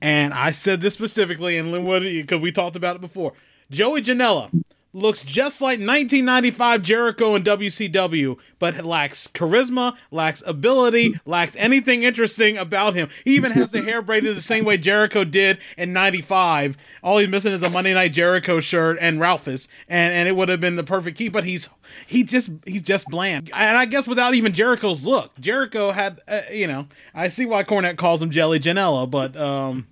and 0.00 0.32
I 0.32 0.52
said 0.52 0.80
this 0.80 0.94
specifically, 0.94 1.58
and 1.58 1.72
Linwood, 1.72 2.02
because 2.02 2.40
we 2.40 2.52
talked 2.52 2.76
about 2.76 2.96
it 2.96 3.00
before. 3.00 3.32
Joey 3.70 4.02
Janela 4.02 4.50
looks 4.92 5.22
just 5.22 5.60
like 5.60 5.78
1995 5.78 6.82
Jericho 6.82 7.34
in 7.34 7.44
WCW, 7.44 8.38
but 8.58 8.84
lacks 8.84 9.28
charisma, 9.28 9.96
lacks 10.10 10.42
ability, 10.46 11.12
lacks 11.26 11.54
anything 11.56 12.02
interesting 12.02 12.56
about 12.58 12.94
him. 12.94 13.08
He 13.24 13.34
even 13.36 13.52
has 13.52 13.70
the 13.70 13.82
hair 13.82 14.02
braided 14.02 14.36
the 14.36 14.40
same 14.42 14.64
way 14.64 14.76
Jericho 14.76 15.24
did 15.24 15.58
in 15.76 15.92
95. 15.92 16.76
All 17.02 17.18
he's 17.18 17.28
missing 17.28 17.52
is 17.52 17.62
a 17.62 17.70
Monday 17.70 17.94
Night 17.94 18.12
Jericho 18.12 18.60
shirt 18.60 18.98
and 19.00 19.20
Ralphus, 19.20 19.68
and, 19.88 20.12
and 20.12 20.28
it 20.28 20.36
would 20.36 20.48
have 20.48 20.60
been 20.60 20.76
the 20.76 20.84
perfect 20.84 21.16
key, 21.16 21.28
but 21.28 21.44
he's 21.44 21.68
he 22.06 22.22
just 22.24 22.68
he's 22.68 22.82
just 22.82 23.06
bland. 23.10 23.50
And 23.54 23.76
I 23.76 23.84
guess 23.84 24.06
without 24.06 24.34
even 24.34 24.52
Jericho's 24.52 25.04
look, 25.04 25.38
Jericho 25.40 25.90
had 25.92 26.20
uh, 26.26 26.42
you 26.52 26.66
know, 26.66 26.88
I 27.14 27.28
see 27.28 27.46
why 27.46 27.64
Cornette 27.64 27.96
calls 27.96 28.20
him 28.20 28.30
Jelly 28.30 28.60
Janela, 28.60 29.10
but 29.10 29.36
um 29.36 29.86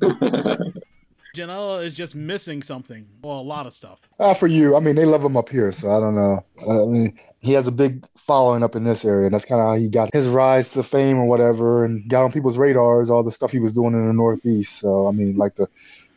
Janela 1.36 1.84
is 1.84 1.94
just 1.94 2.14
missing 2.14 2.62
something. 2.62 3.06
Well, 3.22 3.38
a 3.38 3.42
lot 3.42 3.66
of 3.66 3.72
stuff. 3.72 4.00
Ah, 4.18 4.34
for 4.34 4.46
you, 4.46 4.76
I 4.76 4.80
mean, 4.80 4.96
they 4.96 5.04
love 5.04 5.24
him 5.24 5.36
up 5.36 5.48
here, 5.48 5.72
so 5.72 5.90
I 5.90 6.00
don't 6.00 6.14
know. 6.14 6.44
I 6.68 6.84
mean, 6.86 7.18
he 7.40 7.52
has 7.52 7.66
a 7.66 7.72
big 7.72 8.04
following 8.16 8.62
up 8.62 8.74
in 8.76 8.84
this 8.84 9.04
area, 9.04 9.26
and 9.26 9.34
that's 9.34 9.44
kind 9.44 9.60
of 9.60 9.66
how 9.66 9.74
he 9.76 9.88
got 9.88 10.12
his 10.12 10.26
rise 10.26 10.70
to 10.72 10.82
fame 10.82 11.18
or 11.18 11.26
whatever, 11.26 11.84
and 11.84 12.08
got 12.08 12.24
on 12.24 12.32
people's 12.32 12.58
radars, 12.58 13.10
all 13.10 13.22
the 13.22 13.30
stuff 13.32 13.52
he 13.52 13.58
was 13.58 13.72
doing 13.72 13.92
in 13.94 14.06
the 14.06 14.12
Northeast. 14.12 14.78
So, 14.78 15.06
I 15.06 15.12
mean, 15.12 15.36
like 15.36 15.54
the 15.56 15.68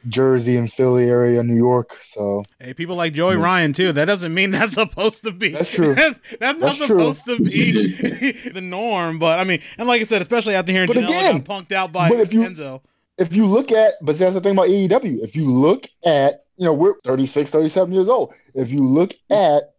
Jersey 0.08 0.58
and 0.58 0.72
Philly 0.72 1.06
area, 1.06 1.44
New 1.44 1.56
York. 1.56 1.96
So, 2.04 2.44
Hey, 2.60 2.74
people 2.74 2.96
like 2.96 3.14
Joey 3.14 3.36
Yeah. 3.36 3.44
Ryan 3.44 3.74
too. 3.74 3.92
That 3.94 4.06
doesn't 4.06 4.34
mean 4.34 4.50
that's 4.52 4.74
supposed 4.74 5.22
to 5.24 5.32
be. 5.32 5.50
That's 5.50 5.72
true. 5.72 5.94
That's, 5.94 6.20
that's 6.40 6.60
not 6.60 6.60
That's 6.60 6.78
true. 6.78 6.88
supposed 6.88 7.26
to 7.26 7.38
be 7.40 8.32
the 8.50 8.62
norm. 8.62 9.20
But 9.20 9.40
I 9.40 9.44
mean, 9.44 9.62
and 9.78 9.88
like 9.88 10.02
I 10.02 10.06
said, 10.06 10.22
especially 10.22 10.56
after 10.56 10.72
hearing 10.72 10.88
But 10.88 10.98
Janela 10.98 11.08
again, 11.10 11.42
got 11.42 11.46
punked 11.68 11.72
out 11.72 11.92
by 11.92 12.10
but 12.10 12.20
if 12.20 12.34
you- 12.34 12.42
Enzo. 12.42 12.82
If 13.18 13.36
you 13.36 13.46
look 13.46 13.72
at, 13.72 13.96
but 14.02 14.18
that's 14.18 14.34
the 14.34 14.42
thing 14.42 14.54
about 14.54 14.68
AEW. 14.68 15.24
If 15.24 15.36
you 15.36 15.46
look 15.46 15.86
at, 16.06 16.46
you 16.58 16.66
know, 16.66 16.74
we're 16.74 16.96
36, 17.04 17.50
37 17.50 17.94
years 17.94 18.10
old. 18.10 18.34
If 18.54 18.72
you 18.72 18.80
look 18.80 19.14
at 19.30 19.74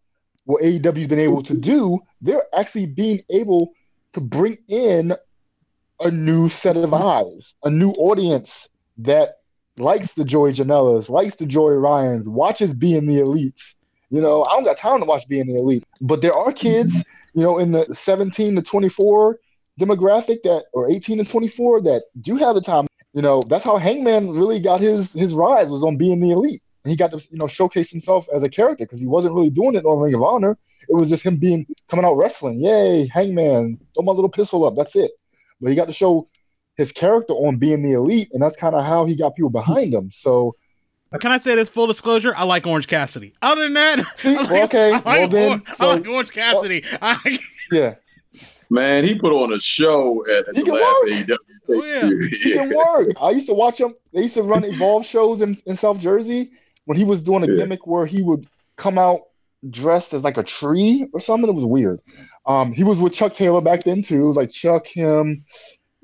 what 0.44 0.62
AEW's 0.62 1.08
been 1.08 1.18
able 1.18 1.42
to 1.44 1.56
do, 1.56 2.00
they're 2.20 2.44
actually 2.54 2.86
being 2.86 3.22
able 3.30 3.72
to 4.12 4.20
bring 4.20 4.58
in 4.68 5.16
a 6.00 6.10
new 6.10 6.48
set 6.48 6.76
of 6.76 6.92
eyes, 6.92 7.54
a 7.64 7.70
new 7.70 7.90
audience 7.92 8.68
that 8.98 9.38
likes 9.78 10.14
the 10.14 10.24
Joey 10.24 10.52
Janelas, 10.52 11.08
likes 11.08 11.36
the 11.36 11.46
Joey 11.46 11.76
Ryans, 11.76 12.28
watches 12.28 12.74
being 12.74 13.06
the 13.06 13.20
elites. 13.20 13.74
You 14.10 14.20
know, 14.20 14.44
I 14.48 14.54
don't 14.54 14.64
got 14.64 14.76
time 14.76 15.00
to 15.00 15.06
watch 15.06 15.26
being 15.28 15.46
the 15.46 15.54
elite, 15.54 15.84
but 16.00 16.20
there 16.20 16.34
are 16.34 16.52
kids, 16.52 17.02
you 17.34 17.42
know, 17.42 17.58
in 17.58 17.72
the 17.72 17.86
17 17.94 18.56
to 18.56 18.62
24 18.62 19.38
demographic 19.80 20.42
that, 20.42 20.64
or 20.74 20.90
18 20.90 21.18
to 21.18 21.24
24 21.24 21.80
that 21.82 22.02
do 22.20 22.36
have 22.36 22.54
the 22.54 22.60
time 22.60 22.86
you 23.12 23.22
know, 23.22 23.42
that's 23.48 23.64
how 23.64 23.76
Hangman 23.76 24.30
really 24.30 24.60
got 24.60 24.80
his 24.80 25.12
his 25.12 25.34
rise 25.34 25.68
was 25.68 25.82
on 25.84 25.96
being 25.96 26.20
the 26.20 26.30
elite. 26.30 26.62
And 26.84 26.90
he 26.90 26.96
got 26.96 27.12
to 27.12 27.18
you 27.30 27.38
know 27.38 27.46
showcase 27.46 27.90
himself 27.90 28.26
as 28.34 28.42
a 28.42 28.48
character 28.48 28.84
because 28.84 28.98
he 28.98 29.06
wasn't 29.06 29.34
really 29.34 29.50
doing 29.50 29.74
it 29.76 29.84
on 29.84 29.98
Ring 30.00 30.14
of 30.14 30.22
Honor. 30.22 30.56
It 30.88 30.94
was 30.94 31.08
just 31.10 31.22
him 31.22 31.36
being 31.36 31.66
coming 31.88 32.04
out 32.04 32.14
wrestling. 32.14 32.58
Yay, 32.60 33.06
Hangman, 33.06 33.78
throw 33.94 34.02
my 34.02 34.12
little 34.12 34.28
pistol 34.30 34.64
up. 34.64 34.74
That's 34.74 34.96
it. 34.96 35.12
But 35.60 35.70
he 35.70 35.76
got 35.76 35.84
to 35.86 35.92
show 35.92 36.28
his 36.76 36.90
character 36.90 37.34
on 37.34 37.56
being 37.58 37.82
the 37.82 37.92
elite, 37.92 38.30
and 38.32 38.42
that's 38.42 38.56
kind 38.56 38.74
of 38.74 38.84
how 38.84 39.04
he 39.04 39.14
got 39.14 39.36
people 39.36 39.50
behind 39.50 39.94
him. 39.94 40.10
So 40.10 40.56
Can 41.20 41.30
I 41.30 41.38
say 41.38 41.54
this 41.54 41.68
full 41.68 41.86
disclosure? 41.86 42.34
I 42.34 42.42
like 42.44 42.66
Orange 42.66 42.88
Cassidy. 42.88 43.34
Other 43.42 43.62
than 43.62 43.74
that, 43.74 44.18
See, 44.18 44.34
I 44.36 44.40
like, 44.40 44.50
well, 44.50 44.64
okay, 44.64 44.92
I 44.92 44.96
like, 44.96 45.04
well 45.04 45.28
then, 45.28 45.48
Orange, 45.50 45.64
I 45.68 45.74
so- 45.74 45.92
like 45.92 46.08
Orange 46.08 46.30
Cassidy. 46.32 46.84
I, 47.00 47.38
yeah, 47.70 47.94
Man, 48.72 49.04
he 49.04 49.18
put 49.18 49.32
on 49.32 49.52
a 49.52 49.60
show 49.60 50.24
at, 50.26 50.48
at 50.48 50.54
He 50.56 50.62
the 50.62 50.70
can 50.70 50.74
last 50.74 51.02
work. 51.02 51.10
AEW. 51.10 51.36
Oh, 51.68 51.84
yeah. 51.84 52.10
he 52.30 52.52
can 52.54 52.74
work. 52.74 53.08
I 53.20 53.30
used 53.30 53.46
to 53.48 53.54
watch 53.54 53.78
him. 53.78 53.92
They 54.14 54.22
used 54.22 54.34
to 54.34 54.42
run 54.42 54.64
Evolve 54.72 55.04
shows 55.04 55.42
in, 55.42 55.58
in 55.66 55.76
South 55.76 55.98
Jersey 55.98 56.50
when 56.86 56.96
he 56.96 57.04
was 57.04 57.22
doing 57.22 57.42
a 57.44 57.46
Yeah. 57.46 57.56
gimmick 57.64 57.86
where 57.86 58.06
he 58.06 58.22
would 58.22 58.46
come 58.76 58.96
out 58.98 59.20
dressed 59.68 60.14
as 60.14 60.24
like 60.24 60.38
a 60.38 60.42
tree 60.42 61.06
or 61.12 61.20
something. 61.20 61.50
It 61.50 61.54
was 61.54 61.66
weird. 61.66 62.00
Um, 62.46 62.72
he 62.72 62.82
was 62.82 62.98
with 62.98 63.12
Chuck 63.12 63.34
Taylor 63.34 63.60
back 63.60 63.84
then 63.84 64.00
too. 64.02 64.24
It 64.24 64.26
was 64.28 64.36
like 64.36 64.50
Chuck, 64.50 64.86
him, 64.86 65.44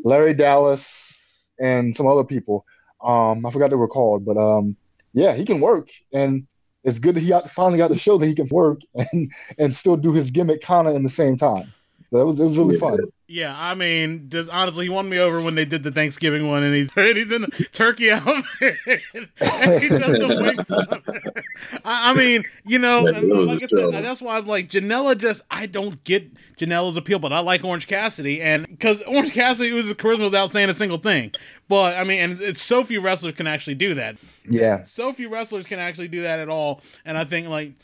Larry 0.04 0.34
Dallas, 0.34 1.50
and 1.58 1.96
some 1.96 2.06
other 2.06 2.22
people. 2.24 2.66
Um, 3.02 3.46
I 3.46 3.50
forgot 3.50 3.70
they 3.70 3.76
were 3.76 3.88
called, 3.88 4.26
but 4.26 4.36
um, 4.36 4.76
yeah, 5.14 5.34
he 5.34 5.44
can 5.44 5.60
work, 5.60 5.88
and 6.12 6.46
it's 6.84 6.98
good 6.98 7.14
that 7.16 7.20
he 7.20 7.28
got, 7.30 7.50
finally 7.50 7.78
got 7.78 7.88
to 7.88 7.96
show 7.98 8.18
that 8.18 8.26
he 8.26 8.34
can 8.34 8.48
work 8.48 8.80
and 8.94 9.32
and 9.58 9.74
still 9.74 9.96
do 9.96 10.12
his 10.12 10.30
gimmick 10.30 10.60
kind 10.60 10.86
of 10.86 10.94
in 10.94 11.02
the 11.02 11.08
same 11.08 11.36
time. 11.38 11.72
So 12.10 12.20
it 12.20 12.24
was 12.24 12.40
it 12.40 12.44
was 12.44 12.56
really 12.56 12.74
Yeah. 12.74 12.80
fun. 12.80 12.98
yeah, 13.26 13.54
I 13.56 13.74
mean, 13.74 14.30
just 14.30 14.48
honestly, 14.48 14.86
he 14.86 14.88
won 14.88 15.08
me 15.10 15.18
over 15.18 15.42
when 15.42 15.54
they 15.54 15.66
did 15.66 15.82
the 15.82 15.92
Thanksgiving 15.92 16.48
one, 16.48 16.62
and 16.62 16.74
he's 16.74 16.90
and 16.96 17.16
he's 17.18 17.30
in 17.30 17.42
the 17.42 17.48
turkey 17.72 18.10
outfit, 18.10 18.76
and 19.14 19.82
he 19.82 19.88
does 19.90 20.12
the 20.12 20.38
wing. 20.40 21.42
I, 21.84 22.10
I 22.10 22.14
mean, 22.14 22.44
you 22.64 22.78
know, 22.78 23.06
Yeah, 23.06 23.18
and 23.18 23.28
it 23.30 23.34
was 23.36 23.46
like 23.46 23.60
a 23.60 23.64
I 23.64 23.68
said, 23.92 24.04
that's 24.04 24.22
why 24.22 24.38
I'm 24.38 24.46
like 24.46 24.70
Janela. 24.70 25.18
Just 25.18 25.42
I 25.50 25.66
don't 25.66 26.02
get 26.04 26.32
Janela's 26.56 26.96
appeal, 26.96 27.18
but 27.18 27.32
I 27.32 27.40
like 27.40 27.62
Orange 27.62 27.86
Cassidy, 27.86 28.40
and 28.40 28.66
because 28.66 29.02
Orange 29.02 29.32
Cassidy 29.34 29.72
was 29.72 29.90
a 29.90 29.94
charisma 29.94 30.24
without 30.24 30.50
saying 30.50 30.70
a 30.70 30.74
single 30.74 30.98
thing. 30.98 31.32
But 31.68 31.94
I 31.96 32.04
mean, 32.04 32.20
and 32.20 32.40
it's 32.40 32.62
so 32.62 32.84
few 32.84 33.02
wrestlers 33.02 33.34
can 33.34 33.46
actually 33.46 33.74
do 33.74 33.94
that. 33.96 34.16
Yeah, 34.50 34.84
so 34.84 35.12
few 35.12 35.28
wrestlers 35.28 35.66
can 35.66 35.78
actually 35.78 36.08
do 36.08 36.22
that 36.22 36.38
at 36.38 36.48
all 36.48 36.80
and 37.04 37.18
i 37.18 37.24
think 37.24 37.48
like 37.48 37.74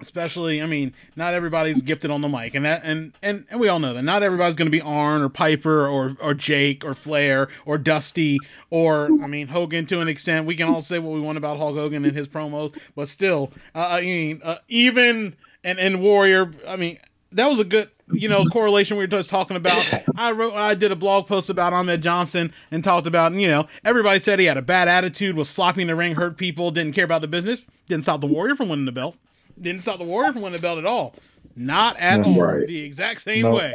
especially 0.00 0.62
i 0.62 0.66
mean 0.66 0.92
not 1.16 1.34
everybody's 1.34 1.82
gifted 1.82 2.10
on 2.10 2.20
the 2.20 2.28
mic 2.28 2.54
and 2.54 2.64
that 2.64 2.82
and 2.84 3.12
and, 3.22 3.46
and 3.50 3.60
we 3.60 3.68
all 3.68 3.78
know 3.78 3.94
that. 3.94 4.02
Not 4.02 4.22
everybody's 4.22 4.56
going 4.56 4.66
to 4.66 4.70
be 4.70 4.80
arn 4.80 5.22
or 5.22 5.28
piper 5.28 5.86
or 5.86 6.16
or 6.20 6.34
jake 6.34 6.84
or 6.84 6.94
flair 6.94 7.48
or 7.64 7.78
dusty 7.78 8.38
or 8.70 9.06
i 9.22 9.26
mean 9.26 9.48
hogan 9.48 9.86
to 9.86 10.00
an 10.00 10.08
extent. 10.08 10.46
We 10.46 10.56
can 10.56 10.68
all 10.68 10.80
say 10.80 10.98
what 10.98 11.12
we 11.12 11.20
want 11.20 11.38
about 11.38 11.58
hulk 11.58 11.76
hogan 11.76 12.04
and 12.04 12.14
his 12.14 12.28
promos 12.28 12.76
but 12.94 13.08
still 13.08 13.52
uh, 13.74 13.86
i 13.86 14.00
mean 14.02 14.40
uh, 14.42 14.58
even 14.68 15.36
and 15.64 15.78
and 15.78 16.00
warrior 16.00 16.52
i 16.66 16.76
mean 16.76 16.98
that 17.32 17.48
was 17.48 17.60
a 17.60 17.64
good 17.64 17.90
you 18.12 18.28
know 18.28 18.44
correlation 18.46 18.96
we 18.96 19.04
were 19.04 19.08
just 19.08 19.30
talking 19.30 19.56
about. 19.56 19.94
I 20.16 20.32
wrote 20.32 20.54
i 20.54 20.74
did 20.74 20.90
a 20.92 20.96
blog 20.96 21.26
post 21.26 21.50
about 21.50 21.72
ahmed 21.72 22.02
johnson 22.02 22.52
and 22.70 22.82
talked 22.82 23.06
about 23.06 23.32
you 23.34 23.48
know 23.48 23.66
everybody 23.84 24.18
said 24.20 24.38
he 24.38 24.46
had 24.46 24.56
a 24.56 24.62
bad 24.62 24.88
attitude 24.88 25.36
was 25.36 25.48
sloppy 25.48 25.82
in 25.82 25.88
the 25.88 25.94
ring 25.94 26.14
hurt 26.16 26.36
people 26.36 26.70
didn't 26.70 26.94
care 26.94 27.04
about 27.04 27.20
the 27.20 27.28
business 27.28 27.64
didn't 27.86 28.02
stop 28.02 28.20
the 28.20 28.26
warrior 28.26 28.56
from 28.56 28.68
winning 28.68 28.86
the 28.86 28.92
belt 28.92 29.16
didn't 29.60 29.82
stop 29.82 29.98
the 29.98 30.04
warrior 30.04 30.32
from 30.32 30.42
winning 30.42 30.56
the 30.56 30.62
belt 30.62 30.78
at 30.78 30.86
all 30.86 31.14
not 31.56 31.96
at 31.98 32.18
That's 32.18 32.28
all 32.28 32.42
right. 32.42 32.66
the 32.66 32.80
exact 32.80 33.20
same 33.22 33.42
No. 33.42 33.54
way 33.54 33.74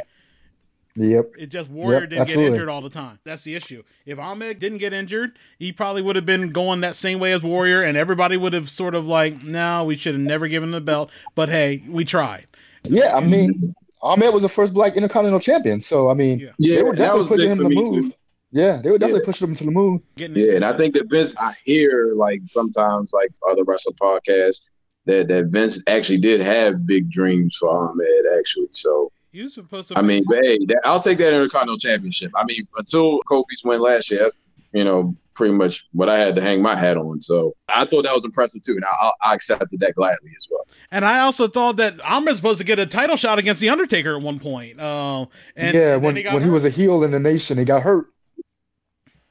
yep. 0.96 1.32
it 1.38 1.46
just 1.50 1.68
warrior 1.70 2.00
Yep, 2.00 2.10
didn't 2.10 2.22
absolutely. 2.22 2.44
get 2.50 2.52
injured 2.54 2.68
all 2.68 2.80
the 2.80 2.90
time 2.90 3.18
that's 3.24 3.42
the 3.44 3.54
issue 3.54 3.82
if 4.06 4.18
ahmed 4.18 4.58
didn't 4.58 4.78
get 4.78 4.92
injured 4.92 5.38
he 5.58 5.72
probably 5.72 6.02
would 6.02 6.16
have 6.16 6.26
been 6.26 6.50
going 6.50 6.80
that 6.80 6.94
same 6.94 7.18
way 7.18 7.32
as 7.32 7.42
warrior 7.42 7.82
and 7.82 7.96
everybody 7.96 8.36
would 8.36 8.52
have 8.54 8.70
sort 8.70 8.94
of 8.94 9.06
like 9.06 9.42
no 9.42 9.84
we 9.84 9.96
should 9.96 10.14
have 10.14 10.22
never 10.22 10.48
given 10.48 10.68
him 10.68 10.72
the 10.72 10.80
belt 10.80 11.10
but 11.34 11.48
hey 11.48 11.82
we 11.88 12.04
tried 12.04 12.46
Yeah, 12.88 13.16
I 13.16 13.20
mean, 13.20 13.74
Ahmed 14.02 14.32
was 14.32 14.42
the 14.42 14.48
first 14.48 14.72
black 14.72 14.94
intercontinental 14.96 15.40
champion, 15.40 15.80
so 15.80 16.08
I 16.08 16.14
mean, 16.14 16.38
Yeah. 16.38 16.50
Yeah, 16.58 16.76
they 16.76 16.82
were 16.84 16.92
definitely 16.92 17.28
pushing 17.28 17.50
him 17.50 17.58
to 17.58 17.68
me 17.68 17.74
move. 17.74 18.04
too. 18.04 18.12
Yeah, 18.52 18.80
they 18.80 18.90
were 18.92 18.98
definitely 18.98 19.22
Yeah. 19.22 19.26
pushing 19.26 19.48
him 19.48 19.54
to 19.56 19.64
the 19.64 19.70
move. 19.72 20.00
Yeah, 20.16 20.54
and 20.54 20.64
I 20.64 20.76
think 20.76 20.94
that 20.94 21.10
Vince, 21.10 21.34
I 21.36 21.52
hear 21.64 22.12
like 22.14 22.42
sometimes 22.44 23.10
like 23.12 23.30
other 23.50 23.64
wrestling 23.64 23.96
podcasts 24.00 24.68
that 25.06 25.28
that 25.28 25.46
Vince 25.46 25.82
actually 25.88 26.18
did 26.18 26.40
have 26.40 26.86
big 26.86 27.10
dreams 27.10 27.56
for 27.56 27.68
Ahmed 27.68 28.26
actually. 28.38 28.68
So 28.72 29.10
he 29.32 29.42
was 29.42 29.54
supposed 29.54 29.88
to. 29.88 29.98
I 29.98 30.02
mean, 30.02 30.22
but 30.28 30.38
hey, 30.44 30.58
that, 30.66 30.80
I'll 30.84 31.00
take 31.00 31.18
that 31.18 31.32
Intercontinental 31.32 31.78
Championship. 31.78 32.32
I 32.36 32.44
mean, 32.44 32.66
until 32.76 33.20
Kofi's 33.28 33.62
win 33.64 33.80
last 33.80 34.10
year, 34.10 34.20
that's 34.20 34.36
you 34.72 34.84
know 34.84 35.16
pretty 35.34 35.52
much 35.52 35.86
what 35.92 36.08
I 36.08 36.18
had 36.18 36.34
to 36.36 36.40
hang 36.40 36.62
my 36.62 36.74
hat 36.74 36.96
on. 36.96 37.20
So 37.20 37.54
I 37.68 37.84
thought 37.84 38.04
that 38.04 38.14
was 38.14 38.24
impressive 38.24 38.62
too, 38.62 38.72
and 38.72 38.84
I, 38.84 39.10
I 39.22 39.34
accepted 39.34 39.80
that 39.80 39.94
gladly 39.94 40.32
as 40.36 40.48
well. 40.50 40.66
And 40.90 41.04
I 41.04 41.18
also 41.20 41.46
thought 41.48 41.76
that 41.76 42.00
Ahmed's 42.02 42.38
supposed 42.38 42.58
to 42.58 42.64
get 42.64 42.78
a 42.78 42.86
title 42.86 43.16
shot 43.16 43.38
against 43.38 43.60
the 43.60 43.68
Undertaker 43.68 44.16
at 44.16 44.22
one 44.22 44.38
point. 44.38 44.80
Uh, 44.80 45.26
and 45.54 45.74
yeah, 45.74 45.80
then 45.92 46.02
when 46.02 46.16
he 46.16 46.22
got 46.22 46.34
when 46.34 46.42
he 46.42 46.50
was 46.50 46.64
a 46.64 46.70
heel 46.70 47.04
in 47.04 47.10
the 47.10 47.20
nation, 47.20 47.58
he 47.58 47.64
got 47.64 47.82
hurt. 47.82 48.06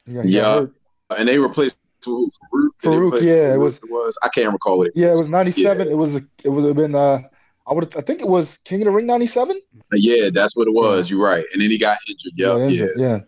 He 0.05 0.13
got, 0.13 0.25
he 0.25 0.33
got 0.33 0.37
Yeah. 0.37 0.53
hurt. 0.61 0.71
And 1.17 1.27
they 1.27 1.37
replaced 1.39 1.77
who? 2.11 2.29
Farouk. 2.53 2.69
Farouk, 2.83 3.21
yeah, 3.21 3.33
it 3.33 3.55
Farouk? 3.55 3.59
was- 3.59 3.77
It 3.77 3.89
was. 3.91 4.17
I 4.23 4.29
can't 4.29 4.51
recall 4.53 4.83
it. 4.83 4.91
Yeah, 4.95 5.11
it 5.11 5.15
was 5.17 5.29
'97. 5.29 5.87
It 5.87 5.95
was 5.97 6.15
it 6.15 6.49
would 6.49 6.65
have 6.65 6.75
been 6.75 6.95
uh, 6.95 7.21
I 7.67 7.73
would 7.73 7.95
I 7.97 8.01
think 8.01 8.21
it 8.21 8.27
was 8.27 8.57
King 8.65 8.81
of 8.81 8.85
the 8.87 8.91
Ring 8.91 9.07
'97. 9.07 9.59
Yeah, 9.93 10.29
that's 10.31 10.55
what 10.55 10.67
it 10.67 10.73
was. 10.73 11.09
You're 11.09 11.23
right. 11.23 11.43
And 11.53 11.61
then 11.61 11.71
he 11.71 11.77
got 11.77 11.97
injured. 12.07 12.33
Yep, 12.35 12.57
yeah, 12.57 12.67
yeah, 12.67 12.85
yeah. 12.97 13.19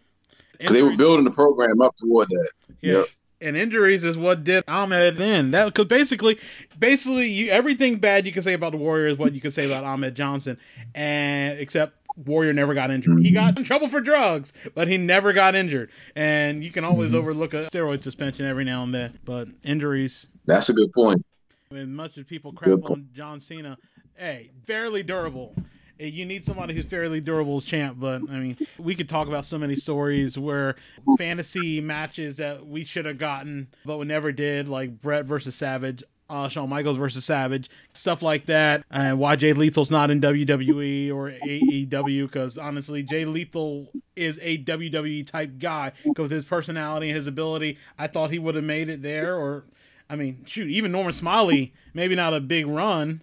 Because 0.57 0.73
they 0.73 0.81
were 0.83 0.95
building 0.95 1.23
the 1.25 1.31
program 1.31 1.81
up 1.81 1.95
toward 1.95 2.29
that. 2.29 2.49
Yeah. 2.81 2.93
Yep. 2.93 3.05
And 3.39 3.55
injuries 3.55 4.03
is 4.03 4.17
what 4.17 4.43
did 4.43 4.63
Ahmed 4.67 5.19
in. 5.19 5.51
That 5.51 5.65
because 5.65 5.85
basically, 5.85 6.39
basically, 6.79 7.27
you 7.29 7.51
everything 7.51 7.97
bad 7.99 8.25
you 8.25 8.31
can 8.31 8.41
say 8.41 8.53
about 8.53 8.71
the 8.71 8.79
Warrior 8.79 9.05
is 9.07 9.19
what 9.19 9.33
you 9.33 9.41
can 9.41 9.51
say 9.51 9.67
about 9.67 9.83
Ahmed 9.83 10.15
Johnson, 10.15 10.57
and 10.95 11.59
except 11.59 11.93
Warrior 12.25 12.53
never 12.53 12.73
got 12.73 12.91
injured. 12.91 13.19
He 13.19 13.27
mm-hmm. 13.27 13.35
got 13.35 13.57
in 13.57 13.63
trouble 13.63 13.89
for 13.89 14.01
drugs, 14.01 14.51
but 14.73 14.87
he 14.87 14.97
never 14.97 15.33
got 15.33 15.55
injured. 15.55 15.91
And 16.15 16.63
you 16.63 16.71
can 16.71 16.83
always 16.83 17.11
mm-hmm. 17.11 17.19
overlook 17.19 17.53
a 17.53 17.67
steroid 17.67 18.03
suspension 18.03 18.45
every 18.45 18.63
now 18.63 18.83
and 18.83 18.93
then, 18.93 19.19
but 19.23 19.47
injuries. 19.63 20.27
That's 20.45 20.69
a 20.69 20.73
good 20.73 20.91
point. 20.93 21.23
As 21.71 21.87
much 21.87 22.17
as 22.17 22.25
people 22.25 22.51
crap 22.51 22.79
on 22.89 23.09
John 23.13 23.39
Cena, 23.39 23.77
hey, 24.15 24.51
fairly 24.65 25.03
durable. 25.03 25.53
You 25.99 26.25
need 26.25 26.45
somebody 26.45 26.75
who's 26.75 26.85
fairly 26.85 27.19
durable 27.19 27.59
champ, 27.59 27.97
but 27.99 28.21
I 28.29 28.39
mean, 28.39 28.57
we 28.77 28.93
could 28.93 29.09
talk 29.09 29.27
about 29.27 29.45
so 29.45 29.57
many 29.57 29.75
stories 29.75 30.37
where 30.37 30.75
fantasy 31.17 31.81
matches 31.81 32.37
that 32.37 32.67
we 32.67 32.85
should 32.85 33.05
have 33.05 33.17
gotten, 33.17 33.67
but 33.83 33.97
we 33.97 34.05
never 34.05 34.31
did, 34.31 34.67
like 34.67 35.01
Bret 35.01 35.25
versus 35.25 35.55
Savage, 35.55 36.03
uh, 36.29 36.49
Shawn 36.49 36.69
Michaels 36.69 36.97
versus 36.97 37.25
Savage, 37.25 37.69
stuff 37.93 38.21
like 38.21 38.45
that, 38.45 38.83
and 38.91 39.19
why 39.19 39.35
Jay 39.35 39.53
Lethal's 39.53 39.91
not 39.91 40.09
in 40.09 40.21
WWE 40.21 41.13
or 41.13 41.31
AEW, 41.31 42.25
because 42.25 42.57
honestly, 42.57 43.03
Jay 43.03 43.25
Lethal 43.25 43.87
is 44.15 44.39
a 44.41 44.57
WWE 44.63 45.25
type 45.25 45.57
guy, 45.59 45.93
because 46.03 46.23
with 46.23 46.31
his 46.31 46.45
personality 46.45 47.09
and 47.09 47.15
his 47.15 47.27
ability, 47.27 47.77
I 47.97 48.07
thought 48.07 48.31
he 48.31 48.39
would 48.39 48.55
have 48.55 48.63
made 48.63 48.89
it 48.89 49.01
there, 49.01 49.35
or 49.35 49.63
I 50.09 50.15
mean, 50.15 50.43
shoot, 50.45 50.69
even 50.69 50.91
Norman 50.91 51.13
Smiley, 51.13 51.73
maybe 51.93 52.15
not 52.15 52.33
a 52.33 52.39
big 52.39 52.67
run, 52.67 53.21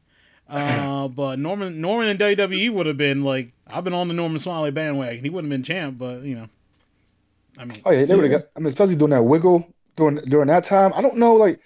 uh, 0.49 1.09
but 1.09 1.39
Norman 1.39 1.81
Norman 1.81 2.09
in 2.09 2.19
WWE 2.19 2.71
would 2.73 2.87
have 2.87 2.99
been 2.99 3.23
like, 3.25 3.53
I've 3.67 3.85
been 3.85 3.95
on 3.95 4.09
the 4.09 4.15
Norman 4.15 4.39
Smiley 4.39 4.71
bandwagon. 4.71 5.25
He 5.25 5.31
wouldn't 5.31 5.51
have 5.51 5.59
been 5.59 5.65
champ, 5.65 5.99
but 5.99 6.23
you 6.23 6.35
know, 6.37 6.49
I 7.59 7.65
mean, 7.65 7.81
Oh 7.85 7.91
yeah, 7.91 8.05
they 8.05 8.15
would 8.15 8.31
have. 8.31 8.47
I 8.57 8.61
mean, 8.61 8.69
especially 8.69 8.97
doing 8.97 9.11
that 9.11 9.23
wiggle 9.23 9.67
during 9.97 10.17
during 10.17 10.49
that 10.49 10.65
time. 10.65 10.93
I 10.95 11.01
don't 11.03 11.17
know, 11.17 11.35
like 11.35 11.61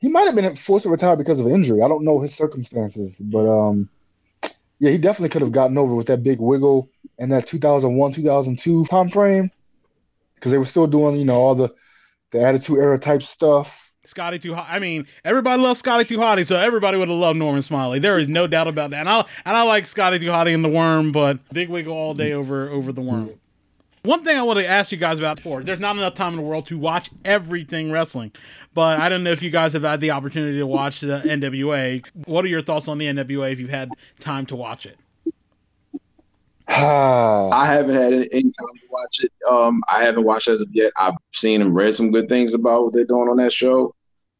he 0.00 0.08
might 0.08 0.24
have 0.24 0.34
been 0.34 0.56
forced 0.56 0.84
to 0.84 0.88
retire 0.90 1.16
because 1.16 1.40
of 1.40 1.46
injury. 1.46 1.82
I 1.82 1.88
don't 1.88 2.04
know 2.04 2.20
his 2.20 2.34
circumstances, 2.34 3.16
but 3.18 3.46
um, 3.46 3.88
yeah, 4.78 4.90
he 4.90 4.98
definitely 4.98 5.28
could 5.28 5.42
have 5.42 5.52
gotten 5.52 5.76
over 5.78 5.94
with 5.94 6.06
that 6.06 6.24
big 6.24 6.40
wiggle 6.40 6.90
in 7.18 7.28
that 7.28 7.46
2001 7.46 8.12
2002 8.12 8.84
time 8.86 9.08
frame 9.10 9.50
because 10.34 10.52
they 10.52 10.58
were 10.58 10.64
still 10.64 10.86
doing 10.86 11.16
you 11.16 11.24
know 11.24 11.40
all 11.40 11.54
the 11.54 11.72
the 12.30 12.42
Attitude 12.42 12.78
Era 12.78 12.98
type 12.98 13.22
stuff. 13.22 13.92
Scotty 14.06 14.38
Too 14.38 14.54
Hot. 14.54 14.66
I 14.68 14.78
mean, 14.78 15.06
everybody 15.24 15.60
loves 15.60 15.80
Scotty 15.80 16.04
Too 16.04 16.18
Hottie, 16.18 16.46
so 16.46 16.56
everybody 16.56 16.96
would 16.96 17.08
have 17.08 17.18
loved 17.18 17.38
Norman 17.38 17.62
Smiley. 17.62 17.98
There 17.98 18.18
is 18.18 18.28
no 18.28 18.46
doubt 18.46 18.66
about 18.66 18.90
that. 18.90 19.00
And 19.00 19.08
I 19.08 19.18
and 19.44 19.56
I 19.56 19.62
like 19.62 19.86
Scotty 19.86 20.18
Too 20.18 20.26
Hottie 20.26 20.54
and 20.54 20.64
the 20.64 20.68
Worm, 20.68 21.12
but 21.12 21.38
Big 21.52 21.68
Wiggle 21.68 21.94
all 21.94 22.14
day 22.14 22.32
over 22.32 22.70
over 22.70 22.92
the 22.92 23.02
Worm. 23.02 23.38
One 24.02 24.24
thing 24.24 24.38
I 24.38 24.42
want 24.42 24.58
to 24.58 24.66
ask 24.66 24.92
you 24.92 24.98
guys 24.98 25.18
about 25.18 25.36
before, 25.36 25.62
there's 25.62 25.80
not 25.80 25.94
enough 25.94 26.14
time 26.14 26.32
in 26.32 26.36
the 26.40 26.46
world 26.46 26.66
to 26.68 26.78
watch 26.78 27.10
everything 27.22 27.92
wrestling, 27.92 28.32
but 28.72 28.98
I 28.98 29.10
don't 29.10 29.22
know 29.22 29.30
if 29.30 29.42
you 29.42 29.50
guys 29.50 29.74
have 29.74 29.82
had 29.82 30.00
the 30.00 30.10
opportunity 30.12 30.56
to 30.58 30.66
watch 30.66 31.00
the 31.00 31.20
NWA. 31.24 32.06
What 32.24 32.44
are 32.46 32.48
your 32.48 32.62
thoughts 32.62 32.88
on 32.88 32.96
the 32.96 33.06
NWA 33.06 33.52
if 33.52 33.60
you've 33.60 33.68
had 33.68 33.90
time 34.18 34.46
to 34.46 34.56
watch 34.56 34.86
it? 34.86 34.96
I 36.68 37.66
haven't 37.66 37.96
had 37.96 38.12
any, 38.14 38.28
any 38.32 38.42
time 38.42 38.74
to 38.74 38.88
watch 38.90 39.20
it. 39.20 39.32
Um, 39.50 39.82
I 39.90 40.02
haven't 40.02 40.24
watched 40.24 40.48
as 40.48 40.62
of 40.62 40.70
yet. 40.72 40.92
I've 40.96 41.16
seen 41.32 41.60
and 41.60 41.74
read 41.74 41.94
some 41.94 42.10
good 42.10 42.28
things 42.28 42.54
about 42.54 42.84
what 42.84 42.92
they're 42.94 43.04
doing 43.04 43.28
on 43.28 43.36
that 43.36 43.52
show. 43.52 43.94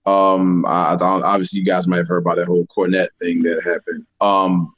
Um, 0.06 0.64
I, 0.64 0.94
I 0.94 0.96
thought 0.96 1.22
obviously 1.22 1.61
you 1.61 1.66
guys 1.66 1.86
might 1.86 1.98
have 1.98 2.08
heard 2.08 2.18
about 2.18 2.36
that 2.36 2.46
whole 2.46 2.64
Cornette 2.66 3.08
thing 3.20 3.42
that 3.42 3.62
happened. 3.62 4.06
Um, 4.22 4.72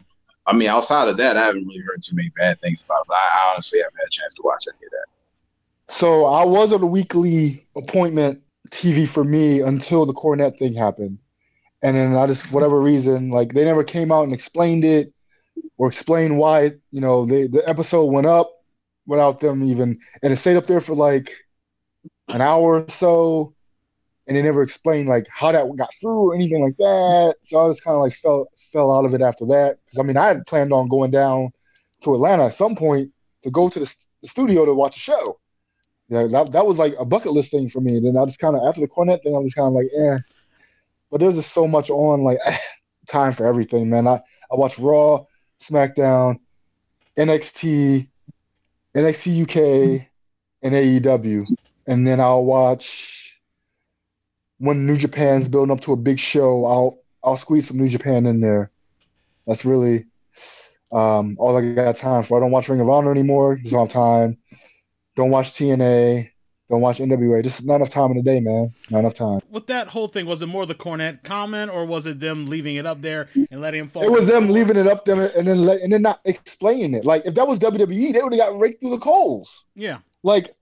I 0.46 0.52
mean, 0.54 0.68
outside 0.68 1.08
of 1.08 1.16
that, 1.18 1.36
I 1.36 1.44
haven't 1.44 1.66
really 1.66 1.82
heard 1.82 2.02
too 2.02 2.16
many 2.16 2.30
bad 2.36 2.60
things 2.60 2.82
about 2.82 3.02
it. 3.02 3.08
But 3.08 3.14
I, 3.14 3.30
I 3.34 3.52
honestly 3.52 3.80
haven't 3.80 3.96
had 3.96 4.06
a 4.06 4.10
chance 4.10 4.34
to 4.34 4.42
watch 4.44 4.64
any 4.68 4.86
of 4.86 4.90
that. 4.90 5.94
So 5.94 6.24
I 6.24 6.44
was 6.44 6.72
on 6.72 6.82
a 6.82 6.86
weekly 6.86 7.66
appointment 7.76 8.42
TV 8.70 9.06
for 9.06 9.24
me 9.24 9.60
until 9.60 10.06
the 10.06 10.14
Cornette 10.14 10.58
thing 10.58 10.74
happened. 10.74 11.18
And 11.82 11.96
then 11.96 12.16
I 12.16 12.26
just, 12.26 12.52
whatever 12.52 12.80
reason, 12.80 13.30
like 13.30 13.52
they 13.52 13.64
never 13.64 13.84
came 13.84 14.10
out 14.12 14.24
and 14.24 14.32
explained 14.32 14.84
it 14.84 15.12
or 15.76 15.88
explained 15.88 16.38
why, 16.38 16.72
you 16.90 17.00
know, 17.00 17.26
they, 17.26 17.46
the 17.46 17.68
episode 17.68 18.06
went 18.06 18.26
up 18.26 18.52
without 19.06 19.40
them 19.40 19.64
even, 19.64 19.98
and 20.22 20.32
it 20.32 20.36
stayed 20.36 20.56
up 20.56 20.66
there 20.66 20.80
for 20.80 20.94
like 20.94 21.32
an 22.28 22.40
hour 22.40 22.84
or 22.84 22.88
so. 22.88 23.54
And 24.26 24.36
they 24.36 24.42
never 24.42 24.62
explained 24.62 25.08
like 25.08 25.26
how 25.28 25.50
that 25.50 25.76
got 25.76 25.92
through 26.00 26.30
or 26.30 26.34
anything 26.34 26.62
like 26.62 26.76
that. 26.76 27.34
So 27.42 27.64
I 27.64 27.70
just 27.70 27.82
kind 27.82 27.96
of 27.96 28.02
like 28.02 28.14
fell 28.14 28.46
fell 28.72 28.96
out 28.96 29.04
of 29.04 29.14
it 29.14 29.20
after 29.20 29.46
that. 29.46 29.78
Because 29.84 29.98
I 29.98 30.02
mean, 30.02 30.16
I 30.16 30.28
had 30.28 30.46
planned 30.46 30.72
on 30.72 30.88
going 30.88 31.10
down 31.10 31.50
to 32.02 32.14
Atlanta 32.14 32.46
at 32.46 32.54
some 32.54 32.76
point 32.76 33.10
to 33.42 33.50
go 33.50 33.68
to 33.68 33.80
the, 33.80 33.94
the 34.22 34.28
studio 34.28 34.64
to 34.64 34.74
watch 34.74 34.96
a 34.96 35.00
show. 35.00 35.38
Yeah, 36.08 36.26
that, 36.26 36.52
that 36.52 36.66
was 36.66 36.78
like 36.78 36.94
a 36.98 37.04
bucket 37.04 37.32
list 37.32 37.50
thing 37.50 37.68
for 37.68 37.80
me. 37.80 37.98
Then 37.98 38.16
I 38.16 38.24
just 38.26 38.38
kind 38.38 38.54
of 38.54 38.62
after 38.66 38.80
the 38.80 38.88
Cornette 38.88 39.22
thing, 39.22 39.34
I 39.34 39.38
was 39.38 39.54
kind 39.54 39.68
of 39.68 39.72
like, 39.72 39.88
eh. 39.96 40.18
But 41.10 41.20
there's 41.20 41.36
just 41.36 41.52
so 41.52 41.66
much 41.66 41.90
on, 41.90 42.22
like 42.22 42.38
time 43.08 43.32
for 43.32 43.46
everything, 43.46 43.90
man. 43.90 44.06
I 44.06 44.16
I 44.50 44.56
watch 44.56 44.78
Raw, 44.78 45.24
SmackDown, 45.62 46.38
NXT, 47.16 48.08
NXT 48.94 49.42
UK, 49.42 50.06
and 50.62 50.74
AEW, 50.74 51.44
and 51.86 52.06
then 52.06 52.20
I'll 52.20 52.44
watch 52.44 53.21
when 54.62 54.86
New 54.86 54.96
Japan's 54.96 55.48
building 55.48 55.72
up 55.72 55.80
to 55.80 55.92
a 55.92 55.96
big 55.96 56.20
show. 56.20 56.64
I'll 56.64 56.98
I'll 57.24 57.36
squeeze 57.36 57.66
some 57.66 57.78
New 57.78 57.88
Japan 57.88 58.26
in 58.26 58.40
there. 58.40 58.70
That's 59.44 59.64
really 59.64 60.06
um, 60.92 61.36
all 61.40 61.56
I 61.56 61.72
got 61.74 61.96
time 61.96 62.22
for. 62.22 62.36
I 62.36 62.40
don't 62.40 62.52
watch 62.52 62.68
Ring 62.68 62.80
of 62.80 62.88
Honor 62.88 63.10
anymore. 63.10 63.56
Just 63.56 63.72
don't 63.72 63.80
have 63.80 63.92
time. 63.92 64.38
Don't 65.16 65.30
watch 65.30 65.50
TNA. 65.50 66.30
Don't 66.70 66.80
watch 66.80 66.98
NWA. 66.98 67.42
Just 67.42 67.64
not 67.64 67.76
enough 67.76 67.90
time 67.90 68.12
in 68.12 68.18
the 68.18 68.22
day, 68.22 68.40
man. 68.40 68.72
Not 68.88 69.00
enough 69.00 69.14
time. 69.14 69.40
With 69.50 69.66
that 69.66 69.88
whole 69.88 70.06
thing, 70.06 70.26
was 70.26 70.42
it 70.42 70.46
more 70.46 70.64
the 70.64 70.76
Cornette 70.76 71.24
comment, 71.24 71.70
or 71.70 71.84
was 71.84 72.06
it 72.06 72.20
them 72.20 72.44
leaving 72.44 72.76
it 72.76 72.86
up 72.86 73.02
there 73.02 73.28
and 73.50 73.60
letting 73.60 73.80
him 73.80 73.88
fall? 73.88 74.04
It 74.04 74.12
was 74.12 74.26
them 74.26 74.48
leaving 74.48 74.76
it 74.76 74.86
up 74.86 75.04
there 75.04 75.36
and 75.36 75.46
then 75.46 75.62
let, 75.64 75.80
and 75.80 75.92
then 75.92 76.02
not 76.02 76.20
explaining 76.24 76.94
it. 76.94 77.04
Like 77.04 77.26
if 77.26 77.34
that 77.34 77.48
was 77.48 77.58
WWE, 77.58 78.12
they 78.12 78.22
would 78.22 78.32
have 78.32 78.52
got 78.52 78.58
raked 78.58 78.80
through 78.80 78.90
the 78.90 78.98
coals. 78.98 79.64
Yeah, 79.74 79.98
Like, 80.22 80.54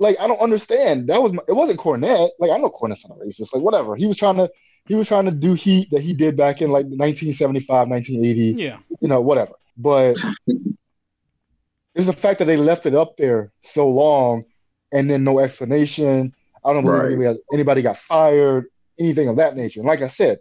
like 0.00 0.16
I 0.18 0.26
don't 0.26 0.40
understand. 0.40 1.06
That 1.08 1.22
was 1.22 1.32
my, 1.32 1.42
it 1.46 1.52
wasn't 1.54 1.78
Cornette. 1.78 2.30
Like 2.40 2.50
I 2.50 2.58
know 2.58 2.70
Cornette's 2.70 3.06
not 3.08 3.18
a 3.18 3.24
racist. 3.24 3.52
Like 3.54 3.62
whatever. 3.62 3.94
He 3.94 4.06
was 4.06 4.16
trying 4.16 4.36
to 4.36 4.50
he 4.86 4.94
was 4.96 5.06
trying 5.06 5.26
to 5.26 5.30
do 5.30 5.54
heat 5.54 5.88
that 5.92 6.00
he 6.00 6.12
did 6.14 6.36
back 6.36 6.60
in 6.62 6.70
like 6.72 6.86
1975, 6.86 7.88
1980. 7.88 8.60
yeah. 8.62 8.78
you 9.00 9.06
know, 9.08 9.20
whatever. 9.20 9.52
But 9.76 10.16
it's 11.94 12.06
the 12.06 12.12
fact 12.12 12.38
that 12.38 12.46
they 12.46 12.56
left 12.56 12.86
it 12.86 12.94
up 12.94 13.16
there 13.16 13.52
so 13.62 13.88
long 13.88 14.44
and 14.92 15.08
then 15.08 15.22
no 15.24 15.38
explanation. 15.38 16.34
I 16.64 16.72
don't 16.72 16.84
believe 16.84 17.02
Right. 17.02 17.12
anybody, 17.12 17.38
anybody 17.52 17.82
got 17.82 17.96
fired, 17.96 18.66
anything 18.98 19.28
of 19.28 19.36
that 19.36 19.56
nature. 19.56 19.80
And 19.80 19.86
like 19.86 20.02
I 20.02 20.08
said, 20.08 20.38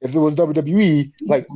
if 0.00 0.14
it 0.14 0.18
was 0.18 0.34
WWE, 0.34 1.12
like 1.22 1.46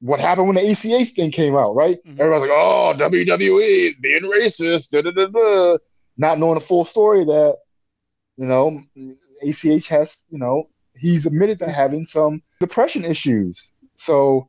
what 0.00 0.20
happened 0.20 0.48
when 0.48 0.56
the 0.56 0.70
ACH 0.70 1.08
thing 1.10 1.30
came 1.30 1.56
out, 1.56 1.74
right? 1.74 1.96
Mhm. 2.04 2.20
Everybody's 2.20 2.42
like, 2.42 2.50
oh, 2.52 2.94
WWE 2.96 4.00
being 4.00 4.22
racist, 4.22 4.90
da, 4.90 5.02
da, 5.02 5.10
da, 5.10 5.26
da. 5.26 5.78
Not 6.16 6.38
knowing 6.38 6.54
the 6.54 6.60
full 6.60 6.84
story 6.84 7.24
that, 7.24 7.58
you 8.36 8.46
know, 8.46 8.82
ACH 9.42 9.88
has, 9.88 10.24
you 10.30 10.38
know, 10.38 10.68
he's 10.96 11.26
admitted 11.26 11.58
to 11.60 11.70
having 11.70 12.06
some 12.06 12.42
depression 12.60 13.04
issues. 13.04 13.72
So 13.96 14.48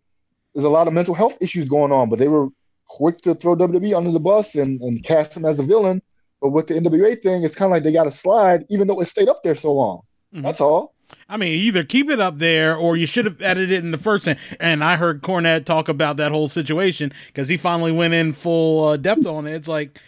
there's 0.53 0.65
a 0.65 0.69
lot 0.69 0.87
of 0.87 0.93
mental 0.93 1.15
health 1.15 1.37
issues 1.41 1.67
going 1.67 1.91
on, 1.91 2.09
but 2.09 2.19
they 2.19 2.27
were 2.27 2.49
quick 2.87 3.19
to 3.21 3.35
throw 3.35 3.55
WWE 3.55 3.95
under 3.95 4.11
the 4.11 4.19
bus 4.19 4.55
and, 4.55 4.79
and 4.81 5.03
cast 5.03 5.35
him 5.35 5.45
as 5.45 5.59
a 5.59 5.63
villain. 5.63 6.01
But 6.41 6.49
with 6.49 6.67
the 6.67 6.75
NWA 6.75 7.21
thing, 7.21 7.43
it's 7.43 7.55
kind 7.55 7.67
of 7.67 7.71
like 7.71 7.83
they 7.83 7.91
got 7.91 8.03
to 8.03 8.11
slide, 8.11 8.65
even 8.69 8.87
though 8.87 9.01
it 9.01 9.07
stayed 9.07 9.29
up 9.29 9.43
there 9.43 9.55
so 9.55 9.73
long. 9.73 10.01
Mhm. 10.33 10.43
That's 10.43 10.61
all. 10.61 10.93
I 11.29 11.37
mean, 11.37 11.53
either 11.53 11.83
keep 11.83 12.09
it 12.09 12.19
up 12.19 12.39
there 12.39 12.75
or 12.75 12.97
you 12.97 13.05
should 13.05 13.25
have 13.25 13.41
edited 13.41 13.71
it 13.71 13.83
in 13.83 13.91
the 13.91 13.97
first 13.97 14.25
thing. 14.25 14.37
And 14.59 14.83
I 14.83 14.95
heard 14.95 15.21
Cornette 15.21 15.65
talk 15.65 15.87
about 15.87 16.17
that 16.17 16.31
whole 16.31 16.47
situation 16.47 17.11
because 17.27 17.47
he 17.47 17.57
finally 17.57 17.91
went 17.91 18.13
in 18.13 18.33
full 18.33 18.87
uh, 18.87 18.97
depth 18.97 19.25
on 19.25 19.47
it. 19.47 19.53
It's 19.53 19.67
like, 19.67 19.99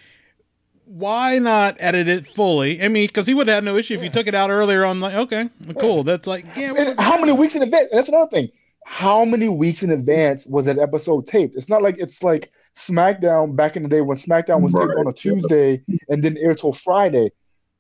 why 0.88 1.40
not 1.40 1.76
edit 1.80 2.08
it 2.08 2.28
fully? 2.28 2.82
I 2.82 2.88
mean, 2.88 3.08
because 3.08 3.28
he 3.28 3.34
would 3.34 3.48
have 3.48 3.56
had 3.56 3.64
no 3.64 3.76
issue 3.78 3.94
if 3.94 4.04
you 4.04 4.10
took 4.10 4.28
it 4.28 4.36
out 4.36 4.50
earlier 4.50 4.86
on. 4.86 5.00
Like, 5.00 5.16
okay, 5.16 5.50
cool. 5.80 6.04
That's 6.04 6.28
like, 6.28 6.46
yeah. 6.56 6.74
And 6.78 7.00
how 7.00 7.20
many 7.20 7.34
weeks 7.34 7.56
in 7.56 7.62
advance? 7.62 7.90
That's 7.92 8.10
another 8.10 8.30
thing. 8.30 8.50
How 8.86 9.26
many 9.26 9.50
weeks 9.50 9.84
in 9.84 9.92
advance 9.92 10.48
was 10.48 10.66
that 10.66 10.80
episode 10.80 11.28
taped? 11.28 11.58
It's 11.58 11.68
not 11.68 11.82
like 11.82 11.98
it's 12.00 12.24
like 12.24 12.52
SmackDown 12.76 13.56
back 13.56 13.76
in 13.76 13.84
the 13.84 13.90
day 13.90 14.02
when 14.02 14.18
SmackDown 14.18 14.62
was 14.62 14.74
taped 14.74 14.98
on 14.98 15.08
a 15.08 15.14
Tuesday 15.14 15.82
and 16.08 16.22
didn't 16.22 16.38
air 16.38 16.56
till 16.56 16.72
Friday. 16.72 17.32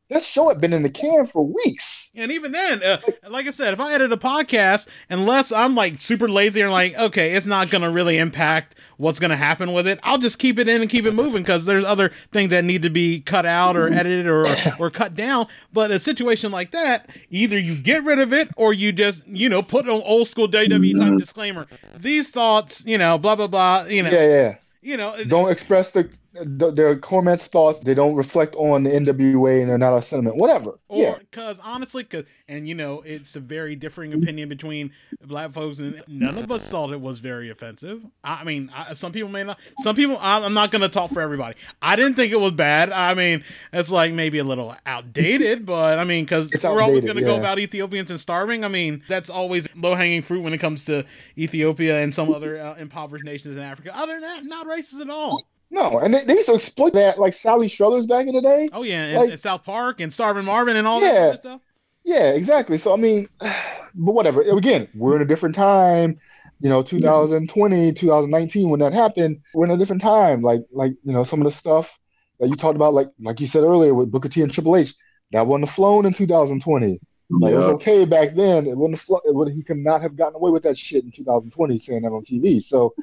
That 0.09 0.21
show 0.21 0.49
had 0.49 0.59
been 0.59 0.73
in 0.73 0.83
the 0.83 0.89
can 0.89 1.25
for 1.25 1.45
weeks. 1.45 2.06
And 2.17 2.31
even 2.31 2.51
then, 2.51 2.81
uh, 2.81 2.97
like 3.29 3.45
I 3.45 3.51
said, 3.51 3.73
if 3.73 3.79
I 3.79 3.93
edit 3.93 4.11
a 4.11 4.17
podcast, 4.17 4.87
unless 5.07 5.51
I'm 5.51 5.75
like 5.75 6.01
super 6.01 6.27
lazy 6.27 6.61
and 6.61 6.71
like, 6.71 6.95
okay, 6.95 7.33
it's 7.33 7.45
not 7.45 7.69
going 7.69 7.83
to 7.83 7.91
really 7.91 8.17
impact 8.17 8.73
what's 8.97 9.19
going 9.19 9.29
to 9.29 9.37
happen 9.37 9.71
with 9.71 9.87
it, 9.87 9.99
I'll 10.01 10.17
just 10.17 10.39
keep 10.39 10.57
it 10.57 10.67
in 10.67 10.81
and 10.81 10.89
keep 10.89 11.05
it 11.05 11.13
moving 11.13 11.43
because 11.43 11.65
there's 11.65 11.85
other 11.85 12.11
things 12.31 12.49
that 12.49 12.65
need 12.65 12.81
to 12.81 12.89
be 12.89 13.19
cut 13.21 13.45
out 13.45 13.77
or 13.77 13.87
edited 13.87 14.25
or, 14.25 14.45
or 14.79 14.89
cut 14.89 15.13
down. 15.15 15.47
But 15.71 15.91
a 15.91 15.99
situation 15.99 16.51
like 16.51 16.71
that, 16.71 17.07
either 17.29 17.59
you 17.59 17.75
get 17.77 18.03
rid 18.03 18.17
of 18.17 18.33
it 18.33 18.49
or 18.57 18.73
you 18.73 18.91
just, 18.91 19.25
you 19.27 19.47
know, 19.47 19.61
put 19.61 19.85
an 19.85 20.01
old 20.03 20.27
school 20.27 20.47
WWE 20.47 20.97
type 20.97 21.19
disclaimer. 21.19 21.67
These 21.95 22.31
thoughts, 22.31 22.83
you 22.83 22.97
know, 22.97 23.19
blah, 23.19 23.35
blah, 23.35 23.45
blah, 23.47 23.83
you 23.83 24.01
know, 24.01 24.09
Yeah, 24.09 24.27
yeah. 24.27 24.55
you 24.81 24.97
know, 24.97 25.23
Don't 25.25 25.51
express 25.51 25.91
the, 25.91 26.09
the 26.43 26.71
their 26.71 26.95
comments, 26.97 27.47
thoughts. 27.47 27.79
They 27.79 27.93
don't 27.93 28.15
reflect 28.15 28.55
on 28.55 28.83
the 28.83 28.89
NWA 28.89 29.61
and 29.61 29.69
they're 29.69 29.77
not 29.77 29.97
a 29.97 30.01
sentiment. 30.01 30.37
Whatever. 30.37 30.79
Or 30.87 31.01
yeah. 31.01 31.15
because 31.19 31.59
honestly, 31.59 32.03
cause, 32.03 32.23
and 32.47 32.67
you 32.67 32.75
know, 32.75 33.01
it's 33.01 33.35
a 33.35 33.39
very 33.39 33.75
differing 33.75 34.13
opinion 34.13 34.49
between 34.49 34.91
black 35.21 35.51
folks, 35.51 35.79
and 35.79 36.03
none 36.07 36.37
of 36.37 36.51
us 36.51 36.69
thought 36.71 36.91
it 36.91 37.01
was 37.01 37.19
very 37.19 37.49
offensive. 37.49 38.05
I 38.23 38.43
mean, 38.43 38.71
I, 38.73 38.93
some 38.93 39.11
people 39.11 39.29
may 39.29 39.43
not. 39.43 39.59
Some 39.79 39.95
people, 39.95 40.17
I'm 40.19 40.43
I'm 40.43 40.53
not 40.53 40.71
going 40.71 40.81
to 40.81 40.89
talk 40.89 41.11
for 41.11 41.21
everybody. 41.21 41.55
I 41.81 41.95
didn't 41.95 42.15
think 42.15 42.31
it 42.31 42.39
was 42.39 42.53
bad. 42.53 42.91
I 42.91 43.13
mean, 43.13 43.43
it's 43.73 43.91
like 43.91 44.13
maybe 44.13 44.37
a 44.37 44.43
little 44.43 44.75
outdated, 44.85 45.65
but 45.65 45.99
I 45.99 46.03
mean, 46.03 46.25
because 46.25 46.51
we're 46.63 46.81
always 46.81 47.03
going 47.03 47.17
to 47.17 47.23
go 47.23 47.37
about 47.37 47.59
Ethiopians 47.59 48.11
and 48.11 48.19
starving. 48.19 48.63
I 48.63 48.67
mean, 48.67 49.03
that's 49.07 49.29
always 49.29 49.67
low 49.75 49.95
hanging 49.95 50.21
fruit 50.21 50.41
when 50.41 50.53
it 50.53 50.59
comes 50.59 50.85
to 50.85 51.05
Ethiopia 51.37 52.01
and 52.01 52.13
some 52.13 52.33
other 52.33 52.59
uh, 52.59 52.75
impoverished 52.75 53.25
nations 53.25 53.55
in 53.55 53.61
Africa. 53.61 53.95
Other 53.95 54.13
than 54.13 54.21
that, 54.21 54.45
not 54.45 54.67
racist 54.67 55.01
at 55.01 55.09
all. 55.09 55.43
No, 55.69 55.99
and 55.99 56.13
they, 56.13 56.23
they 56.23 56.33
used 56.33 56.47
to 56.47 56.55
exploit 56.55 56.93
that 56.93 57.19
like 57.19 57.33
Sally 57.33 57.67
Struthers 57.67 58.05
back 58.05 58.27
in 58.27 58.33
the 58.35 58.41
day. 58.41 58.69
Oh 58.71 58.83
yeah, 58.83 59.05
and, 59.05 59.17
Like- 59.17 59.29
and 59.31 59.39
South 59.39 59.63
Park 59.63 59.99
and 59.99 60.11
Starving 60.11 60.45
Marvin 60.45 60.75
and 60.77 60.87
all 60.87 60.99
that 61.01 61.13
Yeah. 61.13 61.21
other 61.21 61.37
stuff. 61.37 61.61
Yeah, 62.05 62.29
exactly. 62.29 62.77
So 62.77 62.93
I 62.93 62.95
mean, 62.95 63.27
but 63.39 64.13
whatever. 64.13 64.41
Again, 64.41 64.87
we're 64.95 65.15
in 65.17 65.21
a 65.21 65.25
different 65.25 65.55
time. 65.55 66.19
You 66.59 66.69
know, 66.69 66.81
2020, 66.81 67.93
2019, 67.93 68.69
when 68.69 68.79
that 68.79 68.91
happened, 68.93 69.41
we're 69.53 69.65
in 69.65 69.71
a 69.71 69.77
different 69.77 70.01
time. 70.01 70.41
Like, 70.41 70.61
like 70.71 70.93
you 71.03 71.13
know, 71.13 71.23
some 71.23 71.39
of 71.39 71.45
the 71.45 71.51
stuff 71.51 71.99
that 72.39 72.47
you 72.49 72.55
talked 72.55 72.75
about, 72.75 72.93
like, 72.95 73.09
like 73.19 73.39
you 73.39 73.45
said 73.47 73.63
earlier 73.63 73.93
with 73.93 74.09
Booker 74.09 74.29
T 74.29 74.41
and 74.41 74.51
Triple 74.51 74.75
H, 74.75 74.93
that 75.33 75.45
wouldn't 75.45 75.67
have 75.69 75.75
flown 75.75 76.05
in 76.07 76.13
2020. 76.13 76.99
Like, 77.29 77.53
it 77.53 77.57
was 77.57 77.67
okay 77.67 78.05
back 78.05 78.31
then. 78.31 78.65
It 78.67 78.77
wouldn't 78.77 78.97
have. 78.97 79.01
Flo- 79.05 79.21
it 79.25 79.35
would. 79.35 79.51
He 79.53 79.61
could 79.61 79.77
not 79.77 80.01
have 80.01 80.15
gotten 80.15 80.35
away 80.35 80.49
with 80.49 80.63
that 80.63 80.77
shit 80.77 81.03
in 81.03 81.11
2020, 81.11 81.77
saying 81.77 82.01
that 82.03 82.11
on 82.11 82.23
TV. 82.23 82.59
So 82.63 82.95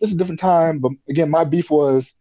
this 0.00 0.10
is 0.10 0.16
a 0.16 0.18
different 0.18 0.40
time. 0.40 0.78
But 0.78 0.92
again, 1.08 1.30
my 1.30 1.44
beef 1.44 1.70
was 1.70 2.14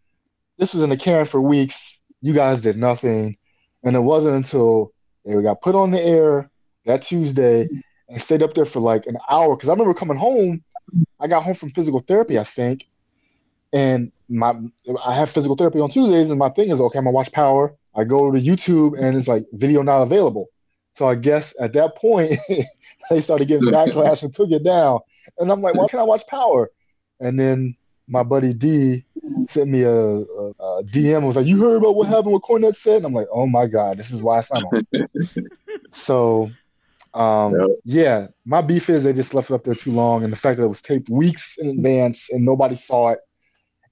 this 0.57 0.73
was 0.73 0.83
in 0.83 0.89
the 0.89 0.97
can 0.97 1.25
for 1.25 1.41
weeks. 1.41 2.01
You 2.21 2.33
guys 2.33 2.61
did 2.61 2.77
nothing, 2.77 3.37
and 3.83 3.95
it 3.95 3.99
wasn't 3.99 4.35
until 4.35 4.93
they 5.25 5.41
got 5.41 5.61
put 5.61 5.75
on 5.75 5.91
the 5.91 6.01
air 6.01 6.49
that 6.85 7.01
Tuesday 7.01 7.69
and 8.09 8.21
stayed 8.21 8.43
up 8.43 8.53
there 8.53 8.65
for 8.65 8.79
like 8.79 9.05
an 9.05 9.17
hour. 9.29 9.55
Because 9.55 9.69
I 9.69 9.73
remember 9.73 9.93
coming 9.93 10.17
home. 10.17 10.63
I 11.19 11.27
got 11.27 11.43
home 11.43 11.55
from 11.55 11.69
physical 11.69 12.01
therapy, 12.01 12.37
I 12.37 12.43
think, 12.43 12.87
and 13.71 14.11
my 14.29 14.53
I 15.03 15.15
have 15.15 15.29
physical 15.29 15.55
therapy 15.55 15.79
on 15.79 15.89
Tuesdays, 15.89 16.29
and 16.29 16.39
my 16.39 16.49
thing 16.49 16.69
is 16.69 16.79
okay. 16.79 16.99
I'm 16.99 17.05
gonna 17.05 17.15
watch 17.15 17.31
Power. 17.31 17.75
I 17.95 18.03
go 18.03 18.31
to 18.31 18.39
YouTube, 18.39 18.99
and 18.99 19.17
it's 19.17 19.27
like 19.27 19.45
video 19.53 19.81
not 19.81 20.01
available. 20.01 20.49
So 20.95 21.07
I 21.07 21.15
guess 21.15 21.55
at 21.59 21.73
that 21.73 21.95
point 21.95 22.39
they 23.09 23.21
started 23.21 23.47
getting 23.47 23.67
backlash 23.71 24.23
and 24.23 24.33
took 24.33 24.51
it 24.51 24.63
down. 24.63 24.99
And 25.37 25.51
I'm 25.51 25.61
like, 25.61 25.75
why 25.75 25.87
can't 25.87 26.01
I 26.01 26.05
watch 26.05 26.27
Power? 26.27 26.69
And 27.23 27.39
then 27.39 27.75
my 28.07 28.23
buddy 28.23 28.53
D 28.53 29.05
sent 29.47 29.69
me 29.69 29.81
a, 29.81 29.91
a, 29.91 30.49
a 30.49 30.83
DM. 30.83 31.23
Was 31.23 31.35
like, 31.35 31.45
you 31.45 31.61
heard 31.61 31.77
about 31.77 31.95
what 31.95 32.07
happened 32.07 32.33
with 32.33 32.43
Cornette 32.43 32.75
said? 32.75 32.97
And 32.97 33.05
I'm 33.05 33.13
like, 33.13 33.27
oh 33.31 33.47
my 33.47 33.65
god, 33.65 33.97
this 33.97 34.11
is 34.11 34.21
why 34.21 34.37
I 34.37 34.41
signed 34.41 34.65
on. 34.65 35.07
so, 35.93 36.49
um, 37.13 37.53
Yep. 37.53 37.69
yeah, 37.85 38.27
my 38.45 38.61
beef 38.61 38.89
is 38.89 39.03
they 39.03 39.13
just 39.13 39.33
left 39.33 39.49
it 39.51 39.53
up 39.53 39.63
there 39.63 39.75
too 39.75 39.91
long, 39.91 40.23
and 40.23 40.33
the 40.33 40.37
fact 40.37 40.57
that 40.57 40.63
it 40.63 40.67
was 40.67 40.81
taped 40.81 41.09
weeks 41.09 41.57
in 41.57 41.69
advance 41.69 42.29
and 42.31 42.43
nobody 42.43 42.75
saw 42.75 43.09
it. 43.11 43.19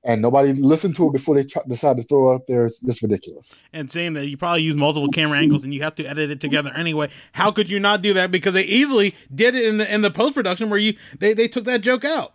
And 0.04 0.20
nobody 0.20 0.54
listened 0.54 0.96
to 0.96 1.06
it 1.10 1.14
before 1.14 1.36
they 1.36 1.44
tr- 1.44 1.60
decided 1.68 2.02
to 2.02 2.08
throw 2.08 2.32
it 2.32 2.36
up 2.38 2.48
there. 2.48 2.66
It's 2.66 2.82
just 2.82 3.04
ridiculous. 3.04 3.62
and 3.72 3.92
saying 3.92 4.14
that 4.14 4.26
you 4.26 4.36
probably 4.36 4.64
use 4.64 4.76
multiple 4.76 5.10
camera 5.10 5.38
angles 5.38 5.64
and 5.64 5.76
you 5.76 5.84
have 5.84 5.94
to 5.94 6.04
edit 6.06 6.32
it 6.32 6.42
together 6.42 6.72
anyway. 6.76 7.10
How 7.34 7.52
could 7.52 7.70
you 7.70 7.80
not 7.80 8.02
do 8.02 8.16
that? 8.16 8.32
Because 8.32 8.56
they 8.56 8.64
easily 8.64 9.14
did 9.34 9.54
it 9.54 9.64
in 9.64 9.78
the 9.78 9.94
in 9.94 10.02
the 10.02 10.10
post 10.10 10.34
production 10.34 10.72
where 10.72 10.80
you 10.80 10.96
they, 11.20 11.36
they 11.36 11.48
took 11.48 11.66
that 11.66 11.82
joke 11.82 12.04
out. 12.04 12.34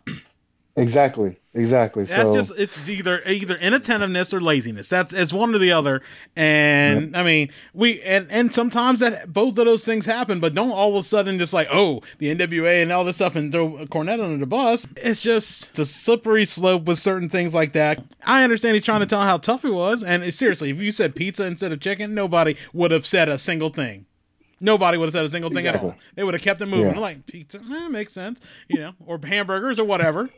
Exactly. 0.76 1.38
Exactly. 1.54 2.04
That's 2.04 2.28
so, 2.28 2.34
just 2.34 2.52
it's 2.58 2.86
either 2.86 3.22
either 3.26 3.56
inattentiveness 3.56 4.34
or 4.34 4.42
laziness. 4.42 4.90
That's 4.90 5.14
it's 5.14 5.32
one 5.32 5.54
or 5.54 5.58
the 5.58 5.72
other. 5.72 6.02
And 6.36 7.16
I 7.16 7.22
mean 7.22 7.50
we 7.72 8.02
and 8.02 8.30
and 8.30 8.52
sometimes 8.52 9.00
that 9.00 9.32
both 9.32 9.56
of 9.56 9.64
those 9.64 9.82
things 9.82 10.04
happen, 10.04 10.38
but 10.38 10.54
don't 10.54 10.70
all 10.70 10.90
of 10.90 11.02
a 11.02 11.08
sudden 11.08 11.38
just 11.38 11.54
like 11.54 11.68
oh 11.72 12.02
the 12.18 12.34
NWA 12.34 12.82
and 12.82 12.92
all 12.92 13.04
this 13.04 13.16
stuff 13.16 13.36
and 13.36 13.50
throw 13.50 13.86
Cornette 13.86 14.22
under 14.22 14.36
the 14.36 14.46
bus. 14.46 14.86
It's 14.96 15.22
just 15.22 15.70
it's 15.70 15.78
a 15.78 15.86
slippery 15.86 16.44
slope 16.44 16.84
with 16.84 16.98
certain 16.98 17.30
things 17.30 17.54
like 17.54 17.72
that. 17.72 18.04
I 18.22 18.44
understand 18.44 18.74
he's 18.74 18.84
trying 18.84 19.00
to 19.00 19.06
tell 19.06 19.22
how 19.22 19.38
tough 19.38 19.62
he 19.62 19.70
was, 19.70 20.02
and 20.02 20.22
it, 20.22 20.34
seriously, 20.34 20.68
if 20.68 20.76
you 20.76 20.92
said 20.92 21.14
pizza 21.14 21.46
instead 21.46 21.72
of 21.72 21.80
chicken, 21.80 22.14
nobody 22.14 22.54
would 22.74 22.90
have 22.90 23.06
said 23.06 23.30
a 23.30 23.38
single 23.38 23.70
thing. 23.70 24.04
Nobody 24.60 24.98
would 24.98 25.06
have 25.06 25.12
said 25.12 25.24
a 25.24 25.28
single 25.28 25.50
thing 25.50 25.66
at 25.66 25.82
all. 25.82 25.94
They 26.14 26.24
would 26.24 26.34
have 26.34 26.42
kept 26.42 26.60
it 26.60 26.66
moving. 26.66 26.94
Yeah. 26.94 27.00
Like 27.00 27.26
pizza, 27.26 27.58
eh, 27.58 27.88
makes 27.88 28.12
sense, 28.12 28.40
you 28.68 28.78
know, 28.78 28.92
or 29.06 29.18
hamburgers 29.22 29.78
or 29.78 29.84
whatever 29.84 30.30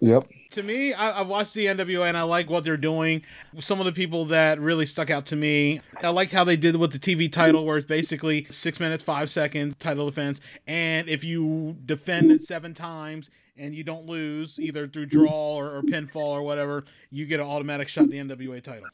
Yep. 0.00 0.28
to 0.52 0.62
me, 0.62 0.94
I, 0.94 1.18
I 1.18 1.22
watched 1.22 1.54
the 1.54 1.66
NWA 1.66 2.08
and 2.08 2.16
I 2.16 2.22
like 2.22 2.48
what 2.48 2.64
they're 2.64 2.78
doing. 2.78 3.22
Some 3.58 3.80
of 3.80 3.86
the 3.86 3.92
people 3.92 4.24
that 4.26 4.58
really 4.58 4.86
stuck 4.86 5.10
out 5.10 5.26
to 5.26 5.36
me, 5.36 5.82
I 6.02 6.08
like 6.08 6.30
how 6.30 6.42
they 6.44 6.56
did 6.56 6.76
with 6.76 6.92
the 6.92 6.98
TV 6.98 7.30
title, 7.30 7.64
where 7.66 7.76
it's 7.76 7.86
basically 7.86 8.46
six 8.50 8.80
minutes, 8.80 9.02
five 9.02 9.30
seconds 9.30 9.76
title 9.78 10.06
defense, 10.06 10.40
and 10.66 11.08
if 11.08 11.22
you 11.22 11.76
defend 11.84 12.32
it 12.32 12.42
seven 12.42 12.72
times 12.72 13.28
and 13.56 13.74
you 13.74 13.84
don't 13.84 14.06
lose, 14.06 14.58
either 14.58 14.88
through 14.88 15.06
draw 15.06 15.52
or, 15.52 15.76
or 15.76 15.82
pinfall 15.82 16.16
or 16.16 16.42
whatever, 16.42 16.84
you 17.10 17.26
get 17.26 17.40
an 17.40 17.46
automatic 17.46 17.88
shot 17.88 18.04
at 18.04 18.10
the 18.10 18.16
NWA 18.16 18.62
title. 18.62 18.88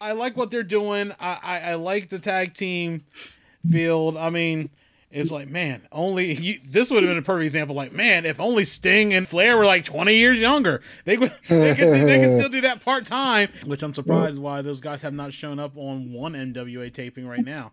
I 0.00 0.12
like 0.12 0.36
what 0.36 0.50
they're 0.50 0.62
doing. 0.62 1.12
I, 1.18 1.38
I, 1.42 1.58
I 1.58 1.74
like 1.74 2.08
the 2.08 2.18
tag 2.18 2.54
team 2.54 3.04
field. 3.68 4.16
I 4.16 4.30
mean, 4.30 4.70
it's 5.12 5.30
like, 5.30 5.48
man, 5.48 5.82
only 5.92 6.34
you, 6.34 6.58
this 6.66 6.90
would 6.90 7.02
have 7.02 7.10
been 7.10 7.18
a 7.18 7.22
perfect 7.22 7.44
example. 7.44 7.76
Like, 7.76 7.92
man, 7.92 8.24
if 8.24 8.40
only 8.40 8.64
Sting 8.64 9.12
and 9.12 9.28
Flair 9.28 9.56
were 9.56 9.66
like 9.66 9.84
20 9.84 10.14
years 10.14 10.38
younger, 10.38 10.82
they 11.04 11.16
could 11.16 11.32
they 11.48 11.74
could, 11.74 11.88
they 11.88 12.18
could 12.18 12.38
still 12.38 12.48
do 12.48 12.62
that 12.62 12.84
part 12.84 13.06
time. 13.06 13.50
Which 13.66 13.82
I'm 13.82 13.94
surprised 13.94 14.38
why 14.38 14.62
those 14.62 14.80
guys 14.80 15.02
have 15.02 15.14
not 15.14 15.32
shown 15.32 15.58
up 15.58 15.76
on 15.76 16.12
one 16.12 16.32
NWA 16.32 16.92
taping 16.92 17.26
right 17.26 17.44
now. 17.44 17.72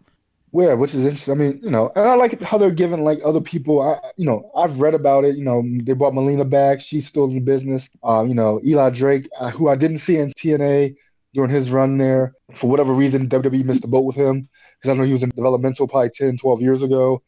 Yeah, 0.51 0.73
which 0.73 0.95
is 0.95 1.05
interesting. 1.05 1.33
I 1.33 1.37
mean, 1.37 1.59
you 1.63 1.69
know, 1.69 1.91
and 1.95 2.07
I 2.07 2.15
like 2.15 2.41
how 2.41 2.57
they're 2.57 2.71
giving 2.71 3.03
like 3.03 3.19
other 3.23 3.41
people. 3.41 3.81
I, 3.81 3.99
you 4.17 4.25
know, 4.25 4.51
I've 4.55 4.79
read 4.79 4.95
about 4.95 5.23
it. 5.23 5.35
You 5.35 5.43
know, 5.43 5.63
they 5.83 5.93
brought 5.93 6.15
Melina 6.15 6.43
back. 6.43 6.81
She's 6.81 7.07
still 7.07 7.25
in 7.25 7.35
the 7.35 7.39
business. 7.39 7.87
Um, 8.03 8.27
you 8.27 8.33
know, 8.33 8.59
Eli 8.65 8.89
Drake, 8.89 9.29
uh, 9.39 9.51
who 9.51 9.69
I 9.69 9.75
didn't 9.75 9.99
see 9.99 10.17
in 10.17 10.31
TNA 10.31 10.95
during 11.33 11.51
his 11.51 11.71
run 11.71 11.97
there 11.97 12.33
for 12.55 12.69
whatever 12.69 12.93
reason, 12.93 13.29
WWE 13.29 13.65
missed 13.65 13.81
the 13.81 13.87
boat 13.87 14.05
with 14.05 14.15
him 14.15 14.49
because 14.75 14.89
I 14.89 14.97
know 14.97 15.03
he 15.03 15.13
was 15.13 15.23
in 15.23 15.29
developmental 15.29 15.87
probably 15.87 16.09
10, 16.09 16.37
12 16.37 16.61
years 16.61 16.83
ago. 16.83 17.21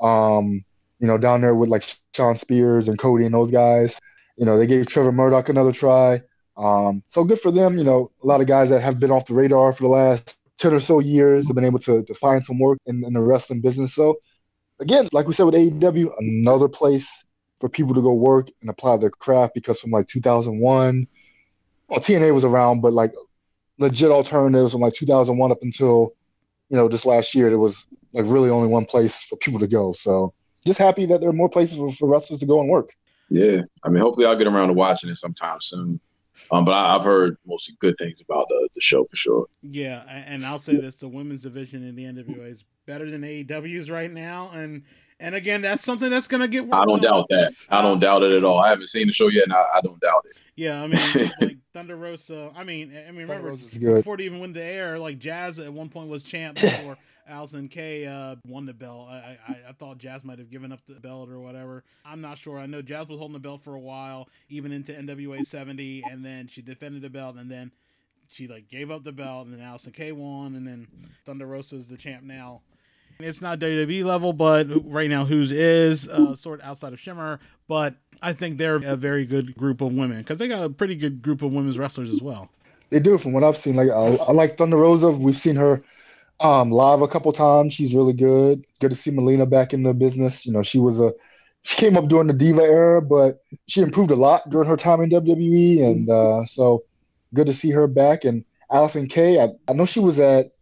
Um, 0.00 0.64
you 1.00 1.06
know, 1.06 1.18
down 1.18 1.40
there 1.40 1.54
with 1.54 1.68
like 1.68 1.84
Shawn 2.14 2.36
Spears 2.36 2.88
and 2.88 2.98
Cody 2.98 3.24
and 3.24 3.34
those 3.34 3.50
guys. 3.50 3.98
You 4.36 4.46
know, 4.46 4.58
they 4.58 4.66
gave 4.66 4.86
Trevor 4.86 5.12
Murdoch 5.12 5.48
another 5.48 5.72
try. 5.72 6.22
Um, 6.56 7.02
so 7.08 7.24
good 7.24 7.40
for 7.40 7.50
them. 7.50 7.78
You 7.78 7.84
know, 7.84 8.10
a 8.22 8.26
lot 8.26 8.40
of 8.40 8.46
guys 8.46 8.70
that 8.70 8.80
have 8.80 9.00
been 9.00 9.10
off 9.10 9.26
the 9.26 9.34
radar 9.34 9.72
for 9.72 9.82
the 9.84 9.88
last 9.88 10.36
10 10.58 10.74
or 10.74 10.80
so 10.80 10.98
years 10.98 11.48
have 11.48 11.54
been 11.54 11.64
able 11.64 11.78
to, 11.80 12.02
to 12.04 12.14
find 12.14 12.44
some 12.44 12.58
work 12.58 12.78
in, 12.86 13.04
in 13.04 13.12
the 13.12 13.20
wrestling 13.20 13.60
business. 13.60 13.94
So, 13.94 14.18
again, 14.80 15.08
like 15.12 15.26
we 15.26 15.32
said 15.34 15.44
with 15.44 15.54
AEW, 15.54 16.12
another 16.18 16.68
place 16.68 17.08
for 17.60 17.68
people 17.68 17.94
to 17.94 18.02
go 18.02 18.12
work 18.12 18.48
and 18.60 18.70
apply 18.70 18.96
their 18.96 19.10
craft 19.10 19.54
because 19.54 19.80
from 19.80 19.90
like 19.90 20.06
2001, 20.06 21.06
well, 21.88 22.00
TNA 22.00 22.34
was 22.34 22.44
around, 22.44 22.80
but 22.80 22.92
like 22.92 23.12
legit 23.78 24.10
alternatives 24.10 24.72
from 24.72 24.80
like 24.80 24.92
2001 24.92 25.52
up 25.52 25.58
until, 25.62 26.14
you 26.68 26.76
know, 26.76 26.88
this 26.88 27.06
last 27.06 27.34
year, 27.34 27.48
there 27.48 27.58
was 27.58 27.86
like 28.12 28.24
really 28.26 28.50
only 28.50 28.68
one 28.68 28.84
place 28.84 29.24
for 29.24 29.36
people 29.36 29.60
to 29.60 29.66
go. 29.66 29.92
So, 29.92 30.32
just 30.66 30.78
happy 30.78 31.06
that 31.06 31.20
there 31.20 31.30
are 31.30 31.34
more 31.34 31.48
places 31.48 31.76
for, 31.76 31.92
for 31.92 32.08
wrestlers 32.08 32.40
to 32.40 32.46
go 32.46 32.60
and 32.60 32.68
work. 32.68 32.94
Yeah, 33.30 33.62
I 33.84 33.88
mean, 33.90 34.02
hopefully 34.02 34.26
I'll 34.26 34.36
get 34.36 34.46
around 34.46 34.68
to 34.68 34.74
watching 34.74 35.10
it 35.10 35.16
sometime 35.16 35.58
soon. 35.60 36.00
Um, 36.50 36.64
but 36.64 36.72
I, 36.72 36.94
I've 36.94 37.04
heard 37.04 37.36
mostly 37.46 37.76
good 37.78 37.96
things 37.98 38.20
about 38.20 38.46
the, 38.48 38.68
the 38.74 38.80
show 38.80 39.04
for 39.04 39.16
sure. 39.16 39.46
Yeah, 39.62 40.02
and 40.08 40.46
I'll 40.46 40.58
say 40.58 40.76
this: 40.76 40.96
the 40.96 41.08
women's 41.08 41.42
division 41.42 41.86
in 41.86 41.94
the 41.94 42.04
NWA 42.04 42.50
is 42.50 42.64
better 42.86 43.10
than 43.10 43.22
AEW's 43.22 43.90
right 43.90 44.10
now, 44.10 44.50
and 44.54 44.82
and 45.20 45.34
again, 45.34 45.60
that's 45.62 45.84
something 45.84 46.10
that's 46.10 46.26
gonna 46.28 46.48
get. 46.48 46.64
I 46.72 46.84
don't 46.84 46.88
worked 46.88 47.06
on. 47.06 47.12
doubt 47.12 47.26
that. 47.30 47.52
I 47.68 47.82
don't 47.82 47.98
doubt 47.98 48.22
it 48.22 48.32
at 48.32 48.44
all. 48.44 48.60
I 48.60 48.70
haven't 48.70 48.86
seen 48.86 49.06
the 49.06 49.12
show 49.12 49.28
yet, 49.28 49.44
and 49.44 49.52
I, 49.52 49.62
I 49.74 49.80
don't 49.82 50.00
doubt 50.00 50.24
it. 50.30 50.36
Yeah, 50.58 50.82
I 50.82 50.88
mean, 50.88 51.30
like 51.40 51.56
Thunder 51.72 51.94
Rosa. 51.94 52.50
I 52.56 52.64
mean, 52.64 52.92
I 52.92 53.12
mean, 53.12 53.28
remember 53.28 53.54
good. 53.78 53.98
before 53.98 54.16
it 54.16 54.22
even 54.22 54.40
went 54.40 54.54
to 54.54 54.62
air, 54.62 54.98
like 54.98 55.20
Jazz 55.20 55.60
at 55.60 55.72
one 55.72 55.88
point 55.88 56.08
was 56.08 56.24
champ 56.24 56.56
before 56.60 56.98
Allysin 57.30 57.70
Kay 57.70 58.06
uh, 58.06 58.34
won 58.44 58.66
the 58.66 58.72
belt. 58.72 59.06
I, 59.08 59.38
I 59.46 59.56
I 59.68 59.72
thought 59.78 59.98
Jazz 59.98 60.24
might 60.24 60.40
have 60.40 60.50
given 60.50 60.72
up 60.72 60.80
the 60.88 60.98
belt 60.98 61.30
or 61.30 61.38
whatever. 61.38 61.84
I'm 62.04 62.20
not 62.20 62.38
sure. 62.38 62.58
I 62.58 62.66
know 62.66 62.82
Jazz 62.82 63.06
was 63.06 63.20
holding 63.20 63.34
the 63.34 63.38
belt 63.38 63.62
for 63.62 63.76
a 63.76 63.80
while, 63.80 64.28
even 64.48 64.72
into 64.72 64.92
NWA 64.92 65.46
70, 65.46 66.02
and 66.10 66.24
then 66.24 66.48
she 66.48 66.60
defended 66.60 67.02
the 67.02 67.10
belt, 67.10 67.36
and 67.36 67.48
then 67.48 67.70
she 68.28 68.48
like 68.48 68.68
gave 68.68 68.90
up 68.90 69.04
the 69.04 69.12
belt, 69.12 69.46
and 69.46 69.54
then 69.54 69.64
Allysin 69.64 69.94
Kay 69.94 70.10
won, 70.10 70.56
and 70.56 70.66
then 70.66 70.88
Thunder 71.24 71.46
Rosa 71.46 71.76
is 71.76 71.86
the 71.86 71.96
champ 71.96 72.24
now. 72.24 72.62
It's 73.20 73.42
not 73.42 73.58
WWE 73.58 74.04
level, 74.04 74.32
but 74.32 74.68
right 74.84 75.10
now, 75.10 75.24
Who's 75.24 75.50
is 75.50 76.08
uh, 76.08 76.36
sort 76.36 76.60
of 76.60 76.66
outside 76.66 76.92
of 76.92 77.00
Shimmer. 77.00 77.40
But 77.66 77.94
I 78.22 78.32
think 78.32 78.58
they're 78.58 78.76
a 78.76 78.94
very 78.94 79.26
good 79.26 79.56
group 79.56 79.80
of 79.80 79.92
women 79.92 80.18
because 80.18 80.38
they 80.38 80.46
got 80.46 80.62
a 80.62 80.70
pretty 80.70 80.94
good 80.94 81.20
group 81.20 81.42
of 81.42 81.52
women's 81.52 81.78
wrestlers 81.78 82.10
as 82.10 82.22
well. 82.22 82.48
They 82.90 83.00
do 83.00 83.18
from 83.18 83.32
what 83.32 83.42
I've 83.42 83.56
seen. 83.56 83.74
Like 83.74 83.90
I, 83.90 84.16
I 84.16 84.30
like 84.30 84.56
Thunder 84.56 84.76
Rosa. 84.76 85.10
We've 85.10 85.34
seen 85.34 85.56
her 85.56 85.82
um, 86.38 86.70
live 86.70 87.02
a 87.02 87.08
couple 87.08 87.32
times. 87.32 87.72
She's 87.72 87.92
really 87.92 88.12
good. 88.12 88.64
Good 88.78 88.90
to 88.90 88.96
see 88.96 89.10
Melina 89.10 89.46
back 89.46 89.74
in 89.74 89.82
the 89.82 89.94
business. 89.94 90.46
You 90.46 90.52
know, 90.52 90.62
she 90.62 90.78
was 90.78 91.00
a 91.00 91.12
she 91.62 91.76
came 91.76 91.96
up 91.96 92.06
during 92.06 92.28
the 92.28 92.32
Diva 92.32 92.62
era, 92.62 93.02
but 93.02 93.42
she 93.66 93.80
improved 93.80 94.12
a 94.12 94.16
lot 94.16 94.48
during 94.48 94.68
her 94.68 94.76
time 94.76 95.00
in 95.00 95.10
WWE, 95.10 95.84
and 95.84 96.08
uh, 96.08 96.46
so 96.46 96.84
good 97.34 97.48
to 97.48 97.52
see 97.52 97.72
her 97.72 97.88
back. 97.88 98.24
And 98.24 98.44
Allysin 98.70 99.10
Kay, 99.10 99.40
I, 99.40 99.48
I 99.66 99.72
know 99.72 99.86
she 99.86 99.98
was 99.98 100.20
at 100.20 100.52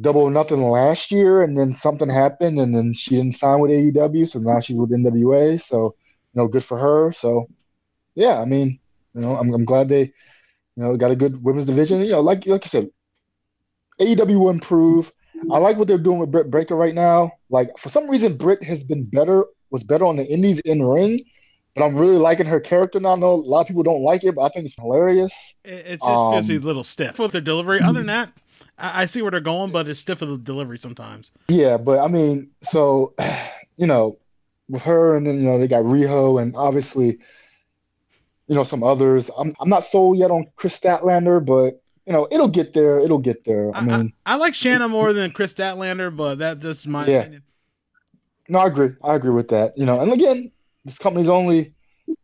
Double 0.00 0.22
or 0.22 0.30
Nothing 0.30 0.62
last 0.62 1.12
year, 1.12 1.42
and 1.42 1.56
then 1.56 1.74
something 1.74 2.08
happened, 2.08 2.58
and 2.58 2.74
then 2.74 2.92
she 2.94 3.10
didn't 3.16 3.36
sign 3.36 3.60
with 3.60 3.70
AEW, 3.70 4.28
so 4.28 4.40
now 4.40 4.60
she's 4.60 4.78
with 4.78 4.90
NWA. 4.90 5.60
So, 5.60 5.94
you 6.32 6.42
know, 6.42 6.48
good 6.48 6.64
for 6.64 6.78
her. 6.78 7.12
So, 7.12 7.46
yeah, 8.14 8.40
I 8.40 8.44
mean, 8.44 8.80
you 9.14 9.20
know, 9.20 9.36
I'm, 9.36 9.52
I'm 9.54 9.64
glad 9.64 9.88
they, 9.88 10.02
you 10.02 10.12
know, 10.82 10.96
got 10.96 11.12
a 11.12 11.16
good 11.16 11.42
women's 11.44 11.66
division. 11.66 12.00
You 12.00 12.12
know, 12.12 12.20
like 12.20 12.46
like 12.46 12.64
I 12.66 12.68
said, 12.68 12.88
AEW 14.00 14.38
will 14.38 14.50
improve. 14.50 15.12
I 15.52 15.58
like 15.58 15.76
what 15.76 15.88
they're 15.88 15.98
doing 15.98 16.18
with 16.18 16.30
Britt 16.32 16.50
Baker 16.50 16.74
right 16.74 16.94
now. 16.94 17.32
Like 17.50 17.76
for 17.78 17.88
some 17.88 18.08
reason, 18.08 18.36
Britt 18.36 18.62
has 18.64 18.82
been 18.82 19.04
better, 19.04 19.44
was 19.70 19.84
better 19.84 20.06
on 20.06 20.16
the 20.16 20.26
Indies 20.26 20.58
in 20.60 20.82
ring, 20.82 21.24
but 21.74 21.84
I'm 21.84 21.94
really 21.94 22.16
liking 22.16 22.46
her 22.46 22.60
character 22.60 22.98
now. 22.98 23.12
I 23.12 23.16
know 23.16 23.32
a 23.32 23.36
lot 23.36 23.60
of 23.60 23.66
people 23.68 23.82
don't 23.82 24.02
like 24.02 24.24
it, 24.24 24.34
but 24.34 24.42
I 24.42 24.48
think 24.48 24.66
it's 24.66 24.76
hilarious. 24.76 25.54
It, 25.64 25.86
it 25.86 25.90
just 26.00 26.04
Um, 26.04 26.34
a 26.34 26.58
little 26.58 26.84
stiff 26.84 27.18
with 27.18 27.32
their 27.32 27.40
delivery. 27.40 27.80
Other 27.80 28.00
than 28.00 28.06
that, 28.06 28.32
I, 28.78 29.02
I 29.02 29.06
see 29.06 29.22
where 29.22 29.30
they're 29.30 29.40
going, 29.40 29.70
but 29.70 29.88
it's 29.88 30.00
stiff 30.00 30.20
with 30.20 30.30
the 30.30 30.38
delivery 30.38 30.78
sometimes. 30.78 31.30
Yeah, 31.48 31.76
but 31.76 31.98
I 31.98 32.08
mean, 32.08 32.50
so 32.62 33.14
you 33.76 33.86
know, 33.86 34.18
with 34.68 34.82
her 34.82 35.16
and 35.16 35.26
then 35.26 35.36
you 35.36 35.42
know 35.42 35.58
they 35.58 35.68
got 35.68 35.84
Riho 35.84 36.40
and 36.40 36.56
obviously, 36.56 37.18
you 38.48 38.54
know, 38.54 38.62
some 38.64 38.82
others. 38.82 39.30
I'm 39.36 39.52
I'm 39.60 39.68
not 39.68 39.84
sold 39.84 40.18
yet 40.18 40.30
on 40.30 40.46
Kris 40.56 40.78
Statlander, 40.78 41.44
but 41.44 41.80
you 42.06 42.12
know, 42.12 42.28
it'll 42.30 42.48
get 42.48 42.74
there. 42.74 42.98
It'll 43.00 43.18
get 43.18 43.44
there. 43.44 43.74
I 43.74 43.78
I, 43.78 43.82
mean, 43.82 44.12
I, 44.26 44.34
I 44.34 44.36
like 44.36 44.54
Shanna 44.54 44.88
more 44.88 45.12
than 45.12 45.30
Kris 45.30 45.54
Statlander, 45.54 46.14
but 46.14 46.36
that's 46.36 46.60
just 46.62 46.86
my 46.86 47.06
Yeah. 47.06 47.20
opinion. 47.20 47.42
no, 48.48 48.58
I 48.58 48.66
agree. 48.66 48.90
I 49.02 49.14
agree 49.14 49.30
with 49.30 49.48
that. 49.48 49.76
You 49.78 49.86
know, 49.86 50.00
and 50.00 50.12
again, 50.12 50.50
this 50.84 50.98
company's 50.98 51.30
only, 51.30 51.72
you 52.06 52.16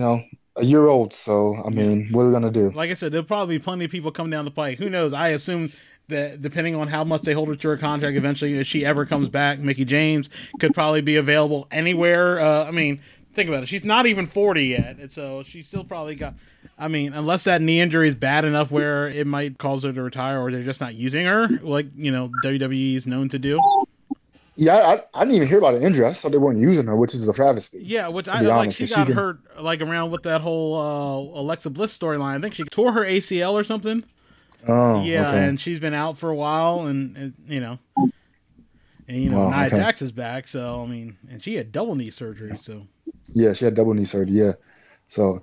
know, 0.00 0.24
a 0.56 0.64
year 0.64 0.86
old. 0.86 1.12
So 1.12 1.62
I 1.64 1.70
mean, 1.70 2.08
what 2.10 2.22
are 2.22 2.26
we 2.26 2.32
gonna 2.32 2.50
do? 2.50 2.70
Like 2.70 2.90
I 2.90 2.94
said, 2.94 3.12
there'll 3.12 3.26
probably 3.26 3.58
be 3.58 3.62
plenty 3.62 3.84
of 3.84 3.90
people 3.90 4.10
coming 4.10 4.30
down 4.30 4.44
the 4.44 4.50
pike. 4.50 4.78
Who 4.78 4.88
knows? 4.88 5.12
I 5.12 5.28
assume 5.28 5.70
that 6.08 6.42
depending 6.42 6.74
on 6.74 6.88
how 6.88 7.04
much 7.04 7.22
they 7.22 7.32
hold 7.32 7.48
her 7.48 7.56
to 7.56 7.68
her 7.68 7.76
contract, 7.76 8.16
eventually, 8.16 8.58
if 8.58 8.66
she 8.66 8.84
ever 8.84 9.06
comes 9.06 9.28
back, 9.28 9.58
Mickie 9.58 9.84
James 9.84 10.28
could 10.60 10.74
probably 10.74 11.00
be 11.00 11.16
available 11.16 11.66
anywhere. 11.70 12.40
Uh, 12.40 12.66
I 12.66 12.70
mean, 12.70 13.00
think 13.34 13.48
about 13.48 13.62
it. 13.62 13.66
She's 13.66 13.84
not 13.84 14.06
even 14.06 14.26
40 14.26 14.64
yet, 14.64 14.96
and 14.98 15.10
so 15.10 15.42
she's 15.42 15.66
still 15.66 15.84
probably 15.84 16.14
got. 16.14 16.34
I 16.78 16.88
mean, 16.88 17.12
unless 17.12 17.44
that 17.44 17.60
knee 17.62 17.80
injury 17.80 18.08
is 18.08 18.14
bad 18.14 18.44
enough 18.44 18.70
where 18.70 19.08
it 19.08 19.26
might 19.26 19.58
cause 19.58 19.84
her 19.84 19.92
to 19.92 20.02
retire, 20.02 20.40
or 20.40 20.50
they're 20.50 20.62
just 20.62 20.80
not 20.80 20.94
using 20.94 21.26
her, 21.26 21.48
like 21.62 21.86
you 21.96 22.10
know 22.10 22.30
WWE 22.44 22.96
is 22.96 23.06
known 23.06 23.28
to 23.30 23.38
do. 23.38 23.60
Yeah, 24.56 24.76
I, 24.76 25.02
I 25.14 25.24
didn't 25.24 25.34
even 25.36 25.48
hear 25.48 25.58
about 25.58 25.74
an 25.74 25.82
injury. 25.82 26.06
I 26.06 26.12
thought 26.12 26.30
they 26.32 26.38
weren't 26.38 26.60
using 26.60 26.86
her, 26.86 26.94
which 26.96 27.14
is 27.14 27.28
a 27.28 27.32
travesty. 27.32 27.80
Yeah, 27.82 28.08
which 28.08 28.28
I 28.28 28.40
like. 28.40 28.52
honest, 28.58 28.76
She 28.78 28.86
got 28.86 29.06
can- 29.06 29.16
hurt 29.16 29.38
like 29.60 29.80
around 29.80 30.10
with 30.12 30.22
that 30.24 30.40
whole 30.40 30.76
uh, 30.80 31.40
Alexa 31.40 31.70
Bliss 31.70 31.96
storyline. 31.96 32.38
I 32.38 32.40
think 32.40 32.54
she 32.54 32.64
tore 32.64 32.92
her 32.92 33.04
ACL 33.04 33.52
or 33.54 33.64
something. 33.64 34.04
Oh, 34.66 35.02
yeah, 35.02 35.28
okay. 35.28 35.44
and 35.46 35.60
she's 35.60 35.78
been 35.80 35.92
out 35.92 36.16
for 36.16 36.30
a 36.30 36.34
while, 36.34 36.86
and, 36.86 37.16
and 37.16 37.34
you 37.46 37.60
know, 37.60 37.78
and 39.08 39.22
you 39.22 39.28
know, 39.28 39.40
Wow, 39.40 39.50
Nia 39.50 39.66
okay. 39.66 39.76
Jax 39.76 40.00
is 40.00 40.10
back, 40.12 40.46
so 40.48 40.82
I 40.82 40.86
mean, 40.86 41.18
and 41.30 41.42
she 41.42 41.54
had 41.56 41.70
double 41.70 41.94
knee 41.96 42.08
surgery, 42.10 42.56
so 42.56 42.86
Yeah, 43.34 43.52
she 43.52 43.66
had 43.66 43.74
double 43.74 43.92
knee 43.92 44.06
surgery. 44.06 44.38
Yeah, 44.38 44.52
so 45.08 45.42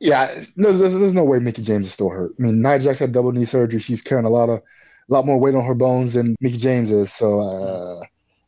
yeah, 0.00 0.42
no, 0.56 0.72
there's, 0.72 0.94
there's 0.94 1.12
no 1.12 1.22
way 1.24 1.38
Mickie 1.38 1.60
James 1.62 1.86
is 1.86 1.92
still 1.92 2.08
hurt. 2.08 2.32
I 2.38 2.42
mean, 2.42 2.62
Nia 2.62 2.78
Jax 2.78 2.98
had 2.98 3.12
double 3.12 3.32
knee 3.32 3.44
surgery. 3.44 3.78
She's 3.80 4.00
carrying 4.02 4.24
a 4.24 4.30
lot 4.30 4.48
of, 4.48 4.60
a 4.60 4.62
lot 5.12 5.26
more 5.26 5.38
weight 5.38 5.54
on 5.54 5.64
her 5.64 5.74
bones 5.74 6.14
than 6.14 6.34
Mickie 6.40 6.56
James 6.56 6.90
is. 6.90 7.12
So 7.12 7.40
uh, 7.40 8.00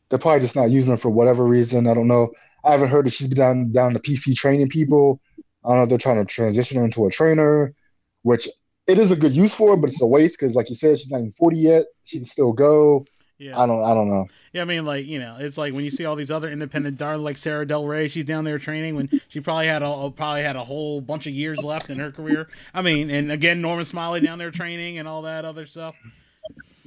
they're 0.09 0.19
probably 0.19 0.41
just 0.41 0.55
not 0.55 0.69
using 0.69 0.91
her 0.91 0.97
for 0.97 1.09
whatever 1.09 1.45
reason. 1.45 1.87
I 1.87 1.93
don't 1.93 2.07
know. 2.07 2.31
I 2.63 2.71
haven't 2.71 2.89
heard 2.89 3.05
that 3.05 3.13
she's 3.13 3.27
been 3.27 3.37
down 3.37 3.71
down 3.71 3.93
to 3.93 3.99
PC 3.99 4.35
training 4.35 4.69
people. 4.69 5.19
I 5.63 5.69
don't 5.69 5.77
know 5.77 5.83
if 5.83 5.89
they're 5.89 5.97
trying 5.97 6.23
to 6.23 6.25
transition 6.25 6.77
her 6.77 6.85
into 6.85 7.05
a 7.05 7.11
trainer, 7.11 7.73
which 8.21 8.47
it 8.87 8.99
is 8.99 9.11
a 9.11 9.15
good 9.15 9.33
use 9.33 9.53
for 9.53 9.71
her, 9.71 9.77
but 9.77 9.89
it's 9.89 10.01
a 10.01 10.05
waste 10.05 10.39
because, 10.39 10.55
like 10.55 10.69
you 10.69 10.75
said, 10.75 10.99
she's 10.99 11.09
not 11.09 11.19
even 11.19 11.31
40 11.31 11.57
yet. 11.57 11.85
She 12.03 12.17
can 12.19 12.27
still 12.27 12.53
go. 12.53 13.05
yeah, 13.39 13.59
I 13.59 13.65
don't. 13.65 13.83
I 13.83 13.93
don't 13.95 14.09
know. 14.09 14.27
yeah. 14.53 14.61
I 14.61 14.65
mean, 14.65 14.85
like 14.85 15.05
you 15.05 15.19
know, 15.19 15.37
it's 15.39 15.57
like 15.57 15.73
when 15.73 15.83
you 15.83 15.91
see 15.91 16.05
all 16.05 16.15
these 16.15 16.31
other 16.31 16.49
independent 16.49 16.97
darling 16.97 17.23
like 17.23 17.37
Sara 17.37 17.65
Del 17.65 17.85
Rey, 17.85 18.07
she's 18.07 18.25
down 18.25 18.43
there 18.43 18.59
training 18.59 18.95
when 18.95 19.09
she 19.27 19.39
probably 19.39 19.67
had 19.67 19.81
a 19.81 20.11
probably 20.11 20.43
had 20.43 20.55
a 20.55 20.63
whole 20.63 21.01
bunch 21.01 21.25
of 21.27 21.33
years 21.33 21.63
left 21.63 21.89
in 21.89 21.99
her 21.99 22.11
career. 22.11 22.47
I 22.73 22.81
mean, 22.81 23.09
and 23.09 23.31
again, 23.31 23.61
Norman 23.61 23.85
Smiley 23.85 24.21
down 24.21 24.37
there 24.37 24.51
training 24.51 24.99
and 24.99 25.07
all 25.07 25.23
that 25.23 25.45
other 25.45 25.65
stuff. 25.65 25.95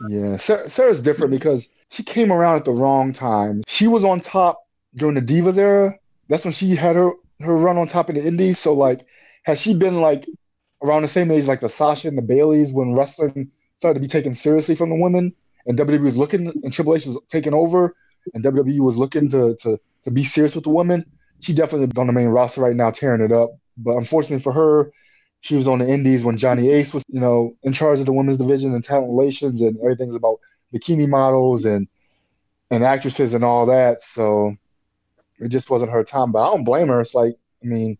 Yeah, 0.08 0.36
Sara, 0.36 0.68
Sara's 0.68 1.00
different 1.02 1.32
because 1.32 1.68
she 1.90 2.02
came 2.02 2.32
around 2.32 2.56
at 2.56 2.64
the 2.64 2.72
wrong 2.72 3.12
time. 3.12 3.62
She 3.66 3.86
was 3.86 4.04
on 4.04 4.20
top 4.20 4.66
during 4.94 5.14
the 5.14 5.22
Divas 5.22 5.56
era. 5.56 5.98
That's 6.28 6.44
when 6.44 6.52
she 6.52 6.74
had 6.74 6.96
her 6.96 7.12
her 7.40 7.56
run 7.56 7.78
on 7.78 7.86
top 7.86 8.10
in 8.10 8.16
the 8.16 8.26
Indies. 8.26 8.58
So 8.58 8.74
like, 8.74 9.06
had 9.44 9.58
she 9.58 9.74
been 9.74 10.00
like 10.00 10.26
around 10.82 11.02
the 11.02 11.08
same 11.08 11.30
age 11.30 11.46
like 11.46 11.60
the 11.60 11.68
Sasha 11.68 12.08
and 12.08 12.18
the 12.18 12.22
Baileys 12.22 12.72
when 12.72 12.94
wrestling 12.94 13.50
started 13.78 13.94
to 13.94 14.00
be 14.00 14.08
taken 14.08 14.34
seriously 14.34 14.74
from 14.74 14.90
the 14.90 14.96
women, 14.96 15.32
and 15.66 15.78
WWE 15.78 16.02
was 16.02 16.16
looking 16.16 16.48
and 16.62 16.72
Triple 16.72 16.96
H 16.96 17.06
was 17.06 17.18
taking 17.30 17.54
over, 17.54 17.94
and 18.34 18.44
WWE 18.44 18.80
was 18.80 18.96
looking 18.96 19.28
to 19.30 19.56
to 19.62 19.78
to 20.04 20.10
be 20.10 20.24
serious 20.24 20.54
with 20.54 20.64
the 20.64 20.70
women. 20.70 21.04
She 21.40 21.54
definitely 21.54 21.88
on 22.00 22.08
the 22.08 22.12
main 22.12 22.28
roster 22.28 22.60
right 22.60 22.76
now, 22.76 22.90
tearing 22.90 23.20
it 23.20 23.32
up. 23.32 23.50
But 23.76 23.96
unfortunately 23.96 24.42
for 24.42 24.52
her, 24.52 24.90
she 25.40 25.54
was 25.54 25.68
on 25.68 25.78
the 25.78 25.88
Indies 25.88 26.24
when 26.24 26.36
Johnny 26.36 26.70
Ace 26.70 26.92
was, 26.92 27.04
you 27.08 27.20
know, 27.20 27.56
in 27.62 27.72
charge 27.72 28.00
of 28.00 28.06
the 28.06 28.12
women's 28.12 28.38
division 28.38 28.74
and 28.74 28.82
talent 28.82 29.08
relations, 29.08 29.62
and 29.62 29.78
everything's 29.78 30.16
about 30.16 30.40
bikini 30.74 31.08
models 31.08 31.64
and 31.64 31.88
and 32.70 32.84
actresses 32.84 33.34
and 33.34 33.44
all 33.44 33.66
that. 33.66 34.02
So 34.02 34.56
it 35.38 35.48
just 35.48 35.70
wasn't 35.70 35.92
her 35.92 36.04
time. 36.04 36.32
But 36.32 36.46
I 36.46 36.50
don't 36.54 36.64
blame 36.64 36.88
her. 36.88 37.00
It's 37.00 37.14
like, 37.14 37.34
I 37.62 37.66
mean, 37.66 37.96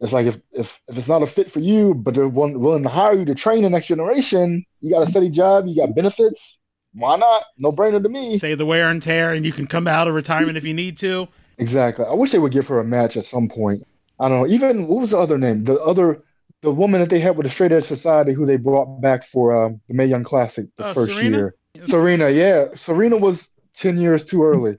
it's 0.00 0.12
like 0.12 0.26
if 0.26 0.38
if, 0.52 0.80
if 0.88 0.96
it's 0.98 1.08
not 1.08 1.22
a 1.22 1.26
fit 1.26 1.50
for 1.50 1.60
you, 1.60 1.94
but 1.94 2.14
they're 2.14 2.28
willing, 2.28 2.82
to 2.82 2.88
hire 2.88 3.14
you 3.14 3.24
to 3.26 3.34
train 3.34 3.62
the 3.62 3.70
next 3.70 3.86
generation, 3.86 4.64
you 4.80 4.90
got 4.90 5.06
a 5.06 5.10
steady 5.10 5.30
job, 5.30 5.66
you 5.66 5.76
got 5.76 5.94
benefits. 5.94 6.58
Why 6.92 7.16
not? 7.16 7.44
No 7.58 7.70
brainer 7.70 8.02
to 8.02 8.08
me. 8.08 8.38
Say 8.38 8.54
the 8.56 8.66
wear 8.66 8.88
and 8.88 9.00
tear, 9.00 9.32
and 9.32 9.46
you 9.46 9.52
can 9.52 9.66
come 9.68 9.86
out 9.86 10.08
of 10.08 10.14
retirement 10.14 10.56
if 10.56 10.64
you 10.64 10.74
need 10.74 10.98
to. 10.98 11.28
Exactly. 11.58 12.04
I 12.04 12.14
wish 12.14 12.32
they 12.32 12.38
would 12.40 12.50
give 12.52 12.66
her 12.66 12.80
a 12.80 12.84
match 12.84 13.16
at 13.16 13.24
some 13.24 13.46
point. 13.48 13.84
I 14.18 14.28
don't 14.28 14.40
know. 14.40 14.48
Even 14.48 14.88
what 14.88 15.02
was 15.02 15.10
the 15.10 15.18
other 15.18 15.38
name? 15.38 15.62
The 15.64 15.80
other, 15.80 16.22
the 16.62 16.72
woman 16.72 17.00
that 17.00 17.08
they 17.10 17.20
had 17.20 17.36
with 17.36 17.44
the 17.46 17.50
Straight 17.50 17.70
Edge 17.70 17.84
Society, 17.84 18.32
who 18.32 18.44
they 18.44 18.56
brought 18.56 19.00
back 19.00 19.22
for 19.22 19.66
um, 19.66 19.80
the 19.86 19.94
Mae 19.94 20.06
Young 20.06 20.24
Classic 20.24 20.66
the 20.76 20.86
Uh, 20.86 20.94
first 20.94 21.12
Serena? 21.14 21.36
year. 21.36 21.54
Serena, 21.82 22.28
yeah. 22.30 22.68
Serena 22.74 23.16
was 23.16 23.48
ten 23.76 23.98
years 23.98 24.24
too 24.24 24.44
early, 24.44 24.76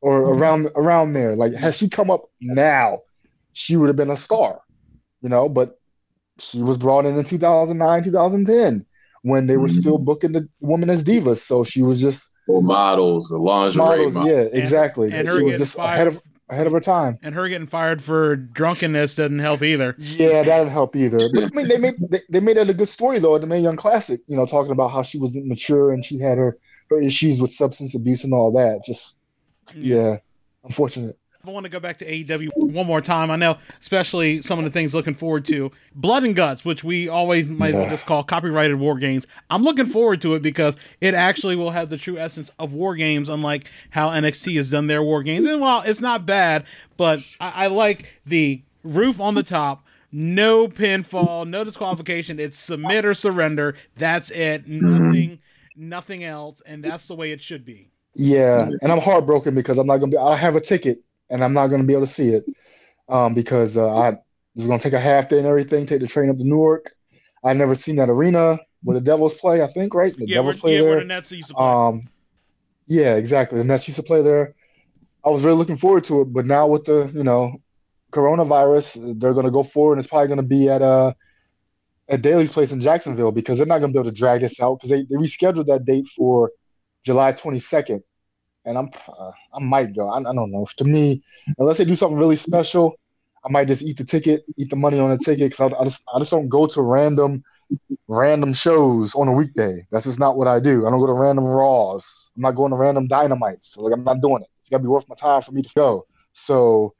or 0.00 0.22
mm-hmm. 0.22 0.40
around 0.40 0.70
around 0.74 1.12
there. 1.12 1.36
Like, 1.36 1.54
had 1.54 1.74
she 1.74 1.88
come 1.88 2.10
up 2.10 2.30
now, 2.40 3.02
she 3.52 3.76
would 3.76 3.88
have 3.88 3.96
been 3.96 4.10
a 4.10 4.16
star, 4.16 4.60
you 5.20 5.28
know. 5.28 5.48
But 5.48 5.78
she 6.38 6.62
was 6.62 6.78
brought 6.78 7.06
in 7.06 7.16
in 7.16 7.24
2009, 7.24 8.04
2010, 8.04 8.86
when 9.22 9.46
they 9.46 9.56
were 9.56 9.68
mm-hmm. 9.68 9.80
still 9.80 9.98
booking 9.98 10.32
the 10.32 10.48
women 10.60 10.90
as 10.90 11.04
divas. 11.04 11.38
So 11.38 11.64
she 11.64 11.82
was 11.82 12.00
just 12.00 12.28
Or 12.48 12.62
models, 12.62 13.28
the 13.28 13.38
lingerie 13.38 13.84
models. 13.84 14.12
models. 14.14 14.32
Yeah, 14.32 14.60
exactly. 14.60 15.12
and 15.12 15.26
she 15.26 15.34
her 15.34 15.44
was 15.44 15.52
getting 15.52 15.66
just 15.66 15.78
ahead 15.78 16.08
of 16.08 16.20
ahead 16.52 16.66
of 16.66 16.72
her 16.72 16.80
time. 16.80 17.18
and 17.22 17.34
her 17.34 17.48
getting 17.48 17.66
fired 17.66 18.02
for 18.02 18.36
drunkenness 18.36 19.14
doesn't 19.16 19.38
help 19.38 19.62
either. 19.62 19.94
Yeah, 19.98 20.42
that 20.42 20.58
didn't 20.58 20.70
help 20.70 20.94
either. 20.94 21.18
But 21.34 21.44
I 21.44 21.56
mean, 21.56 21.68
they 21.68 21.78
made 21.78 21.94
they, 22.10 22.20
they 22.28 22.40
made 22.40 22.56
it 22.58 22.70
a 22.70 22.74
good 22.74 22.88
story 22.88 23.18
though 23.18 23.34
at 23.34 23.40
the 23.40 23.46
Mae 23.46 23.60
Young 23.60 23.76
Classic. 23.76 24.20
You 24.26 24.36
know, 24.36 24.46
talking 24.46 24.72
about 24.72 24.92
how 24.92 25.02
she 25.02 25.18
was 25.18 25.34
mature 25.34 25.92
and 25.92 26.04
she 26.04 26.18
had 26.18 26.38
her 26.38 26.58
her 26.90 27.00
issues 27.00 27.40
with 27.40 27.52
substance 27.52 27.94
abuse 27.94 28.22
and 28.24 28.34
all 28.34 28.52
that. 28.52 28.82
Just 28.84 29.16
yeah, 29.74 30.18
unfortunate. 30.64 31.18
I 31.44 31.50
want 31.50 31.64
to 31.64 31.70
go 31.70 31.80
back 31.80 31.96
to 31.96 32.06
AEW 32.06 32.50
one 32.54 32.86
more 32.86 33.00
time. 33.00 33.28
I 33.28 33.34
know, 33.34 33.58
especially 33.80 34.42
some 34.42 34.60
of 34.60 34.64
the 34.64 34.70
things 34.70 34.94
looking 34.94 35.14
forward 35.14 35.44
to. 35.46 35.72
Blood 35.92 36.22
and 36.22 36.36
Guts, 36.36 36.64
which 36.64 36.84
we 36.84 37.08
always 37.08 37.48
might 37.48 37.74
Yeah. 37.74 37.90
just 37.90 38.06
call 38.06 38.22
copyrighted 38.22 38.78
war 38.78 38.96
games. 38.96 39.26
I'm 39.50 39.64
looking 39.64 39.86
forward 39.86 40.22
to 40.22 40.34
it 40.34 40.42
because 40.42 40.76
it 41.00 41.14
actually 41.14 41.56
will 41.56 41.70
have 41.72 41.88
the 41.90 41.96
true 41.96 42.16
essence 42.16 42.52
of 42.60 42.72
war 42.72 42.94
games, 42.94 43.28
unlike 43.28 43.64
how 43.90 44.10
NXT 44.10 44.54
has 44.54 44.70
done 44.70 44.86
their 44.86 45.02
war 45.02 45.24
games. 45.24 45.44
And 45.44 45.60
while 45.60 45.82
it's 45.82 46.00
not 46.00 46.26
bad, 46.26 46.62
but 46.96 47.18
I, 47.40 47.64
I 47.64 47.66
like 47.66 48.06
the 48.24 48.62
roof 48.84 49.18
on 49.18 49.34
the 49.34 49.42
top 49.42 49.84
no 50.12 50.68
pinfall, 50.68 51.48
no 51.48 51.64
disqualification. 51.64 52.38
It's 52.38 52.58
submit 52.60 53.04
or 53.04 53.14
surrender. 53.14 53.74
That's 53.96 54.30
it. 54.30 54.68
Nothing, 54.68 55.40
nothing 55.74 56.22
else, 56.22 56.62
and 56.64 56.84
that's 56.84 57.06
the 57.08 57.16
way 57.16 57.32
it 57.32 57.40
should 57.40 57.64
be. 57.64 57.90
Yeah, 58.14 58.60
and 58.82 58.92
I'm 58.92 59.00
heartbroken 59.00 59.56
because 59.56 59.78
I'm 59.78 59.88
not 59.88 59.96
gonna 59.96 60.12
be. 60.12 60.18
I 60.18 60.36
have 60.36 60.54
a 60.54 60.60
ticket, 60.60 61.00
and 61.32 61.42
I'm 61.42 61.52
not 61.52 61.68
gonna 61.68 61.84
be 61.84 61.94
able 61.94 62.06
to 62.06 62.12
see 62.12 62.28
it, 62.28 62.44
um, 63.08 63.34
because 63.34 63.76
uh, 63.76 63.88
I 63.88 64.10
was 64.54 64.66
gonna 64.66 64.78
take 64.78 64.92
a 64.92 65.00
half 65.00 65.28
day 65.28 65.38
and 65.38 65.46
everything, 65.46 65.86
take 65.86 66.00
the 66.00 66.06
train 66.06 66.30
up 66.30 66.36
to 66.36 66.44
Newark. 66.44 66.92
I've 67.42 67.56
never 67.56 67.74
seen 67.74 67.96
that 67.96 68.08
arena 68.08 68.60
where 68.84 68.94
the 68.94 69.04
Devils 69.04 69.34
play. 69.34 69.62
I 69.62 69.66
think 69.66 69.94
right, 69.94 70.16
the 70.16 70.26
yeah, 70.26 70.40
where, 70.40 70.52
Devils 70.52 70.60
play 70.60 70.74
yeah, 70.74 70.80
there. 70.82 70.90
where 70.90 70.98
the 71.00 71.06
Nets 71.06 71.32
used 71.32 71.48
to 71.48 71.54
play. 71.54 71.64
Um, 71.64 72.08
yeah, 72.86 73.14
exactly. 73.14 73.58
The 73.58 73.64
Nets 73.64 73.88
used 73.88 73.96
to 73.96 74.02
play 74.02 74.22
there. 74.22 74.54
I 75.24 75.30
was 75.30 75.44
really 75.44 75.56
looking 75.56 75.76
forward 75.76 76.04
to 76.04 76.22
it, 76.22 76.32
but 76.32 76.46
now 76.46 76.66
with 76.66 76.84
the 76.84 77.10
you 77.14 77.24
know 77.24 77.60
coronavirus, 78.12 79.18
they're 79.18 79.32
going 79.32 79.46
to 79.46 79.52
go 79.52 79.62
forward, 79.62 79.94
and 79.94 80.00
it's 80.00 80.08
probably 80.08 80.28
going 80.28 80.36
to 80.36 80.42
be 80.42 80.68
at 80.68 80.82
a 80.82 81.16
at 82.08 82.22
Daily's 82.22 82.52
place 82.52 82.72
in 82.72 82.80
Jacksonville 82.80 83.32
because 83.32 83.56
they're 83.56 83.66
not 83.66 83.78
going 83.78 83.92
to 83.92 83.96
be 83.96 84.00
able 84.00 84.10
to 84.10 84.16
drag 84.16 84.40
this 84.40 84.60
out 84.60 84.78
because 84.78 84.90
they, 84.90 85.02
they 85.04 85.16
rescheduled 85.16 85.66
that 85.66 85.84
date 85.84 86.06
for 86.08 86.50
July 87.04 87.32
22nd, 87.32 88.02
and 88.64 88.78
I'm 88.78 88.90
uh, 89.08 89.30
I 89.54 89.60
might 89.60 89.94
go. 89.94 90.08
I, 90.08 90.18
I 90.18 90.34
don't 90.34 90.50
know. 90.50 90.66
To 90.78 90.84
me, 90.84 91.22
unless 91.58 91.78
they 91.78 91.84
do 91.84 91.96
something 91.96 92.18
really 92.18 92.36
special, 92.36 92.94
I 93.44 93.50
might 93.50 93.68
just 93.68 93.82
eat 93.82 93.98
the 93.98 94.04
ticket, 94.04 94.44
eat 94.56 94.70
the 94.70 94.76
money 94.76 94.98
on 94.98 95.10
the 95.10 95.18
ticket 95.18 95.50
because 95.50 95.72
I, 95.72 95.78
I 95.78 95.84
just 95.84 96.02
I 96.14 96.18
just 96.18 96.30
don't 96.30 96.48
go 96.48 96.66
to 96.66 96.82
random 96.82 97.42
random 98.08 98.52
shows 98.52 99.14
on 99.14 99.28
a 99.28 99.32
weekday. 99.32 99.86
That's 99.90 100.04
just 100.04 100.18
not 100.18 100.36
what 100.36 100.48
I 100.48 100.60
do. 100.60 100.86
I 100.86 100.90
don't 100.90 101.00
go 101.00 101.06
to 101.06 101.12
random 101.12 101.44
Raws. 101.44 102.04
I'm 102.36 102.42
not 102.42 102.52
going 102.52 102.70
to 102.70 102.76
random 102.76 103.08
Dynamites. 103.08 103.76
Like 103.76 103.92
I'm 103.92 104.04
not 104.04 104.20
doing 104.20 104.42
it. 104.42 104.48
It's 104.60 104.68
got 104.68 104.78
to 104.78 104.82
be 104.82 104.88
worth 104.88 105.08
my 105.08 105.14
time 105.14 105.42
for 105.42 105.52
me 105.52 105.62
to 105.62 105.70
go. 105.74 106.06
So, 106.34 106.94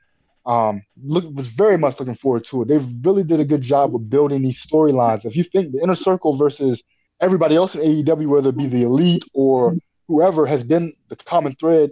um, 0.44 0.82
look, 1.02 1.24
was 1.34 1.48
very 1.48 1.78
much 1.78 1.98
looking 2.01 2.14
forward 2.14 2.44
to 2.47 2.62
it. 2.62 2.68
They 2.68 2.78
really 3.02 3.24
did 3.24 3.40
a 3.40 3.44
good 3.44 3.62
job 3.62 3.93
with 3.93 4.10
building 4.10 4.43
these 4.43 4.64
storylines. 4.64 5.24
If 5.24 5.36
you 5.36 5.44
think 5.44 5.72
the 5.72 5.82
inner 5.82 5.94
circle 5.94 6.36
versus 6.36 6.82
everybody 7.20 7.56
else 7.56 7.74
in 7.76 7.82
AEW, 7.82 8.26
whether 8.26 8.51
it 8.51 8.59
be 8.59 8.66
the 8.66 8.82
elite 8.82 9.24
or 9.32 9.76
whoever, 10.12 10.44
has 10.44 10.62
been 10.62 10.93
the 11.09 11.16
common 11.16 11.55
thread 11.56 11.90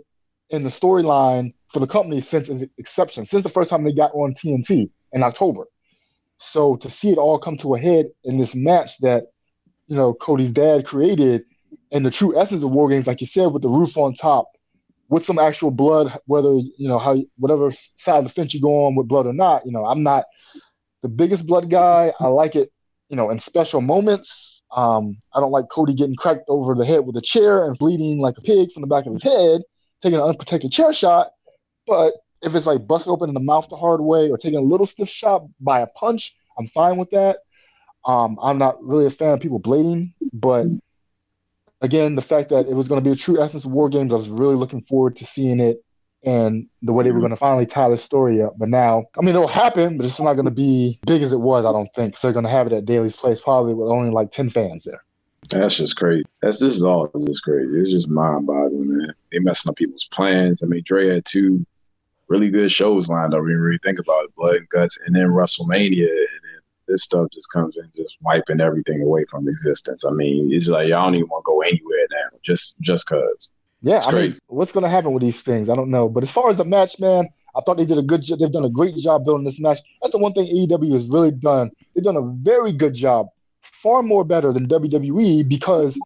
in 0.51 0.63
the 0.63 0.69
storyline 0.69 1.55
for 1.73 1.81
the 1.81 1.87
company 1.87 2.21
since 2.21 2.51
its 2.51 2.65
inception, 2.77 3.25
since 3.25 3.43
the 3.43 3.49
first 3.49 3.71
time 3.71 3.83
they 3.83 3.93
got 3.93 4.13
on 4.13 4.35
TNT 4.35 4.91
in 5.13 5.23
October. 5.23 5.65
So 6.37 6.77
to 6.77 6.91
see 6.91 7.11
it 7.13 7.19
all 7.19 7.39
come 7.39 7.57
to 7.59 7.75
a 7.77 7.79
head 7.79 8.11
in 8.25 8.37
this 8.37 8.55
match 8.55 8.99
that, 8.99 9.25
you 9.87 9.97
know, 9.97 10.13
Cody's 10.13 10.53
dad 10.53 10.85
created 10.85 11.45
and 11.93 12.05
the 12.05 12.11
true 12.11 12.39
essence 12.39 12.63
of 12.63 12.71
war 12.71 12.91
games, 12.91 13.07
like 13.07 13.23
you 13.23 13.27
said, 13.27 13.53
with 13.53 13.63
the 13.63 13.69
roof 13.71 13.97
on 13.97 14.15
top, 14.15 14.49
with 15.09 15.25
some 15.25 15.39
actual 15.39 15.71
blood, 15.71 16.19
whether 16.27 16.53
you 16.53 16.89
know 16.89 16.99
how 16.99 17.17
whatever 17.39 17.73
side 17.97 18.19
of 18.19 18.25
the 18.25 18.31
fence 18.31 18.53
you 18.53 18.61
go 18.61 18.87
on 18.87 18.95
with 18.95 19.09
blood 19.09 19.27
or 19.27 19.33
not. 19.33 19.65
You 19.65 19.73
know, 19.73 19.87
I'm 19.87 20.03
not 20.03 20.25
the 21.03 21.09
biggest 21.09 21.47
blood 21.47 21.71
guy. 21.71 22.13
I 22.21 22.27
like 22.29 22.55
it, 22.55 22.71
you 23.09 23.17
know, 23.17 23.31
in 23.31 23.39
special 23.39 23.81
moments. 23.81 24.50
Um, 24.73 25.17
I 25.35 25.41
don't 25.41 25.51
like 25.51 25.69
Cody 25.69 25.95
getting 25.95 26.15
cracked 26.15 26.45
over 26.49 26.75
the 26.75 26.85
head 26.85 27.07
with 27.07 27.17
a 27.17 27.21
chair 27.21 27.67
and 27.67 27.77
bleeding 27.77 28.21
like 28.21 28.39
a 28.39 28.43
pig 28.43 28.71
from 28.73 28.83
the 28.83 28.87
back 28.87 29.07
of 29.07 29.13
his 29.13 29.23
head, 29.23 29.63
taking 30.01 30.19
an 30.19 30.25
unprotected 30.25 30.73
chair 30.73 30.93
shot. 30.93 31.33
But 31.87 32.15
if 32.43 32.55
it's 32.55 32.67
like 32.67 32.87
busted 32.87 33.11
open 33.11 33.29
in 33.29 33.35
the 33.35 33.41
mouth 33.41 33.69
the 33.69 33.77
hard 33.77 34.01
way 34.01 34.31
or 34.31 34.39
taking 34.39 34.59
a 34.59 34.63
little 34.63 34.87
stiff 34.87 35.09
shot 35.09 35.43
by 35.61 35.81
a 35.81 35.87
punch, 35.87 36.37
I'm 36.59 36.67
fine 36.67 36.97
with 36.97 37.11
that. 37.11 37.39
Um, 38.05 38.39
I'm 38.43 38.59
not 38.59 38.83
really 38.83 39.07
a 39.07 39.11
fan 39.11 39.35
of 39.35 39.41
people 39.41 39.59
bleeding, 39.59 40.15
but 40.33 40.67
again, 41.83 42.15
the 42.15 42.23
fact 42.23 42.49
that 42.51 42.67
it 42.67 42.75
was 42.75 42.89
going 42.89 43.03
to 43.03 43.05
be 43.09 43.13
a 43.13 43.17
true 43.17 43.43
essence 43.43 43.65
of 43.65 43.73
war 43.73 43.89
games, 43.89 44.13
I 44.13 44.17
was 44.17 44.29
really 44.29 44.55
looking 44.55 44.83
forward 44.83 45.17
to 45.17 45.25
seeing 45.25 45.61
it 45.61 45.85
and 46.23 46.67
the 46.83 46.93
way 46.93 47.05
they 47.05 47.11
were 47.11 47.15
mm-hmm. 47.15 47.23
going 47.23 47.31
to 47.31 47.37
finally 47.37 47.67
tie 47.67 47.89
the 47.89 47.97
story 47.97 48.43
up. 48.43 48.59
But 48.59 48.69
now, 48.69 49.05
I 49.17 49.21
mean, 49.21 49.35
it'll 49.35 49.49
happen, 49.49 49.97
but 49.97 50.07
it's 50.07 50.21
not 50.21 50.35
going 50.35 50.45
to 50.45 50.51
be 50.51 50.99
big 51.07 51.23
as 51.23 51.33
it 51.33 51.41
was, 51.41 51.65
I 51.65 51.73
don't 51.73 51.93
think. 51.95 52.17
So 52.17 52.29
they're 52.29 52.33
going 52.35 52.45
to 52.45 52.51
have 52.51 52.67
it 52.67 52.73
at 52.73 52.85
Daily's 52.85 53.17
Place, 53.17 53.41
probably 53.41 53.75
with 53.75 53.89
only 53.89 54.11
like 54.11 54.33
10 54.33 54.51
fans 54.51 54.85
there. 54.85 55.03
That's 55.49 55.77
just 55.77 55.97
crazy. 55.97 56.25
That's 56.43 56.59
this 56.59 56.77
is 56.77 56.85
all 56.85 57.11
just 57.27 57.43
crazy. 57.43 57.81
It's 57.81 57.91
just 57.91 58.11
mind 58.11 58.47
boggling, 58.47 58.99
man. 58.99 59.15
They 59.33 59.39
messing 59.39 59.71
up 59.71 59.77
people's 59.77 60.09
plans. 60.13 60.63
I 60.63 60.67
mean, 60.67 60.83
Dre 60.85 61.09
had 61.09 61.25
two 61.25 61.65
really 62.29 62.51
good 62.51 62.71
shows 62.71 63.09
lined 63.09 63.35
up. 63.35 63.41
When 63.41 63.51
you 63.51 63.59
really 63.59 63.81
think 63.83 63.99
about 63.99 64.25
it, 64.25 64.35
Blood 64.35 64.57
and 64.57 64.69
Guts, 64.69 64.99
and 65.07 65.17
then 65.17 65.29
WrestleMania, 65.29 66.07
and 66.07 66.41
then 66.45 66.61
this 66.87 67.05
stuff 67.05 67.29
just 67.33 67.51
comes 67.53 67.77
in, 67.77 67.91
just 67.97 68.19
wiping 68.21 68.61
everything 68.61 69.01
away 69.03 69.25
from 69.31 69.49
existence. 69.49 70.05
I 70.05 70.13
mean, 70.13 70.53
it's 70.53 70.69
like 70.69 70.89
y'all 70.89 71.07
don't 71.07 71.17
even 71.17 71.29
want 71.29 71.45
to 71.45 71.49
go 71.49 71.61
anywhere 71.63 72.07
now, 72.11 72.39
just 72.43 72.81
just 72.81 73.07
cause. 73.07 73.55
Yeah, 73.83 73.97
It's 73.97 74.07
I 74.09 74.13
mean, 74.13 74.39
what's 74.49 74.73
going 74.73 74.85
to 74.85 74.91
happen 74.91 75.13
with 75.13 75.23
these 75.23 75.41
things? 75.41 75.69
I 75.69 75.75
don't 75.75 75.91
know. 75.91 76.09
But 76.09 76.23
as 76.23 76.31
far 76.31 76.51
as 76.51 76.59
the 76.59 76.65
match, 76.65 77.01
man, 77.01 77.29
I 77.57 77.61
thought 77.61 77.77
they 77.79 77.87
did 77.87 77.99
a 77.99 78.03
good 78.03 78.23
job. 78.23 78.39
They've 78.39 78.53
done 78.53 78.65
a 78.65 78.71
great 78.71 78.97
job 78.97 79.25
building 79.25 79.45
this 79.45 79.59
match. 79.61 79.79
That's 80.03 80.13
the 80.13 80.19
one 80.19 80.33
thing 80.33 80.47
AEW 80.47 80.93
has 80.93 81.09
really 81.09 81.31
done. 81.31 81.71
They've 81.95 82.05
done 82.05 82.17
a 82.17 82.23
very 82.23 82.73
good 82.73 82.95
job, 82.95 83.29
far 83.63 84.03
more 84.03 84.25
better 84.25 84.53
than 84.53 84.69
WWE 84.69 85.49
because 85.49 85.99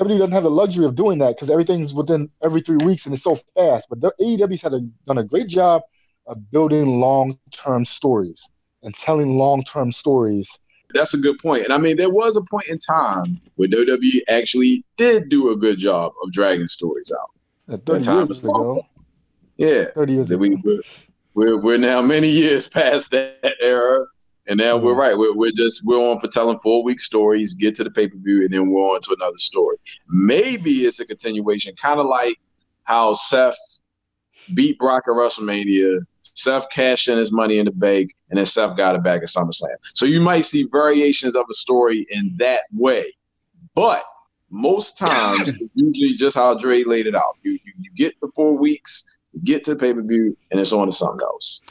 WWE 0.00 0.18
doesn't 0.18 0.32
have 0.32 0.42
the 0.42 0.50
luxury 0.50 0.84
of 0.84 0.96
doing 0.96 1.18
that 1.18 1.36
because 1.36 1.48
everything's 1.50 1.94
within 1.94 2.28
every 2.42 2.60
three 2.60 2.78
weeks 2.84 3.06
and 3.06 3.14
it's 3.14 3.22
so 3.22 3.36
fast. 3.54 3.86
But 3.88 4.00
the- 4.00 4.14
AEW's 4.20 4.62
had 4.62 4.74
a, 4.74 4.80
done 5.06 5.18
a 5.18 5.24
great 5.24 5.46
job 5.46 5.82
of 6.26 6.50
building 6.50 6.98
long-term 7.00 7.84
stories 7.84 8.42
and 8.82 8.92
telling 8.94 9.38
long-term 9.38 9.92
stories. 9.92 10.48
That's 10.94 11.14
a 11.14 11.18
good 11.18 11.38
point. 11.38 11.64
And 11.64 11.72
I 11.72 11.78
mean, 11.78 11.96
there 11.96 12.10
was 12.10 12.36
a 12.36 12.42
point 12.42 12.66
in 12.68 12.78
time 12.78 13.40
where 13.56 13.68
WWE 13.68 14.20
actually 14.28 14.84
did 14.96 15.28
do 15.28 15.50
a 15.50 15.56
good 15.56 15.78
job 15.78 16.12
of 16.22 16.32
dragging 16.32 16.68
stories 16.68 17.12
out. 17.18 17.74
Uh, 17.74 17.76
Thirty 17.86 18.04
time 18.04 18.16
years 18.18 18.30
is 18.30 18.38
ago, 18.40 18.82
Yeah. 19.56 19.84
thirty 19.94 20.14
years 20.14 20.28
that 20.28 20.34
ago. 20.40 20.56
we 20.64 20.82
we're, 21.34 21.56
we're 21.56 21.78
now 21.78 22.02
many 22.02 22.28
years 22.28 22.68
past 22.78 23.10
that 23.12 23.54
era, 23.60 24.04
and 24.46 24.58
now 24.58 24.76
we're 24.76 24.94
right. 24.94 25.16
We're 25.16 25.34
we're 25.34 25.52
just 25.52 25.82
we're 25.86 25.98
on 25.98 26.18
for 26.20 26.28
telling 26.28 26.58
four 26.60 26.82
week 26.82 27.00
stories, 27.00 27.54
get 27.54 27.74
to 27.76 27.84
the 27.84 27.90
pay 27.90 28.08
per 28.08 28.18
view, 28.18 28.42
and 28.42 28.50
then 28.52 28.68
we're 28.70 28.82
on 28.82 29.00
to 29.02 29.16
another 29.18 29.36
story. 29.38 29.76
Maybe 30.08 30.70
it's 30.84 31.00
a 31.00 31.06
continuation, 31.06 31.74
kind 31.76 32.00
of 32.00 32.06
like 32.06 32.38
how 32.84 33.12
Seth 33.14 33.56
beat 34.54 34.78
Brock 34.78 35.04
at 35.06 35.12
WrestleMania. 35.12 36.00
Seth 36.34 36.70
cashed 36.70 37.08
in 37.08 37.18
his 37.18 37.32
money 37.32 37.58
in 37.58 37.66
the 37.66 37.70
bank, 37.72 38.14
and 38.30 38.38
then 38.38 38.46
Seth 38.46 38.76
got 38.76 38.94
it 38.94 39.02
back 39.02 39.22
at 39.22 39.28
SummerSlam. 39.28 39.76
So 39.94 40.06
you 40.06 40.20
might 40.20 40.44
see 40.44 40.64
variations 40.64 41.36
of 41.36 41.46
a 41.50 41.54
story 41.54 42.06
in 42.10 42.34
that 42.38 42.60
way, 42.72 43.12
but 43.74 44.02
most 44.50 44.98
times 44.98 45.58
usually 45.74 46.14
just 46.14 46.36
how 46.36 46.54
Dre 46.54 46.84
laid 46.84 47.06
it 47.06 47.14
out. 47.14 47.36
You 47.42 47.52
you, 47.52 47.72
you 47.80 47.90
get 47.94 48.14
the 48.20 48.30
four 48.34 48.56
weeks, 48.56 49.04
you 49.32 49.40
get 49.42 49.64
to 49.64 49.74
the 49.74 49.80
pay 49.80 49.92
per 49.94 50.02
view, 50.02 50.36
and 50.50 50.60
it's 50.60 50.72
on 50.72 50.86
to 50.86 50.92
something 50.92 51.24
else. 51.24 51.62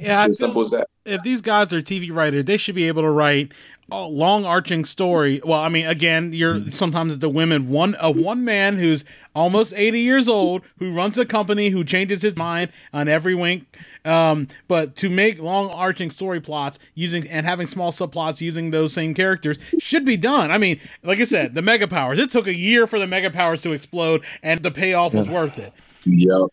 Yeah, 0.00 0.24
It's 0.24 0.30
as 0.30 0.38
simple 0.38 0.60
as 0.60 0.70
that. 0.70 0.88
if 1.04 1.22
these 1.22 1.40
guys 1.40 1.72
are 1.72 1.80
TV 1.80 2.12
writers, 2.12 2.44
they 2.46 2.56
should 2.56 2.74
be 2.74 2.88
able 2.88 3.02
to 3.02 3.10
write 3.10 3.52
long 3.90 4.44
arching 4.44 4.84
story. 4.84 5.40
Well, 5.44 5.60
I 5.60 5.68
mean, 5.68 5.86
again, 5.86 6.32
you're 6.32 6.70
sometimes 6.70 7.18
the 7.18 7.28
women 7.28 7.68
one 7.68 7.94
of 7.96 8.16
one 8.16 8.44
man 8.44 8.78
who's 8.78 9.04
almost 9.34 9.72
80 9.74 10.00
years 10.00 10.28
old, 10.28 10.62
who 10.78 10.92
runs 10.92 11.18
a 11.18 11.26
company, 11.26 11.70
who 11.70 11.84
changes 11.84 12.22
his 12.22 12.36
mind 12.36 12.70
on 12.92 13.08
every 13.08 13.34
wink. 13.34 13.66
Um, 14.04 14.48
but 14.68 14.96
to 14.96 15.10
make 15.10 15.40
long 15.40 15.70
arching 15.70 16.10
story 16.10 16.40
plots 16.40 16.78
using 16.94 17.26
and 17.28 17.46
having 17.46 17.66
small 17.66 17.90
subplots 17.90 18.40
using 18.40 18.70
those 18.70 18.92
same 18.92 19.14
characters 19.14 19.58
should 19.78 20.04
be 20.04 20.16
done. 20.16 20.50
I 20.50 20.58
mean, 20.58 20.80
like 21.02 21.20
I 21.20 21.24
said, 21.24 21.54
the 21.54 21.62
mega 21.62 21.88
powers. 21.88 22.18
It 22.18 22.30
took 22.30 22.46
a 22.46 22.54
year 22.54 22.86
for 22.86 22.98
the 22.98 23.06
mega 23.06 23.30
powers 23.30 23.62
to 23.62 23.72
explode, 23.72 24.24
and 24.42 24.62
the 24.62 24.70
payoff 24.70 25.14
was 25.14 25.28
worth 25.28 25.58
it. 25.58 25.72
Yep. 26.04 26.50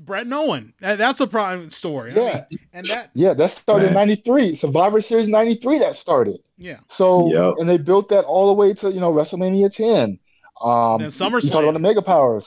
Bret 0.00 0.24
and 0.24 0.34
Owen, 0.34 0.74
that- 0.80 0.98
that's 0.98 1.20
a 1.20 1.26
prime 1.26 1.70
story. 1.70 2.12
I 2.12 2.14
Yeah. 2.14 2.22
mean, 2.34 2.44
and 2.72 2.86
that, 2.86 3.10
Yeah, 3.14 3.34
that 3.34 3.50
started 3.50 3.88
in 3.88 3.94
'93. 3.94 4.56
Survivor 4.56 5.00
Series 5.00 5.28
'93 5.28 5.78
that 5.78 5.96
started. 5.96 6.38
yeah. 6.58 6.78
So 6.88 7.32
Yep. 7.32 7.54
and 7.58 7.68
they 7.68 7.78
built 7.78 8.08
that 8.10 8.24
all 8.24 8.48
the 8.48 8.54
way 8.54 8.74
to 8.74 8.92
you 8.92 9.00
know 9.00 9.12
WrestleMania 9.12 9.72
10. 9.74 10.18
Um, 10.62 10.94
And 10.94 11.00
you 11.02 11.06
SummerSlam. 11.08 11.50
talk 11.52 11.62
about 11.62 11.72
the 11.74 11.78
Mega 11.80 12.02
Powers. 12.02 12.46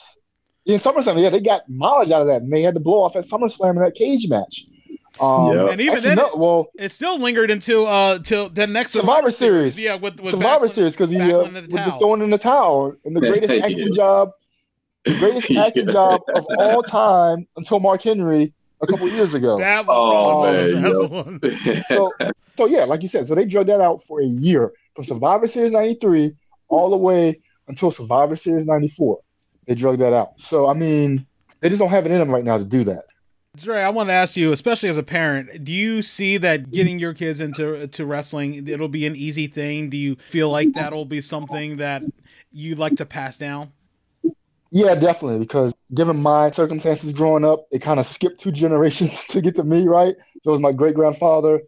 In 0.66 0.80
SummerSlam, 0.80 1.22
yeah, 1.22 1.30
they 1.30 1.40
got 1.40 1.62
mileage 1.70 2.12
out 2.12 2.22
of 2.22 2.28
that, 2.28 2.42
and 2.42 2.52
they 2.52 2.62
had 2.62 2.74
to 2.74 2.80
blow 2.82 3.04
off 3.04 3.16
at 3.16 3.26
SummerSlam 3.26 3.72
in 3.78 3.82
that 3.84 3.96
cage 3.96 4.28
match. 4.30 4.66
Um, 5.20 5.52
Yep. 5.54 5.72
And 5.72 5.82
even 5.82 5.96
actually, 5.98 6.10
then, 6.10 6.18
no, 6.18 6.30
well, 6.36 6.68
it 6.78 6.90
still 6.90 7.18
lingered 7.18 7.50
until 7.50 7.88
uh 7.88 8.20
till 8.20 8.50
the 8.50 8.68
next 8.68 8.92
Survivor 8.92 9.32
Series. 9.32 9.78
Yeah, 9.80 9.96
with, 9.96 10.20
with 10.22 10.32
Survivor 10.34 10.68
Series 10.68 10.92
because 10.92 11.10
he 11.10 11.18
uh, 11.20 11.26
Backlund 11.26 11.48
in 11.48 11.54
the 11.54 11.62
the 11.62 11.78
towel. 11.78 12.00
throwing 12.00 12.22
in 12.22 12.30
the 12.30 12.38
towel 12.38 12.94
and 13.06 13.16
the 13.16 13.22
greatest 13.22 13.54
Yeah. 13.54 13.66
acting 13.66 13.94
job, 13.94 14.30
the 14.30 14.47
greatest 15.16 15.52
acting 15.58 15.88
Yeah. 15.88 15.94
job 15.94 16.22
of 16.36 16.46
all 16.58 16.84
time 16.84 17.48
until 17.56 17.80
Mark 17.80 18.02
Henry 18.02 18.54
a 18.82 18.88
couple 18.88 19.08
years 19.10 19.34
ago. 19.34 19.60
That 19.60 19.86
was 19.86 19.96
Oh, 19.98 20.44
wrong. 20.44 20.54
man, 20.54 20.82
That's 20.84 21.08
one. 21.08 21.84
so 21.88 22.14
so 22.58 22.66
yeah, 22.66 22.86
like 22.86 23.02
you 23.02 23.08
said, 23.08 23.28
so 23.28 23.36
they 23.36 23.46
drug 23.46 23.68
that 23.68 23.82
out 23.82 24.04
for 24.04 24.22
a 24.22 24.26
year 24.26 24.72
from 24.96 25.06
Survivor 25.06 25.48
Series 25.48 25.72
'93 25.72 26.34
all 26.70 26.90
the 26.90 26.98
way 26.98 27.40
until 27.68 27.92
Survivor 27.92 28.36
Series 28.36 28.66
'94. 28.66 29.20
They 29.68 29.76
drug 29.76 30.00
that 30.00 30.14
out. 30.14 30.40
So 30.40 30.68
I 30.68 30.74
mean, 30.74 31.26
they 31.60 31.70
just 31.70 31.80
don't 31.80 31.90
have 31.90 32.06
it 32.06 32.12
in 32.12 32.20
them 32.20 32.30
right 32.30 32.44
now 32.44 32.58
to 32.58 32.64
do 32.66 32.84
that. 32.86 33.04
Dre, 33.56 33.82
I 33.82 33.90
want 33.90 34.10
to 34.10 34.14
ask 34.14 34.38
you, 34.38 34.52
especially 34.52 34.88
as 34.90 34.98
a 34.98 35.04
parent, 35.04 35.64
do 35.64 35.72
you 35.72 36.04
see 36.04 36.38
that 36.38 36.70
getting 36.70 37.00
your 37.00 37.16
kids 37.16 37.40
into 37.40 37.88
to 37.88 38.06
wrestling 38.06 38.68
it'll 38.68 38.88
be 38.88 39.08
an 39.08 39.16
easy 39.16 39.48
thing? 39.48 39.90
Do 39.90 39.98
you 39.98 40.16
feel 40.30 40.52
like 40.52 40.74
that'll 40.74 41.06
be 41.06 41.22
something 41.22 41.78
that 41.78 42.04
you'd 42.52 42.78
like 42.78 42.98
to 42.98 43.06
pass 43.06 43.36
down? 43.40 43.72
Yeah, 44.72 44.96
definitely. 44.96 45.40
Because 45.40 45.74
given 45.94 46.18
my 46.18 46.52
circumstances 46.52 47.14
growing 47.14 47.46
up, 47.46 47.66
it 47.72 47.82
kind 47.82 48.00
of 48.00 48.06
skipped 48.06 48.40
two 48.40 48.52
generations 48.64 49.24
to 49.26 49.42
get 49.42 49.56
to 49.56 49.64
me, 49.64 49.88
right? 49.88 50.16
So 50.44 50.52
it 50.52 50.54
was 50.54 50.62
my 50.62 50.74
great 50.74 50.96
grandfather, 50.96 51.62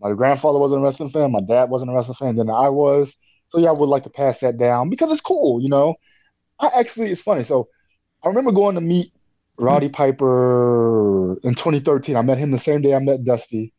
My 0.00 0.12
grandfather 0.14 0.58
wasn't 0.58 0.82
a 0.82 0.84
wrestling 0.84 1.10
fan. 1.10 1.32
My 1.32 1.40
dad 1.42 1.70
wasn't 1.70 1.90
a 1.90 1.94
wrestling 1.94 2.16
fan. 2.16 2.36
Then 2.36 2.50
I 2.50 2.68
was. 2.68 3.16
So 3.50 3.58
yeah, 3.58 3.70
I 3.70 3.72
would 3.72 3.88
like 3.88 4.04
to 4.04 4.10
pass 4.10 4.40
that 4.40 4.58
down 4.58 4.90
because 4.90 5.12
it's 5.12 5.20
cool, 5.20 5.62
you 5.62 5.68
know. 5.68 5.94
I 6.60 6.70
actually, 6.76 7.10
it's 7.12 7.22
funny. 7.22 7.44
So 7.44 7.68
I 8.24 8.28
remember 8.28 8.52
going 8.52 8.76
to 8.76 8.80
meet 8.82 9.12
Roddy 9.58 9.88
Piper 9.90 11.38
in 11.44 11.54
2013. 11.54 12.16
I 12.16 12.22
met 12.22 12.38
him 12.38 12.52
the 12.52 12.58
same 12.58 12.82
day 12.82 12.94
I 12.94 13.00
met 13.00 13.24
Dusty. 13.24 13.74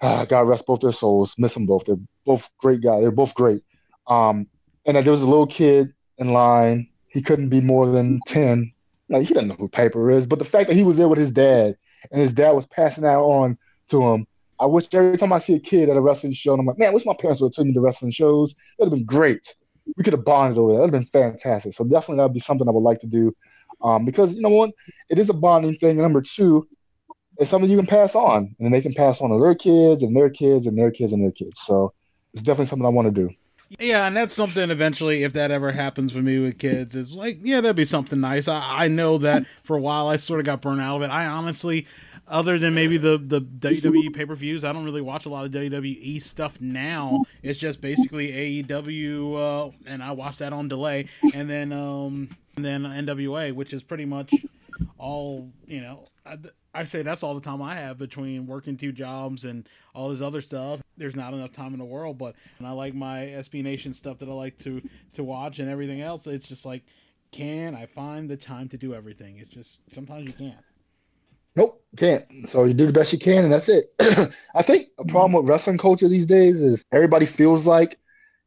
Ah, 0.00 0.24
God 0.24 0.42
rest 0.48 0.66
both 0.66 0.80
their 0.80 0.92
souls. 0.92 1.34
Miss 1.38 1.54
them 1.54 1.66
both. 1.66 1.84
They're 1.84 1.96
both 2.24 2.48
great 2.58 2.82
guys. 2.82 3.00
They're 3.02 3.10
both 3.10 3.34
great. 3.34 3.62
Um, 4.06 4.46
and 4.86 4.96
there 4.96 5.12
was 5.12 5.22
a 5.22 5.26
little 5.26 5.46
kid 5.46 5.92
in 6.18 6.28
line. 6.32 6.88
He 7.08 7.22
couldn't 7.22 7.48
be 7.48 7.60
more 7.60 7.86
than 7.86 8.20
10. 8.26 8.72
Like, 9.08 9.26
he 9.26 9.34
doesn't 9.34 9.48
know 9.48 9.54
who 9.54 9.68
Piper 9.68 10.10
is, 10.10 10.26
but 10.26 10.38
the 10.38 10.44
fact 10.44 10.68
that 10.68 10.76
he 10.76 10.84
was 10.84 10.96
there 10.96 11.08
with 11.08 11.18
his 11.18 11.32
dad 11.32 11.76
and 12.10 12.20
his 12.20 12.32
dad 12.32 12.52
was 12.52 12.66
passing 12.66 13.04
that 13.04 13.18
on 13.18 13.56
to 13.88 14.06
him. 14.06 14.26
I 14.60 14.66
wish 14.66 14.88
every 14.92 15.16
time 15.16 15.32
I 15.32 15.38
see 15.38 15.54
a 15.54 15.60
kid 15.60 15.88
at 15.88 15.96
a 15.96 16.00
wrestling 16.00 16.32
show, 16.32 16.52
and 16.52 16.60
I'm 16.60 16.66
like, 16.66 16.78
man, 16.78 16.88
I 16.88 16.92
wish 16.92 17.06
my 17.06 17.14
parents 17.18 17.40
would 17.40 17.48
have 17.48 17.54
taken 17.54 17.68
me 17.68 17.74
to 17.74 17.80
wrestling 17.80 18.10
shows. 18.10 18.54
That'd 18.78 18.92
have 18.92 18.98
been 18.98 19.06
great. 19.06 19.54
We 19.96 20.04
could 20.04 20.12
have 20.12 20.24
bonded 20.24 20.58
over 20.58 20.72
that. 20.72 20.78
That'd 20.78 20.94
have 20.94 21.12
been 21.12 21.22
fantastic. 21.22 21.74
So 21.74 21.84
definitely 21.84 22.16
that'd 22.16 22.34
be 22.34 22.40
something 22.40 22.68
I 22.68 22.72
would 22.72 22.82
like 22.82 23.00
to 23.00 23.06
do. 23.06 23.34
Um, 23.82 24.04
because 24.04 24.34
you 24.34 24.42
know 24.42 24.48
what, 24.48 24.72
it 25.08 25.18
is 25.18 25.30
a 25.30 25.34
bonding 25.34 25.76
thing. 25.76 25.90
And 25.90 26.00
number 26.00 26.20
two, 26.20 26.68
it's 27.38 27.50
something 27.50 27.70
you 27.70 27.76
can 27.76 27.86
pass 27.86 28.16
on, 28.16 28.54
and 28.58 28.74
they 28.74 28.80
can 28.80 28.92
pass 28.92 29.20
on 29.20 29.30
to 29.30 29.38
their 29.40 29.54
kids 29.54 30.02
and 30.02 30.16
their 30.16 30.28
kids 30.28 30.66
and 30.66 30.76
their 30.76 30.90
kids 30.90 31.12
and 31.12 31.22
their 31.22 31.30
kids. 31.30 31.60
So 31.64 31.92
it's 32.34 32.42
definitely 32.42 32.66
something 32.66 32.86
I 32.86 32.90
want 32.90 33.14
to 33.14 33.28
do. 33.28 33.30
Yeah, 33.78 34.06
and 34.06 34.16
that's 34.16 34.32
something 34.32 34.70
eventually, 34.70 35.24
if 35.24 35.34
that 35.34 35.50
ever 35.50 35.72
happens 35.72 36.12
for 36.12 36.22
me 36.22 36.38
with 36.38 36.58
kids, 36.58 36.96
is 36.96 37.12
like, 37.12 37.38
yeah, 37.42 37.60
that'd 37.60 37.76
be 37.76 37.84
something 37.84 38.18
nice. 38.20 38.48
I, 38.48 38.84
I 38.84 38.88
know 38.88 39.18
that 39.18 39.44
for 39.62 39.76
a 39.76 39.80
while 39.80 40.08
I 40.08 40.16
sort 40.16 40.40
of 40.40 40.46
got 40.46 40.62
burned 40.62 40.80
out 40.80 40.96
of 40.96 41.02
it. 41.02 41.10
I 41.10 41.26
honestly, 41.26 41.86
other 42.26 42.58
than 42.58 42.74
maybe 42.74 42.96
the 42.96 43.18
the 43.18 43.40
WWE 43.40 44.14
pay 44.14 44.24
per 44.24 44.34
views, 44.34 44.64
I 44.64 44.72
don't 44.72 44.84
really 44.84 45.02
watch 45.02 45.26
a 45.26 45.28
lot 45.28 45.44
of 45.44 45.50
WWE 45.52 46.20
stuff 46.22 46.58
now. 46.60 47.24
It's 47.42 47.58
just 47.58 47.80
basically 47.82 48.62
AEW, 48.64 49.68
uh, 49.68 49.70
and 49.86 50.02
I 50.02 50.12
watch 50.12 50.38
that 50.38 50.52
on 50.54 50.68
delay, 50.68 51.06
and 51.34 51.50
then 51.50 51.72
um, 51.72 52.30
and 52.56 52.64
then 52.64 52.84
NWA, 52.84 53.54
which 53.54 53.74
is 53.74 53.82
pretty 53.82 54.06
much 54.06 54.32
all 54.96 55.50
you 55.66 55.82
know. 55.82 56.04
I, 56.24 56.38
I 56.74 56.84
say 56.84 57.02
that's 57.02 57.22
all 57.22 57.34
the 57.34 57.40
time 57.40 57.62
I 57.62 57.74
have 57.74 57.98
between 57.98 58.46
working 58.46 58.76
two 58.76 58.92
jobs 58.92 59.44
and 59.44 59.68
all 59.94 60.10
this 60.10 60.20
other 60.20 60.40
stuff. 60.40 60.80
There's 60.96 61.16
not 61.16 61.32
enough 61.32 61.52
time 61.52 61.72
in 61.72 61.78
the 61.78 61.84
world, 61.84 62.18
but 62.18 62.34
and 62.58 62.66
I 62.66 62.72
like 62.72 62.94
my 62.94 63.18
SB 63.20 63.62
Nation 63.62 63.92
stuff 63.94 64.18
that 64.18 64.28
I 64.28 64.32
like 64.32 64.58
to 64.58 64.82
to 65.14 65.24
watch 65.24 65.58
and 65.58 65.70
everything 65.70 66.00
else. 66.00 66.26
It's 66.26 66.46
just 66.46 66.66
like, 66.66 66.82
can 67.32 67.74
I 67.74 67.86
find 67.86 68.28
the 68.28 68.36
time 68.36 68.68
to 68.68 68.76
do 68.76 68.94
everything? 68.94 69.38
It's 69.38 69.50
just 69.50 69.78
sometimes 69.92 70.26
you 70.26 70.32
can't. 70.32 70.64
Nope, 71.56 71.82
you 71.92 71.96
can't. 71.96 72.48
So 72.48 72.64
you 72.64 72.74
do 72.74 72.86
the 72.86 72.92
best 72.92 73.12
you 73.12 73.18
can, 73.18 73.44
and 73.44 73.52
that's 73.52 73.68
it. 73.68 73.92
I 74.54 74.62
think 74.62 74.88
a 74.98 75.04
problem 75.04 75.32
with 75.32 75.48
wrestling 75.48 75.78
culture 75.78 76.08
these 76.08 76.26
days 76.26 76.60
is 76.60 76.84
everybody 76.92 77.26
feels 77.26 77.66
like 77.66 77.98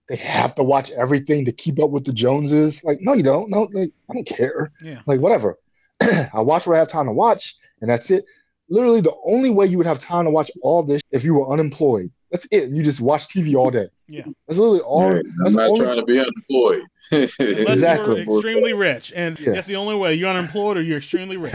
they 0.07 0.15
have 0.15 0.55
to 0.55 0.63
watch 0.63 0.91
everything 0.91 1.45
to 1.45 1.51
keep 1.51 1.79
up 1.79 1.89
with 1.89 2.05
the 2.05 2.13
Joneses. 2.13 2.83
Like, 2.83 2.99
no, 3.01 3.13
you 3.13 3.23
don't. 3.23 3.49
No, 3.49 3.63
like, 3.73 3.91
I 4.09 4.13
don't 4.13 4.27
care. 4.27 4.71
Yeah. 4.81 5.01
Like, 5.05 5.19
whatever. 5.19 5.57
I 6.01 6.41
watch 6.41 6.67
what 6.67 6.75
I 6.75 6.79
have 6.79 6.87
time 6.87 7.05
to 7.05 7.11
watch, 7.11 7.57
and 7.81 7.89
that's 7.89 8.09
it. 8.11 8.25
Literally, 8.69 9.01
the 9.01 9.13
only 9.25 9.49
way 9.49 9.65
you 9.65 9.77
would 9.77 9.87
have 9.87 9.99
time 9.99 10.25
to 10.25 10.31
watch 10.31 10.49
all 10.61 10.81
this 10.83 11.01
if 11.11 11.23
you 11.23 11.35
were 11.35 11.51
unemployed. 11.51 12.09
That's 12.31 12.47
it. 12.51 12.69
You 12.69 12.81
just 12.83 13.01
watch 13.01 13.27
TV 13.27 13.55
all 13.55 13.69
day. 13.69 13.89
Yeah. 14.07 14.23
That's 14.47 14.57
literally 14.57 14.79
all. 14.79 15.13
Yeah, 15.13 15.21
that's 15.43 15.55
I'm 15.57 15.69
not 15.69 15.77
trying 15.77 15.95
to 15.97 16.05
be 16.05 16.19
unemployed. 16.19 16.81
Unless 17.11 17.39
Exactly. 17.39 18.21
you're 18.23 18.35
extremely 18.37 18.73
rich, 18.73 19.11
and 19.13 19.37
Yeah. 19.39 19.51
that's 19.53 19.67
the 19.67 19.75
only 19.75 19.95
way. 19.95 20.13
You're 20.13 20.29
unemployed 20.29 20.77
or 20.77 20.81
you're 20.81 20.97
extremely 20.99 21.35
rich. 21.35 21.53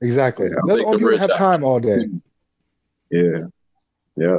Exactly. 0.00 0.46
Yeah, 0.46 0.52
I'll 0.60 0.66
That's 0.68 0.74
the 0.76 0.78
take 0.78 0.86
only 0.86 0.96
the 0.96 0.98
people 0.98 1.10
rich 1.10 1.20
that 1.20 1.30
have 1.30 1.40
out. 1.40 1.50
time 1.50 1.64
all 1.64 1.80
day. 1.80 2.06
Yeah. 3.10 3.38
Yeah. 4.16 4.36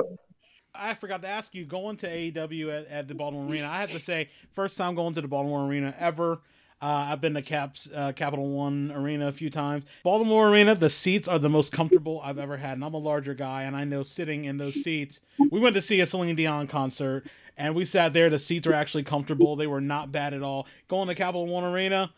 I 0.74 0.94
forgot 0.94 1.22
to 1.22 1.28
ask 1.28 1.56
you, 1.56 1.66
going 1.66 1.98
to 1.98 2.07
AEW 2.07 2.70
at, 2.82 2.88
at 2.88 3.07
the 3.07 3.16
Baltimore 3.16 3.49
Arena, 3.49 3.68
I 3.68 3.80
have 3.80 3.91
to 3.91 3.99
say, 3.99 4.30
first 4.52 4.78
time 4.78 4.94
going 4.95 5.14
to 5.14 5.22
the 5.22 5.28
Baltimore 5.28 5.66
Arena 5.68 5.94
ever. 5.98 6.41
Uh, 6.86 7.07
I've 7.10 7.20
been 7.20 7.34
to 7.34 7.41
Caps 7.41 7.90
uh, 7.95 8.12
Capital 8.12 8.48
One 8.48 8.91
Arena 8.91 9.28
a 9.28 9.32
few 9.32 9.49
times. 9.49 9.86
Baltimore 10.03 10.49
Arena, 10.49 10.76
the 10.76 10.91
seats 10.91 11.28
are 11.28 11.40
the 11.40 11.49
most 11.49 11.72
comfortable 11.72 12.22
I've 12.24 12.38
ever 12.38 12.57
had, 12.57 12.74
and 12.74 12.86
I'm 12.86 12.94
a 12.94 12.99
larger 12.99 13.34
guy, 13.34 13.64
and 13.64 13.76
I 13.76 13.86
know 13.86 14.03
sitting 14.03 14.45
in 14.45 14.60
those 14.60 14.76
seats. 14.76 15.22
We 15.49 15.60
went 15.60 15.74
to 15.74 15.82
see 15.82 15.99
a 15.99 16.06
Celine 16.06 16.36
Dion 16.36 16.68
concert, 16.68 17.26
and 17.57 17.74
we 17.74 17.86
sat 17.86 18.14
there. 18.14 18.30
The 18.30 18.38
seats 18.38 18.68
were 18.68 18.74
actually 18.76 19.02
comfortable; 19.02 19.56
they 19.56 19.66
were 19.66 19.82
not 19.82 20.12
bad 20.12 20.36
at 20.36 20.44
all. 20.44 20.68
Going 20.88 21.07
to 21.07 21.16
Capital 21.16 21.48
One 21.48 21.64
Arena, 21.64 22.14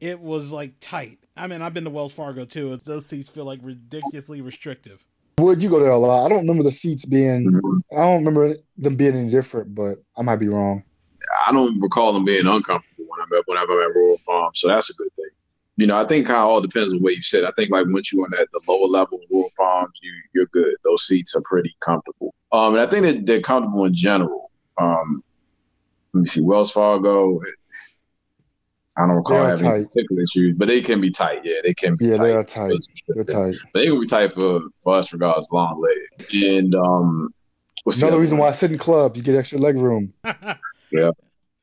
it 0.00 0.18
was 0.18 0.50
like 0.50 0.72
tight. 0.80 1.18
I 1.36 1.46
mean, 1.46 1.60
I've 1.60 1.74
been 1.74 1.84
to 1.84 1.90
Wells 1.90 2.14
Fargo 2.14 2.46
too. 2.46 2.80
Those 2.86 3.04
seats 3.04 3.28
feel 3.28 3.44
like 3.44 3.60
ridiculously 3.62 4.40
restrictive. 4.40 5.04
Would 5.40 5.62
you 5.62 5.68
go 5.68 5.78
there 5.78 5.90
a 5.90 5.98
lot? 5.98 6.24
I 6.24 6.30
don't 6.30 6.38
remember 6.38 6.62
the 6.62 6.72
seats 6.72 7.04
being. 7.04 7.60
I 7.92 7.96
don't 7.96 8.24
remember 8.24 8.56
them 8.78 8.96
being 8.96 9.14
any 9.14 9.30
different, 9.30 9.74
but 9.74 10.02
I 10.16 10.22
might 10.22 10.36
be 10.36 10.48
wrong. 10.48 10.84
I 11.46 11.52
don't 11.52 11.78
recall 11.82 12.14
them 12.14 12.24
being 12.24 12.46
uncomfortable 12.46 12.95
when 13.08 13.20
I'm 13.20 13.32
at 13.36 13.42
when 13.46 13.58
I'm 13.58 13.70
at 13.70 13.94
Royal 13.94 14.18
Farm, 14.18 14.50
so 14.54 14.68
that's 14.68 14.90
a 14.90 14.94
good 14.94 15.14
thing. 15.16 15.30
You 15.78 15.86
know, 15.86 15.98
I 16.00 16.04
think 16.04 16.26
how 16.26 16.48
all 16.48 16.60
depends 16.60 16.92
on 16.94 17.00
what 17.00 17.14
you 17.14 17.22
said. 17.22 17.44
I 17.44 17.50
think 17.52 17.70
like 17.70 17.84
once 17.88 18.12
you're 18.12 18.24
on 18.24 18.32
at 18.34 18.48
the 18.52 18.60
lower 18.66 18.86
level 18.86 19.20
Royal 19.30 19.50
Farms, 19.56 19.92
you 20.02 20.12
you're 20.34 20.46
good. 20.52 20.74
Those 20.84 21.06
seats 21.06 21.34
are 21.36 21.42
pretty 21.44 21.76
comfortable. 21.80 22.34
Um, 22.52 22.74
and 22.74 22.80
I 22.80 22.86
think 22.86 23.04
that 23.04 23.26
they're 23.26 23.40
comfortable 23.40 23.84
in 23.84 23.94
general. 23.94 24.50
Um, 24.78 25.22
let 26.14 26.20
me 26.22 26.26
see, 26.26 26.40
Wells 26.40 26.72
Fargo. 26.72 27.40
I 28.98 29.06
don't 29.06 29.16
recall 29.16 29.42
having 29.44 29.66
tight. 29.66 29.82
particular 29.88 30.22
issues, 30.22 30.54
but 30.56 30.68
they 30.68 30.80
can 30.80 31.02
be 31.02 31.10
tight. 31.10 31.40
Yeah, 31.44 31.56
they 31.62 31.74
can 31.74 31.96
be 31.96 32.06
Yeah, 32.06 32.12
tight. 32.16 32.22
they 32.24 32.32
are 32.32 32.44
tight. 32.44 32.72
They're 33.08 33.24
tight. 33.24 33.54
But 33.74 33.80
they 33.80 33.86
can 33.88 34.00
be 34.00 34.06
tight 34.06 34.32
for 34.32 34.62
for 34.82 34.94
us 34.94 35.12
regards 35.12 35.48
long 35.52 35.78
leg. 35.78 36.32
And 36.58 36.74
um, 36.74 37.28
Another 37.86 38.06
other 38.14 38.20
reason 38.20 38.38
one? 38.38 38.46
why 38.46 38.52
I 38.52 38.56
sit 38.56 38.72
in 38.72 38.78
clubs, 38.78 39.16
you 39.18 39.22
get 39.22 39.34
extra 39.34 39.58
leg 39.58 39.76
room. 39.76 40.14
Yeah. 40.92 41.10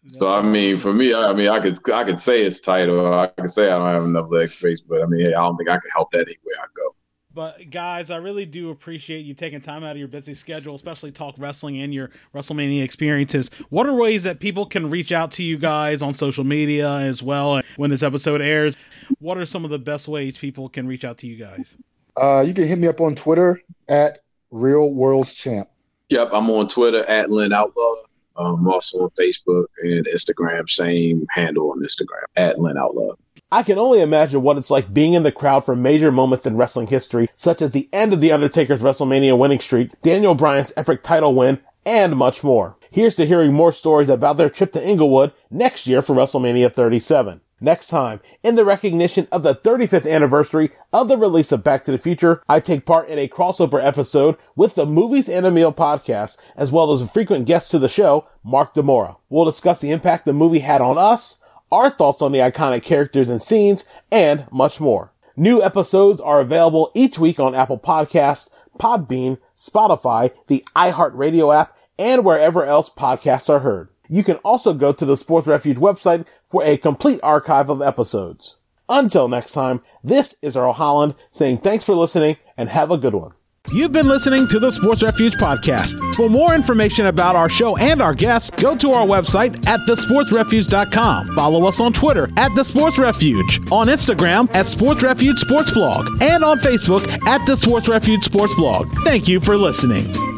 So 0.06 0.34
I 0.34 0.42
mean, 0.42 0.76
for 0.76 0.94
me, 0.94 1.14
I 1.14 1.30
I 1.30 1.34
mean, 1.34 1.50
I 1.50 1.60
could 1.60 1.78
I 1.92 2.04
could 2.04 2.20
say 2.20 2.44
it's 2.44 2.60
tight, 2.60 2.90
or 2.90 3.14
I 3.14 3.28
could 3.28 3.50
say 3.50 3.68
I 3.68 3.78
don't 3.78 3.94
have 3.94 4.04
enough 4.04 4.28
leg 4.30 4.52
space. 4.52 4.82
But 4.82 5.02
I 5.02 5.06
mean, 5.06 5.22
hey, 5.22 5.34
I 5.34 5.46
don't 5.46 5.58
think 5.58 5.70
I 5.70 5.74
can 5.74 5.92
help 5.96 6.12
that 6.12 6.22
anywhere 6.22 6.56
I 6.60 6.66
go. 6.76 6.96
But 7.36 7.72
guys, 7.72 8.12
I 8.12 8.18
really 8.18 8.46
do 8.46 8.70
appreciate 8.70 9.26
you 9.26 9.34
taking 9.34 9.60
time 9.60 9.84
out 9.84 9.92
of 9.92 9.98
your 9.98 10.08
busy 10.08 10.36
schedule, 10.36 10.76
especially 10.76 11.12
talk 11.12 11.34
wrestling 11.40 11.82
and 11.82 11.92
your 11.92 12.12
WrestleMania 12.36 12.84
experiences. 12.84 13.50
What 13.70 13.88
are 13.88 13.94
ways 13.94 14.22
that 14.24 14.40
people 14.40 14.68
can 14.68 14.88
reach 14.88 15.12
out 15.12 15.32
to 15.32 15.44
you 15.44 15.58
guys 15.58 16.04
on 16.04 16.14
social 16.14 16.44
media 16.44 16.92
as 16.92 17.24
well 17.24 17.62
when 17.76 17.90
this 17.90 18.04
episode 18.04 18.40
airs? 18.40 18.76
What 19.18 19.40
are 19.40 19.48
some 19.48 19.66
of 19.66 19.72
the 19.72 19.80
best 19.80 20.08
ways 20.08 20.38
people 20.38 20.70
can 20.70 20.86
reach 20.86 21.04
out 21.04 21.18
to 21.20 21.28
you 21.28 21.38
guys? 21.38 21.76
Uh, 22.16 22.44
you 22.46 22.54
can 22.54 22.68
hit 22.68 22.78
me 22.78 22.88
up 22.88 23.02
on 23.02 23.16
Twitter 23.16 23.60
at 23.88 24.20
Real 24.52 24.94
Worlds 24.94 25.34
Champ. 25.34 25.68
Yep, 26.10 26.30
I'm 26.34 26.48
on 26.52 26.68
Twitter 26.68 27.04
at 27.06 27.32
Lynn 27.32 27.52
Outlaw. 27.52 27.96
Um, 28.36 28.68
also 28.68 29.04
on 29.04 29.10
Facebook 29.12 29.66
and 29.84 30.08
Instagram. 30.08 30.70
Same 30.70 31.26
handle 31.30 31.72
on 31.72 31.82
Instagram 31.82 32.24
at 32.36 32.60
Lynn 32.60 32.78
Outlaw. 32.78 33.14
I 33.52 33.62
can 33.62 33.78
only 33.78 34.02
imagine 34.02 34.42
what 34.42 34.58
it's 34.58 34.72
like 34.72 34.92
being 34.92 35.14
in 35.14 35.22
the 35.22 35.32
crowd 35.32 35.64
for 35.64 35.76
major 35.76 36.12
moments 36.12 36.48
in 36.48 36.58
wrestling 36.58 36.88
history, 36.88 37.30
such 37.36 37.62
as 37.62 37.70
the 37.70 37.88
end 37.94 38.12
of 38.12 38.20
The 38.20 38.32
Undertaker's 38.32 38.80
WrestleMania 38.80 39.38
winning 39.38 39.60
streak, 39.60 39.92
Daniel 40.02 40.34
Bryan's 40.34 40.74
epic 40.76 41.04
title 41.04 41.36
win, 41.36 41.60
and 41.86 42.16
much 42.16 42.44
more. 42.44 42.78
Here's 42.90 43.16
to 43.18 43.28
hearing 43.28 43.54
more 43.54 43.72
stories 43.72 44.10
about 44.10 44.38
their 44.38 44.50
trip 44.50 44.72
to 44.74 44.84
Inglewood 44.84 45.34
next 45.52 45.86
year 45.86 46.02
for 46.02 46.16
WrestleMania 46.16 46.74
37. 46.74 47.42
Next 47.64 47.88
time, 47.88 48.20
in 48.44 48.56
the 48.56 48.66
recognition 48.66 49.26
of 49.32 49.42
the 49.42 49.56
35th 49.56 50.06
anniversary 50.06 50.72
of 50.92 51.08
the 51.08 51.16
release 51.16 51.50
of 51.54 51.64
Back 51.64 51.86
to 51.86 51.94
the 51.94 51.98
Future, 51.98 52.44
I 52.50 52.60
take 52.60 52.86
part 52.86 53.08
in 53.08 53.18
a 53.18 53.30
crossover 53.30 53.82
episode 53.82 54.36
with 54.54 54.76
the 54.76 54.86
Movies 54.86 55.30
and 55.30 55.46
a 55.46 55.52
Meal 55.52 55.72
podcast, 55.72 56.36
as 56.58 56.74
well 56.74 56.92
as 56.92 57.02
a 57.02 57.08
frequent 57.08 57.46
guest 57.46 57.72
to 57.72 57.80
the 57.80 57.88
show, 57.88 58.28
Mark 58.44 58.74
Demora. 58.74 59.16
We'll 59.30 59.46
discuss 59.46 59.80
the 59.80 59.92
impact 59.92 60.26
the 60.26 60.34
movie 60.34 60.60
had 60.60 60.82
on 60.82 60.98
us, 60.98 61.40
our 61.72 61.90
thoughts 61.90 62.22
on 62.22 62.34
the 62.34 62.40
iconic 62.40 62.84
characters 62.84 63.30
and 63.30 63.42
scenes, 63.42 63.86
and 64.12 64.46
much 64.52 64.82
more. 64.82 65.14
New 65.38 65.64
episodes 65.64 66.20
are 66.20 66.42
available 66.42 66.92
each 66.94 67.18
week 67.18 67.40
on 67.40 67.56
Apple 67.56 67.80
Podcasts, 67.80 68.50
Podbean, 68.78 69.38
Spotify, 69.58 70.34
the 70.48 70.66
iHeartRadio 70.76 71.56
app, 71.58 71.78
and 71.98 72.26
wherever 72.26 72.66
else 72.66 72.90
podcasts 72.90 73.50
are 73.50 73.60
heard. 73.60 73.88
You 74.10 74.24
can 74.24 74.36
also 74.38 74.74
go 74.74 74.92
to 74.92 75.06
the 75.06 75.16
Sports 75.18 75.48
Refuge 75.48 75.78
website 75.78 76.26
for 76.54 76.64
a 76.64 76.78
complete 76.78 77.20
archive 77.24 77.68
of 77.72 77.82
episodes. 77.82 78.58
Until 78.88 79.28
next 79.28 79.54
time, 79.54 79.82
this 80.04 80.36
is 80.44 80.56
Earl 80.56 80.74
Holland 80.74 81.16
saying 81.32 81.58
thanks 81.58 81.84
for 81.84 81.96
listening 81.96 82.38
and 82.56 82.70
have 82.70 82.92
a 82.92 82.98
good 82.98 83.16
one. 83.16 83.32
You've 83.72 83.92
been 83.92 84.08
listening 84.08 84.48
to 84.50 84.60
the 84.60 84.70
Sports 84.70 85.02
Refuge 85.02 85.34
podcast. 85.34 85.96
For 86.14 86.30
more 86.30 86.54
information 86.54 87.08
about 87.08 87.36
our 87.36 87.50
show 87.50 87.76
and 87.78 88.04
our 88.04 88.14
guests, 88.14 88.52
go 88.52 88.78
to 88.78 88.92
our 88.92 89.08
website 89.08 89.66
at 89.66 89.80
thesportsrefuge.com. 89.90 91.34
Follow 91.34 91.66
us 91.66 91.82
on 91.82 91.92
Twitter 91.92 92.30
at 92.38 92.54
The 92.54 92.64
Sports 92.64 93.00
Refuge, 93.00 93.60
on 93.72 93.88
Instagram 93.88 94.54
at 94.56 94.68
Sports 94.68 95.02
Refuge 95.02 95.40
Sports 95.40 95.72
Blog, 95.72 96.06
and 96.22 96.44
on 96.44 96.60
Facebook 96.60 97.04
at 97.28 97.44
The 97.48 97.56
Sports 97.56 97.90
Refuge 97.90 98.24
Sports 98.24 98.54
Blog. 98.56 98.90
Thank 99.06 99.28
you 99.28 99.40
for 99.40 99.58
listening. 99.58 100.33